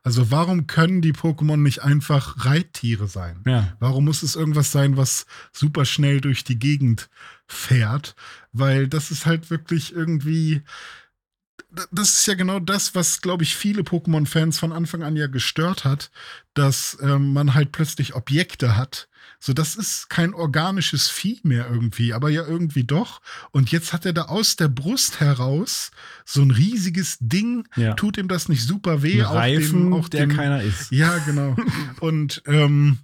Also 0.04 0.32
warum 0.32 0.68
können 0.68 1.02
die 1.02 1.14
Pokémon 1.14 1.58
nicht 1.58 1.82
einfach 1.82 2.46
Reittiere 2.46 3.08
sein? 3.08 3.42
Ja. 3.46 3.76
Warum 3.80 4.06
muss 4.06 4.24
es 4.24 4.36
irgendwas 4.36 4.72
sein, 4.72 4.98
was 4.98 5.26
super 5.52 5.86
schnell 5.86 6.22
durch 6.22 6.44
die 6.44 6.60
Gegend 6.60 7.10
fährt? 7.48 8.16
Weil 8.54 8.88
das 8.88 9.12
ist 9.12 9.26
halt 9.26 9.50
wirklich 9.50 9.94
irgendwie 9.94 10.62
das 11.92 12.14
ist 12.14 12.26
ja 12.26 12.36
genau 12.36 12.60
das, 12.60 12.96
was, 12.96 13.22
glaube 13.22 13.44
ich, 13.44 13.56
viele 13.56 13.82
Pokémon-Fans 13.82 14.60
von 14.60 14.72
Anfang 14.72 15.04
an 15.04 15.18
ja 15.18 15.28
gestört 15.28 15.84
hat, 15.84 16.10
dass 16.54 16.98
ähm, 17.02 17.34
man 17.34 17.54
halt 17.54 17.72
plötzlich 17.72 18.16
Objekte 18.16 18.78
hat, 18.78 19.10
so, 19.46 19.54
das 19.54 19.76
ist 19.76 20.10
kein 20.10 20.34
organisches 20.34 21.08
Vieh 21.08 21.40
mehr 21.44 21.70
irgendwie, 21.70 22.16
aber 22.16 22.32
ja 22.32 22.48
irgendwie 22.48 22.84
doch. 22.84 23.22
Und 23.52 23.72
jetzt 23.72 23.94
hat 23.94 24.04
er 24.04 24.12
da 24.12 24.24
aus 24.24 24.56
der 24.56 24.70
Brust 24.70 25.20
heraus 25.20 25.92
so 26.26 26.42
ein 26.42 26.50
riesiges 26.50 27.20
Ding. 27.20 27.68
Ja. 27.76 27.94
Tut 27.94 28.18
ihm 28.18 28.28
das 28.28 28.50
nicht 28.50 28.64
super 28.64 29.04
weh? 29.04 29.22
Ein 29.22 29.28
Reifen, 29.28 29.84
dem, 29.84 29.94
auch 29.94 30.10
der 30.10 30.26
dem, 30.26 30.36
keiner 30.36 30.64
ist. 30.64 30.92
Ja, 30.92 31.20
genau. 31.20 31.56
und 32.00 32.42
ähm, 32.48 32.98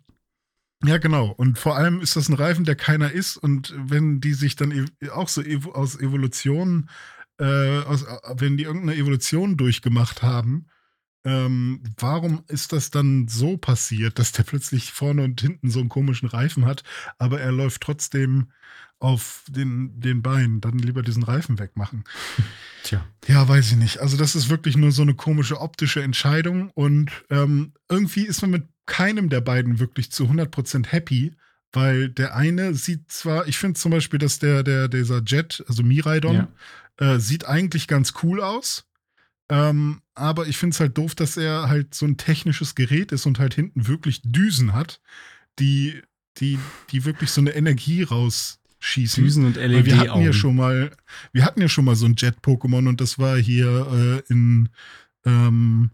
ja, 0.83 0.97
genau. 0.97 1.27
Und 1.27 1.59
vor 1.59 1.77
allem 1.77 2.01
ist 2.01 2.15
das 2.15 2.27
ein 2.27 2.33
Reifen, 2.33 2.65
der 2.65 2.75
keiner 2.75 3.11
ist. 3.11 3.37
Und 3.37 3.75
wenn 3.77 4.19
die 4.19 4.33
sich 4.33 4.55
dann 4.55 4.89
auch 5.13 5.29
so 5.29 5.43
aus 5.73 5.99
Evolution, 5.99 6.89
äh, 7.37 7.81
aus, 7.81 8.03
wenn 8.33 8.57
die 8.57 8.63
irgendeine 8.63 8.95
Evolution 8.95 9.57
durchgemacht 9.57 10.23
haben, 10.23 10.65
ähm, 11.23 11.81
warum 11.97 12.43
ist 12.47 12.73
das 12.73 12.89
dann 12.91 13.27
so 13.27 13.57
passiert, 13.57 14.17
dass 14.19 14.31
der 14.31 14.43
plötzlich 14.43 14.91
vorne 14.91 15.23
und 15.23 15.39
hinten 15.41 15.69
so 15.69 15.79
einen 15.79 15.89
komischen 15.89 16.27
Reifen 16.29 16.65
hat, 16.65 16.83
aber 17.17 17.39
er 17.41 17.51
läuft 17.51 17.81
trotzdem 17.81 18.47
auf 18.99 19.43
den, 19.49 19.99
den 19.99 20.21
Beinen, 20.21 20.61
dann 20.61 20.77
lieber 20.77 21.01
diesen 21.01 21.23
Reifen 21.23 21.57
wegmachen. 21.57 22.03
Tja. 22.83 23.03
Ja, 23.27 23.47
weiß 23.47 23.71
ich 23.71 23.77
nicht. 23.77 23.99
Also 23.99 24.15
das 24.15 24.35
ist 24.35 24.49
wirklich 24.49 24.77
nur 24.77 24.91
so 24.91 25.01
eine 25.01 25.15
komische 25.15 25.59
optische 25.59 26.03
Entscheidung 26.03 26.69
und 26.71 27.09
ähm, 27.31 27.73
irgendwie 27.89 28.25
ist 28.25 28.41
man 28.41 28.51
mit 28.51 28.63
keinem 28.85 29.29
der 29.29 29.41
beiden 29.41 29.79
wirklich 29.79 30.11
zu 30.11 30.25
100% 30.25 30.87
happy, 30.87 31.33
weil 31.71 32.09
der 32.09 32.35
eine 32.35 32.73
sieht 32.75 33.11
zwar, 33.11 33.47
ich 33.47 33.57
finde 33.57 33.79
zum 33.79 33.91
Beispiel, 33.91 34.19
dass 34.19 34.37
der, 34.39 34.61
der, 34.63 34.87
dieser 34.87 35.21
Jet, 35.25 35.63
also 35.67 35.81
Miraidon, 35.83 36.47
Ja. 36.99 37.13
äh, 37.15 37.19
sieht 37.19 37.45
eigentlich 37.45 37.87
ganz 37.87 38.13
cool 38.21 38.41
aus. 38.41 38.85
Ähm, 39.51 40.01
aber 40.15 40.47
ich 40.47 40.57
finde 40.57 40.73
es 40.73 40.79
halt 40.79 40.97
doof, 40.97 41.13
dass 41.13 41.35
er 41.35 41.67
halt 41.67 41.93
so 41.93 42.05
ein 42.05 42.15
technisches 42.15 42.73
Gerät 42.73 43.11
ist 43.11 43.25
und 43.25 43.37
halt 43.37 43.53
hinten 43.53 43.85
wirklich 43.85 44.21
Düsen 44.23 44.71
hat, 44.71 45.01
die, 45.59 46.01
die, 46.37 46.57
die 46.89 47.03
wirklich 47.03 47.31
so 47.31 47.41
eine 47.41 47.51
Energie 47.51 48.03
rausschießen. 48.03 49.21
Düsen 49.21 49.45
und 49.45 49.57
Weil 49.57 49.85
wir 49.85 49.97
hatten 49.97 50.07
ja 50.07 50.13
LED-Augen. 50.15 50.33
schon 50.33 50.55
mal, 50.55 50.91
wir 51.33 51.43
hatten 51.43 51.59
ja 51.59 51.67
schon 51.67 51.83
mal 51.83 51.97
so 51.97 52.05
ein 52.05 52.15
Jet-Pokémon 52.15 52.87
und 52.87 53.01
das 53.01 53.19
war 53.19 53.37
hier 53.37 54.23
äh, 54.29 54.31
in 54.31 54.69
ähm, 55.25 55.91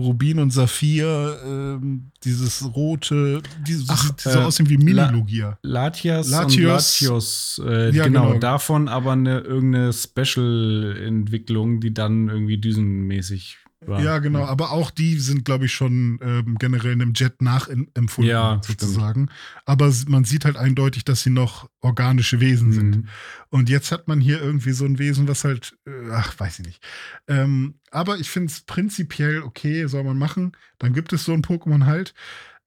Rubin 0.00 0.38
und 0.38 0.50
Saphir, 0.52 1.38
ähm, 1.46 2.10
dieses 2.24 2.64
rote, 2.74 3.42
dieses 3.66 3.88
Ach, 3.88 4.02
sieht 4.06 4.20
so 4.20 4.30
äh, 4.30 4.42
aussehen 4.42 4.68
wie 4.68 4.76
La- 4.76 5.06
Mini-Logia. 5.06 5.58
Latias, 5.62 6.28
Latios. 6.30 7.00
und 7.00 7.06
Latios. 7.08 7.62
Äh, 7.66 7.90
Ja, 7.96 8.04
genau, 8.04 8.28
genau. 8.28 8.38
davon 8.40 8.88
aber 8.88 9.12
eine 9.12 9.40
irgendeine 9.40 9.92
Special-Entwicklung, 9.92 11.80
die 11.80 11.92
dann 11.94 12.28
irgendwie 12.28 12.58
düsenmäßig 12.58 13.58
war. 13.86 14.02
Ja, 14.02 14.18
genau, 14.18 14.44
aber 14.44 14.70
auch 14.72 14.90
die 14.90 15.18
sind, 15.18 15.44
glaube 15.44 15.66
ich, 15.66 15.72
schon 15.72 16.18
ähm, 16.22 16.56
generell 16.58 16.92
einem 16.92 17.12
Jet 17.14 17.40
nachempfunden, 17.42 18.30
Ja, 18.30 18.60
sozusagen. 18.64 19.28
Aber 19.64 19.86
s- 19.86 20.06
man 20.08 20.24
sieht 20.24 20.44
halt 20.44 20.56
eindeutig, 20.56 21.04
dass 21.04 21.22
sie 21.22 21.30
noch 21.30 21.68
organische 21.80 22.40
Wesen 22.40 22.72
sind. 22.72 22.96
Mhm. 22.96 23.08
Und 23.48 23.68
jetzt 23.70 23.90
hat 23.92 24.06
man 24.08 24.20
hier 24.20 24.40
irgendwie 24.40 24.72
so 24.72 24.84
ein 24.84 24.98
Wesen, 24.98 25.28
was 25.28 25.44
halt, 25.44 25.76
äh, 25.86 26.10
ach, 26.12 26.38
weiß 26.38 26.58
ich 26.60 26.66
nicht. 26.66 26.82
Ähm, 27.28 27.74
aber 27.90 28.18
ich 28.18 28.30
finde 28.30 28.52
es 28.52 28.60
prinzipiell 28.60 29.42
okay, 29.42 29.86
soll 29.86 30.04
man 30.04 30.18
machen. 30.18 30.52
Dann 30.78 30.92
gibt 30.92 31.12
es 31.12 31.24
so 31.24 31.32
ein 31.32 31.42
Pokémon 31.42 31.86
halt. 31.86 32.14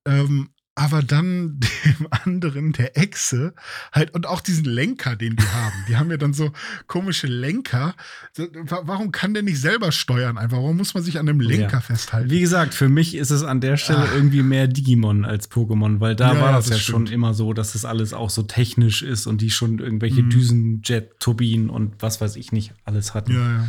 Ähm, 0.05 0.49
aber 0.75 1.03
dann 1.03 1.59
dem 1.85 2.07
anderen, 2.09 2.71
der 2.73 2.97
Echse, 2.97 3.53
halt, 3.91 4.13
und 4.15 4.25
auch 4.25 4.41
diesen 4.41 4.65
Lenker, 4.65 5.15
den 5.15 5.35
die 5.35 5.47
haben. 5.47 5.73
Die 5.87 5.97
haben 5.97 6.09
ja 6.09 6.17
dann 6.17 6.33
so 6.33 6.51
komische 6.87 7.27
Lenker. 7.27 7.93
Warum 8.35 9.11
kann 9.11 9.33
der 9.33 9.43
nicht 9.43 9.59
selber 9.61 9.91
steuern 9.91 10.37
einfach? 10.37 10.57
Warum 10.57 10.77
muss 10.77 10.93
man 10.95 11.03
sich 11.03 11.19
an 11.19 11.29
einem 11.29 11.39
Lenker 11.41 11.73
Ja. 11.73 11.79
festhalten? 11.81 12.29
Wie 12.31 12.39
gesagt, 12.41 12.73
für 12.73 12.89
mich 12.89 13.15
ist 13.15 13.29
es 13.29 13.43
an 13.43 13.61
der 13.61 13.77
Stelle 13.77 13.99
Ah. 14.09 14.15
irgendwie 14.15 14.41
mehr 14.41 14.67
Digimon 14.67 15.25
als 15.25 15.49
Pokémon, 15.51 15.99
weil 15.99 16.15
da 16.15 16.33
Ja, 16.33 16.41
war 16.41 16.51
das, 16.53 16.65
das 16.65 16.77
ja 16.77 16.83
schon 16.83 17.05
stimmt. 17.05 17.11
immer 17.15 17.33
so, 17.33 17.53
dass 17.53 17.73
das 17.73 17.85
alles 17.85 18.13
auch 18.13 18.29
so 18.31 18.41
technisch 18.43 19.03
ist 19.03 19.27
und 19.27 19.41
die 19.41 19.51
schon 19.51 19.77
irgendwelche 19.79 20.23
Mhm. 20.23 20.29
Düsenjet-Turbinen 20.31 21.69
und 21.69 21.93
was 21.99 22.19
weiß 22.21 22.35
ich 22.35 22.51
nicht 22.51 22.73
alles 22.85 23.13
hatten. 23.13 23.33
ja, 23.33 23.39
ja. 23.57 23.67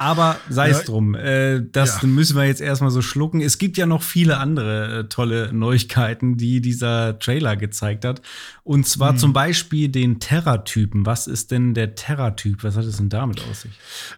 Aber 0.00 0.38
sei 0.48 0.70
es 0.70 0.78
Ja. 0.78 0.84
drum, 0.84 1.16
äh, 1.16 1.60
das 1.72 2.02
Ja. 2.02 2.06
müssen 2.08 2.36
wir 2.36 2.44
jetzt 2.46 2.60
erstmal 2.60 2.92
so 2.92 3.02
schlucken. 3.02 3.40
Es 3.40 3.58
gibt 3.58 3.76
ja 3.76 3.84
noch 3.84 4.02
viele 4.04 4.38
andere 4.38 5.00
äh, 5.00 5.04
tolle 5.08 5.52
Neuigkeiten, 5.52 6.36
die 6.36 6.60
dieser 6.60 7.18
Trailer 7.18 7.56
gezeigt 7.56 8.04
hat. 8.04 8.22
Und 8.62 8.86
zwar 8.86 9.14
Mhm. 9.14 9.18
zum 9.18 9.32
Beispiel 9.32 9.88
den 9.88 10.20
Terra-Typen. 10.20 11.04
Was 11.04 11.26
ist 11.26 11.50
denn 11.50 11.74
der 11.74 11.96
Terra-Typ? 11.96 12.62
Was 12.62 12.76
hat 12.76 12.84
es 12.84 12.98
denn 12.98 13.08
damit 13.08 13.42
aus 13.50 13.62
sich? 13.62 13.72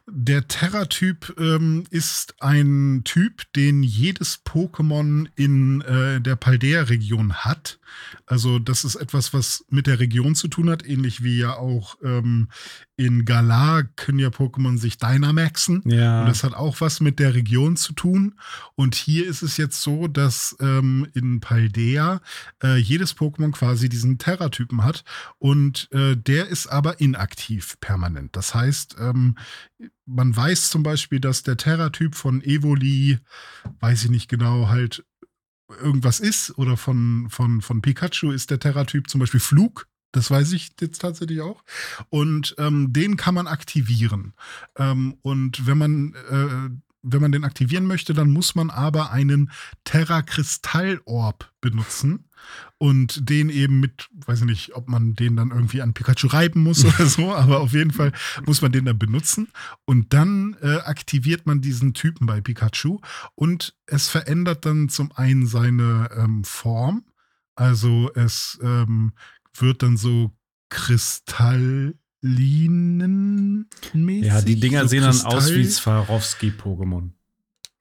Der 0.07 0.47
Terra-Typ 0.47 1.35
ähm, 1.41 1.85
ist 1.89 2.35
ein 2.43 3.01
Typ, 3.05 3.51
den 3.57 3.83
jedes 3.83 4.45
Pokémon 4.45 5.29
in 5.35 5.81
äh, 5.81 6.21
der 6.21 6.37
Paldea-Region 6.37 7.37
hat. 7.37 7.79
Also 8.27 8.59
das 8.59 8.85
ist 8.85 8.97
etwas, 8.97 9.33
was 9.33 9.65
mit 9.69 9.87
der 9.87 10.01
Region 10.01 10.35
zu 10.35 10.49
tun 10.49 10.71
hat, 10.71 10.87
ähnlich 10.87 11.23
wie 11.23 11.39
ja 11.39 11.57
auch 11.57 11.97
ähm, 12.03 12.49
in 13.01 13.25
Galar 13.25 13.85
können 13.97 14.19
ja 14.19 14.29
Pokémon 14.29 14.77
sich 14.77 14.99
Dynamaxen. 14.99 15.83
Ja. 15.87 16.21
Und 16.21 16.29
das 16.29 16.45
hat 16.45 16.53
auch 16.53 16.83
was 16.83 17.01
mit 17.01 17.19
der 17.19 17.35
Region 17.35 17.77
zu 17.77 17.95
tun. 17.95 18.39
Und 18.75 18.95
hier 18.95 19.27
ist 19.27 19.43
es 19.43 19.57
jetzt 19.57 19.81
so, 19.81 20.07
dass 20.07 20.55
ähm, 20.61 21.09
in 21.15 21.41
Paldea 21.41 22.21
äh, 22.63 22.77
jedes 22.77 23.17
Pokémon 23.17 23.53
quasi 23.53 23.89
diesen 23.89 24.19
Terra-Typen 24.19 24.85
hat. 24.85 25.05
Und 25.39 25.89
äh, 25.93 26.15
der 26.15 26.49
ist 26.49 26.67
aber 26.67 27.01
inaktiv 27.01 27.81
permanent. 27.81 28.37
Das 28.37 28.55
heißt, 28.55 28.97
ähm, 29.01 29.37
man 30.05 30.37
weiß 30.37 30.69
zum 30.69 30.83
Beispiel, 30.83 31.21
dass 31.21 31.43
der 31.43 31.57
Terra-Typ 31.57 32.15
von 32.15 32.43
Evoli, 32.43 33.19
weiß 33.81 34.05
ich 34.05 34.11
nicht 34.11 34.29
genau, 34.29 34.69
halt 34.69 35.05
irgendwas 35.83 36.21
ist. 36.21 36.57
Oder 36.59 36.77
von, 36.77 37.29
von, 37.31 37.61
von 37.61 37.83
Pikachu 37.83 38.31
ist 38.31 38.51
der 38.51 38.61
Terra-Typ 38.61 39.09
zum 39.09 39.21
Beispiel 39.21 39.41
Flug. 39.41 39.87
Das 40.13 40.31
weiß 40.31 40.53
ich 40.53 40.73
jetzt 40.81 41.01
tatsächlich 41.01 41.41
auch. 41.41 41.63
Und 42.09 42.55
ähm, 42.59 42.93
den 42.93 43.17
kann 43.17 43.35
man 43.35 43.47
aktivieren. 43.47 44.35
Ähm, 44.77 45.17
und 45.23 45.67
wenn 45.67 45.79
man, 45.79 46.15
äh, 46.31 46.90
wenn 47.03 47.21
man 47.21 47.33
den 47.33 47.45
aktivieren 47.45 47.87
möchte, 47.87 48.15
dann 48.15 48.31
muss 48.31 48.55
man 48.55 48.71
aber 48.71 49.11
einen 49.11 49.51
Terra-Kristall-Orb 49.85 51.53
benutzen. 51.61 52.27
Und 52.79 53.29
den 53.29 53.51
eben 53.51 53.81
mit, 53.81 54.09
weiß 54.27 54.41
ich 54.41 54.47
nicht, 54.47 54.75
ob 54.75 54.89
man 54.89 55.15
den 55.15 55.37
dann 55.37 55.51
irgendwie 55.51 55.83
an 55.83 55.93
Pikachu 55.93 56.29
reiben 56.29 56.63
muss 56.63 56.85
oder 56.85 57.05
so, 57.07 57.35
aber 57.37 57.61
auf 57.61 57.73
jeden 57.75 57.91
Fall 57.91 58.13
muss 58.47 58.63
man 58.63 58.73
den 58.73 58.87
dann 58.87 58.99
benutzen. 58.99 59.49
Und 59.85 60.15
dann 60.15 60.57
äh, 60.63 60.79
aktiviert 60.79 61.47
man 61.47 61.61
diesen 61.61 61.93
Typen 61.93 62.27
bei 62.27 62.41
Pikachu. 62.41 63.01
Und 63.35 63.75
es 63.87 64.09
verändert 64.09 64.65
dann 64.65 64.89
zum 64.89 65.13
einen 65.13 65.47
seine 65.47 66.09
ähm, 66.17 66.45
Form. 66.45 67.05
Also 67.55 68.11
es 68.15 68.59
ähm, 68.63 69.13
wird 69.55 69.83
dann 69.83 69.99
so 69.99 70.33
kristallinenmäßig. 70.71 71.95
Ja, 74.41 74.47
die 74.47 74.61
Dinger 74.61 74.83
so 74.83 74.89
sehen 74.89 75.03
dann 75.03 75.21
aus 75.23 75.53
wie 75.53 75.65
Swarovski-Pokémon. 75.65 77.11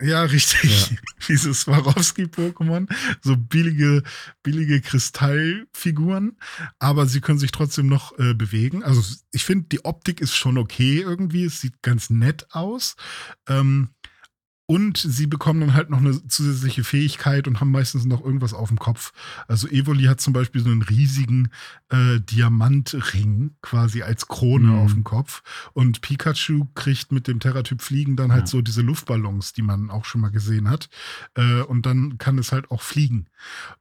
Ja, 0.02 0.24
richtig. 0.24 0.98
Dieses 1.28 1.62
Swarovski-Pokémon. 1.66 2.88
So 3.22 3.36
billige, 3.36 4.04
billige 4.44 4.80
Kristallfiguren. 4.82 6.38
Aber 6.80 7.06
sie 7.06 7.20
können 7.20 7.40
sich 7.40 7.52
trotzdem 7.52 7.88
noch 7.88 8.18
äh, 8.18 8.34
bewegen. 8.34 8.84
Also 8.84 9.04
ich 9.32 9.44
finde, 9.44 9.68
die 9.68 9.84
Optik 9.84 10.22
ist 10.22 10.36
schon 10.36 10.58
okay 10.58 11.02
irgendwie. 11.02 11.44
Es 11.44 11.60
sieht 11.60 11.82
ganz 11.82 12.10
nett 12.10 12.48
aus. 12.52 12.96
Ähm, 13.48 13.90
und 14.70 14.98
sie 15.00 15.26
bekommen 15.26 15.62
dann 15.62 15.74
halt 15.74 15.90
noch 15.90 15.98
eine 15.98 16.12
zusätzliche 16.28 16.84
Fähigkeit 16.84 17.48
und 17.48 17.60
haben 17.60 17.72
meistens 17.72 18.06
noch 18.06 18.24
irgendwas 18.24 18.54
auf 18.54 18.68
dem 18.68 18.78
Kopf. 18.78 19.14
Also 19.48 19.68
Evoli 19.68 20.04
hat 20.04 20.22
zum 20.22 20.32
Beispiel 20.32 20.62
so 20.62 20.70
einen 20.70 20.84
riesigen 20.84 21.50
äh, 21.90 22.20
Diamantring 22.20 23.56
quasi 23.64 24.04
als 24.04 24.28
Krone 24.28 24.68
Mhm. 24.68 24.78
auf 24.80 24.94
dem 24.94 25.04
Kopf. 25.04 25.42
Und 25.74 26.02
Pikachu 26.02 26.68
kriegt 26.76 27.12
mit 27.12 27.28
dem 27.28 27.40
Terratyp 27.40 27.82
Fliegen 27.82 28.16
dann 28.16 28.32
halt 28.32 28.42
Ja. 28.44 28.48
so 28.48 28.62
diese 28.62 28.84
Luftballons, 28.84 29.54
die 29.54 29.64
man 29.64 29.90
auch 29.90 30.06
schon 30.06 30.22
mal 30.22 30.30
gesehen 30.30 30.70
hat. 30.70 30.88
Äh, 31.34 31.62
und 31.64 31.88
dann 31.88 32.20
kann 32.20 32.38
es 32.38 32.52
halt 32.52 32.70
auch 32.70 32.84
fliegen. 32.84 33.26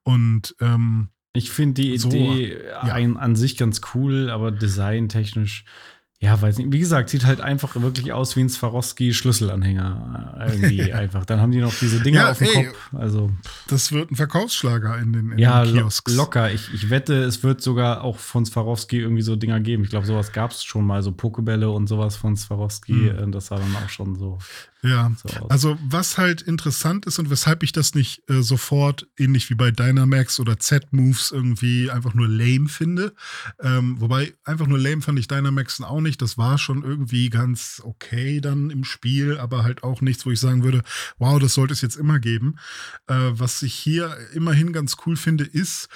Und 0.05 0.57
ähm, 0.61 1.09
Ich 1.35 1.51
finde 1.51 1.83
die 1.83 1.99
So, 1.99 2.09
Idee 2.09 2.63
ja. 2.65 2.81
ein, 2.95 3.19
an 3.19 3.37
sich 3.37 3.59
ganz 3.59 3.83
cool, 3.95 4.31
aber 4.31 4.51
designtechnisch, 4.51 5.65
ja, 6.21 6.41
weiß 6.43 6.59
nicht. 6.59 6.73
Wie 6.73 6.81
gesagt, 6.81 7.11
sieht 7.11 7.25
halt 7.27 7.41
einfach 7.41 7.77
wirklich 7.81 8.13
aus 8.13 8.35
wie 8.35 8.41
ein 8.41 8.49
Swarovski-Schlüsselanhänger. 8.49 10.37
äh, 10.41 10.53
Irgendwie 10.53 10.93
einfach. 10.93 11.25
Dann 11.25 11.41
haben 11.41 11.53
die 11.53 11.59
noch 11.61 11.75
diese 11.75 12.01
Dinger 12.01 12.21
Ja, 12.23 12.31
auf 12.33 12.39
dem 12.39 12.47
ey. 12.49 12.65
Kopf. 12.67 12.77
Also, 12.95 13.31
das 13.69 13.93
wird 13.93 14.11
ein 14.11 14.17
Verkaufsschlager 14.17 14.99
in 14.99 15.13
den, 15.13 15.33
in 15.33 15.39
ja, 15.39 15.65
den 15.65 15.75
Kiosks. 15.77 16.15
locker. 16.15 16.51
Ich, 16.53 16.73
ich 16.75 16.91
wette, 16.91 17.15
es 17.23 17.43
wird 17.43 17.61
sogar 17.61 18.03
auch 18.03 18.19
von 18.19 18.45
Swarovski 18.45 18.99
irgendwie 19.01 19.23
so 19.23 19.37
Dinger 19.37 19.61
geben. 19.61 19.85
Ich 19.85 19.91
glaube, 19.91 20.07
sowas 20.07 20.33
gab 20.33 20.51
es 20.51 20.65
schon 20.65 20.85
mal, 20.87 21.03
so 21.03 21.13
Pokebälle 21.13 21.71
und 21.71 21.87
sowas 21.87 22.17
von 22.17 22.37
Swarovski. 22.37 22.93
Hm. 22.93 23.29
Äh, 23.29 23.31
Das 23.31 23.47
sah 23.47 23.57
dann 23.57 23.77
auch 23.77 23.89
schon 23.89 24.17
so, 24.17 24.39
Ja. 24.83 25.11
so. 25.17 25.49
Also, 25.49 25.77
was 25.83 26.19
halt 26.19 26.43
interessant 26.43 27.05
ist 27.07 27.19
und 27.19 27.31
weshalb 27.31 27.65
ich 27.65 27.73
das 27.73 27.95
nicht 27.95 28.23
äh, 28.31 28.43
sofort, 28.43 29.09
ähnlich 29.19 29.51
wie 29.51 29.55
bei 29.55 29.73
Dynamax 29.73 30.39
oder 30.39 30.59
Z-Moves, 30.59 31.33
irgendwie 31.33 31.91
einfach 31.91 32.15
nur 32.15 32.29
lame 32.29 32.69
finde. 32.69 33.15
Ähm, 33.61 34.01
wobei, 34.01 34.35
einfach 34.45 34.69
nur 34.69 34.79
lame 34.79 35.03
fand 35.03 35.19
ich 35.19 35.27
Dynamaxen 35.27 35.85
auch 35.85 36.01
nicht. 36.01 36.23
Das 36.23 36.39
war 36.39 36.59
schon 36.59 36.85
irgendwie 36.85 37.29
ganz 37.29 37.83
okay 37.85 38.41
dann 38.41 38.71
im 38.71 38.85
Spiel, 38.85 39.39
aber 39.39 39.65
halt 39.65 39.83
auch 39.83 40.01
nichts, 40.01 40.25
wo 40.27 40.31
ich 40.31 40.39
sagen 40.39 40.63
würde, 40.63 40.83
wow, 41.19 41.41
das 41.41 41.55
sollte 41.55 41.73
es 41.73 41.81
jetzt 41.81 41.97
immer 41.97 42.21
geben. 42.21 42.57
Äh, 43.09 43.17
was 43.33 43.63
ich 43.63 43.75
hier 43.75 44.17
immerhin 44.33 44.73
ganz 44.73 44.97
cool 45.07 45.17
finde, 45.17 45.45
ist, 45.45 45.89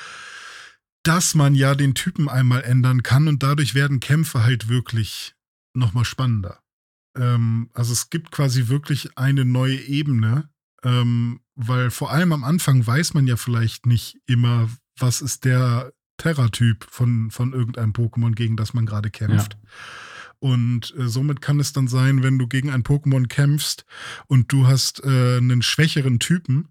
dass 1.05 1.35
man 1.35 1.55
ja 1.55 1.75
den 1.75 1.95
Typen 1.95 2.29
einmal 2.29 2.63
ändern 2.63 3.03
kann 3.03 3.29
und 3.29 3.43
dadurch 3.43 3.75
werden 3.75 4.01
Kämpfe 4.01 4.43
halt 4.43 4.69
wirklich 4.69 5.35
nochmal 5.75 6.05
spannender. 6.05 6.62
Ähm, 7.17 7.71
also 7.75 7.93
es 7.93 8.11
gibt 8.11 8.31
quasi 8.31 8.69
wirklich 8.69 9.17
eine 9.17 9.45
neue 9.45 9.77
Ebene, 9.77 10.49
ähm, 10.83 11.41
weil 11.55 11.91
vor 11.91 12.11
allem 12.11 12.33
am 12.33 12.45
Anfang 12.45 12.87
weiß 12.87 13.15
man 13.15 13.27
ja 13.27 13.37
vielleicht 13.37 13.87
nicht 13.87 14.19
immer, 14.27 14.69
was 14.99 15.21
ist 15.21 15.45
der 15.45 15.93
Terra-Typ 16.17 16.87
von, 16.89 17.31
von 17.31 17.53
irgendeinem 17.53 17.93
Pokémon, 17.93 18.35
gegen 18.35 18.57
das 18.57 18.75
man 18.75 18.87
gerade 18.87 19.11
kämpft. 19.11 19.57
Und 20.39 20.95
äh, 20.97 21.09
somit 21.09 21.41
kann 21.41 21.61
es 21.61 21.73
dann 21.73 21.89
sein, 21.89 22.23
wenn 22.23 22.39
du 22.39 22.49
gegen 22.49 22.71
ein 22.71 22.83
Pokémon 22.83 23.29
kämpfst 23.29 23.85
und 24.27 24.53
du 24.53 24.67
hast 24.67 25.05
äh, 25.05 25.37
einen 25.37 25.63
schwächeren 25.63 26.19
Typen, 26.19 26.69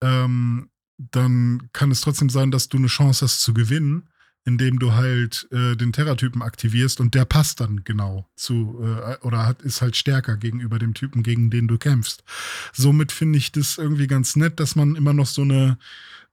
ähm, 0.00 0.70
dann 0.98 1.68
kann 1.72 1.90
es 1.90 2.00
trotzdem 2.00 2.30
sein, 2.30 2.50
dass 2.50 2.68
du 2.68 2.76
eine 2.76 2.86
Chance 2.86 3.24
hast 3.24 3.42
zu 3.42 3.54
gewinnen, 3.54 4.08
indem 4.44 4.78
du 4.78 4.92
halt 4.92 5.46
äh, 5.52 5.76
den 5.76 5.92
Terra-Typen 5.92 6.42
aktivierst 6.42 7.00
und 7.00 7.14
der 7.14 7.24
passt 7.24 7.60
dann 7.60 7.84
genau 7.84 8.28
zu 8.34 8.80
äh, 8.82 9.16
oder 9.24 9.46
hat, 9.46 9.62
ist 9.62 9.82
halt 9.82 9.96
stärker 9.96 10.36
gegenüber 10.36 10.78
dem 10.78 10.94
Typen, 10.94 11.22
gegen 11.22 11.50
den 11.50 11.68
du 11.68 11.78
kämpfst. 11.78 12.24
Somit 12.72 13.12
finde 13.12 13.38
ich 13.38 13.52
das 13.52 13.78
irgendwie 13.78 14.06
ganz 14.06 14.36
nett, 14.36 14.58
dass 14.60 14.76
man 14.76 14.96
immer 14.96 15.12
noch 15.12 15.26
so 15.26 15.42
eine 15.42 15.78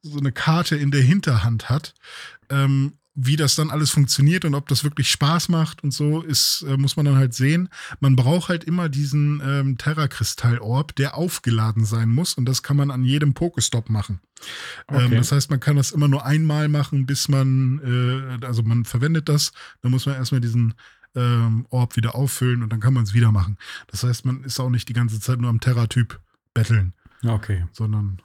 so 0.02 0.20
eine 0.20 0.32
Karte 0.32 0.76
in 0.76 0.92
der 0.92 1.02
Hinterhand 1.02 1.70
hat. 1.70 1.96
Ähm, 2.50 2.94
wie 3.16 3.38
das 3.38 3.56
dann 3.56 3.70
alles 3.70 3.92
funktioniert 3.92 4.44
und 4.44 4.56
ob 4.56 4.68
das 4.68 4.84
wirklich 4.84 5.10
Spaß 5.10 5.48
macht 5.50 5.84
und 5.84 5.92
so, 5.92 6.22
ist, 6.22 6.66
äh, 6.68 6.76
muss 6.76 6.98
man 6.98 7.06
dann 7.06 7.16
halt 7.16 7.34
sehen. 7.34 7.70
Man 8.02 8.18
braucht 8.18 8.50
halt 8.50 8.66
immer 8.66 8.90
diesen 8.90 9.42
ähm, 9.44 9.78
Terra-Kristall-Orb, 9.78 10.96
der 10.96 11.16
aufgeladen 11.16 11.86
sein 11.86 12.10
muss 12.10 12.34
und 12.34 12.46
das 12.46 12.62
kann 12.62 12.76
man 12.76 12.92
an 12.92 13.06
jedem 13.06 13.34
Pokestop 13.34 13.90
machen. 13.90 14.20
Ähm, 14.90 14.96
okay. 14.96 15.06
Ähm, 15.06 15.12
das 15.16 15.32
heißt, 15.32 15.50
man 15.50 15.62
kann 15.62 15.78
das 15.78 15.94
immer 15.94 16.10
nur 16.10 16.26
einmal 16.26 16.68
machen, 16.68 17.06
bis 17.06 17.30
man, 17.30 18.40
äh, 18.42 18.46
also 18.46 18.64
man 18.64 18.84
verwendet 18.84 19.30
das, 19.30 19.54
dann 19.82 19.92
muss 19.92 20.06
man 20.06 20.16
erstmal 20.16 20.42
diesen 20.42 20.74
ähm, 21.16 21.66
Orb 21.70 21.96
wieder 21.96 22.16
auffüllen 22.16 22.64
und 22.64 22.74
dann 22.74 22.82
kann 22.82 22.94
man 22.94 23.04
es 23.04 23.14
wieder 23.14 23.32
machen. 23.32 23.58
Das 23.88 24.04
heißt, 24.04 24.26
man 24.26 24.44
ist 24.44 24.60
auch 24.60 24.70
nicht 24.70 24.90
die 24.90 24.94
ganze 24.94 25.22
Zeit 25.22 25.40
nur 25.40 25.50
am 25.50 25.62
Terra-Typ 25.62 26.20
betteln. 26.54 26.94
Okay. 27.26 27.66
Sondern 27.72 28.22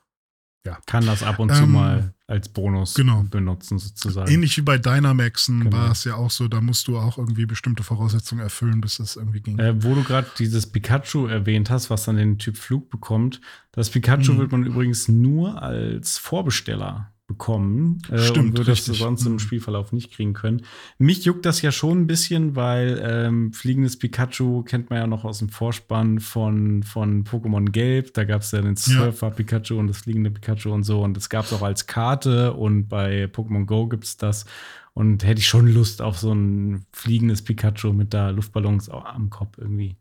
ja. 0.67 0.79
Kann 0.87 1.07
das 1.07 1.23
ab 1.23 1.39
und 1.39 1.55
zu 1.55 1.63
ähm, 1.63 1.73
mal 1.73 2.15
als 2.27 2.49
Bonus 2.49 2.95
genau. 2.95 3.25
benutzen, 3.29 3.79
sozusagen. 3.79 4.31
Ähnlich 4.31 4.57
wie 4.57 4.63
bei 4.63 4.79
Dynamaxen 4.79 5.65
genau. 5.65 5.77
war 5.77 5.91
es 5.91 6.05
ja 6.05 6.15
auch 6.15 6.31
so, 6.31 6.49
da 6.49 6.61
musst 6.61 6.87
du 6.87 6.99
auch 6.99 7.19
irgendwie 7.19 7.47
bestimmte 7.47 7.83
Voraussetzungen 7.83 8.43
erfüllen, 8.43 8.81
bis 8.81 8.99
das 8.99 9.17
irgendwie 9.17 9.41
ging. 9.41 9.59
Äh, 9.59 9.83
wo 9.83 9.95
du 9.95 10.05
gerade 10.05 10.29
dieses 10.39 10.71
Pikachu 10.71 11.27
erwähnt 11.27 11.71
hast, 11.71 11.91
was 11.91 12.05
dann 12.05 12.17
den 12.17 12.39
Typ 12.39 12.57
Flug 12.57 12.91
bekommt, 12.91 13.41
das 13.73 13.91
Pikachu 13.91 14.35
mhm. 14.35 14.39
wird 14.39 14.53
man 14.53 14.65
übrigens 14.65 15.09
nur 15.09 15.63
als 15.63 16.19
Vorbesteller 16.19 17.13
bekommen 17.31 18.03
äh, 18.11 18.19
Stimmt, 18.19 18.39
und 18.39 18.59
würde 18.59 18.73
das 18.73 18.85
sonst 18.85 19.25
im 19.25 19.35
mhm. 19.35 19.39
Spielverlauf 19.39 19.93
nicht 19.93 20.11
kriegen 20.11 20.33
können. 20.33 20.63
Mich 20.99 21.25
juckt 21.25 21.47
das 21.47 21.63
ja 21.63 21.71
schon 21.71 22.01
ein 22.01 22.07
bisschen, 22.09 22.57
weil 22.57 23.01
ähm, 23.05 23.53
fliegendes 23.53 24.01
Pikachu 24.01 24.65
kennt 24.65 24.91
man 24.91 24.99
ja 24.99 25.07
noch 25.07 25.25
aus 25.25 25.39
dem 25.39 25.49
Vorspann 25.49 26.19
von, 26.19 26.83
von 26.83 27.23
Pokémon 27.23 27.71
Gelb. 27.71 28.15
Da 28.15 28.25
gab 28.25 28.43
es 28.43 28.51
ja 28.51 28.61
den 28.61 28.75
Surfer 28.75 29.31
Pikachu 29.31 29.79
und 29.79 29.87
das 29.87 29.99
fliegende 29.99 30.33
Pikachu 30.33 30.73
und 30.73 30.83
so. 30.83 31.03
Und 31.03 31.17
das 31.17 31.31
gab 31.31 31.45
es 31.45 31.53
auch 31.53 31.63
als 31.63 31.87
Karte 31.87 32.53
und 32.55 32.89
bei 32.89 33.27
Pokémon 33.27 33.65
Go 33.65 33.87
gibt 33.87 34.05
es 34.05 34.17
das. 34.17 34.45
Und 34.93 35.23
hätte 35.23 35.39
ich 35.39 35.47
schon 35.47 35.69
Lust 35.69 36.03
auf 36.03 36.19
so 36.19 36.33
ein 36.33 36.85
fliegendes 36.93 37.43
Pikachu 37.43 37.93
mit 37.93 38.13
da 38.13 38.31
Luftballons 38.31 38.89
am 38.89 39.31
Kopf 39.31 39.57
irgendwie. 39.57 39.97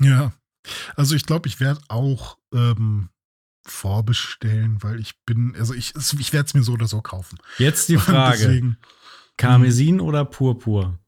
Ja. 0.00 0.32
Also 0.96 1.14
ich 1.14 1.26
glaube, 1.26 1.46
ich 1.46 1.60
werde 1.60 1.80
auch 1.86 2.38
ähm, 2.52 3.08
vorbestellen, 3.64 4.82
weil 4.82 5.00
ich 5.00 5.14
bin, 5.24 5.54
also 5.56 5.74
ich, 5.74 5.94
ich 5.94 6.32
werde 6.32 6.46
es 6.46 6.54
mir 6.54 6.62
so 6.62 6.72
oder 6.72 6.88
so 6.88 7.00
kaufen. 7.00 7.38
Jetzt 7.58 7.88
die 7.88 7.96
Frage: 7.98 8.38
Deswegen, 8.38 8.76
Karmesin 9.36 9.96
mh. 9.96 10.02
oder 10.02 10.24
Purpur? 10.24 10.98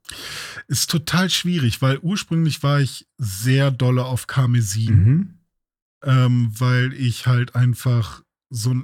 Ist 0.69 0.91
total 0.91 1.31
schwierig, 1.31 1.83
weil 1.83 1.99
ursprünglich 1.99 2.63
war 2.63 2.81
ich 2.81 3.07
sehr 3.17 3.71
dolle 3.71 4.05
auf 4.05 4.27
Karmesin, 4.27 4.95
mhm. 4.95 5.39
ähm, 6.03 6.53
weil 6.57 6.93
ich 6.93 7.27
halt 7.27 7.55
einfach 7.55 8.23
so, 8.51 8.75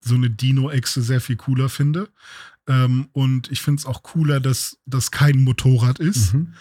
so 0.00 0.14
eine 0.14 0.30
Dino-Echse 0.30 1.02
sehr 1.02 1.20
viel 1.20 1.36
cooler 1.36 1.68
finde. 1.68 2.08
Ähm, 2.66 3.08
und 3.12 3.50
ich 3.50 3.62
finde 3.62 3.80
es 3.80 3.86
auch 3.86 4.02
cooler, 4.02 4.40
dass 4.40 4.78
das 4.84 5.10
kein 5.10 5.38
Motorrad 5.38 6.00
ist. 6.00 6.34
Mhm. 6.34 6.54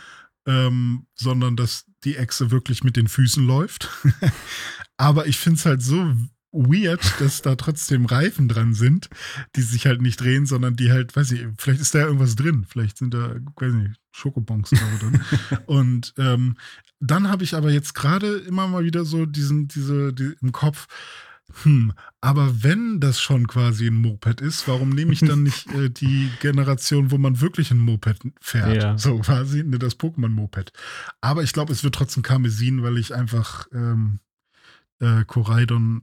Ähm, 0.45 1.07
sondern 1.15 1.57
dass 1.57 1.85
die 2.05 2.15
Echse 2.15 2.51
wirklich 2.51 2.83
mit 2.83 2.95
den 2.95 3.09
Füßen 3.09 3.45
läuft. 3.45 3.89
Aber 4.97 5.27
ich 5.27 5.37
finde 5.37 5.57
es 5.57 5.65
halt 5.65 5.81
so 5.81 6.15
weird, 6.51 7.01
dass 7.19 7.41
da 7.41 7.55
trotzdem 7.55 8.05
Reifen 8.05 8.47
dran 8.47 8.73
sind, 8.73 9.09
die 9.55 9.61
sich 9.61 9.85
halt 9.85 10.01
nicht 10.01 10.19
drehen, 10.19 10.45
sondern 10.45 10.75
die 10.75 10.91
halt, 10.91 11.15
weiß 11.15 11.31
ich, 11.31 11.45
vielleicht 11.57 11.81
ist 11.81 11.95
da 11.95 11.99
irgendwas 11.99 12.35
drin. 12.35 12.65
Vielleicht 12.67 12.97
sind 12.97 13.13
da, 13.13 13.35
weiß 13.55 13.73
nicht, 13.73 13.99
Schokobons 14.11 14.69
drin. 14.69 15.21
Und 15.65 16.13
ähm, 16.17 16.57
dann 16.99 17.29
habe 17.29 17.43
ich 17.43 17.53
aber 17.55 17.71
jetzt 17.71 17.93
gerade 17.93 18.37
immer 18.37 18.67
mal 18.67 18.83
wieder 18.83 19.05
so 19.05 19.25
diesen, 19.25 19.67
diese, 19.67 20.13
die, 20.13 20.33
im 20.41 20.51
Kopf, 20.51 20.87
hm, 21.63 21.93
aber 22.19 22.63
wenn 22.63 22.99
das 22.99 23.21
schon 23.21 23.47
quasi 23.47 23.87
ein 23.87 23.95
Moped 23.95 24.41
ist, 24.41 24.67
warum 24.67 24.89
nehme 24.89 25.13
ich 25.13 25.21
dann 25.21 25.43
nicht 25.43 25.71
äh, 25.73 25.89
die 25.89 26.29
Generation, 26.41 27.09
wo 27.09 27.17
man 27.17 27.39
wirklich 27.39 27.71
ein 27.71 27.77
Moped 27.77 28.19
fährt? 28.41 28.75
Ja. 28.75 28.97
So 28.97 29.17
quasi, 29.19 29.63
ne, 29.63 29.79
das 29.79 29.97
Pokémon-Moped. 29.97 30.73
Aber 31.21 31.43
ich 31.43 31.53
glaube, 31.53 31.71
es 31.71 31.83
wird 31.85 31.95
trotzdem 31.95 32.21
Karmesin, 32.21 32.83
weil 32.83 32.97
ich 32.97 33.15
einfach 33.15 33.67
ähm, 33.71 34.19
äh, 34.99 35.23
Koraidon 35.25 36.01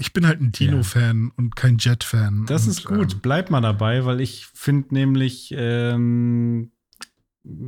ich 0.00 0.12
bin 0.12 0.26
halt 0.26 0.40
ein 0.40 0.52
Dino-Fan 0.52 1.26
ja. 1.26 1.32
und 1.36 1.56
kein 1.56 1.76
Jet-Fan. 1.78 2.46
Das 2.46 2.64
und, 2.64 2.70
ist 2.70 2.84
gut, 2.84 3.12
ähm, 3.12 3.18
bleib 3.22 3.50
mal 3.50 3.60
dabei, 3.60 4.04
weil 4.04 4.20
ich 4.20 4.46
finde 4.46 4.94
nämlich 4.94 5.54
ähm, 5.56 6.72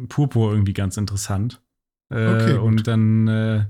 Purpur 0.08 0.52
irgendwie 0.52 0.72
ganz 0.72 0.96
interessant. 0.96 1.60
Äh, 2.10 2.26
okay, 2.26 2.54
und 2.54 2.86
dann 2.86 3.28
äh, 3.28 3.66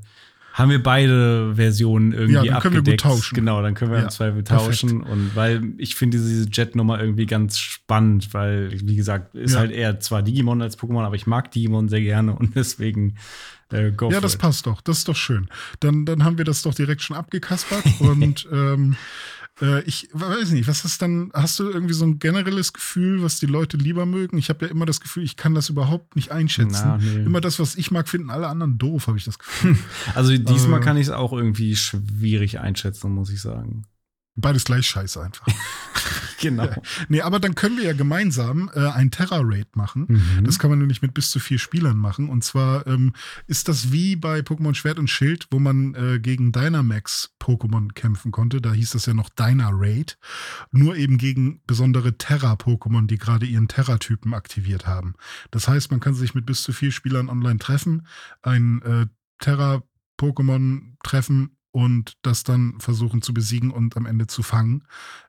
haben 0.52 0.70
wir 0.70 0.82
beide 0.82 1.54
Versionen 1.54 2.12
irgendwie 2.12 2.34
ja, 2.34 2.42
dann 2.42 2.62
können 2.62 2.76
abgedeckt. 2.76 3.04
Wir 3.04 3.10
gut 3.10 3.18
tauschen. 3.18 3.34
Genau, 3.34 3.62
dann 3.62 3.74
können 3.74 3.90
wir 3.90 3.98
ja, 3.98 4.04
im 4.04 4.10
Zweifel 4.10 4.44
tauschen. 4.44 5.00
Perfekt. 5.00 5.10
Und 5.10 5.36
weil 5.36 5.62
ich 5.78 5.94
finde 5.94 6.18
diese 6.18 6.48
Jet-Nummer 6.48 7.00
irgendwie 7.00 7.26
ganz 7.26 7.58
spannend, 7.58 8.34
weil, 8.34 8.70
wie 8.72 8.96
gesagt, 8.96 9.34
ist 9.34 9.54
ja. 9.54 9.60
halt 9.60 9.72
eher 9.72 10.00
zwar 10.00 10.22
Digimon 10.22 10.60
als 10.60 10.78
Pokémon, 10.78 11.04
aber 11.04 11.16
ich 11.16 11.26
mag 11.26 11.50
Digimon 11.50 11.88
sehr 11.88 12.02
gerne 12.02 12.34
und 12.34 12.54
deswegen 12.54 13.16
äh, 13.72 13.92
ja, 14.10 14.20
das 14.20 14.34
it. 14.34 14.40
passt 14.40 14.66
doch. 14.66 14.80
Das 14.82 14.98
ist 14.98 15.08
doch 15.08 15.16
schön. 15.16 15.48
Dann, 15.80 16.04
dann 16.04 16.24
haben 16.24 16.36
wir 16.36 16.44
das 16.44 16.62
doch 16.62 16.74
direkt 16.74 17.02
schon 17.02 17.16
abgekaspert. 17.16 17.84
und 18.00 18.46
ähm, 18.52 18.96
äh, 19.62 19.82
ich 19.82 20.08
weiß 20.12 20.50
nicht, 20.50 20.68
was 20.68 20.84
ist 20.84 21.00
dann, 21.00 21.30
hast 21.32 21.58
du 21.58 21.70
irgendwie 21.70 21.94
so 21.94 22.04
ein 22.04 22.18
generelles 22.18 22.72
Gefühl, 22.72 23.22
was 23.22 23.38
die 23.38 23.46
Leute 23.46 23.76
lieber 23.76 24.04
mögen? 24.04 24.36
Ich 24.36 24.48
habe 24.48 24.66
ja 24.66 24.70
immer 24.70 24.84
das 24.84 25.00
Gefühl, 25.00 25.22
ich 25.22 25.36
kann 25.36 25.54
das 25.54 25.68
überhaupt 25.68 26.16
nicht 26.16 26.32
einschätzen. 26.32 26.82
Na, 26.84 26.98
nee. 26.98 27.24
Immer 27.24 27.40
das, 27.40 27.58
was 27.60 27.76
ich 27.76 27.90
mag, 27.90 28.08
finden 28.08 28.30
alle 28.30 28.48
anderen 28.48 28.76
doof, 28.76 29.06
habe 29.06 29.16
ich 29.16 29.24
das 29.24 29.38
Gefühl. 29.38 29.76
Also 30.14 30.36
diesmal 30.36 30.80
äh, 30.80 30.82
kann 30.82 30.96
ich 30.96 31.06
es 31.06 31.12
auch 31.12 31.32
irgendwie 31.32 31.76
schwierig 31.76 32.58
einschätzen, 32.58 33.12
muss 33.12 33.30
ich 33.30 33.40
sagen. 33.40 33.84
Beides 34.34 34.64
gleich 34.64 34.86
scheiße 34.86 35.22
einfach. 35.22 35.46
genau. 36.40 36.70
nee, 37.08 37.20
aber 37.20 37.38
dann 37.38 37.54
können 37.54 37.76
wir 37.76 37.84
ja 37.84 37.92
gemeinsam 37.92 38.70
äh, 38.74 38.88
ein 38.88 39.10
Terra-Raid 39.10 39.76
machen. 39.76 40.06
Mhm. 40.08 40.44
Das 40.44 40.58
kann 40.58 40.70
man 40.70 40.78
nämlich 40.78 41.02
mit 41.02 41.12
bis 41.12 41.30
zu 41.30 41.38
vier 41.38 41.58
Spielern 41.58 41.98
machen. 41.98 42.30
Und 42.30 42.42
zwar 42.42 42.86
ähm, 42.86 43.12
ist 43.46 43.68
das 43.68 43.92
wie 43.92 44.16
bei 44.16 44.40
Pokémon 44.40 44.74
Schwert 44.74 44.98
und 44.98 45.08
Schild, 45.08 45.48
wo 45.50 45.58
man 45.58 45.94
äh, 45.94 46.18
gegen 46.18 46.50
Dynamax-Pokémon 46.50 47.92
kämpfen 47.92 48.32
konnte. 48.32 48.62
Da 48.62 48.72
hieß 48.72 48.92
das 48.92 49.04
ja 49.04 49.12
noch 49.12 49.28
Dyna-Raid. 49.28 50.18
Nur 50.70 50.96
eben 50.96 51.18
gegen 51.18 51.60
besondere 51.66 52.16
Terra-Pokémon, 52.16 53.06
die 53.06 53.18
gerade 53.18 53.44
ihren 53.44 53.68
Terra-Typen 53.68 54.32
aktiviert 54.32 54.86
haben. 54.86 55.14
Das 55.50 55.68
heißt, 55.68 55.90
man 55.90 56.00
kann 56.00 56.14
sich 56.14 56.34
mit 56.34 56.46
bis 56.46 56.62
zu 56.62 56.72
vier 56.72 56.90
Spielern 56.90 57.28
online 57.28 57.58
treffen, 57.58 58.06
ein 58.40 58.80
äh, 58.82 59.06
Terra-Pokémon 59.40 60.94
treffen 61.02 61.56
und 61.72 62.16
das 62.22 62.44
dann 62.44 62.74
versuchen 62.78 63.22
zu 63.22 63.34
besiegen 63.34 63.70
und 63.70 63.96
am 63.96 64.06
Ende 64.06 64.26
zu 64.26 64.42
fangen. 64.42 64.84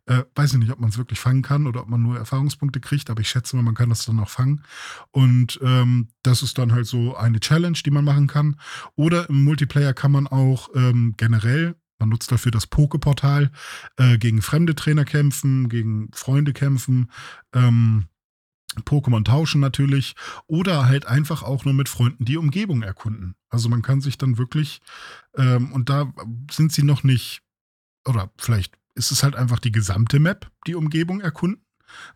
Äh, 0.06 0.24
weiß 0.36 0.54
ich 0.54 0.60
nicht, 0.60 0.72
ob 0.72 0.80
man 0.80 0.90
es 0.90 0.98
wirklich 0.98 1.20
fangen 1.20 1.42
kann 1.42 1.66
oder 1.66 1.82
ob 1.82 1.90
man 1.90 2.04
nur 2.04 2.18
Erfahrungspunkte 2.18 2.82
kriegt, 2.82 3.10
aber 3.10 3.22
ich 3.22 3.30
schätze 3.30 3.56
mal, 3.56 3.64
man 3.64 3.76
kann 3.76 3.90
das 3.90 4.06
dann 4.06 4.20
auch 4.20 4.30
fangen. 4.30 4.64
Und 5.12 5.60
ähm, 5.64 6.10
das 6.22 6.44
ist 6.44 6.58
dann 6.58 6.74
halt 6.74 6.86
so 6.86 7.16
eine 7.16 7.40
Challenge, 7.40 7.78
die 7.84 7.92
man 7.92 8.06
machen 8.06 8.28
kann. 8.28 8.60
Oder 8.96 9.30
im 9.30 9.44
Multiplayer 9.44 9.94
kann 9.94 10.12
man 10.12 10.28
auch 10.28 10.70
ähm, 10.76 11.16
generell 11.18 11.76
man 12.00 12.10
nutzt 12.10 12.34
dafür 12.34 12.52
das 12.52 12.68
Pokeportal, 12.68 13.50
äh, 13.96 14.18
gegen 14.18 14.42
fremde 14.42 14.76
Trainer 14.76 15.06
kämpfen, 15.06 15.70
gegen 15.70 16.10
Freunde 16.12 16.52
kämpfen. 16.52 17.10
Ähm, 17.54 18.08
Pokémon 18.82 19.24
tauschen 19.24 19.62
natürlich 19.62 20.16
oder 20.48 20.86
halt 20.86 21.06
einfach 21.06 21.44
auch 21.44 21.66
nur 21.66 21.74
mit 21.74 21.90
Freunden 21.90 22.26
die 22.26 22.38
Umgebung 22.38 22.82
erkunden. 22.82 23.36
Also 23.50 23.70
man 23.70 23.82
kann 23.82 24.02
sich 24.02 24.18
dann 24.18 24.38
wirklich, 24.38 24.82
ähm, 25.36 25.72
und 25.72 25.90
da 25.90 26.12
sind 26.52 26.72
sie 26.72 26.84
noch 26.84 27.04
nicht, 27.04 27.42
oder 28.06 28.32
vielleicht 28.38 28.74
ist 28.96 29.12
es 29.12 29.24
halt 29.24 29.36
einfach 29.36 29.60
die 29.60 29.72
gesamte 29.72 30.20
Map, 30.20 30.50
die 30.68 30.76
Umgebung 30.76 31.22
erkunden. 31.22 31.64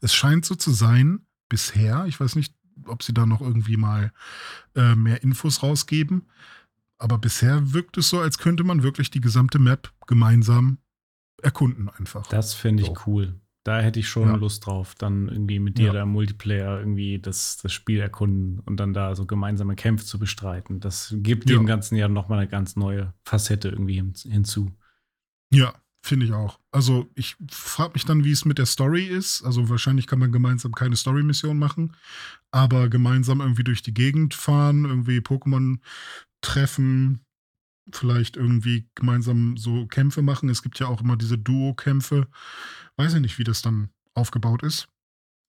Es 0.01 0.13
scheint 0.13 0.45
so 0.45 0.55
zu 0.55 0.71
sein, 0.71 1.25
bisher, 1.49 2.05
ich 2.07 2.19
weiß 2.19 2.35
nicht, 2.35 2.53
ob 2.85 3.03
sie 3.03 3.13
da 3.13 3.25
noch 3.25 3.41
irgendwie 3.41 3.77
mal 3.77 4.11
äh, 4.75 4.95
mehr 4.95 5.23
Infos 5.23 5.63
rausgeben, 5.63 6.27
aber 6.97 7.17
bisher 7.17 7.73
wirkt 7.73 7.97
es 7.97 8.09
so, 8.09 8.19
als 8.19 8.37
könnte 8.37 8.63
man 8.63 8.83
wirklich 8.83 9.11
die 9.11 9.21
gesamte 9.21 9.59
Map 9.59 9.93
gemeinsam 10.07 10.79
erkunden 11.41 11.89
einfach. 11.89 12.27
Das 12.27 12.53
finde 12.53 12.83
ich 12.83 12.89
so. 12.89 12.97
cool. 13.05 13.39
Da 13.67 13.81
hätte 13.81 13.99
ich 13.99 14.07
schon 14.07 14.29
ja. 14.29 14.35
Lust 14.35 14.65
drauf, 14.65 14.95
dann 14.95 15.27
irgendwie 15.27 15.59
mit 15.59 15.77
dir 15.77 15.87
ja. 15.87 15.93
da 15.93 16.03
im 16.03 16.09
Multiplayer 16.09 16.79
irgendwie 16.79 17.19
das, 17.19 17.57
das 17.57 17.73
Spiel 17.73 17.99
erkunden 17.99 18.61
und 18.61 18.77
dann 18.77 18.93
da 18.93 19.13
so 19.13 19.25
gemeinsame 19.25 19.75
Kämpfe 19.75 20.05
zu 20.05 20.19
bestreiten. 20.19 20.79
Das 20.79 21.13
gibt 21.17 21.49
ja. 21.49 21.57
dem 21.57 21.65
Ganzen 21.65 21.97
ja 21.97 22.07
nochmal 22.07 22.39
eine 22.39 22.47
ganz 22.47 22.77
neue 22.77 23.13
Facette 23.25 23.67
irgendwie 23.67 23.95
hin, 23.95 24.13
hinzu. 24.23 24.71
Ja, 25.51 25.73
Finde 26.07 26.25
ich 26.25 26.31
auch. 26.31 26.57
Also 26.71 27.09
ich 27.15 27.35
frage 27.49 27.91
mich 27.93 28.05
dann, 28.05 28.23
wie 28.23 28.31
es 28.31 28.45
mit 28.45 28.59
der 28.59 28.65
Story 28.65 29.03
ist. 29.03 29.43
Also 29.43 29.67
wahrscheinlich 29.67 30.07
kann 30.07 30.19
man 30.19 30.31
gemeinsam 30.31 30.71
keine 30.71 30.95
Story-Mission 30.95 31.59
machen, 31.59 31.97
aber 32.49 32.87
gemeinsam 32.87 33.41
irgendwie 33.41 33.65
durch 33.65 33.81
die 33.81 33.93
Gegend 33.93 34.33
fahren, 34.33 34.85
irgendwie 34.85 35.17
Pokémon 35.17 35.79
treffen, 36.39 37.25
vielleicht 37.91 38.37
irgendwie 38.37 38.89
gemeinsam 38.95 39.57
so 39.57 39.85
Kämpfe 39.87 40.21
machen. 40.21 40.49
Es 40.49 40.63
gibt 40.63 40.79
ja 40.79 40.87
auch 40.87 41.01
immer 41.01 41.17
diese 41.17 41.37
Duo-Kämpfe. 41.37 42.27
Weiß 42.95 43.13
ich 43.13 43.21
nicht, 43.21 43.39
wie 43.39 43.43
das 43.43 43.61
dann 43.61 43.89
aufgebaut 44.13 44.63
ist. 44.63 44.87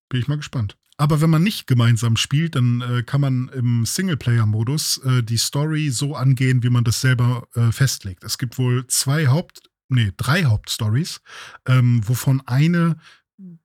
Bin 0.09 0.20
ich 0.20 0.28
mal 0.28 0.36
gespannt. 0.36 0.77
Aber 0.97 1.20
wenn 1.20 1.31
man 1.31 1.44
nicht 1.44 1.66
gemeinsam 1.66 2.16
spielt, 2.16 2.56
dann 2.56 2.81
äh, 2.81 3.02
kann 3.05 3.20
man 3.20 3.48
im 3.48 3.86
Singleplayer-Modus 3.86 4.98
äh, 4.98 5.23
die 5.23 5.36
Story 5.36 5.90
so 5.90 6.16
angehen, 6.16 6.65
wie 6.65 6.70
man 6.70 6.85
das 6.85 7.01
selber 7.01 7.47
äh, 7.55 7.70
festlegt. 7.70 8.24
Es 8.24 8.36
gibt 8.36 8.59
wohl 8.59 8.86
zwei 8.89 9.28
Haupt, 9.28 9.70
nee, 9.89 10.12
drei 10.16 10.44
Hauptstories, 10.44 11.20
ähm, 11.66 12.01
wovon 12.06 12.43
eine 12.47 12.97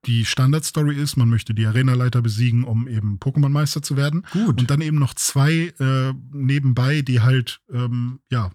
die 0.06 0.26
Standardstory 0.26 0.96
ist, 0.96 1.18
man 1.18 1.30
möchte 1.30 1.56
die 1.56 1.66
Arenaleiter 1.66 2.22
besiegen, 2.22 2.64
um 2.64 2.88
eben 2.88 3.18
Pokémon-Meister 3.18 3.82
zu 3.82 3.98
werden. 3.98 4.24
Gut. 4.32 4.62
Und 4.62 4.70
dann 4.70 4.82
eben 4.82 5.00
noch 5.00 5.16
zwei 5.16 5.74
äh, 5.80 6.14
nebenbei, 6.32 7.02
die 7.02 7.22
halt, 7.22 7.62
ähm, 7.72 8.20
ja, 8.30 8.52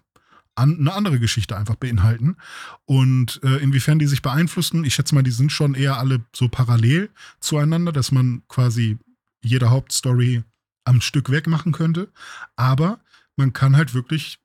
an, 0.55 0.79
eine 0.79 0.93
andere 0.93 1.19
Geschichte 1.19 1.57
einfach 1.57 1.75
beinhalten. 1.75 2.37
Und 2.85 3.39
äh, 3.43 3.57
inwiefern 3.57 3.99
die 3.99 4.07
sich 4.07 4.21
beeinflussen, 4.21 4.83
ich 4.83 4.93
schätze 4.95 5.15
mal, 5.15 5.23
die 5.23 5.31
sind 5.31 5.51
schon 5.51 5.75
eher 5.75 5.97
alle 5.97 6.25
so 6.35 6.49
parallel 6.49 7.09
zueinander, 7.39 7.91
dass 7.91 8.11
man 8.11 8.43
quasi 8.47 8.97
jede 9.41 9.69
Hauptstory 9.69 10.43
am 10.83 11.01
Stück 11.01 11.29
wegmachen 11.29 11.71
könnte. 11.71 12.11
Aber 12.55 12.99
man 13.35 13.53
kann 13.53 13.77
halt 13.77 13.93
wirklich 13.93 14.39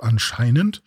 anscheinend 0.00 0.82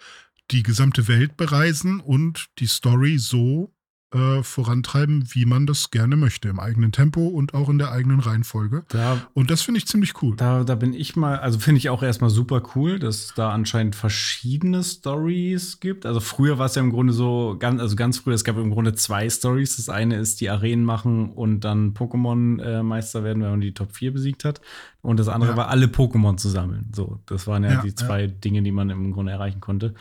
die 0.51 0.63
gesamte 0.63 1.07
Welt 1.07 1.37
bereisen 1.37 1.99
und 1.99 2.49
die 2.59 2.67
Story 2.67 3.17
so 3.17 3.73
äh, 4.11 4.41
vorantreiben, 4.41 5.23
wie 5.33 5.45
man 5.45 5.67
das 5.67 5.91
gerne 5.91 6.15
möchte, 6.15 6.49
im 6.49 6.59
eigenen 6.59 6.91
Tempo 6.91 7.27
und 7.27 7.53
auch 7.53 7.69
in 7.69 7.77
der 7.77 7.91
eigenen 7.91 8.19
Reihenfolge. 8.19 8.83
Da, 8.89 9.21
Und 9.33 9.51
das 9.51 9.61
finde 9.61 9.77
ich 9.77 9.85
ziemlich 9.87 10.21
cool. 10.23 10.35
da, 10.35 10.63
da 10.63 10.73
bin 10.75 10.93
ich 10.95 11.15
mal, 11.15 11.37
also 11.37 11.59
finde 11.59 11.77
ich 11.77 11.89
auch 11.89 12.01
erstmal 12.01 12.31
super 12.31 12.63
cool, 12.75 12.97
dass 12.97 13.25
es 13.25 13.33
da 13.35 13.51
anscheinend 13.51 13.95
verschiedene 13.95 14.83
Stories 14.83 15.79
gibt. 15.79 16.07
Also 16.07 16.19
früher 16.21 16.57
war 16.57 16.65
es 16.65 16.75
ja 16.75 16.81
im 16.81 16.89
Grunde 16.89 17.13
so, 17.13 17.55
ganz, 17.59 17.79
also 17.81 17.95
ganz 17.95 18.17
früher, 18.17 18.33
es 18.33 18.43
gab 18.43 18.57
im 18.57 18.71
Grunde 18.71 18.95
zwei 18.95 19.29
Stories. 19.29 19.75
Das 19.77 19.89
eine 19.89 20.15
ist 20.17 20.41
die 20.41 20.49
Arenen 20.49 20.85
machen 20.85 21.29
und 21.31 21.59
dann 21.61 21.93
Pokémon-Meister 21.93 23.23
werden, 23.23 23.43
wenn 23.43 23.51
man 23.51 23.61
die 23.61 23.73
Top 23.73 23.91
4 23.95 24.11
besiegt 24.13 24.43
hat. 24.43 24.59
Und 25.01 25.17
das 25.19 25.27
andere 25.27 25.51
Ja. 25.51 25.57
war, 25.57 25.67
alle 25.69 25.85
Pokémon 25.85 26.37
zu 26.37 26.49
sammeln. 26.49 26.91
So, 26.95 27.19
das 27.27 27.47
waren 27.47 27.63
ja, 27.63 27.73
Ja, 27.73 27.81
die 27.81 27.89
ja. 27.89 27.95
zwei 27.95 28.27
Dinge, 28.27 28.63
die 28.63 28.71
man 28.71 28.89
im 28.89 29.11
Grunde 29.11 29.31
erreichen 29.31 29.61
konnte. 29.61 29.93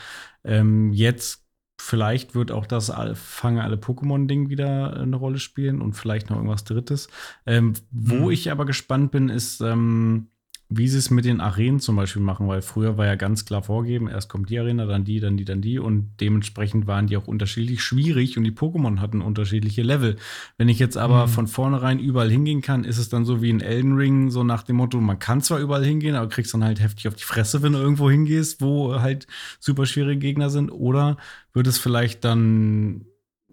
Ähm, 0.45 0.93
jetzt 0.93 1.45
vielleicht 1.81 2.35
wird 2.35 2.51
auch 2.53 2.67
das 2.67 2.93
Fange 3.15 3.63
alle 3.63 3.77
Pokémon-Ding 3.77 4.49
wieder 4.49 4.97
eine 4.99 5.17
Rolle 5.17 5.39
spielen 5.39 5.81
und 5.81 5.95
vielleicht 5.95 6.29
noch 6.31 6.37
irgendwas 6.37 6.65
Drittes. 6.65 7.09
Ähm, 7.47 7.75
wo 7.91 8.27
Mhm. 8.27 8.31
ich 8.31 8.51
aber 8.51 8.67
gespannt 8.67 9.11
bin, 9.13 9.29
ist, 9.29 9.61
ähm, 9.61 10.29
wie 10.71 10.87
sie 10.87 10.99
es 10.99 11.09
mit 11.11 11.25
den 11.25 11.41
Arenen 11.41 11.81
zum 11.81 11.97
Beispiel 11.97 12.21
machen, 12.21 12.47
weil 12.47 12.61
früher 12.61 12.99
war 12.99 13.07
ja 13.07 13.15
ganz 13.15 13.47
klar 13.47 13.63
vorgegeben, 13.63 14.07
erst 14.07 14.29
kommt 14.29 14.51
die 14.51 14.59
Arena, 14.59 14.85
dann 14.85 15.03
die, 15.05 15.19
dann 15.19 15.39
die, 15.39 15.47
dann 15.47 15.63
die 15.63 15.79
und 15.79 16.11
dementsprechend 16.21 16.87
waren 16.87 17.07
die 17.07 17.17
auch 17.17 17.27
unterschiedlich 17.27 17.83
schwierig 17.83 18.37
und 18.37 18.45
die 18.45 18.53
Pokémon 18.53 19.01
hatten 19.01 19.23
unterschiedliche 19.23 19.83
Level. 19.83 20.17
Wenn 20.59 20.69
ich 20.69 20.79
jetzt 20.79 20.99
aber 20.99 21.27
Mhm. 21.27 21.31
von 21.31 21.47
vornherein 21.47 21.99
überall 21.99 22.31
hingehen 22.31 22.61
kann, 22.61 22.85
ist 22.85 22.99
es 22.99 23.09
dann 23.09 23.25
so 23.25 23.41
wie 23.41 23.49
in 23.49 23.61
Elden 23.63 23.95
Ring, 23.97 24.31
so 24.31 24.45
nach 24.45 24.63
dem 24.63 24.77
Motto, 24.77 25.01
man 25.01 25.19
kann 25.19 25.41
zwar 25.41 25.59
überall 25.59 25.85
hingehen, 25.85 26.15
aber 26.17 26.29
kriegst 26.29 26.53
dann 26.53 26.65
halt 26.65 26.81
heftig 26.81 27.09
auf 27.09 27.15
die 27.15 27.25
Fresse, 27.25 27.63
wenn 27.63 27.73
du 27.73 27.79
irgendwo 27.79 28.11
hingehst, 28.11 28.61
wo 28.61 29.01
halt 29.01 29.27
super 29.61 29.87
schwierige 29.87 30.19
Gegner 30.21 30.51
sind, 30.51 30.71
oder 30.71 31.17
wird 31.55 31.67
es 31.67 31.79
vielleicht 31.79 32.25
dann 32.25 33.07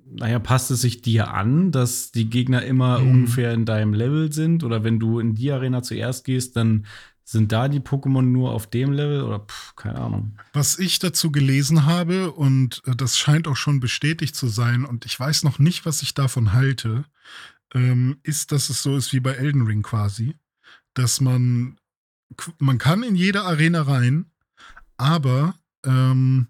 naja, 0.07 0.40
passt 0.40 0.72
es 0.72 0.82
sich 0.82 1.02
dir 1.02 1.34
an, 1.34 1.72
dass 1.72 2.11
die 2.11 2.30
Gegner 2.30 2.64
immer 2.64 2.99
Mhm. 2.99 3.10
ungefähr 3.11 3.53
in 3.53 3.65
deinem 3.65 3.94
Level 3.94 4.32
sind? 4.32 4.64
Oder 4.64 4.84
wenn 4.84 4.99
du 4.99 5.19
in 5.19 5.34
die 5.36 5.52
Arena 5.52 5.82
zuerst 5.82 6.26
gehst, 6.26 6.56
dann 6.56 6.86
sind 7.23 7.52
da 7.52 7.68
die 7.68 7.80
Pokémon 7.80 8.22
nur 8.22 8.52
auf 8.52 8.68
dem 8.69 8.91
Level? 8.91 9.23
Oder 9.23 9.40
pff, 9.40 9.76
keine 9.76 9.99
Ahnung. 9.99 10.38
Was 10.53 10.77
ich 10.77 10.99
dazu 10.99 11.32
gelesen 11.32 11.86
habe, 11.86 12.32
und 12.32 12.84
äh, 12.86 12.95
das 12.95 13.18
scheint 13.18 13.48
auch 13.48 13.56
schon 13.57 13.80
bestätigt 13.80 14.36
zu 14.36 14.48
sein, 14.48 14.86
und 14.86 15.06
ich 15.06 15.19
weiß 15.19 15.44
noch 15.44 15.57
nicht, 15.57 15.86
was 15.88 16.03
ich 16.03 16.14
davon 16.14 16.53
halte, 16.53 17.06
ähm, 17.73 18.18
ist, 18.22 18.52
dass 18.52 18.69
es 18.69 18.84
so 18.84 18.95
ist 18.95 19.11
wie 19.11 19.19
bei 19.19 19.32
Elden 19.34 19.64
Ring 19.64 19.82
quasi, 19.82 20.36
dass 20.94 21.19
man, 21.19 21.77
man 22.60 22.77
kann 22.77 23.02
in 23.02 23.15
jede 23.15 23.41
Arena 23.41 23.82
rein, 23.82 24.27
aber 24.98 25.56
ähm, 25.84 26.48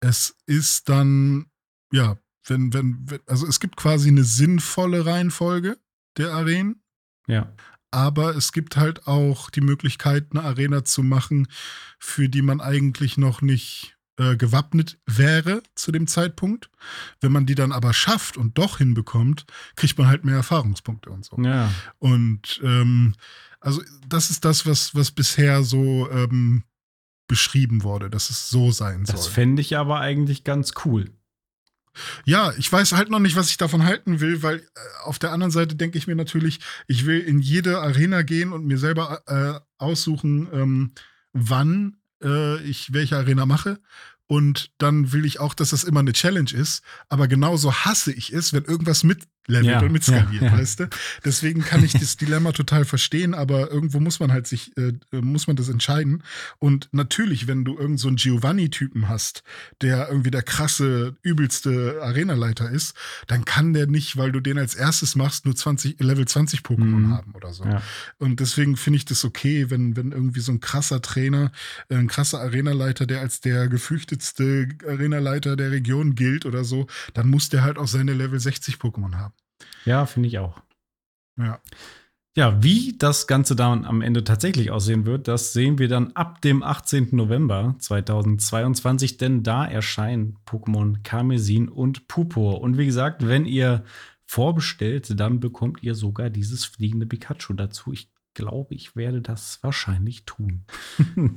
es 0.00 0.36
ist 0.46 0.88
dann, 0.88 1.46
ja, 1.92 2.16
wenn, 2.46 2.72
wenn, 2.72 2.98
wenn, 3.10 3.20
also 3.26 3.46
es 3.46 3.60
gibt 3.60 3.76
quasi 3.76 4.08
eine 4.08 4.24
sinnvolle 4.24 5.06
Reihenfolge 5.06 5.78
der 6.16 6.32
Arenen, 6.32 6.82
Ja. 7.26 7.52
aber 7.90 8.36
es 8.36 8.52
gibt 8.52 8.76
halt 8.76 9.06
auch 9.06 9.50
die 9.50 9.60
Möglichkeit, 9.62 10.28
eine 10.30 10.42
Arena 10.42 10.84
zu 10.84 11.02
machen, 11.02 11.48
für 11.98 12.28
die 12.28 12.42
man 12.42 12.60
eigentlich 12.60 13.16
noch 13.16 13.40
nicht 13.42 13.96
äh, 14.16 14.36
gewappnet 14.36 14.98
wäre 15.06 15.62
zu 15.74 15.90
dem 15.90 16.06
Zeitpunkt. 16.06 16.70
Wenn 17.20 17.32
man 17.32 17.46
die 17.46 17.56
dann 17.56 17.72
aber 17.72 17.92
schafft 17.92 18.36
und 18.36 18.58
doch 18.58 18.78
hinbekommt, 18.78 19.44
kriegt 19.74 19.98
man 19.98 20.06
halt 20.06 20.24
mehr 20.24 20.36
Erfahrungspunkte 20.36 21.10
und 21.10 21.24
so. 21.24 21.36
Ja. 21.42 21.72
Und 21.98 22.60
ähm, 22.62 23.14
also 23.60 23.82
das 24.08 24.30
ist 24.30 24.44
das, 24.44 24.66
was, 24.66 24.94
was 24.94 25.10
bisher 25.10 25.64
so 25.64 26.08
ähm, 26.10 26.62
beschrieben 27.26 27.82
wurde, 27.82 28.10
dass 28.10 28.28
es 28.30 28.50
so 28.50 28.70
sein 28.70 29.04
Das 29.04 29.24
soll. 29.24 29.32
fände 29.32 29.62
ich 29.62 29.76
aber 29.78 29.98
eigentlich 30.00 30.44
ganz 30.44 30.72
cool. 30.84 31.10
Ja, 32.24 32.52
ich 32.58 32.70
weiß 32.70 32.92
halt 32.92 33.10
noch 33.10 33.20
nicht, 33.20 33.36
was 33.36 33.50
ich 33.50 33.56
davon 33.56 33.84
halten 33.84 34.20
will, 34.20 34.42
weil 34.42 34.58
äh, 34.58 34.62
auf 35.04 35.18
der 35.18 35.32
anderen 35.32 35.50
Seite 35.50 35.76
denke 35.76 35.98
ich 35.98 36.06
mir 36.06 36.16
natürlich, 36.16 36.60
ich 36.86 37.06
will 37.06 37.20
in 37.20 37.38
jede 37.38 37.80
Arena 37.80 38.22
gehen 38.22 38.52
und 38.52 38.66
mir 38.66 38.78
selber 38.78 39.22
äh, 39.26 39.60
aussuchen, 39.78 40.48
ähm, 40.52 40.92
wann 41.32 41.96
äh, 42.22 42.62
ich 42.62 42.92
welche 42.92 43.16
Arena 43.16 43.46
mache. 43.46 43.78
Und 44.26 44.70
dann 44.78 45.12
will 45.12 45.24
ich 45.26 45.38
auch, 45.38 45.54
dass 45.54 45.70
das 45.70 45.84
immer 45.84 46.00
eine 46.00 46.12
Challenge 46.12 46.50
ist. 46.52 46.82
Aber 47.08 47.28
genauso 47.28 47.72
hasse 47.72 48.12
ich 48.12 48.32
es, 48.32 48.52
wenn 48.52 48.64
irgendwas 48.64 49.04
mitlevelt 49.46 49.66
Ja, 49.66 49.80
und 49.86 49.92
mitskaliert, 49.92 50.42
ja, 50.42 50.48
ja. 50.48 50.58
weißt 50.58 50.80
du? 50.80 50.88
Deswegen 51.24 51.62
kann 51.62 51.84
ich 51.84 51.92
das 51.92 52.16
Dilemma 52.18 52.52
total 52.52 52.84
verstehen, 52.84 53.34
aber 53.34 53.70
irgendwo 53.70 54.00
muss 54.00 54.20
man 54.20 54.32
halt 54.32 54.46
sich, 54.46 54.76
äh, 54.76 54.92
muss 55.12 55.46
man 55.46 55.56
das 55.56 55.68
entscheiden. 55.68 56.22
Und 56.58 56.88
natürlich, 56.92 57.46
wenn 57.46 57.64
du 57.64 57.76
irgend 57.78 58.00
so 58.00 58.08
einen 58.08 58.16
Giovanni-Typen 58.16 59.08
hast, 59.08 59.42
der 59.82 60.08
irgendwie 60.08 60.30
der 60.30 60.42
krasse, 60.42 61.16
übelste 61.22 61.98
Arenaleiter 62.02 62.70
ist, 62.70 62.94
dann 63.26 63.44
kann 63.44 63.72
der 63.74 63.86
nicht, 63.86 64.16
weil 64.16 64.32
du 64.32 64.40
den 64.40 64.58
als 64.58 64.74
erstes 64.74 65.14
machst, 65.16 65.44
nur 65.44 65.54
20, 65.54 66.00
Level 66.00 66.26
20 66.26 66.60
Pokémon 66.60 66.84
Mhm. 66.84 67.14
haben 67.14 67.32
oder 67.34 67.52
so. 67.52 67.64
Und 68.18 68.40
deswegen 68.40 68.76
finde 68.76 68.98
ich 68.98 69.04
das 69.04 69.24
okay, 69.24 69.70
wenn, 69.70 69.96
wenn 69.96 70.12
irgendwie 70.12 70.40
so 70.40 70.52
ein 70.52 70.60
krasser 70.60 71.02
Trainer, 71.02 71.52
äh, 71.88 71.96
ein 71.96 72.06
krasser 72.08 72.40
Arenaleiter, 72.40 73.06
der 73.06 73.20
als 73.20 73.40
der 73.40 73.68
gefürchtetste 73.68 74.68
Arenaleiter 74.86 75.56
der 75.56 75.70
Region 75.70 76.14
gilt 76.14 76.46
oder 76.46 76.64
so, 76.64 76.86
dann 77.14 77.28
muss 77.28 77.48
der 77.48 77.62
halt 77.62 77.78
auch 77.78 77.88
seine 77.88 78.14
Level 78.14 78.38
60 78.40 78.76
Pokémon 78.76 79.14
haben. 79.16 79.33
Ja, 79.84 80.06
finde 80.06 80.28
ich 80.28 80.38
auch. 80.38 80.60
Ja. 81.38 81.60
Ja, 82.36 82.60
wie 82.64 82.96
das 82.98 83.28
Ganze 83.28 83.54
dann 83.54 83.84
am 83.84 84.02
Ende 84.02 84.24
tatsächlich 84.24 84.72
aussehen 84.72 85.06
wird, 85.06 85.28
das 85.28 85.52
sehen 85.52 85.78
wir 85.78 85.86
dann 85.86 86.12
ab 86.12 86.40
dem 86.40 86.64
18. 86.64 87.10
November 87.12 87.76
2022, 87.78 89.18
denn 89.18 89.44
da 89.44 89.64
erscheinen 89.64 90.38
Pokémon 90.44 90.96
Karmesin 91.04 91.68
und 91.68 92.08
Purpur. 92.08 92.60
Und 92.60 92.76
wie 92.76 92.86
gesagt, 92.86 93.24
wenn 93.28 93.46
ihr 93.46 93.84
vorbestellt, 94.26 95.20
dann 95.20 95.38
bekommt 95.38 95.84
ihr 95.84 95.94
sogar 95.94 96.28
dieses 96.28 96.64
fliegende 96.64 97.06
Pikachu 97.06 97.52
dazu. 97.52 97.92
Ich 97.92 98.10
glaube, 98.34 98.74
ich 98.74 98.96
werde 98.96 99.22
das 99.22 99.60
wahrscheinlich 99.62 100.24
tun. 100.24 100.64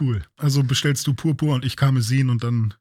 Cool. 0.00 0.22
Also 0.36 0.62
bestellst 0.62 1.06
du 1.06 1.14
Purpur 1.14 1.54
und 1.54 1.64
ich 1.64 1.76
Karmesin 1.76 2.30
und 2.30 2.44
dann. 2.44 2.74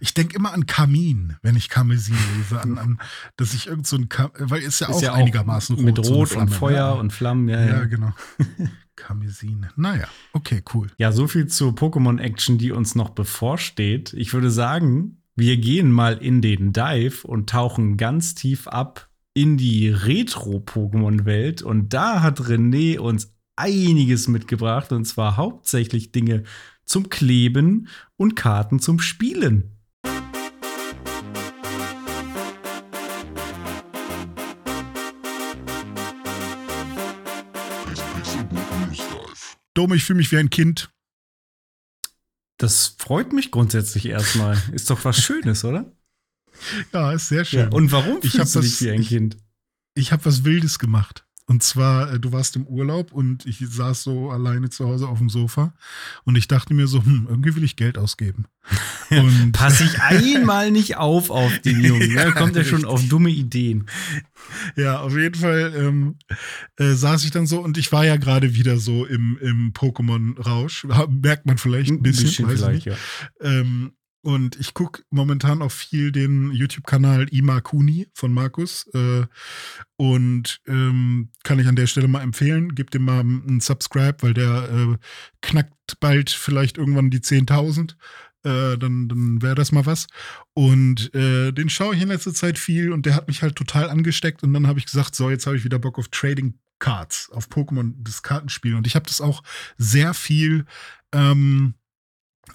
Ich 0.00 0.14
denke 0.14 0.36
immer 0.36 0.52
an 0.52 0.66
Kamin, 0.66 1.36
wenn 1.42 1.56
ich 1.56 1.68
Karmesin 1.68 2.16
lese, 2.36 2.60
an, 2.60 2.78
an 2.78 2.98
dass 3.36 3.54
ich 3.54 3.66
irgend 3.66 3.86
so 3.86 3.96
ein, 3.96 4.08
Ka 4.08 4.30
weil 4.38 4.62
ist 4.62 4.80
ja 4.80 4.88
auch 4.88 5.02
einigermaßen 5.02 5.82
mit 5.82 5.96
so 5.96 6.02
eine 6.02 6.12
Rot 6.12 6.28
Flamme, 6.30 6.50
und 6.50 6.54
Feuer 6.54 6.96
und 6.96 7.12
Flammen. 7.12 7.48
Ja, 7.48 7.60
Ja, 7.60 7.66
ja. 7.78 7.84
genau. 7.84 8.12
Karmesin. 8.96 9.66
Naja, 9.76 10.08
okay, 10.32 10.62
cool. 10.74 10.88
Ja, 10.96 11.12
so 11.12 11.28
viel 11.28 11.46
zur 11.46 11.72
Pokémon-Action, 11.72 12.58
die 12.58 12.72
uns 12.72 12.94
noch 12.94 13.10
bevorsteht. 13.10 14.14
Ich 14.14 14.32
würde 14.32 14.50
sagen, 14.50 15.22
wir 15.36 15.58
gehen 15.58 15.92
mal 15.92 16.16
in 16.16 16.40
den 16.40 16.72
Dive 16.72 17.26
und 17.26 17.50
tauchen 17.50 17.98
ganz 17.98 18.34
tief 18.34 18.66
ab 18.66 19.08
in 19.34 19.58
die 19.58 19.90
Retro-Pokémon-Welt. 19.90 21.60
Und 21.60 21.92
da 21.92 22.22
hat 22.22 22.40
René 22.40 22.98
uns 22.98 23.34
einiges 23.54 24.28
mitgebracht, 24.28 24.92
und 24.92 25.04
zwar 25.04 25.36
hauptsächlich 25.36 26.10
Dinge 26.12 26.44
zum 26.86 27.10
Kleben 27.10 27.88
und 28.16 28.36
Karten 28.36 28.80
zum 28.80 29.00
Spielen. 29.00 29.72
Dome, 39.74 39.96
ich 39.96 40.04
fühle 40.04 40.16
mich 40.16 40.32
wie 40.32 40.38
ein 40.38 40.48
Kind. 40.48 40.90
Das 42.56 42.96
freut 42.98 43.34
mich 43.34 43.50
grundsätzlich 43.50 44.06
erstmal. 44.06 44.56
Ist 44.72 44.88
doch 44.88 45.04
was 45.04 45.18
Schönes, 45.18 45.64
oder? 45.64 45.92
Ja, 46.94 47.12
ist 47.12 47.28
sehr 47.28 47.44
schön. 47.44 47.60
Ja, 47.60 47.68
und 47.68 47.92
warum 47.92 48.18
ich 48.22 48.32
fühlst 48.32 48.54
du 48.54 48.60
dich 48.60 48.80
wie 48.80 48.90
ein 48.90 49.02
Kind? 49.02 49.36
Ich, 49.94 50.04
ich 50.04 50.12
habe 50.12 50.24
was 50.24 50.44
Wildes 50.44 50.78
gemacht. 50.78 51.25
Und 51.48 51.62
zwar, 51.62 52.12
äh, 52.12 52.18
du 52.18 52.32
warst 52.32 52.56
im 52.56 52.66
Urlaub 52.66 53.12
und 53.12 53.46
ich 53.46 53.58
saß 53.58 54.02
so 54.02 54.30
alleine 54.30 54.68
zu 54.68 54.84
Hause 54.84 55.06
auf 55.06 55.18
dem 55.18 55.30
Sofa 55.30 55.72
und 56.24 56.36
ich 56.36 56.48
dachte 56.48 56.74
mir 56.74 56.88
so, 56.88 57.04
hm, 57.04 57.26
irgendwie 57.30 57.54
will 57.54 57.62
ich 57.62 57.76
Geld 57.76 57.98
ausgeben. 57.98 58.46
Und 59.10 59.52
Pass 59.52 59.80
ich 59.80 60.00
einmal 60.00 60.72
nicht 60.72 60.96
auf 60.96 61.30
auf 61.30 61.60
den 61.60 61.84
Jungen. 61.84 62.10
ja, 62.14 62.32
kommt 62.32 62.56
er 62.56 62.64
schon 62.64 62.84
auf 62.84 63.08
dumme 63.08 63.30
Ideen. 63.30 63.86
Ja, 64.74 64.98
auf 64.98 65.16
jeden 65.16 65.36
Fall 65.36 65.72
ähm, 65.76 66.16
äh, 66.76 66.94
saß 66.94 67.22
ich 67.22 67.30
dann 67.30 67.46
so 67.46 67.60
und 67.60 67.78
ich 67.78 67.92
war 67.92 68.04
ja 68.04 68.16
gerade 68.16 68.56
wieder 68.56 68.78
so 68.78 69.06
im, 69.06 69.38
im 69.40 69.72
Pokémon-Rausch. 69.72 70.88
Merkt 71.08 71.46
man 71.46 71.58
vielleicht 71.58 71.92
ein 71.92 72.02
bisschen, 72.02 72.24
ein 72.24 72.28
bisschen 72.28 72.48
weiß 72.48 72.58
vielleicht, 72.58 72.86
nicht. 72.86 72.98
Ja. 73.40 73.48
Ähm, 73.48 73.92
und 74.26 74.58
ich 74.58 74.74
gucke 74.74 75.04
momentan 75.10 75.62
auch 75.62 75.70
viel 75.70 76.10
den 76.10 76.50
YouTube-Kanal 76.50 77.28
Ima 77.30 77.60
Kuni 77.60 78.08
von 78.12 78.32
Markus. 78.32 78.88
Äh, 78.92 79.26
und 79.94 80.60
ähm, 80.66 81.30
kann 81.44 81.60
ich 81.60 81.68
an 81.68 81.76
der 81.76 81.86
Stelle 81.86 82.08
mal 82.08 82.22
empfehlen. 82.22 82.74
Gebt 82.74 82.94
dem 82.94 83.04
mal 83.04 83.20
einen 83.20 83.60
Subscribe, 83.60 84.16
weil 84.22 84.34
der 84.34 84.68
äh, 84.68 84.96
knackt 85.42 86.00
bald 86.00 86.30
vielleicht 86.30 86.76
irgendwann 86.76 87.10
die 87.10 87.20
10.000. 87.20 87.92
Äh, 88.42 88.76
dann, 88.76 89.06
dann 89.08 89.42
wäre 89.42 89.54
das 89.54 89.70
mal 89.70 89.86
was. 89.86 90.08
Und 90.54 91.14
äh, 91.14 91.52
den 91.52 91.70
schaue 91.70 91.94
ich 91.94 92.02
in 92.02 92.08
letzter 92.08 92.34
Zeit 92.34 92.58
viel 92.58 92.90
und 92.90 93.06
der 93.06 93.14
hat 93.14 93.28
mich 93.28 93.42
halt 93.42 93.54
total 93.54 93.88
angesteckt. 93.88 94.42
Und 94.42 94.52
dann 94.52 94.66
habe 94.66 94.80
ich 94.80 94.86
gesagt, 94.86 95.14
so, 95.14 95.30
jetzt 95.30 95.46
habe 95.46 95.56
ich 95.56 95.62
wieder 95.62 95.78
Bock 95.78 96.00
auf 96.00 96.08
Trading 96.08 96.58
Cards, 96.80 97.30
auf 97.30 97.46
Pokémon, 97.46 97.94
das 97.98 98.24
Kartenspiel. 98.24 98.74
Und 98.74 98.88
ich 98.88 98.96
habe 98.96 99.06
das 99.06 99.20
auch 99.20 99.44
sehr 99.78 100.14
viel 100.14 100.64
ähm, 101.12 101.74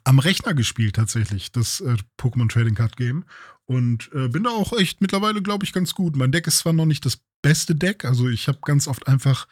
am 0.04 0.20
Rechner 0.20 0.54
gespielt 0.54 0.96
tatsächlich, 0.96 1.52
das 1.52 1.82
äh, 1.82 1.96
Pokémon 2.20 2.50
Trading 2.50 2.76
Card 2.76 2.98
Game. 2.98 3.26
Und 3.66 4.10
äh, 4.14 4.28
bin 4.28 4.44
da 4.44 4.50
auch 4.50 4.74
echt 4.74 5.00
mittlerweile, 5.02 5.42
glaube 5.42 5.64
ich, 5.64 5.72
ganz 5.72 5.94
gut. 5.94 6.16
Mein 6.16 6.32
Deck 6.32 6.48
ist 6.48 6.60
zwar 6.60 6.74
noch 6.74 6.86
nicht 6.86 7.06
das 7.06 7.20
beste 7.42 7.76
Deck, 7.76 8.06
also 8.06 8.28
ich 8.28 8.48
habe 8.48 8.60
ganz 8.62 8.88
oft 8.88 9.08
einfach 9.08 9.48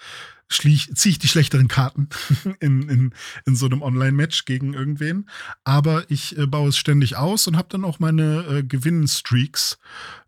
ziehe 0.52 1.12
ich 1.12 1.20
die 1.20 1.28
schlechteren 1.28 1.68
Karten 1.68 2.10
in, 2.60 2.90
in, 2.90 3.14
in 3.46 3.56
so 3.56 3.68
einem 3.68 3.82
Online-Match 3.82 4.46
gegen 4.46 4.74
irgendwen. 4.74 5.30
Aber 5.64 6.10
ich 6.10 6.38
äh, 6.38 6.48
baue 6.48 6.70
es 6.70 6.78
ständig 6.78 7.18
aus 7.18 7.48
und 7.48 7.56
habe 7.56 7.70
dann 7.70 7.86
auch 7.86 8.00
meine 8.00 8.46
äh, 8.48 8.64
Gewinnstreaks, 8.64 9.78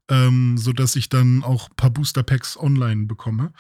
ähm, 0.09 0.57
sodass 0.57 0.95
ich 0.95 1.09
dann 1.09 1.43
auch 1.43 1.69
ein 1.69 1.75
paar 1.75 1.89
Booster-Packs 1.89 2.57
online 2.57 3.07
bekomme. 3.07 3.53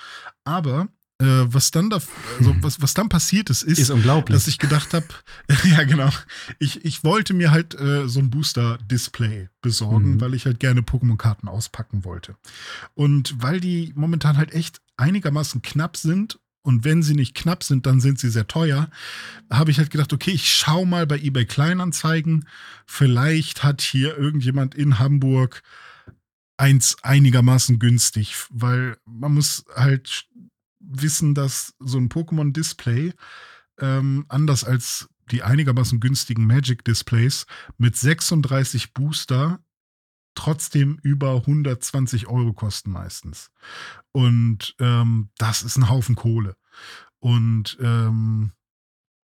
Aber 0.43 0.87
äh, 1.21 1.53
was 1.53 1.71
dann 1.71 1.89
da, 1.89 2.01
also 2.39 2.55
was, 2.61 2.81
was 2.81 2.93
dann 2.93 3.09
passiert 3.09 3.49
ist, 3.49 3.63
ist, 3.63 3.79
ist 3.79 3.89
dass 4.25 4.47
ich 4.47 4.57
gedacht 4.57 4.93
habe, 4.93 5.05
ja 5.65 5.83
genau, 5.83 6.09
ich, 6.59 6.83
ich 6.83 7.03
wollte 7.03 7.33
mir 7.33 7.51
halt 7.51 7.79
äh, 7.79 8.07
so 8.07 8.19
ein 8.19 8.29
Booster-Display 8.29 9.49
besorgen, 9.61 10.15
mhm. 10.15 10.21
weil 10.21 10.33
ich 10.33 10.45
halt 10.45 10.59
gerne 10.59 10.81
Pokémon-Karten 10.81 11.47
auspacken 11.47 12.03
wollte. 12.03 12.35
Und 12.95 13.35
weil 13.37 13.59
die 13.59 13.93
momentan 13.95 14.37
halt 14.37 14.51
echt 14.53 14.81
einigermaßen 14.97 15.61
knapp 15.61 15.95
sind 15.95 16.39
und 16.63 16.83
wenn 16.83 17.01
sie 17.03 17.15
nicht 17.15 17.35
knapp 17.35 17.63
sind, 17.63 17.85
dann 17.85 17.99
sind 17.99 18.19
sie 18.19 18.29
sehr 18.29 18.47
teuer. 18.47 18.89
Habe 19.49 19.71
ich 19.71 19.79
halt 19.79 19.89
gedacht, 19.89 20.13
okay, 20.13 20.31
ich 20.31 20.53
schau 20.53 20.85
mal 20.85 21.07
bei 21.07 21.17
eBay 21.17 21.45
Kleinanzeigen. 21.45 22.47
Vielleicht 22.85 23.63
hat 23.63 23.81
hier 23.81 24.17
irgendjemand 24.17 24.75
in 24.75 24.99
Hamburg 24.99 25.63
eins 26.57 26.97
einigermaßen 27.01 27.79
günstig, 27.79 28.35
weil 28.51 28.97
man 29.05 29.33
muss 29.33 29.65
halt 29.75 30.27
wissen, 30.81 31.33
dass 31.33 31.73
so 31.79 31.97
ein 31.97 32.09
Pokémon-Display 32.09 33.13
ähm, 33.79 34.25
anders 34.29 34.63
als 34.63 35.09
die 35.31 35.43
einigermaßen 35.43 35.99
günstigen 35.99 36.45
Magic-Displays 36.45 37.45
mit 37.77 37.95
36 37.95 38.93
Booster 38.93 39.59
trotzdem 40.35 40.97
über 41.03 41.35
120 41.35 42.27
Euro 42.27 42.53
kosten 42.53 42.91
meistens. 42.91 43.51
Und 44.11 44.75
ähm, 44.79 45.29
das 45.37 45.63
ist 45.63 45.77
ein 45.77 45.89
Haufen 45.89 46.15
Kohle. 46.15 46.55
Und 47.19 47.77
ähm, 47.81 48.51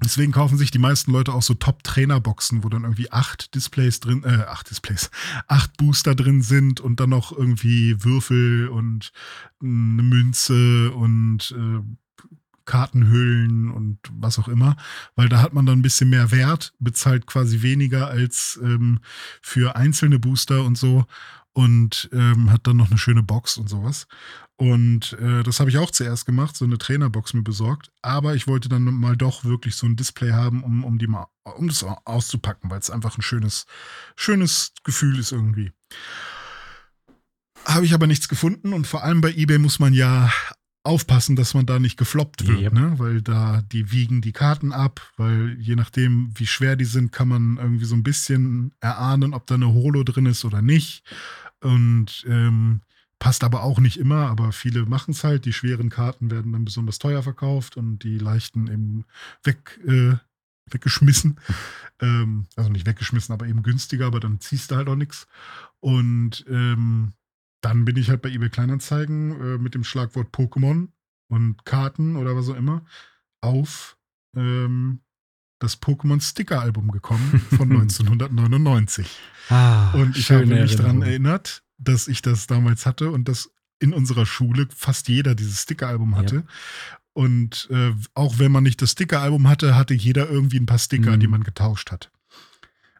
Deswegen 0.04 0.32
kaufen 0.32 0.58
sich 0.58 0.70
die 0.70 0.78
meisten 0.78 1.10
Leute 1.10 1.32
auch 1.32 1.42
so 1.42 1.54
Top-Trainer-Boxen, 1.54 2.62
wo 2.62 2.68
dann 2.68 2.82
irgendwie 2.82 3.10
acht 3.12 3.54
Displays 3.54 4.00
drin, 4.00 4.24
äh, 4.24 4.44
acht 4.46 4.68
Displays, 4.68 5.10
acht 5.48 5.76
Booster 5.78 6.14
drin 6.14 6.42
sind 6.42 6.80
und 6.80 7.00
dann 7.00 7.10
noch 7.10 7.32
irgendwie 7.32 8.04
Würfel 8.04 8.68
und 8.68 9.10
eine 9.62 10.02
Münze 10.02 10.92
und 10.92 11.54
äh, 11.56 11.80
Kartenhüllen 12.66 13.70
und 13.70 13.98
was 14.12 14.38
auch 14.38 14.48
immer, 14.48 14.76
weil 15.14 15.28
da 15.28 15.40
hat 15.40 15.54
man 15.54 15.64
dann 15.64 15.78
ein 15.78 15.82
bisschen 15.82 16.10
mehr 16.10 16.30
Wert, 16.30 16.74
bezahlt 16.78 17.26
quasi 17.26 17.62
weniger 17.62 18.08
als 18.08 18.60
ähm, 18.62 18.98
für 19.40 19.76
einzelne 19.76 20.18
Booster 20.18 20.64
und 20.64 20.76
so 20.76 21.06
und 21.56 22.10
ähm, 22.12 22.52
hat 22.52 22.66
dann 22.66 22.76
noch 22.76 22.90
eine 22.90 22.98
schöne 22.98 23.22
Box 23.22 23.56
und 23.56 23.70
sowas. 23.70 24.06
Und 24.56 25.14
äh, 25.14 25.42
das 25.42 25.58
habe 25.58 25.70
ich 25.70 25.78
auch 25.78 25.90
zuerst 25.90 26.26
gemacht, 26.26 26.54
so 26.54 26.66
eine 26.66 26.76
Trainerbox 26.76 27.32
mir 27.32 27.42
besorgt. 27.42 27.90
Aber 28.02 28.34
ich 28.34 28.46
wollte 28.46 28.68
dann 28.68 28.84
mal 28.84 29.16
doch 29.16 29.42
wirklich 29.46 29.74
so 29.74 29.86
ein 29.86 29.96
Display 29.96 30.32
haben, 30.32 30.62
um, 30.62 30.84
um 30.84 30.98
die 30.98 31.06
mal, 31.06 31.28
um 31.44 31.68
das 31.68 31.82
auszupacken, 31.82 32.68
weil 32.68 32.80
es 32.80 32.90
einfach 32.90 33.16
ein 33.16 33.22
schönes, 33.22 33.64
schönes 34.16 34.72
Gefühl 34.84 35.18
ist 35.18 35.32
irgendwie. 35.32 35.72
Habe 37.64 37.86
ich 37.86 37.94
aber 37.94 38.06
nichts 38.06 38.28
gefunden 38.28 38.74
und 38.74 38.86
vor 38.86 39.02
allem 39.02 39.22
bei 39.22 39.32
eBay 39.32 39.56
muss 39.56 39.78
man 39.78 39.94
ja 39.94 40.30
aufpassen, 40.82 41.36
dass 41.36 41.54
man 41.54 41.64
da 41.64 41.78
nicht 41.78 41.96
gefloppt 41.96 42.46
wird, 42.46 42.60
yep. 42.60 42.72
ne? 42.74 42.92
weil 42.98 43.22
da 43.22 43.62
die 43.72 43.90
wiegen 43.90 44.20
die 44.20 44.32
Karten 44.32 44.72
ab, 44.72 45.00
weil 45.16 45.56
je 45.58 45.74
nachdem, 45.74 46.30
wie 46.34 46.46
schwer 46.46 46.76
die 46.76 46.84
sind, 46.84 47.12
kann 47.12 47.28
man 47.28 47.56
irgendwie 47.56 47.86
so 47.86 47.96
ein 47.96 48.04
bisschen 48.04 48.72
erahnen, 48.80 49.34
ob 49.34 49.46
da 49.46 49.56
eine 49.56 49.72
Holo 49.72 50.04
drin 50.04 50.26
ist 50.26 50.44
oder 50.44 50.60
nicht. 50.62 51.02
Und 51.60 52.24
ähm, 52.28 52.82
Passt 53.18 53.44
aber 53.44 53.62
auch 53.62 53.80
nicht 53.80 53.96
immer, 53.96 54.28
aber 54.28 54.52
viele 54.52 54.84
machen 54.84 55.12
es 55.12 55.24
halt. 55.24 55.46
Die 55.46 55.54
schweren 55.54 55.88
Karten 55.88 56.30
werden 56.30 56.52
dann 56.52 56.66
besonders 56.66 56.98
teuer 56.98 57.22
verkauft 57.22 57.76
und 57.78 58.00
die 58.00 58.18
leichten 58.18 58.66
eben 58.66 59.04
weg, 59.42 59.80
äh, 59.86 60.16
weggeschmissen. 60.70 61.40
ähm, 62.00 62.46
also 62.56 62.68
nicht 62.68 62.86
weggeschmissen, 62.86 63.32
aber 63.32 63.46
eben 63.46 63.62
günstiger, 63.62 64.06
aber 64.06 64.20
dann 64.20 64.40
ziehst 64.40 64.70
du 64.70 64.76
halt 64.76 64.88
auch 64.88 64.96
nichts. 64.96 65.26
Und 65.80 66.44
ähm, 66.48 67.14
dann 67.62 67.86
bin 67.86 67.96
ich 67.96 68.10
halt 68.10 68.20
bei 68.20 68.28
eBay 68.28 68.50
Kleinanzeigen 68.50 69.40
äh, 69.40 69.58
mit 69.58 69.74
dem 69.74 69.84
Schlagwort 69.84 70.34
Pokémon 70.34 70.88
und 71.28 71.64
Karten 71.64 72.16
oder 72.16 72.36
was 72.36 72.50
auch 72.50 72.56
immer 72.56 72.84
auf 73.40 73.96
ähm, 74.36 75.00
das 75.58 75.80
Pokémon 75.80 76.20
Sticker 76.20 76.60
Album 76.60 76.90
gekommen 76.90 77.42
von 77.56 77.70
1999. 77.72 79.06
Ah, 79.48 79.92
und 79.92 80.16
ich 80.16 80.30
habe 80.30 80.46
mich 80.46 80.76
daran 80.76 81.02
erinnert, 81.02 81.62
dass 81.78 82.08
ich 82.08 82.22
das 82.22 82.46
damals 82.46 82.86
hatte 82.86 83.10
und 83.10 83.28
dass 83.28 83.50
in 83.78 83.92
unserer 83.92 84.26
Schule 84.26 84.68
fast 84.74 85.08
jeder 85.08 85.34
dieses 85.34 85.62
Sticker-Album 85.62 86.16
hatte. 86.16 86.36
Ja. 86.36 86.42
Und 87.12 87.68
äh, 87.70 87.92
auch 88.14 88.38
wenn 88.38 88.52
man 88.52 88.62
nicht 88.62 88.80
das 88.82 88.92
Sticker-Album 88.92 89.48
hatte, 89.48 89.74
hatte 89.74 89.94
jeder 89.94 90.28
irgendwie 90.28 90.58
ein 90.58 90.66
paar 90.66 90.78
Sticker, 90.78 91.16
mhm. 91.16 91.20
die 91.20 91.26
man 91.26 91.44
getauscht 91.44 91.90
hat. 91.90 92.10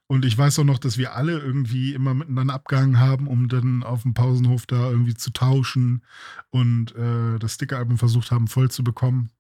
Und 0.09 0.24
ich 0.24 0.39
weiß 0.39 0.61
auch 0.61 0.65
noch, 0.65 0.78
dass 0.78 0.99
wir 0.99 1.15
alle 1.15 1.39
irgendwie 1.39 1.93
immer 1.93 2.15
miteinander 2.15 2.55
abgehangen 2.55 3.01
haben, 3.01 3.27
um 3.27 3.49
dann 3.49 3.83
auf 3.83 4.03
dem 4.03 4.15
Pausenhof 4.15 4.66
da 4.66 4.89
irgendwie 4.91 5.15
zu 5.15 5.33
tauschen 5.33 6.03
und 6.51 6.95
äh, 6.95 7.39
das 7.41 7.55
Sticker-Album 7.55 7.99
versucht 7.99 8.31
haben 8.31 8.47
voll 8.47 8.70
zu 8.70 8.85
bekommen. 8.85 9.31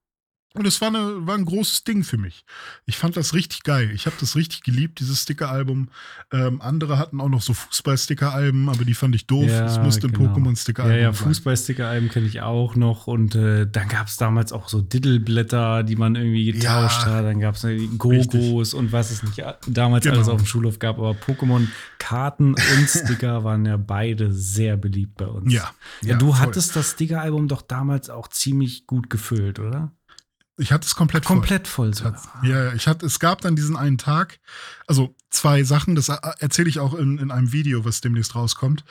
Und 0.58 0.66
es 0.66 0.80
war, 0.80 0.88
eine, 0.88 1.26
war 1.26 1.34
ein 1.34 1.44
großes 1.44 1.84
Ding 1.84 2.04
für 2.04 2.18
mich. 2.18 2.44
Ich 2.86 2.96
fand 2.96 3.16
das 3.16 3.34
richtig 3.34 3.62
geil. 3.62 3.90
Ich 3.94 4.06
habe 4.06 4.16
das 4.18 4.36
richtig 4.36 4.62
geliebt, 4.62 5.00
dieses 5.00 5.22
Sticker-Album. 5.22 5.88
Ähm, 6.32 6.60
andere 6.60 6.98
hatten 6.98 7.20
auch 7.20 7.28
noch 7.28 7.42
so 7.42 7.54
Fußball-Sticker-Alben, 7.54 8.68
aber 8.68 8.84
die 8.84 8.94
fand 8.94 9.14
ich 9.14 9.26
doof. 9.26 9.48
Ja, 9.48 9.66
es 9.66 9.78
musste 9.78 10.08
genau. 10.08 10.30
ein 10.30 10.34
Pokémon-Sticker-Album 10.34 10.96
Ja, 10.96 11.02
ja, 11.02 11.12
Fußball-Sticker-Alben 11.12 12.08
kenne 12.08 12.26
ich 12.26 12.40
auch 12.40 12.76
noch. 12.76 13.06
Und 13.06 13.34
äh, 13.34 13.66
dann 13.70 13.88
gab 13.88 14.06
es 14.06 14.16
damals 14.16 14.52
auch 14.52 14.68
so 14.68 14.80
Diddleblätter, 14.80 15.82
die 15.82 15.96
man 15.96 16.16
irgendwie 16.16 16.52
getauscht 16.52 17.06
ja, 17.06 17.14
hat. 17.14 17.24
Dann 17.24 17.40
gab 17.40 17.56
es 17.56 17.66
Gogos 17.98 18.74
und 18.74 18.92
was 18.92 19.10
es 19.10 19.22
nicht 19.22 19.42
damals 19.66 20.04
genau. 20.04 20.16
alles 20.16 20.28
auf 20.28 20.40
dem 20.40 20.46
Schulhof 20.46 20.78
gab. 20.78 20.98
Aber 20.98 21.12
Pokémon-Karten 21.12 22.54
und 22.54 22.56
Sticker 22.88 23.44
waren 23.44 23.66
ja 23.66 23.76
beide 23.76 24.32
sehr 24.32 24.76
beliebt 24.76 25.16
bei 25.16 25.26
uns. 25.26 25.52
Ja. 25.52 25.70
ja, 26.02 26.10
ja 26.10 26.16
du 26.16 26.32
voll. 26.32 26.38
hattest 26.38 26.76
das 26.76 26.92
Sticker-Album 26.92 27.48
doch 27.48 27.62
damals 27.62 28.10
auch 28.10 28.28
ziemlich 28.28 28.86
gut 28.86 29.10
gefüllt, 29.10 29.58
oder? 29.58 29.92
Ich 30.58 30.72
hatte 30.72 30.86
es 30.86 30.94
komplett 30.94 31.26
voll. 31.26 31.36
Komplett 31.36 31.68
voll. 31.68 31.92
So. 31.92 32.12
Ja, 32.42 32.72
ich 32.72 32.86
hatte, 32.86 33.04
es 33.04 33.20
gab 33.20 33.42
dann 33.42 33.56
diesen 33.56 33.76
einen 33.76 33.98
Tag, 33.98 34.40
also 34.86 35.14
zwei 35.28 35.64
Sachen, 35.64 35.94
das 35.94 36.08
erzähle 36.08 36.70
ich 36.70 36.80
auch 36.80 36.94
in, 36.94 37.18
in 37.18 37.30
einem 37.30 37.52
Video, 37.52 37.84
was 37.84 38.00
demnächst 38.00 38.34
rauskommt. 38.34 38.84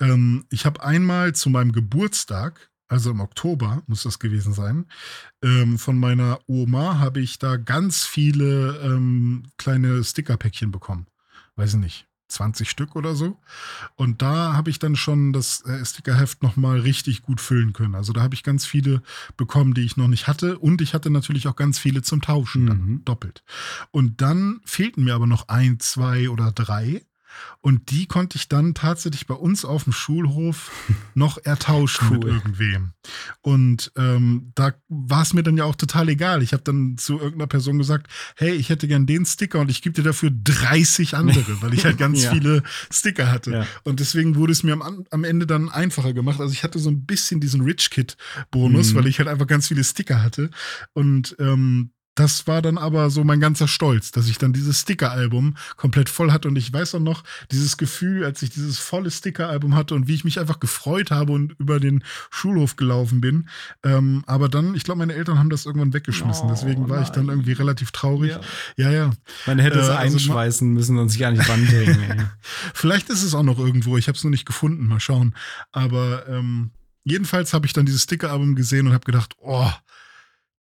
Ähm, 0.00 0.46
ich 0.50 0.66
habe 0.66 0.82
einmal 0.82 1.32
zu 1.34 1.48
meinem 1.48 1.70
Geburtstag, 1.70 2.70
also 2.88 3.10
im 3.10 3.20
Oktober 3.20 3.82
muss 3.86 4.02
das 4.02 4.18
gewesen 4.18 4.52
sein, 4.52 4.86
ähm, 5.42 5.78
von 5.78 5.96
meiner 5.96 6.40
Oma 6.46 6.98
habe 6.98 7.20
ich 7.20 7.38
da 7.38 7.56
ganz 7.56 8.04
viele 8.04 8.80
ähm, 8.82 9.44
kleine 9.58 10.02
Stickerpäckchen 10.02 10.72
bekommen. 10.72 11.06
Weiß 11.54 11.74
ich 11.74 11.80
nicht, 11.80 12.06
20 12.32 12.68
Stück 12.68 12.96
oder 12.96 13.14
so. 13.14 13.38
Und 13.96 14.22
da 14.22 14.54
habe 14.54 14.70
ich 14.70 14.78
dann 14.78 14.96
schon 14.96 15.32
das 15.32 15.64
äh, 15.64 15.84
Stickerheft 15.84 16.42
nochmal 16.42 16.80
richtig 16.80 17.22
gut 17.22 17.40
füllen 17.40 17.72
können. 17.72 17.94
Also 17.94 18.12
da 18.12 18.22
habe 18.22 18.34
ich 18.34 18.42
ganz 18.42 18.66
viele 18.66 19.02
bekommen, 19.36 19.74
die 19.74 19.82
ich 19.82 19.96
noch 19.96 20.08
nicht 20.08 20.26
hatte. 20.26 20.58
Und 20.58 20.80
ich 20.80 20.94
hatte 20.94 21.10
natürlich 21.10 21.48
auch 21.48 21.56
ganz 21.56 21.78
viele 21.78 22.02
zum 22.02 22.20
Tauschen, 22.20 22.64
mhm. 22.64 23.04
doppelt. 23.04 23.44
Und 23.90 24.20
dann 24.20 24.60
fehlten 24.64 25.04
mir 25.04 25.14
aber 25.14 25.26
noch 25.26 25.48
ein, 25.48 25.78
zwei 25.80 26.28
oder 26.28 26.52
drei. 26.52 27.02
Und 27.60 27.90
die 27.90 28.06
konnte 28.06 28.36
ich 28.36 28.48
dann 28.48 28.74
tatsächlich 28.74 29.26
bei 29.26 29.34
uns 29.34 29.64
auf 29.64 29.84
dem 29.84 29.92
Schulhof 29.92 30.70
noch 31.14 31.38
ertauschen 31.38 32.08
cool. 32.10 32.18
mit 32.18 32.28
irgendwem. 32.28 32.92
Und 33.40 33.92
ähm, 33.96 34.52
da 34.54 34.72
war 34.88 35.22
es 35.22 35.32
mir 35.32 35.42
dann 35.42 35.56
ja 35.56 35.64
auch 35.64 35.76
total 35.76 36.08
egal. 36.08 36.42
Ich 36.42 36.52
habe 36.52 36.62
dann 36.62 36.96
zu 36.98 37.14
irgendeiner 37.14 37.46
Person 37.46 37.78
gesagt, 37.78 38.08
hey, 38.36 38.52
ich 38.52 38.68
hätte 38.68 38.88
gern 38.88 39.06
den 39.06 39.24
Sticker 39.24 39.60
und 39.60 39.70
ich 39.70 39.82
gebe 39.82 39.94
dir 39.94 40.02
dafür 40.02 40.30
30 40.32 41.14
andere, 41.14 41.62
weil 41.62 41.74
ich 41.74 41.84
halt 41.84 41.98
ganz 41.98 42.24
ja. 42.24 42.32
viele 42.32 42.62
Sticker 42.90 43.30
hatte. 43.30 43.50
Ja. 43.52 43.66
Und 43.84 44.00
deswegen 44.00 44.34
wurde 44.34 44.52
es 44.52 44.62
mir 44.62 44.72
am, 44.72 45.04
am 45.10 45.24
Ende 45.24 45.46
dann 45.46 45.68
einfacher 45.68 46.12
gemacht. 46.12 46.40
Also 46.40 46.52
ich 46.52 46.64
hatte 46.64 46.78
so 46.78 46.90
ein 46.90 47.06
bisschen 47.06 47.40
diesen 47.40 47.60
Rich 47.60 47.90
Kid-Bonus, 47.90 48.92
mhm. 48.92 48.98
weil 48.98 49.06
ich 49.06 49.18
halt 49.18 49.28
einfach 49.28 49.46
ganz 49.46 49.68
viele 49.68 49.84
Sticker 49.84 50.22
hatte. 50.22 50.50
Und 50.94 51.36
ähm, 51.38 51.91
das 52.14 52.46
war 52.46 52.60
dann 52.60 52.76
aber 52.76 53.08
so 53.08 53.24
mein 53.24 53.40
ganzer 53.40 53.66
Stolz, 53.66 54.12
dass 54.12 54.28
ich 54.28 54.36
dann 54.36 54.52
dieses 54.52 54.80
Sticker-Album 54.80 55.56
komplett 55.76 56.10
voll 56.10 56.30
hatte. 56.30 56.48
Und 56.48 56.56
ich 56.56 56.70
weiß 56.70 56.94
auch 56.96 57.00
noch, 57.00 57.24
dieses 57.50 57.78
Gefühl, 57.78 58.24
als 58.24 58.42
ich 58.42 58.50
dieses 58.50 58.78
volle 58.78 59.10
Sticker-Album 59.10 59.74
hatte 59.74 59.94
und 59.94 60.08
wie 60.08 60.14
ich 60.14 60.24
mich 60.24 60.38
einfach 60.38 60.60
gefreut 60.60 61.10
habe 61.10 61.32
und 61.32 61.58
über 61.58 61.80
den 61.80 62.04
Schulhof 62.30 62.76
gelaufen 62.76 63.22
bin. 63.22 63.48
Ähm, 63.82 64.24
aber 64.26 64.50
dann, 64.50 64.74
ich 64.74 64.84
glaube, 64.84 64.98
meine 64.98 65.14
Eltern 65.14 65.38
haben 65.38 65.48
das 65.48 65.64
irgendwann 65.64 65.94
weggeschmissen. 65.94 66.48
Oh, 66.48 66.50
Deswegen 66.50 66.88
war 66.90 66.96
nein. 66.96 67.04
ich 67.04 67.10
dann 67.10 67.28
irgendwie 67.28 67.52
relativ 67.52 67.92
traurig. 67.92 68.32
Ja, 68.76 68.90
ja. 68.90 68.90
ja. 68.90 69.10
Man 69.46 69.58
hätte 69.58 69.78
es 69.78 69.88
äh, 69.88 69.92
also 69.92 70.16
einschweißen 70.16 70.70
müssen 70.70 70.98
und 70.98 71.08
sich 71.08 71.20
gar 71.20 71.30
nicht 71.30 71.48
ranbringen. 71.48 72.28
Vielleicht 72.74 73.08
ist 73.08 73.22
es 73.22 73.34
auch 73.34 73.42
noch 73.42 73.58
irgendwo. 73.58 73.96
Ich 73.96 74.08
habe 74.08 74.16
es 74.16 74.24
nur 74.24 74.30
nicht 74.30 74.44
gefunden. 74.44 74.86
Mal 74.86 75.00
schauen. 75.00 75.34
Aber 75.70 76.28
ähm, 76.28 76.72
jedenfalls 77.04 77.54
habe 77.54 77.64
ich 77.64 77.72
dann 77.72 77.86
dieses 77.86 78.02
Sticker-Album 78.02 78.54
gesehen 78.54 78.86
und 78.86 78.92
habe 78.92 79.04
gedacht, 79.04 79.34
oh, 79.38 79.70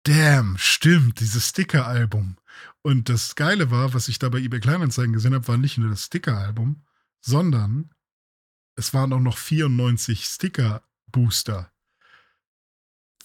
damn, 0.06 0.56
stimmt, 0.56 1.20
dieses 1.20 1.48
Sticker-Album. 1.48 2.36
Und 2.82 3.08
das 3.08 3.34
Geile 3.34 3.70
war, 3.70 3.92
was 3.92 4.08
ich 4.08 4.18
da 4.18 4.28
bei 4.28 4.38
eBay 4.38 4.60
Kleinanzeigen 4.60 5.12
gesehen 5.12 5.34
habe, 5.34 5.48
war 5.48 5.56
nicht 5.56 5.78
nur 5.78 5.90
das 5.90 6.04
Sticker-Album, 6.04 6.84
sondern 7.20 7.90
es 8.76 8.94
waren 8.94 9.12
auch 9.12 9.20
noch 9.20 9.36
94 9.36 10.24
Sticker-Booster. 10.24 11.72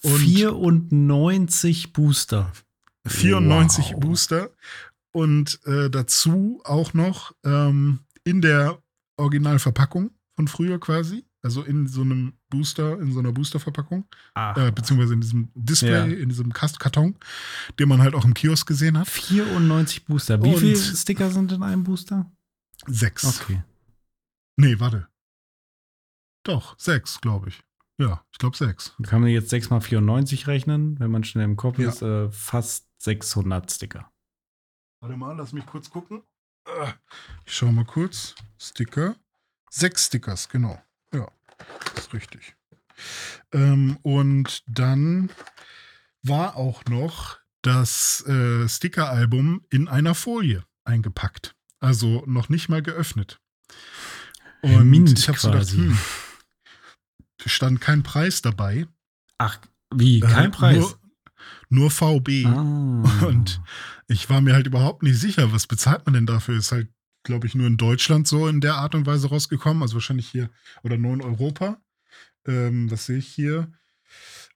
94 0.04 1.92
Booster. 1.92 2.52
94 3.06 3.92
wow. 3.92 4.00
Booster. 4.00 4.50
Und 5.12 5.60
äh, 5.66 5.88
dazu 5.88 6.60
auch 6.64 6.94
noch 6.94 7.32
ähm, 7.44 8.00
in 8.24 8.40
der 8.40 8.82
Originalverpackung 9.16 10.10
von 10.34 10.48
früher 10.48 10.80
quasi 10.80 11.24
also 11.42 11.62
in 11.62 11.86
so 11.86 12.02
einem 12.02 12.34
Booster, 12.50 12.98
in 13.00 13.12
so 13.12 13.18
einer 13.18 13.32
Boosterverpackung, 13.32 14.04
äh, 14.34 14.70
beziehungsweise 14.70 15.14
in 15.14 15.20
diesem 15.20 15.48
Display, 15.54 15.90
ja. 15.90 16.04
in 16.04 16.28
diesem 16.28 16.52
Karton, 16.52 17.16
den 17.78 17.88
man 17.88 18.00
halt 18.00 18.14
auch 18.14 18.24
im 18.24 18.34
Kiosk 18.34 18.66
gesehen 18.66 18.96
hat. 18.96 19.08
94 19.08 20.04
Booster. 20.04 20.42
Wie 20.42 20.56
viele 20.56 20.76
Sticker 20.76 21.30
sind 21.30 21.52
in 21.52 21.62
einem 21.62 21.84
Booster? 21.84 22.30
Sechs. 22.86 23.24
Okay. 23.24 23.62
Nee, 24.56 24.78
warte. 24.78 25.08
Doch, 26.44 26.78
sechs, 26.78 27.20
glaube 27.20 27.48
ich. 27.48 27.62
Ja, 27.98 28.24
ich 28.32 28.38
glaube 28.38 28.56
sechs. 28.56 28.94
Kann 29.02 29.20
man 29.20 29.30
jetzt 29.30 29.50
6 29.50 29.70
mal 29.70 29.80
94 29.80 30.46
rechnen, 30.46 30.98
wenn 30.98 31.10
man 31.10 31.24
schnell 31.24 31.44
im 31.44 31.56
Kopf 31.56 31.78
ja. 31.78 31.88
ist, 31.88 32.02
äh, 32.02 32.30
fast 32.30 32.88
600 32.98 33.70
Sticker. 33.70 34.10
Warte 35.00 35.16
mal, 35.16 35.36
lass 35.36 35.52
mich 35.52 35.66
kurz 35.66 35.90
gucken. 35.90 36.22
Äh, 36.64 36.92
ich 37.44 37.54
schaue 37.54 37.72
mal 37.72 37.84
kurz. 37.84 38.34
Sticker. 38.58 39.16
Sechs 39.70 40.06
Stickers, 40.06 40.48
genau. 40.48 40.80
Das 41.94 42.06
ist 42.06 42.14
richtig. 42.14 42.56
Ähm, 43.52 43.98
und 44.02 44.62
dann 44.66 45.30
war 46.22 46.56
auch 46.56 46.84
noch 46.86 47.38
das 47.62 48.24
äh, 48.26 48.68
Sticker-Album 48.68 49.64
in 49.70 49.88
einer 49.88 50.14
Folie 50.14 50.64
eingepackt. 50.84 51.54
Also 51.80 52.22
noch 52.26 52.48
nicht 52.48 52.68
mal 52.68 52.82
geöffnet. 52.82 53.40
Und 54.62 54.88
Mint 54.88 55.18
ich 55.18 55.28
habe 55.28 55.38
so 55.38 55.50
gedacht, 55.50 55.70
hm, 55.70 55.98
stand 57.44 57.80
kein 57.80 58.02
Preis 58.02 58.42
dabei. 58.42 58.86
Ach, 59.38 59.58
wie? 59.92 60.20
Kein 60.20 60.50
äh, 60.50 60.50
Preis? 60.50 60.96
Nur, 61.70 61.90
nur 61.90 61.90
VB. 61.90 62.46
Ah. 62.46 63.26
Und 63.26 63.60
ich 64.06 64.30
war 64.30 64.40
mir 64.40 64.54
halt 64.54 64.66
überhaupt 64.66 65.02
nicht 65.02 65.18
sicher, 65.18 65.52
was 65.52 65.66
bezahlt 65.66 66.06
man 66.06 66.14
denn 66.14 66.26
dafür? 66.26 66.56
Ist 66.56 66.70
halt 66.70 66.88
glaube 67.22 67.46
ich, 67.46 67.54
nur 67.54 67.66
in 67.66 67.76
Deutschland 67.76 68.26
so 68.26 68.48
in 68.48 68.60
der 68.60 68.74
Art 68.74 68.94
und 68.94 69.06
Weise 69.06 69.28
rausgekommen. 69.28 69.82
Also 69.82 69.94
wahrscheinlich 69.94 70.28
hier 70.28 70.50
oder 70.82 70.96
nur 70.96 71.14
in 71.14 71.22
Europa. 71.22 71.80
Ähm, 72.46 72.90
was 72.90 73.06
sehe 73.06 73.18
ich 73.18 73.28
hier? 73.28 73.72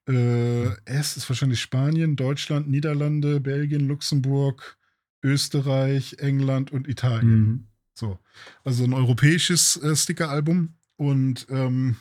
Äh, 0.08 0.68
S 0.84 1.16
ist 1.16 1.28
wahrscheinlich 1.28 1.60
Spanien, 1.60 2.16
Deutschland, 2.16 2.68
Niederlande, 2.68 3.40
Belgien, 3.40 3.88
Luxemburg, 3.88 4.78
Österreich, 5.22 6.16
England 6.18 6.70
und 6.70 6.88
Italien. 6.88 7.40
Mhm. 7.40 7.66
So. 7.94 8.18
Also 8.64 8.84
ein 8.84 8.92
europäisches 8.92 9.76
äh, 9.78 9.96
Sticker-Album. 9.96 10.74
Und 10.96 11.46
ähm, 11.50 11.96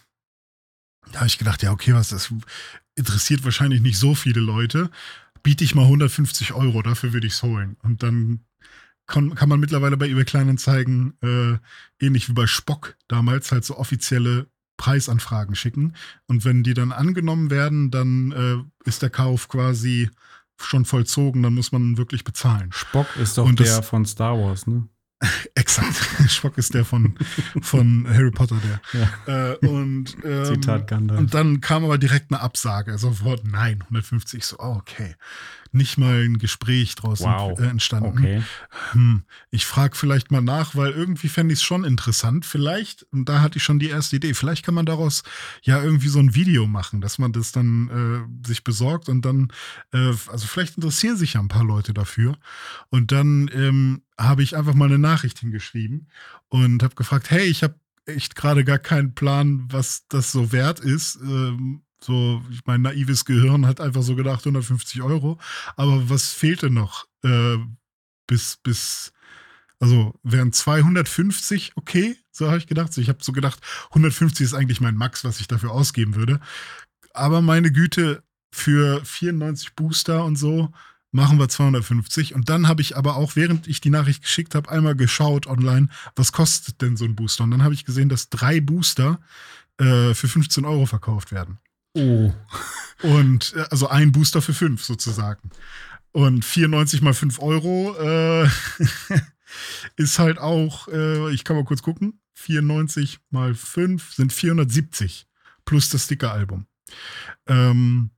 da 1.11 1.19
habe 1.19 1.27
ich 1.27 1.37
gedacht, 1.37 1.63
ja, 1.63 1.71
okay, 1.71 1.93
was 1.93 2.09
das 2.09 2.33
interessiert 2.95 3.43
wahrscheinlich 3.43 3.81
nicht 3.81 3.97
so 3.97 4.15
viele 4.15 4.39
Leute. 4.39 4.89
Biete 5.43 5.63
ich 5.63 5.75
mal 5.75 5.83
150 5.83 6.53
Euro, 6.53 6.81
dafür 6.81 7.13
würde 7.13 7.27
ich 7.27 7.33
es 7.33 7.43
holen. 7.43 7.77
Und 7.83 8.03
dann 8.03 8.41
kann, 9.07 9.35
kann 9.35 9.49
man 9.49 9.59
mittlerweile 9.59 9.97
bei 9.97 10.07
eBay 10.07 10.25
Kleinanzeigen, 10.25 11.13
äh, 11.21 11.57
ähnlich 12.03 12.29
wie 12.29 12.33
bei 12.33 12.47
Spock 12.47 12.97
damals, 13.07 13.51
halt 13.51 13.65
so 13.65 13.77
offizielle 13.77 14.47
Preisanfragen 14.77 15.55
schicken. 15.55 15.93
Und 16.27 16.45
wenn 16.45 16.63
die 16.63 16.73
dann 16.73 16.91
angenommen 16.91 17.49
werden, 17.49 17.91
dann 17.91 18.31
äh, 18.31 18.87
ist 18.89 19.01
der 19.01 19.09
Kauf 19.09 19.47
quasi 19.47 20.09
schon 20.59 20.85
vollzogen, 20.85 21.43
dann 21.43 21.53
muss 21.53 21.71
man 21.71 21.97
wirklich 21.97 22.23
bezahlen. 22.23 22.71
Spock 22.71 23.07
ist 23.17 23.37
doch 23.37 23.45
Und 23.45 23.59
der 23.59 23.83
von 23.83 24.05
Star 24.05 24.37
Wars, 24.37 24.67
ne? 24.67 24.87
Exakt. 25.55 25.95
Spock 26.29 26.57
ist 26.57 26.73
der 26.73 26.85
von, 26.85 27.15
von 27.61 28.05
Harry 28.07 28.31
Potter, 28.31 28.57
der. 28.63 29.01
Ja. 29.27 29.51
Äh, 29.51 29.55
und, 29.67 30.15
ähm, 30.23 30.45
Zitat 30.45 30.87
Gandalf. 30.87 31.19
Und 31.19 31.33
dann 31.33 31.61
kam 31.61 31.85
aber 31.85 31.97
direkt 31.97 32.31
eine 32.31 32.41
Absage. 32.41 32.97
Sofort, 32.97 33.45
nein, 33.45 33.81
150. 33.83 34.43
So, 34.43 34.57
oh, 34.59 34.77
okay 34.77 35.15
nicht 35.75 35.97
mal 35.97 36.23
ein 36.23 36.37
Gespräch 36.37 36.95
draus 36.95 37.21
wow. 37.21 37.59
Äh, 37.59 37.67
entstanden. 37.67 38.17
Okay. 38.17 38.43
Hm, 38.91 39.23
ich 39.51 39.65
frage 39.65 39.95
vielleicht 39.95 40.31
mal 40.31 40.41
nach, 40.41 40.75
weil 40.75 40.91
irgendwie 40.91 41.27
fände 41.27 41.53
ich 41.53 41.59
es 41.59 41.63
schon 41.63 41.83
interessant. 41.83 42.45
Vielleicht, 42.45 43.03
und 43.11 43.29
da 43.29 43.41
hatte 43.41 43.57
ich 43.57 43.63
schon 43.63 43.79
die 43.79 43.89
erste 43.89 44.15
Idee, 44.15 44.33
vielleicht 44.33 44.65
kann 44.65 44.73
man 44.73 44.85
daraus 44.85 45.23
ja 45.61 45.81
irgendwie 45.81 46.07
so 46.07 46.19
ein 46.19 46.35
Video 46.35 46.67
machen, 46.67 47.01
dass 47.01 47.17
man 47.19 47.31
das 47.31 47.51
dann 47.51 48.27
äh, 48.43 48.47
sich 48.47 48.63
besorgt 48.63 49.09
und 49.09 49.23
dann, 49.23 49.51
äh, 49.93 50.13
also 50.27 50.47
vielleicht 50.47 50.77
interessieren 50.77 51.17
sich 51.17 51.33
ja 51.33 51.39
ein 51.39 51.47
paar 51.47 51.65
Leute 51.65 51.93
dafür. 51.93 52.37
Und 52.89 53.11
dann 53.11 53.49
ähm, 53.53 54.01
habe 54.17 54.43
ich 54.43 54.55
einfach 54.55 54.73
mal 54.73 54.85
eine 54.85 54.99
Nachricht 54.99 55.39
hingeschrieben 55.39 56.07
und 56.49 56.83
habe 56.83 56.95
gefragt, 56.95 57.29
hey, 57.29 57.43
ich 57.43 57.63
habe 57.63 57.75
echt 58.05 58.35
gerade 58.35 58.63
gar 58.63 58.79
keinen 58.79 59.13
Plan, 59.15 59.65
was 59.69 60.07
das 60.07 60.31
so 60.31 60.51
wert 60.51 60.79
ist. 60.79 61.17
Ähm, 61.21 61.81
so, 62.01 62.43
mein 62.65 62.81
naives 62.81 63.25
Gehirn 63.25 63.65
hat 63.65 63.81
einfach 63.81 64.03
so 64.03 64.15
gedacht, 64.15 64.41
150 64.41 65.01
Euro. 65.01 65.39
Aber 65.75 66.09
was 66.09 66.31
fehlte 66.31 66.69
noch? 66.69 67.05
Äh, 67.23 67.57
bis, 68.27 68.57
bis, 68.57 69.13
also 69.79 70.13
wären 70.23 70.51
250 70.51 71.73
okay? 71.75 72.17
So 72.31 72.47
habe 72.47 72.57
ich 72.57 72.67
gedacht. 72.67 72.93
So, 72.93 73.01
ich 73.01 73.09
habe 73.09 73.23
so 73.23 73.31
gedacht, 73.31 73.59
150 73.89 74.45
ist 74.45 74.53
eigentlich 74.53 74.81
mein 74.81 74.95
Max, 74.95 75.23
was 75.23 75.39
ich 75.39 75.47
dafür 75.47 75.71
ausgeben 75.71 76.15
würde. 76.15 76.39
Aber 77.13 77.41
meine 77.41 77.71
Güte, 77.71 78.23
für 78.55 79.03
94 79.03 79.75
Booster 79.75 80.23
und 80.23 80.37
so 80.37 80.71
machen 81.11 81.39
wir 81.39 81.49
250. 81.49 82.35
Und 82.35 82.49
dann 82.49 82.67
habe 82.67 82.81
ich 82.81 82.97
aber 82.97 83.15
auch, 83.15 83.35
während 83.35 83.67
ich 83.67 83.81
die 83.81 83.89
Nachricht 83.89 84.23
geschickt 84.23 84.55
habe, 84.55 84.69
einmal 84.69 84.95
geschaut 84.95 85.47
online, 85.47 85.89
was 86.15 86.31
kostet 86.31 86.81
denn 86.81 86.97
so 86.97 87.05
ein 87.05 87.15
Booster? 87.15 87.43
Und 87.43 87.51
dann 87.51 87.63
habe 87.63 87.73
ich 87.73 87.85
gesehen, 87.85 88.09
dass 88.09 88.29
drei 88.29 88.61
Booster 88.61 89.19
äh, 89.77 90.13
für 90.13 90.27
15 90.27 90.65
Euro 90.65 90.85
verkauft 90.85 91.31
werden. 91.31 91.59
Oh. 91.95 92.33
Und 93.01 93.53
äh, 93.55 93.65
also 93.71 93.87
ein 93.87 94.11
Booster 94.11 94.41
für 94.41 94.53
fünf 94.53 94.83
sozusagen. 94.83 95.49
Und 96.11 96.45
94 96.45 97.01
mal 97.01 97.13
5 97.13 97.39
Euro 97.39 97.95
äh, 97.99 98.47
ist 99.97 100.19
halt 100.19 100.37
auch, 100.37 100.87
äh, 100.87 101.33
ich 101.33 101.43
kann 101.43 101.57
mal 101.57 101.65
kurz 101.65 101.81
gucken, 101.81 102.21
94 102.35 103.19
mal 103.31 103.53
5 103.53 104.13
sind 104.13 104.31
470 104.31 105.27
plus 105.65 105.89
das 105.89 106.05
Sticker-Album. 106.05 106.67
Ähm, 107.47 108.11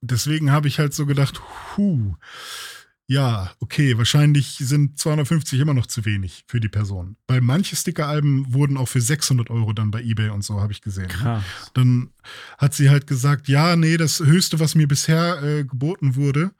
deswegen 0.00 0.50
habe 0.50 0.68
ich 0.68 0.78
halt 0.78 0.92
so 0.92 1.06
gedacht, 1.06 1.40
huh, 1.76 2.14
ja, 3.12 3.52
okay, 3.60 3.98
wahrscheinlich 3.98 4.56
sind 4.58 4.98
250 4.98 5.60
immer 5.60 5.74
noch 5.74 5.86
zu 5.86 6.06
wenig 6.06 6.44
für 6.46 6.60
die 6.60 6.70
Person. 6.70 7.16
Weil 7.28 7.42
manche 7.42 7.76
Sticker-Alben 7.76 8.54
wurden 8.54 8.78
auch 8.78 8.88
für 8.88 9.02
600 9.02 9.50
Euro 9.50 9.74
dann 9.74 9.90
bei 9.90 10.02
eBay 10.02 10.30
und 10.30 10.42
so, 10.42 10.60
habe 10.60 10.72
ich 10.72 10.80
gesehen. 10.80 11.08
Krass. 11.08 11.44
Dann 11.74 12.10
hat 12.56 12.72
sie 12.72 12.88
halt 12.88 13.06
gesagt, 13.06 13.48
ja, 13.48 13.76
nee, 13.76 13.98
das 13.98 14.20
Höchste, 14.20 14.60
was 14.60 14.74
mir 14.74 14.88
bisher 14.88 15.42
äh, 15.42 15.64
geboten 15.64 16.16
wurde, 16.16 16.52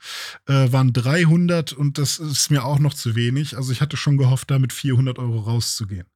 äh, 0.46 0.70
waren 0.70 0.92
300 0.92 1.72
und 1.72 1.96
das 1.96 2.18
ist 2.18 2.50
mir 2.50 2.64
auch 2.64 2.78
noch 2.78 2.92
zu 2.92 3.14
wenig. 3.14 3.56
Also 3.56 3.72
ich 3.72 3.80
hatte 3.80 3.96
schon 3.96 4.18
gehofft, 4.18 4.50
da 4.50 4.58
mit 4.58 4.74
400 4.74 5.18
Euro 5.18 5.40
rauszugehen. 5.40 6.06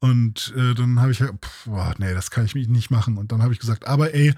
Und 0.00 0.52
äh, 0.56 0.74
dann 0.74 0.98
habe 0.98 1.12
ich, 1.12 1.18
pff, 1.18 1.66
boah, 1.66 1.94
nee, 1.98 2.12
das 2.12 2.32
kann 2.32 2.44
ich 2.44 2.54
nicht 2.54 2.90
machen. 2.90 3.18
Und 3.18 3.30
dann 3.30 3.42
habe 3.42 3.52
ich 3.52 3.60
gesagt, 3.60 3.86
aber 3.86 4.14
ey, 4.14 4.34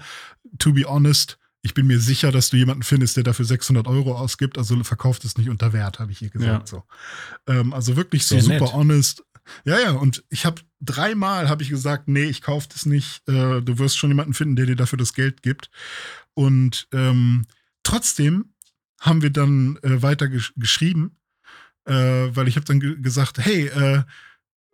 to 0.59 0.73
be 0.73 0.83
honest, 0.83 1.39
ich 1.63 1.73
bin 1.73 1.87
mir 1.87 1.99
sicher, 1.99 2.31
dass 2.31 2.49
du 2.49 2.57
jemanden 2.57 2.83
findest, 2.83 3.15
der 3.15 3.23
dafür 3.23 3.45
600 3.45 3.87
Euro 3.87 4.15
ausgibt, 4.15 4.57
also 4.57 4.83
verkauft 4.83 5.23
es 5.23 5.37
nicht 5.37 5.49
unter 5.49 5.71
Wert, 5.71 5.97
habe 5.99 6.11
ich 6.11 6.21
ihr 6.21 6.29
gesagt. 6.29 6.69
Ja. 6.71 6.77
So. 6.77 6.83
Ähm, 7.47 7.73
also 7.73 7.95
wirklich 7.95 8.25
so 8.25 8.35
Sehr 8.35 8.43
super 8.43 8.65
nett. 8.65 8.73
honest. 8.73 9.23
Ja, 9.65 9.79
ja, 9.79 9.91
und 9.91 10.23
ich 10.29 10.45
habe 10.45 10.61
dreimal 10.81 11.49
habe 11.49 11.63
ich 11.63 11.69
gesagt, 11.69 12.09
nee, 12.09 12.25
ich 12.25 12.41
kaufe 12.41 12.67
das 12.71 12.85
nicht. 12.85 13.27
Äh, 13.29 13.61
du 13.61 13.79
wirst 13.79 13.97
schon 13.97 14.09
jemanden 14.09 14.33
finden, 14.33 14.57
der 14.57 14.65
dir 14.65 14.75
dafür 14.75 14.97
das 14.97 15.13
Geld 15.13 15.41
gibt. 15.41 15.69
Und 16.33 16.87
ähm, 16.91 17.45
trotzdem 17.83 18.53
haben 18.99 19.21
wir 19.21 19.29
dann 19.29 19.77
äh, 19.83 20.01
weiter 20.01 20.27
gesch 20.27 20.53
geschrieben, 20.57 21.17
äh, 21.85 21.93
weil 21.93 22.49
ich 22.49 22.57
habe 22.57 22.65
dann 22.65 23.01
gesagt, 23.01 23.37
hey, 23.39 23.67
äh, 23.67 24.03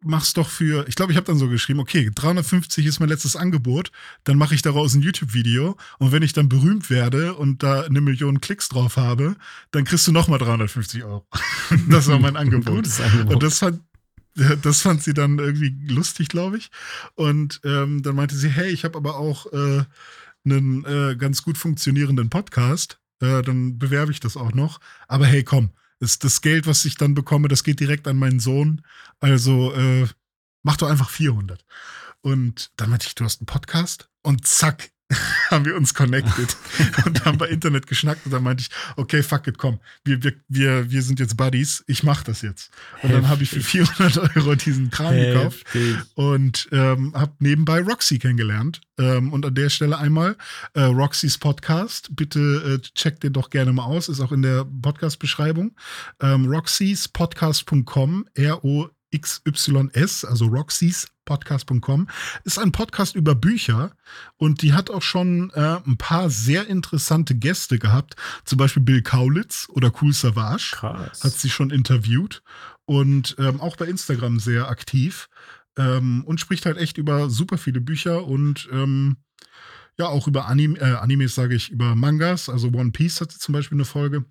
mach's 0.01 0.33
doch 0.33 0.49
für, 0.49 0.87
ich 0.87 0.95
glaube, 0.95 1.11
ich 1.11 1.17
habe 1.17 1.27
dann 1.27 1.37
so 1.37 1.49
geschrieben, 1.49 1.79
okay, 1.79 2.09
350 2.13 2.85
ist 2.85 2.99
mein 2.99 3.09
letztes 3.09 3.35
Angebot, 3.35 3.91
dann 4.23 4.37
mache 4.37 4.55
ich 4.55 4.61
daraus 4.61 4.93
ein 4.93 5.01
YouTube-Video 5.01 5.77
und 5.97 6.11
wenn 6.11 6.23
ich 6.23 6.33
dann 6.33 6.49
berühmt 6.49 6.89
werde 6.89 7.35
und 7.35 7.63
da 7.63 7.81
eine 7.81 8.01
Million 8.01 8.41
Klicks 8.41 8.69
drauf 8.69 8.97
habe, 8.97 9.35
dann 9.71 9.83
kriegst 9.83 10.07
du 10.07 10.11
nochmal 10.11 10.39
350 10.39 11.03
Euro. 11.03 11.27
das 11.89 12.07
war 12.07 12.19
mein 12.19 12.35
Angebot. 12.37 12.75
Gutes 12.75 13.01
Angebot. 13.01 13.33
Und 13.33 13.43
das 13.43 13.59
fand, 13.59 13.81
das 14.61 14.81
fand 14.81 15.03
sie 15.03 15.13
dann 15.13 15.39
irgendwie 15.39 15.75
lustig, 15.87 16.29
glaube 16.29 16.57
ich. 16.57 16.71
Und 17.15 17.59
ähm, 17.63 18.01
dann 18.01 18.15
meinte 18.15 18.35
sie, 18.35 18.49
hey, 18.49 18.69
ich 18.69 18.85
habe 18.85 18.97
aber 18.97 19.17
auch 19.17 19.51
äh, 19.51 19.83
einen 20.45 20.85
äh, 20.85 21.15
ganz 21.15 21.43
gut 21.43 21.57
funktionierenden 21.57 22.29
Podcast. 22.29 22.99
Äh, 23.21 23.41
dann 23.41 23.77
bewerbe 23.77 24.11
ich 24.11 24.19
das 24.19 24.37
auch 24.37 24.53
noch. 24.53 24.79
Aber 25.07 25.25
hey, 25.25 25.43
komm, 25.43 25.71
das, 25.99 26.19
das 26.19 26.41
Geld, 26.41 26.67
was 26.67 26.85
ich 26.85 26.95
dann 26.95 27.13
bekomme, 27.13 27.47
das 27.47 27.63
geht 27.63 27.79
direkt 27.79 28.07
an 28.07 28.17
meinen 28.17 28.39
Sohn. 28.39 28.81
Also 29.19 29.73
äh, 29.73 30.07
mach 30.63 30.77
doch 30.77 30.89
einfach 30.89 31.09
400. 31.09 31.63
Und 32.21 32.71
dann 32.77 32.89
meinte 32.89 33.07
ich, 33.07 33.15
du 33.15 33.23
hast 33.23 33.41
einen 33.41 33.47
Podcast 33.47 34.09
und 34.23 34.45
zack, 34.45 34.91
haben 35.49 35.65
wir 35.65 35.75
uns 35.75 35.93
connected. 35.93 36.55
Und 37.05 37.25
haben 37.25 37.37
bei 37.37 37.47
Internet 37.47 37.87
geschnackt 37.87 38.25
und 38.25 38.31
dann 38.31 38.43
meinte 38.43 38.61
ich, 38.61 38.69
okay, 38.95 39.23
fuck 39.23 39.47
it, 39.47 39.57
komm, 39.57 39.79
wir, 40.03 40.23
wir, 40.23 40.33
wir, 40.47 40.91
wir 40.91 41.01
sind 41.01 41.19
jetzt 41.19 41.37
Buddies, 41.37 41.83
ich 41.87 42.03
mach 42.03 42.23
das 42.23 42.41
jetzt. 42.41 42.71
Und 43.01 43.11
dann 43.11 43.27
habe 43.27 43.43
ich 43.43 43.49
für 43.49 43.61
400 43.61 44.35
Euro 44.35 44.55
diesen 44.55 44.89
Kram 44.89 45.15
gekauft 45.15 45.65
und 46.15 46.69
ähm, 46.71 47.13
habe 47.15 47.33
nebenbei 47.39 47.81
Roxy 47.81 48.19
kennengelernt. 48.19 48.81
Ähm, 48.97 49.33
und 49.33 49.45
an 49.45 49.55
der 49.55 49.69
Stelle 49.69 49.97
einmal 49.97 50.35
äh, 50.73 50.81
Roxys 50.81 51.37
Podcast, 51.37 52.15
bitte 52.15 52.79
äh, 52.83 52.87
checkt 52.93 53.23
den 53.23 53.33
doch 53.33 53.49
gerne 53.49 53.71
mal 53.73 53.85
aus, 53.85 54.09
ist 54.09 54.19
auch 54.19 54.31
in 54.31 54.41
der 54.41 54.65
Podcast-Beschreibung. 54.65 55.75
Ähm, 56.21 56.45
roxyspodcast.com, 56.45 58.27
R-O 58.33 58.89
XYS, 59.15 60.25
also 60.25 60.45
roxyspodcast.com, 61.29 62.07
ist 62.43 62.59
ein 62.59 62.71
Podcast 62.71 63.15
über 63.15 63.35
Bücher 63.35 63.91
und 64.37 64.61
die 64.61 64.73
hat 64.73 64.89
auch 64.89 65.01
schon 65.01 65.51
äh, 65.51 65.77
ein 65.85 65.97
paar 65.97 66.29
sehr 66.29 66.67
interessante 66.67 67.35
Gäste 67.35 67.79
gehabt. 67.79 68.15
Zum 68.45 68.57
Beispiel 68.57 68.83
Bill 68.83 69.01
Kaulitz 69.01 69.67
oder 69.69 69.91
Cool 70.01 70.13
Savage 70.13 70.71
Krass. 70.75 71.23
hat 71.23 71.33
sie 71.33 71.49
schon 71.49 71.69
interviewt 71.69 72.41
und 72.85 73.35
ähm, 73.37 73.61
auch 73.61 73.75
bei 73.75 73.85
Instagram 73.85 74.39
sehr 74.39 74.69
aktiv 74.69 75.29
ähm, 75.77 76.23
und 76.25 76.39
spricht 76.39 76.65
halt 76.65 76.77
echt 76.77 76.97
über 76.97 77.29
super 77.29 77.57
viele 77.57 77.81
Bücher 77.81 78.25
und 78.25 78.67
ähm, 78.71 79.17
ja, 79.97 80.07
auch 80.07 80.27
über 80.27 80.47
Anime, 80.47 80.79
äh, 80.79 80.95
Animes, 80.95 81.35
sage 81.35 81.55
ich, 81.55 81.71
über 81.71 81.93
Mangas. 81.93 82.47
Also 82.47 82.69
One 82.69 82.91
Piece 82.91 83.19
hat 83.19 83.33
sie 83.33 83.39
zum 83.39 83.51
Beispiel 83.51 83.75
eine 83.75 83.85
Folge. 83.85 84.23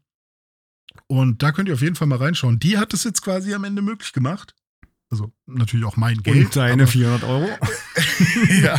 Und 1.06 1.42
da 1.42 1.52
könnt 1.52 1.68
ihr 1.68 1.74
auf 1.74 1.82
jeden 1.82 1.94
Fall 1.94 2.08
mal 2.08 2.16
reinschauen. 2.16 2.58
Die 2.58 2.78
hat 2.78 2.94
es 2.94 3.04
jetzt 3.04 3.20
quasi 3.20 3.52
am 3.52 3.64
Ende 3.64 3.82
möglich 3.82 4.14
gemacht. 4.14 4.54
Also 5.10 5.32
natürlich 5.46 5.86
auch 5.86 5.96
mein 5.96 6.22
Geld. 6.22 6.46
Und 6.46 6.56
deine 6.56 6.82
aber, 6.82 6.92
400 6.92 7.24
Euro. 7.24 7.48
ja, 8.62 8.78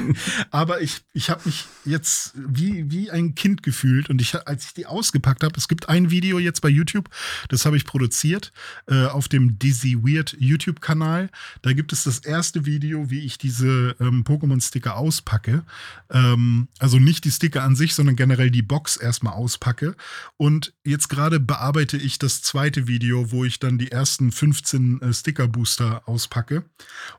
aber 0.51 0.81
ich, 0.81 1.01
ich 1.13 1.31
habe 1.31 1.41
mich 1.45 1.65
jetzt 1.85 2.33
wie, 2.35 2.91
wie 2.91 3.09
ein 3.09 3.33
Kind 3.33 3.63
gefühlt 3.63 4.11
und 4.11 4.21
ich, 4.21 4.35
als 4.47 4.65
ich 4.65 4.73
die 4.75 4.85
ausgepackt 4.85 5.43
habe, 5.43 5.55
es 5.57 5.67
gibt 5.67 5.89
ein 5.89 6.11
Video 6.11 6.37
jetzt 6.37 6.61
bei 6.61 6.69
YouTube, 6.69 7.09
das 7.47 7.65
habe 7.65 7.77
ich 7.77 7.85
produziert 7.85 8.51
äh, 8.85 9.05
auf 9.05 9.27
dem 9.27 9.57
Dizzy 9.57 9.97
Weird 10.03 10.37
YouTube-Kanal. 10.39 11.31
Da 11.63 11.73
gibt 11.73 11.93
es 11.93 12.03
das 12.03 12.19
erste 12.19 12.67
Video, 12.67 13.09
wie 13.09 13.21
ich 13.21 13.39
diese 13.39 13.95
ähm, 13.99 14.23
Pokémon-Sticker 14.23 14.97
auspacke. 14.97 15.63
Ähm, 16.11 16.67
also 16.77 16.99
nicht 16.99 17.25
die 17.25 17.31
Sticker 17.31 17.63
an 17.63 17.75
sich, 17.75 17.95
sondern 17.95 18.15
generell 18.15 18.51
die 18.51 18.61
Box 18.61 18.97
erstmal 18.97 19.33
auspacke. 19.33 19.95
Und 20.37 20.73
jetzt 20.85 21.09
gerade 21.09 21.39
bearbeite 21.39 21.97
ich 21.97 22.19
das 22.19 22.43
zweite 22.43 22.87
Video, 22.87 23.31
wo 23.31 23.45
ich 23.45 23.59
dann 23.59 23.79
die 23.79 23.91
ersten 23.91 24.31
15 24.31 25.01
äh, 25.01 25.11
Sticker-Booster 25.11 26.03
auspacke 26.05 26.18
auspacke. 26.19 26.65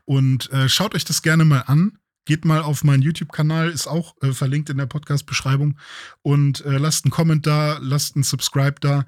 Und 0.05 0.51
äh, 0.51 0.69
schaut 0.69 0.93
euch 0.93 1.05
das 1.05 1.21
gerne 1.23 1.45
mal 1.45 1.63
an. 1.65 1.97
Geht 2.25 2.45
mal 2.45 2.61
auf 2.61 2.83
meinen 2.83 3.01
YouTube-Kanal, 3.01 3.71
ist 3.71 3.87
auch 3.87 4.15
äh, 4.21 4.31
verlinkt 4.31 4.69
in 4.69 4.77
der 4.77 4.85
Podcast-Beschreibung. 4.85 5.79
Und 6.21 6.63
äh, 6.65 6.77
lasst 6.77 7.03
einen 7.03 7.11
Comment 7.11 7.45
da, 7.47 7.79
lasst 7.81 8.15
einen 8.15 8.23
Subscribe 8.23 8.75
da. 8.79 9.05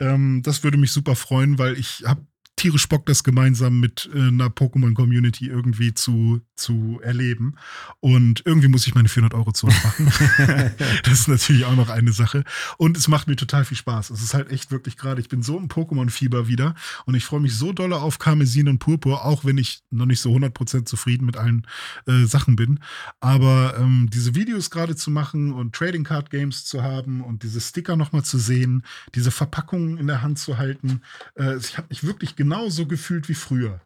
Ähm, 0.00 0.40
das 0.42 0.64
würde 0.64 0.78
mich 0.78 0.90
super 0.90 1.14
freuen, 1.14 1.58
weil 1.58 1.78
ich 1.78 2.04
habe 2.06 2.26
tierisch 2.56 2.88
Bock, 2.88 3.06
das 3.06 3.24
gemeinsam 3.24 3.80
mit 3.80 4.08
äh, 4.14 4.18
einer 4.18 4.48
Pokémon-Community 4.48 5.48
irgendwie 5.48 5.94
zu, 5.94 6.40
zu 6.56 7.00
erleben. 7.02 7.56
Und 8.00 8.42
irgendwie 8.44 8.68
muss 8.68 8.86
ich 8.86 8.94
meine 8.94 9.08
400 9.08 9.34
Euro 9.34 9.52
zurückmachen. 9.52 10.10
das 11.04 11.20
ist 11.20 11.28
natürlich 11.28 11.64
auch 11.64 11.74
noch 11.74 11.90
eine 11.90 12.12
Sache. 12.12 12.44
Und 12.78 12.96
es 12.96 13.08
macht 13.08 13.26
mir 13.26 13.36
total 13.36 13.64
viel 13.64 13.76
Spaß. 13.76 14.10
Es 14.10 14.22
ist 14.22 14.34
halt 14.34 14.50
echt 14.50 14.70
wirklich 14.70 14.96
gerade, 14.96 15.20
ich 15.20 15.28
bin 15.28 15.42
so 15.42 15.58
im 15.58 15.68
Pokémon-Fieber 15.68 16.46
wieder 16.48 16.74
und 17.06 17.14
ich 17.14 17.24
freue 17.24 17.40
mich 17.40 17.56
so 17.56 17.72
doll 17.72 17.92
auf 17.92 18.18
Karmesin 18.18 18.68
und 18.68 18.78
Purpur, 18.78 19.24
auch 19.24 19.44
wenn 19.44 19.58
ich 19.58 19.82
noch 19.90 20.06
nicht 20.06 20.20
so 20.20 20.30
100% 20.34 20.84
zufrieden 20.84 21.26
mit 21.26 21.36
allen 21.36 21.66
äh, 22.06 22.24
Sachen 22.24 22.56
bin. 22.56 22.80
Aber 23.20 23.76
ähm, 23.78 24.08
diese 24.12 24.34
Videos 24.34 24.70
gerade 24.70 24.94
zu 24.96 25.10
machen 25.10 25.52
und 25.52 25.74
Trading 25.74 26.04
Card 26.04 26.30
Games 26.30 26.64
zu 26.64 26.82
haben 26.82 27.20
und 27.20 27.42
diese 27.42 27.60
Sticker 27.60 27.96
nochmal 27.96 28.24
zu 28.24 28.38
sehen, 28.38 28.84
diese 29.14 29.30
Verpackungen 29.30 29.98
in 29.98 30.06
der 30.06 30.22
Hand 30.22 30.38
zu 30.38 30.56
halten, 30.58 31.02
äh, 31.34 31.56
ich 31.56 31.76
habe 31.76 31.88
mich 31.90 32.04
wirklich 32.04 32.36
genauso 32.44 32.86
gefühlt 32.86 33.30
wie 33.30 33.34
früher. 33.34 33.80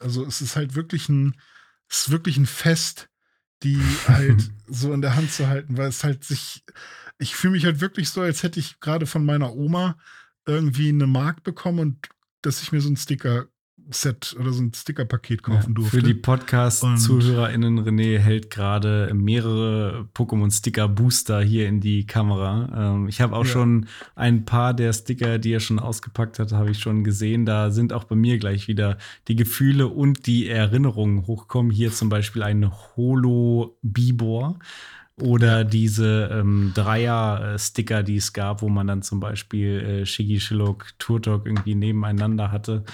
Also 0.00 0.26
es 0.26 0.40
ist 0.40 0.56
halt 0.56 0.74
wirklich 0.74 1.08
ein, 1.08 1.36
es 1.88 2.06
ist 2.06 2.10
wirklich 2.10 2.36
ein 2.36 2.46
Fest, 2.46 3.08
die 3.62 3.80
halt 4.08 4.50
so 4.66 4.92
in 4.92 5.00
der 5.00 5.14
Hand 5.14 5.30
zu 5.32 5.46
halten, 5.46 5.76
weil 5.76 5.88
es 5.88 6.02
halt 6.02 6.24
sich, 6.24 6.64
ich 7.18 7.36
fühle 7.36 7.52
mich 7.52 7.64
halt 7.64 7.80
wirklich 7.80 8.10
so, 8.10 8.20
als 8.20 8.42
hätte 8.42 8.58
ich 8.58 8.80
gerade 8.80 9.06
von 9.06 9.24
meiner 9.24 9.54
Oma 9.54 9.96
irgendwie 10.44 10.88
eine 10.88 11.06
Mark 11.06 11.44
bekommen 11.44 11.78
und 11.78 12.08
dass 12.42 12.62
ich 12.62 12.72
mir 12.72 12.80
so 12.80 12.88
einen 12.88 12.96
Sticker 12.96 13.46
Set 13.90 14.36
oder 14.38 14.52
so 14.52 14.62
ein 14.62 14.72
Stickerpaket 14.74 15.42
kaufen 15.42 15.70
ja, 15.70 15.74
durfte. 15.74 15.96
Für 15.96 16.02
die 16.02 16.14
Podcast-ZuhörerInnen, 16.14 17.80
René 17.80 18.18
hält 18.18 18.50
gerade 18.50 19.10
mehrere 19.14 20.08
Pokémon-Sticker-Booster 20.14 21.40
hier 21.42 21.68
in 21.68 21.80
die 21.80 22.06
Kamera. 22.06 22.94
Ähm, 22.94 23.08
ich 23.08 23.20
habe 23.20 23.36
auch 23.36 23.44
ja. 23.44 23.50
schon 23.50 23.86
ein 24.14 24.44
paar 24.44 24.74
der 24.74 24.92
Sticker, 24.92 25.38
die 25.38 25.52
er 25.52 25.60
schon 25.60 25.78
ausgepackt 25.78 26.38
hat, 26.38 26.52
habe 26.52 26.70
ich 26.70 26.78
schon 26.78 27.04
gesehen. 27.04 27.46
Da 27.46 27.70
sind 27.70 27.92
auch 27.92 28.04
bei 28.04 28.16
mir 28.16 28.38
gleich 28.38 28.68
wieder 28.68 28.98
die 29.28 29.36
Gefühle 29.36 29.88
und 29.88 30.26
die 30.26 30.48
Erinnerungen 30.48 31.26
hochkommen. 31.26 31.70
Hier 31.70 31.92
zum 31.92 32.08
Beispiel 32.08 32.42
ein 32.42 32.70
Holo-Bibor. 32.96 34.58
Oder 35.20 35.64
diese 35.64 36.30
ähm, 36.32 36.72
Dreier-Sticker, 36.74 38.02
die 38.02 38.16
es 38.16 38.32
gab, 38.32 38.62
wo 38.62 38.68
man 38.68 38.86
dann 38.86 39.02
zum 39.02 39.20
Beispiel 39.20 39.80
äh, 39.80 40.06
Shiggy, 40.06 40.40
Shilok, 40.40 40.86
Turtok 40.98 41.46
irgendwie 41.46 41.74
nebeneinander 41.74 42.50
hatte. 42.50 42.84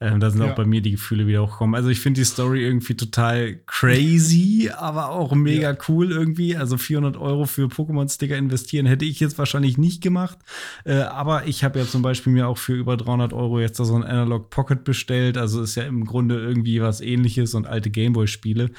Ähm, 0.00 0.18
da 0.18 0.28
sind 0.30 0.42
ja. 0.42 0.50
auch 0.50 0.56
bei 0.56 0.64
mir 0.64 0.82
die 0.82 0.90
Gefühle 0.90 1.26
wieder 1.26 1.42
hochgekommen. 1.42 1.76
Also 1.76 1.88
ich 1.88 2.00
finde 2.00 2.20
die 2.20 2.24
Story 2.24 2.64
irgendwie 2.64 2.94
total 2.94 3.60
crazy, 3.66 4.70
aber 4.76 5.10
auch 5.10 5.34
mega 5.34 5.70
ja. 5.70 5.78
cool 5.88 6.10
irgendwie. 6.10 6.56
Also 6.56 6.76
400 6.76 7.16
Euro 7.16 7.46
für 7.46 7.68
Pokémon-Sticker 7.68 8.36
investieren 8.36 8.86
hätte 8.86 9.04
ich 9.04 9.20
jetzt 9.20 9.38
wahrscheinlich 9.38 9.78
nicht 9.78 10.02
gemacht. 10.02 10.38
Äh, 10.84 10.94
aber 11.02 11.46
ich 11.46 11.62
habe 11.62 11.78
ja 11.78 11.86
zum 11.86 12.02
Beispiel 12.02 12.32
mir 12.32 12.48
auch 12.48 12.58
für 12.58 12.74
über 12.74 12.96
300 12.96 13.32
Euro 13.32 13.60
jetzt 13.60 13.76
so 13.76 13.94
ein 13.94 14.02
Analog 14.02 14.50
Pocket 14.50 14.82
bestellt. 14.84 15.38
Also 15.38 15.62
ist 15.62 15.76
ja 15.76 15.84
im 15.84 16.04
Grunde 16.04 16.40
irgendwie 16.40 16.82
was 16.82 17.00
ähnliches 17.00 17.54
und 17.54 17.66
alte 17.66 17.90
Gameboy-Spiele. 17.90 18.70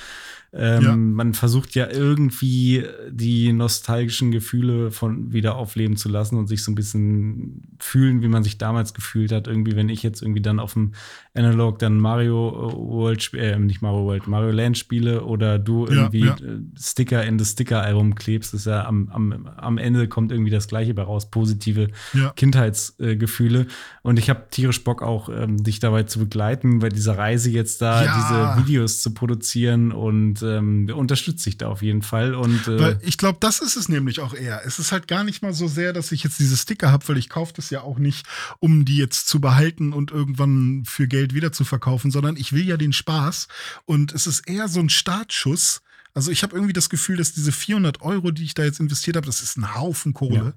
Ähm, 0.57 0.83
ja. 0.83 0.95
Man 0.95 1.33
versucht 1.33 1.75
ja 1.75 1.89
irgendwie 1.91 2.85
die 3.09 3.51
nostalgischen 3.51 4.31
Gefühle 4.31 4.89
von 4.89 5.33
wieder 5.33 5.55
aufleben 5.55 5.97
zu 5.97 6.07
lassen 6.07 6.37
und 6.37 6.47
sich 6.47 6.63
so 6.63 6.71
ein 6.71 6.75
bisschen 6.75 7.63
fühlen, 7.77 8.21
wie 8.21 8.29
man 8.29 8.43
sich 8.43 8.57
damals 8.57 8.93
gefühlt 8.93 9.33
hat. 9.33 9.47
Irgendwie, 9.47 9.75
wenn 9.75 9.89
ich 9.89 10.01
jetzt 10.01 10.21
irgendwie 10.21 10.41
dann 10.41 10.61
auf 10.61 10.73
dem 10.73 10.93
Analog 11.35 11.79
dann 11.79 11.99
Mario 11.99 12.49
äh, 12.49 12.73
World, 12.75 13.33
äh, 13.33 13.59
nicht 13.59 13.81
Mario 13.81 14.05
World, 14.05 14.27
Mario 14.27 14.51
Land 14.51 14.77
Spiele 14.77 15.23
oder 15.23 15.59
du 15.59 15.85
irgendwie 15.85 16.19
ja, 16.19 16.37
ja. 16.39 16.53
Äh, 16.53 16.59
Sticker 16.79 17.23
in 17.25 17.37
das 17.37 17.51
Sticker-Album 17.51 18.15
klebst, 18.15 18.53
ist 18.53 18.65
ja 18.65 18.85
am, 18.85 19.09
am, 19.09 19.47
am 19.57 19.77
Ende 19.77 20.07
kommt 20.07 20.31
irgendwie 20.31 20.51
das 20.51 20.67
Gleiche 20.67 20.93
bei 20.93 21.03
raus, 21.03 21.29
positive 21.29 21.89
ja. 22.13 22.31
Kindheitsgefühle. 22.35 23.67
Und 24.01 24.17
ich 24.17 24.29
habe 24.29 24.45
tierisch 24.49 24.83
Bock 24.83 25.01
auch, 25.01 25.27
ähm, 25.29 25.61
dich 25.61 25.79
dabei 25.79 26.03
zu 26.03 26.19
begleiten, 26.19 26.79
bei 26.79 26.89
dieser 26.89 27.17
Reise 27.17 27.49
jetzt 27.49 27.81
da 27.81 28.01
diese 28.01 28.65
Videos 28.65 29.01
zu 29.01 29.13
produzieren 29.13 29.91
und 29.91 30.41
ähm, 30.41 30.89
unterstütze 30.95 31.45
dich 31.45 31.57
da 31.57 31.67
auf 31.67 31.81
jeden 31.81 32.01
Fall. 32.01 32.33
Und, 32.33 32.67
äh, 32.67 32.79
weil 32.79 32.99
ich 33.01 33.17
glaube, 33.17 33.39
das 33.41 33.59
ist 33.59 33.75
es 33.75 33.89
nämlich 33.89 34.21
auch 34.21 34.33
eher. 34.33 34.61
Es 34.65 34.79
ist 34.79 34.93
halt 34.93 35.07
gar 35.09 35.25
nicht 35.25 35.41
mal 35.41 35.53
so 35.53 35.67
sehr, 35.67 35.91
dass 35.91 36.13
ich 36.13 36.23
jetzt 36.23 36.39
diese 36.39 36.55
Sticker 36.55 36.91
habe, 36.91 37.05
weil 37.09 37.17
ich 37.17 37.29
kaufe 37.29 37.51
das 37.55 37.69
ja 37.69 37.81
auch 37.81 37.99
nicht, 37.99 38.25
um 38.59 38.85
die 38.85 38.97
jetzt 38.97 39.27
zu 39.27 39.41
behalten 39.41 39.91
und 39.91 40.11
irgendwann 40.11 40.83
für 40.95 41.07
Geld 41.07 41.33
wieder 41.33 41.51
zu 41.51 41.65
verkaufen, 41.65 42.09
sondern 42.09 42.37
ich 42.37 42.53
will 42.53 42.65
ja 42.65 42.77
den 42.77 42.93
Spaß. 42.93 43.47
Und 43.85 44.13
es 44.13 44.27
ist 44.27 44.47
eher 44.47 44.67
so 44.67 44.79
ein 44.79 44.89
Startschuss. 44.89 45.81
Also 46.13 46.31
ich 46.31 46.43
habe 46.43 46.55
irgendwie 46.55 46.73
das 46.73 46.89
Gefühl, 46.89 47.17
dass 47.17 47.33
diese 47.33 47.51
400 47.51 48.01
Euro, 48.01 48.31
die 48.31 48.45
ich 48.45 48.53
da 48.53 48.63
jetzt 48.63 48.79
investiert 48.79 49.17
habe, 49.17 49.25
das 49.25 49.41
ist 49.41 49.57
ein 49.57 49.75
Haufen 49.75 50.13
Kohle. 50.13 50.35
Ja. 50.35 50.53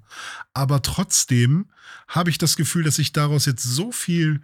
Aber 0.54 0.82
trotzdem 0.82 1.66
habe 2.06 2.30
ich 2.30 2.38
das 2.38 2.56
Gefühl, 2.56 2.84
dass 2.84 2.98
ich 2.98 3.12
daraus 3.12 3.44
jetzt 3.46 3.64
so 3.64 3.90
viel 3.90 4.40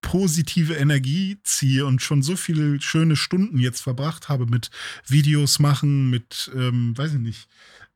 positive 0.00 0.74
Energie 0.74 1.38
ziehe 1.42 1.84
und 1.84 2.02
schon 2.02 2.22
so 2.22 2.36
viele 2.36 2.80
schöne 2.80 3.16
Stunden 3.16 3.58
jetzt 3.58 3.80
verbracht 3.80 4.28
habe 4.28 4.46
mit 4.46 4.70
Videos 5.06 5.58
machen, 5.58 6.10
mit, 6.10 6.50
ähm, 6.54 6.96
weiß 6.96 7.14
ich 7.14 7.18
nicht, 7.18 7.48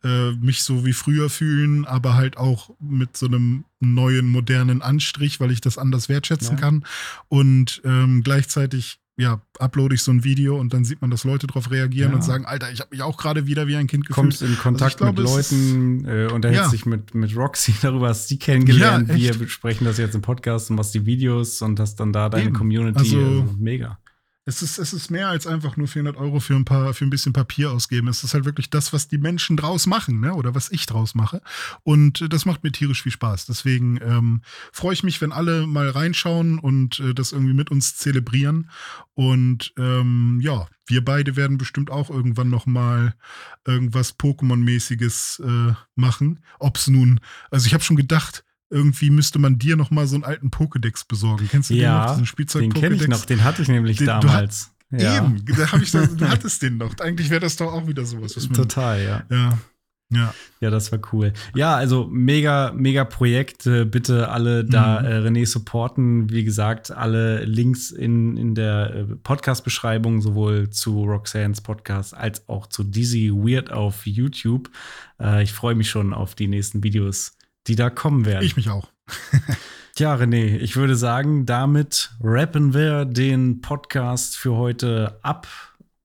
äh, 0.05 0.33
mich 0.33 0.62
so 0.62 0.85
wie 0.85 0.93
früher 0.93 1.31
fühlen, 1.31 1.85
aber 1.85 2.15
halt 2.15 2.37
auch 2.37 2.70
mit 2.81 3.16
so 3.16 3.27
einem 3.27 3.65
neuen, 3.81 4.29
modernen 4.29 4.83
Anstrich, 4.83 5.41
weil 5.41 5.51
ich 5.51 5.61
das 5.61 5.79
anders 5.79 6.09
wertschätzen 6.09 6.57
ja. 6.57 6.61
kann. 6.61 6.85
Und 7.29 7.83
ähm, 7.85 8.23
gleichzeitig 8.23 8.99
ja, 9.16 9.43
uploade 9.59 9.95
ich 9.95 10.03
so 10.03 10.11
ein 10.11 10.24
Video 10.24 10.59
und 10.59 10.73
dann 10.73 10.85
sieht 10.85 11.03
man, 11.03 11.11
dass 11.11 11.24
Leute 11.24 11.47
darauf 11.47 11.70
reagieren 11.70 12.11
ja. 12.11 12.16
und 12.16 12.23
sagen, 12.23 12.47
Alter, 12.47 12.73
ich 12.73 12.81
habe 12.81 12.91
mich 12.93 13.03
auch 13.03 13.19
gerade 13.19 13.47
wieder 13.47 13.66
wie 13.66 13.77
ein 13.77 13.87
Kind 13.87 14.07
gefühlt. 14.07 14.15
Kommst 14.15 14.43
in 14.43 14.57
Kontakt 14.57 15.03
also 15.03 15.12
glaub, 15.12 15.16
mit 15.16 15.27
Leuten, 15.27 16.05
äh, 16.07 16.33
unterhältst 16.33 16.65
ja. 16.65 16.70
dich 16.70 16.87
mit, 16.87 17.15
mit 17.15 17.37
Roxy 17.37 17.74
darüber, 17.83 18.09
hast 18.09 18.29
sie 18.29 18.39
kennengelernt. 18.39 19.11
Ja, 19.11 19.16
wir 19.16 19.35
besprechen 19.35 19.87
das 19.87 19.99
jetzt 19.99 20.15
im 20.15 20.23
Podcast 20.23 20.70
und 20.70 20.79
was 20.79 20.93
die 20.93 21.05
Videos 21.05 21.61
und 21.61 21.79
hast 21.79 21.97
dann 21.97 22.12
da 22.12 22.31
deine 22.31 22.47
Eben. 22.47 22.55
Community. 22.55 22.99
Also, 22.99 23.19
also, 23.19 23.55
mega. 23.59 23.99
Es 24.44 24.60
ist, 24.60 24.78
es 24.78 24.93
ist 24.93 25.09
mehr 25.09 25.28
als 25.28 25.47
einfach 25.47 25.77
nur 25.77 25.86
400 25.86 26.16
Euro 26.16 26.40
für 26.40 26.56
ein 26.56 26.64
paar, 26.64 26.94
für 26.94 27.05
ein 27.05 27.10
bisschen 27.10 27.32
Papier 27.32 27.70
ausgeben. 27.70 28.09
Es 28.09 28.24
ist 28.24 28.35
halt 28.35 28.44
wirklich 28.44 28.70
das, 28.70 28.93
was 28.93 29.06
die 29.06 29.19
Menschen 29.19 29.56
draus 29.56 29.86
machen, 29.86 30.19
ne? 30.19 30.35
oder 30.35 30.52
was 30.55 30.73
ich 30.73 30.86
draus 30.86 31.14
mache. 31.14 31.43
Und 31.85 32.23
äh, 32.23 32.28
das 32.28 32.44
macht 32.44 32.64
mir 32.64 32.73
tierisch 32.73 33.05
viel 33.05 33.12
Spaß. 33.12 33.47
Deswegen 33.47 34.01
ähm, 34.02 34.43
freue 34.73 34.94
ich 34.94 35.05
mich, 35.05 35.20
wenn 35.20 35.31
alle 35.31 35.69
mal 35.69 35.89
reinschauen 35.89 36.59
und 36.59 36.98
äh, 36.98 37.14
das 37.14 37.31
irgendwie 37.31 37.55
mit 37.55 37.70
uns 37.70 37.97
zelebrieren. 37.97 38.69
Und 39.14 39.73
ähm, 39.78 40.40
ja, 40.43 40.66
wir 40.86 41.05
beide 41.05 41.36
werden 41.36 41.56
bestimmt 41.56 41.93
auch 41.93 42.10
irgendwann 42.10 42.51
noch 42.51 42.66
mal 42.66 43.14
irgendwas 43.64 44.19
Pokémon-mäßiges 44.19 45.40
äh, 45.40 45.74
machen. 45.94 46.40
Ob 46.59 46.78
es 46.78 46.89
nun, 46.89 47.20
also 47.52 47.66
ich 47.66 47.74
habe 47.74 47.85
schon 47.85 47.97
gedacht, 47.97 48.44
irgendwie 48.73 49.11
müsste 49.11 49.39
man 49.39 49.59
dir 49.59 49.77
noch 49.77 49.90
mal 49.90 50.07
so 50.07 50.16
einen 50.16 50.24
alten 50.24 50.49
Pokédex 50.49 51.07
besorgen. 51.07 51.47
Kennst 51.51 51.70
du 51.70 51.74
ja, 51.74 51.93
den 51.93 52.07
noch, 52.07 52.11
diesen 52.15 52.27
Spielzeug 52.27 52.62
Den 52.62 52.73
kenne 52.73 52.94
ich 52.97 53.07
noch, 53.07 53.24
den 53.24 53.44
hatte 53.44 53.62
ich 53.62 53.69
nämlich 53.69 53.99
den, 53.99 54.07
damals. 54.07 54.73
Ja. 54.90 55.19
Eben, 55.19 55.44
da 55.47 55.73
habe 55.73 55.82
ich 55.82 55.90
dann, 55.90 56.16
du 56.16 56.28
hattest 56.28 56.62
den 56.62 56.78
noch. 56.78 56.99
Eigentlich 56.99 57.31
wäre 57.31 57.40
das 57.40 57.57
doch 57.57 57.73
auch 57.73 57.86
wieder 57.86 58.05
sowas. 58.05 58.36
Was 58.36 58.49
man, 58.49 58.55
Total, 58.55 59.03
ja. 59.03 59.23
Ja. 59.31 59.59
Ja. 60.11 60.35
ja, 60.61 60.69
das 60.69 60.93
war 60.93 60.99
cool. 61.12 61.32
Ja, 61.55 61.74
also 61.74 62.07
mega, 62.11 62.73
mega 62.77 63.05
Projekt. 63.05 63.65
Bitte 63.65 64.28
alle 64.28 64.62
da 64.62 65.01
mhm. 65.01 65.07
äh, 65.07 65.19
René 65.20 65.47
supporten. 65.47 66.28
Wie 66.28 66.44
gesagt, 66.44 66.90
alle 66.90 67.44
Links 67.44 67.90
in, 67.90 68.36
in 68.36 68.55
der 68.55 68.94
äh, 68.94 69.05
Podcast-Beschreibung, 69.23 70.20
sowohl 70.20 70.69
zu 70.69 71.05
Roxanne's 71.05 71.62
Podcast 71.62 72.15
als 72.15 72.47
auch 72.47 72.66
zu 72.66 72.85
Dizzy 72.85 73.31
Weird 73.32 73.73
auf 73.73 74.07
YouTube. 74.07 74.70
Äh, 75.19 75.44
ich 75.44 75.55
freue 75.55 75.74
mich 75.74 75.89
schon 75.89 76.12
auf 76.12 76.35
die 76.35 76.49
nächsten 76.49 76.82
Videos 76.85 77.39
die 77.66 77.76
da 77.76 77.90
kommen 77.90 78.24
werden. 78.24 78.44
Ich 78.44 78.56
mich 78.56 78.70
auch. 78.70 78.89
Tja, 79.94 80.14
René, 80.14 80.56
ich 80.56 80.76
würde 80.76 80.97
sagen, 80.97 81.44
damit 81.44 82.12
rappen 82.22 82.72
wir 82.72 83.05
den 83.05 83.60
Podcast 83.60 84.39
für 84.39 84.56
heute 84.56 85.18
ab. 85.22 85.47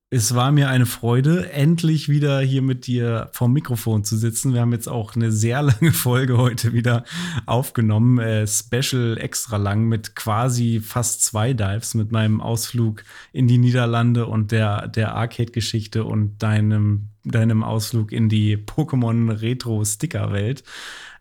Es 0.09 0.35
war 0.35 0.53
mir 0.53 0.69
eine 0.69 0.85
Freude, 0.85 1.51
endlich 1.51 2.07
wieder 2.07 2.39
hier 2.39 2.61
mit 2.61 2.87
dir 2.87 3.29
vorm 3.33 3.51
Mikrofon 3.53 4.05
zu 4.05 4.15
sitzen. 4.17 4.53
Wir 4.53 4.61
haben 4.61 4.71
jetzt 4.71 4.87
auch 4.87 5.15
eine 5.15 5.33
sehr 5.33 5.61
lange 5.61 5.91
Folge 5.93 6.37
heute 6.37 6.71
wieder 6.73 7.03
aufgenommen. 7.45 8.19
Äh, 8.19 8.47
Special 8.47 9.17
extra 9.17 9.55
lang 9.55 9.85
mit 9.85 10.15
quasi 10.15 10.79
fast 10.79 11.23
zwei 11.23 11.53
Dives 11.53 11.93
mit 11.93 12.11
meinem 12.11 12.41
Ausflug 12.41 13.03
in 13.31 13.47
die 13.47 13.57
Niederlande 13.57 14.27
und 14.27 14.51
der, 14.51 14.89
der 14.89 15.15
Arcade-Geschichte 15.15 16.03
und 16.03 16.43
deinem, 16.43 17.07
deinem 17.23 17.63
Ausflug 17.63 18.11
in 18.11 18.27
die 18.29 18.57
Pokémon-Retro-Sticker-Welt. 18.57 20.63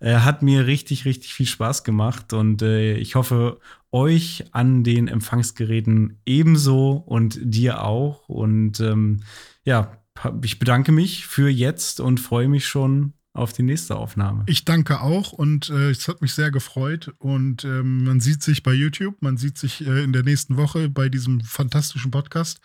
Äh, 0.01 0.17
hat 0.17 0.43
mir 0.43 0.67
richtig, 0.67 1.05
richtig 1.05 1.35
viel 1.35 1.47
Spaß 1.47 1.85
gemacht 1.85 2.33
und 2.33 2.63
äh, 2.63 2.95
ich 2.97 3.15
hoffe, 3.15 3.59
euch 3.93 4.45
an 4.53 4.85
den 4.85 5.09
Empfangsgeräten 5.09 6.21
ebenso 6.27 6.93
und 6.93 7.39
dir 7.43 7.83
auch. 7.83 8.29
Und 8.29 8.81
ähm, 8.81 9.23
ja, 9.65 9.99
ich 10.43 10.59
bedanke 10.59 10.93
mich 10.93 11.27
für 11.27 11.49
jetzt 11.49 12.01
und 12.01 12.21
freue 12.21 12.49
mich 12.49 12.67
schon 12.67 13.15
auf 13.37 13.53
die 13.53 13.63
nächste 13.63 13.97
Aufnahme. 13.97 14.45
Ich 14.47 14.65
danke 14.65 15.01
auch 15.01 15.33
und 15.33 15.69
äh, 15.71 15.91
es 15.91 16.09
hat 16.09 16.23
mich 16.23 16.33
sehr 16.33 16.51
gefreut 16.51 17.15
und 17.19 17.65
ähm, 17.65 18.05
man 18.05 18.21
sieht 18.21 18.43
sich 18.43 18.63
bei 18.63 18.73
YouTube, 18.73 19.21
man 19.21 19.37
sieht 19.37 19.59
sich 19.59 19.87
äh, 19.87 20.05
in 20.05 20.13
der 20.13 20.23
nächsten 20.23 20.57
Woche 20.57 20.89
bei 20.89 21.09
diesem 21.09 21.41
fantastischen 21.43 22.11
Podcast 22.11 22.61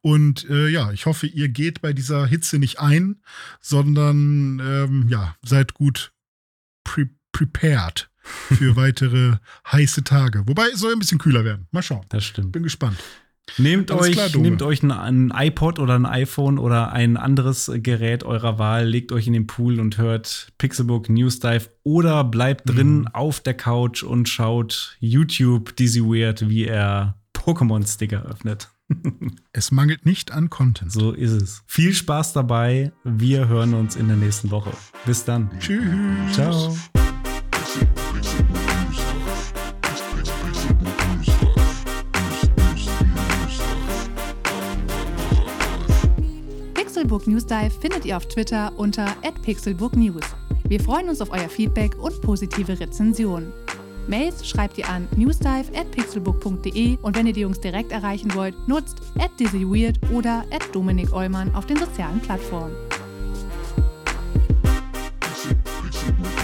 und 0.00 0.48
äh, 0.50 0.68
ja, 0.68 0.90
ich 0.90 1.06
hoffe, 1.06 1.26
ihr 1.26 1.48
geht 1.48 1.80
bei 1.80 1.92
dieser 1.92 2.26
Hitze 2.26 2.58
nicht 2.58 2.80
ein, 2.80 3.22
sondern 3.60 4.60
ähm, 4.60 5.06
ja, 5.08 5.36
seid 5.42 5.74
gut 5.74 6.12
pre 6.86 7.08
prepared 7.32 8.08
für 8.22 8.76
weitere 8.76 9.36
heiße 9.70 10.04
Tage. 10.04 10.44
Wobei 10.46 10.68
es 10.72 10.80
soll 10.80 10.92
ein 10.92 10.98
bisschen 10.98 11.18
kühler 11.18 11.44
werden. 11.44 11.66
Mal 11.72 11.82
schauen. 11.82 12.06
Das 12.08 12.24
stimmt. 12.24 12.52
Bin 12.52 12.62
gespannt. 12.62 12.96
Nehmt 13.58 13.92
euch, 13.92 14.12
klar, 14.12 14.28
nehmt 14.36 14.60
euch 14.62 14.82
ein, 14.82 14.90
ein, 14.90 15.32
iPod 15.34 15.78
oder 15.78 15.94
ein 15.94 16.04
iPhone 16.04 16.58
oder 16.58 16.92
ein 16.92 17.16
anderes 17.16 17.70
Gerät 17.74 18.24
eurer 18.24 18.58
Wahl, 18.58 18.86
legt 18.86 19.12
euch 19.12 19.28
in 19.28 19.34
den 19.34 19.46
Pool 19.46 19.78
und 19.78 19.98
hört 19.98 20.52
Pixelbook 20.58 21.08
News 21.08 21.38
Dive 21.38 21.70
oder 21.84 22.24
bleibt 22.24 22.68
drin 22.68 23.00
mhm. 23.00 23.08
auf 23.12 23.40
der 23.40 23.54
Couch 23.54 24.02
und 24.02 24.28
schaut 24.28 24.96
YouTube 24.98 25.76
Dizzy 25.76 26.02
Weird, 26.02 26.48
wie 26.48 26.64
er 26.64 27.20
Pokémon-Sticker 27.34 28.26
öffnet. 28.26 28.68
Es 29.52 29.72
mangelt 29.72 30.06
nicht 30.06 30.32
an 30.32 30.50
Content. 30.50 30.92
So 30.92 31.12
ist 31.12 31.32
es. 31.32 31.62
Viel 31.66 31.92
Spaß 31.92 32.32
dabei. 32.32 32.92
Wir 33.04 33.48
hören 33.48 33.74
uns 33.74 33.96
in 33.96 34.08
der 34.08 34.16
nächsten 34.16 34.50
Woche. 34.50 34.70
Bis 35.04 35.24
dann. 35.24 35.50
Tschüss. 35.58 35.82
Ciao. 36.32 36.76
Pixelbook 46.74 47.26
News 47.26 47.46
Dive 47.46 47.70
findet 47.80 48.04
ihr 48.04 48.16
auf 48.16 48.26
Twitter 48.26 48.72
unter 48.78 49.06
@pixelbooknews. 49.42 50.24
Wir 50.68 50.80
freuen 50.80 51.08
uns 51.08 51.20
auf 51.20 51.30
euer 51.30 51.48
Feedback 51.48 51.96
und 51.98 52.20
positive 52.22 52.80
Rezensionen. 52.80 53.52
Mails 54.08 54.48
schreibt 54.48 54.78
ihr 54.78 54.88
an 54.88 55.08
newsdive@pixelbook.de 55.16 56.98
und 57.02 57.16
wenn 57.16 57.26
ihr 57.26 57.32
die 57.32 57.40
Jungs 57.40 57.60
direkt 57.60 57.92
erreichen 57.92 58.34
wollt, 58.34 58.54
nutzt 58.68 59.00
@dizzyweird 59.38 59.98
oder 60.12 60.44
@dominik 60.72 61.12
Eulmann 61.12 61.54
auf 61.54 61.66
den 61.66 61.76
sozialen 61.76 62.20
Plattformen. 62.20 62.74
Pixel, 65.20 65.56
Pixel. 65.82 66.35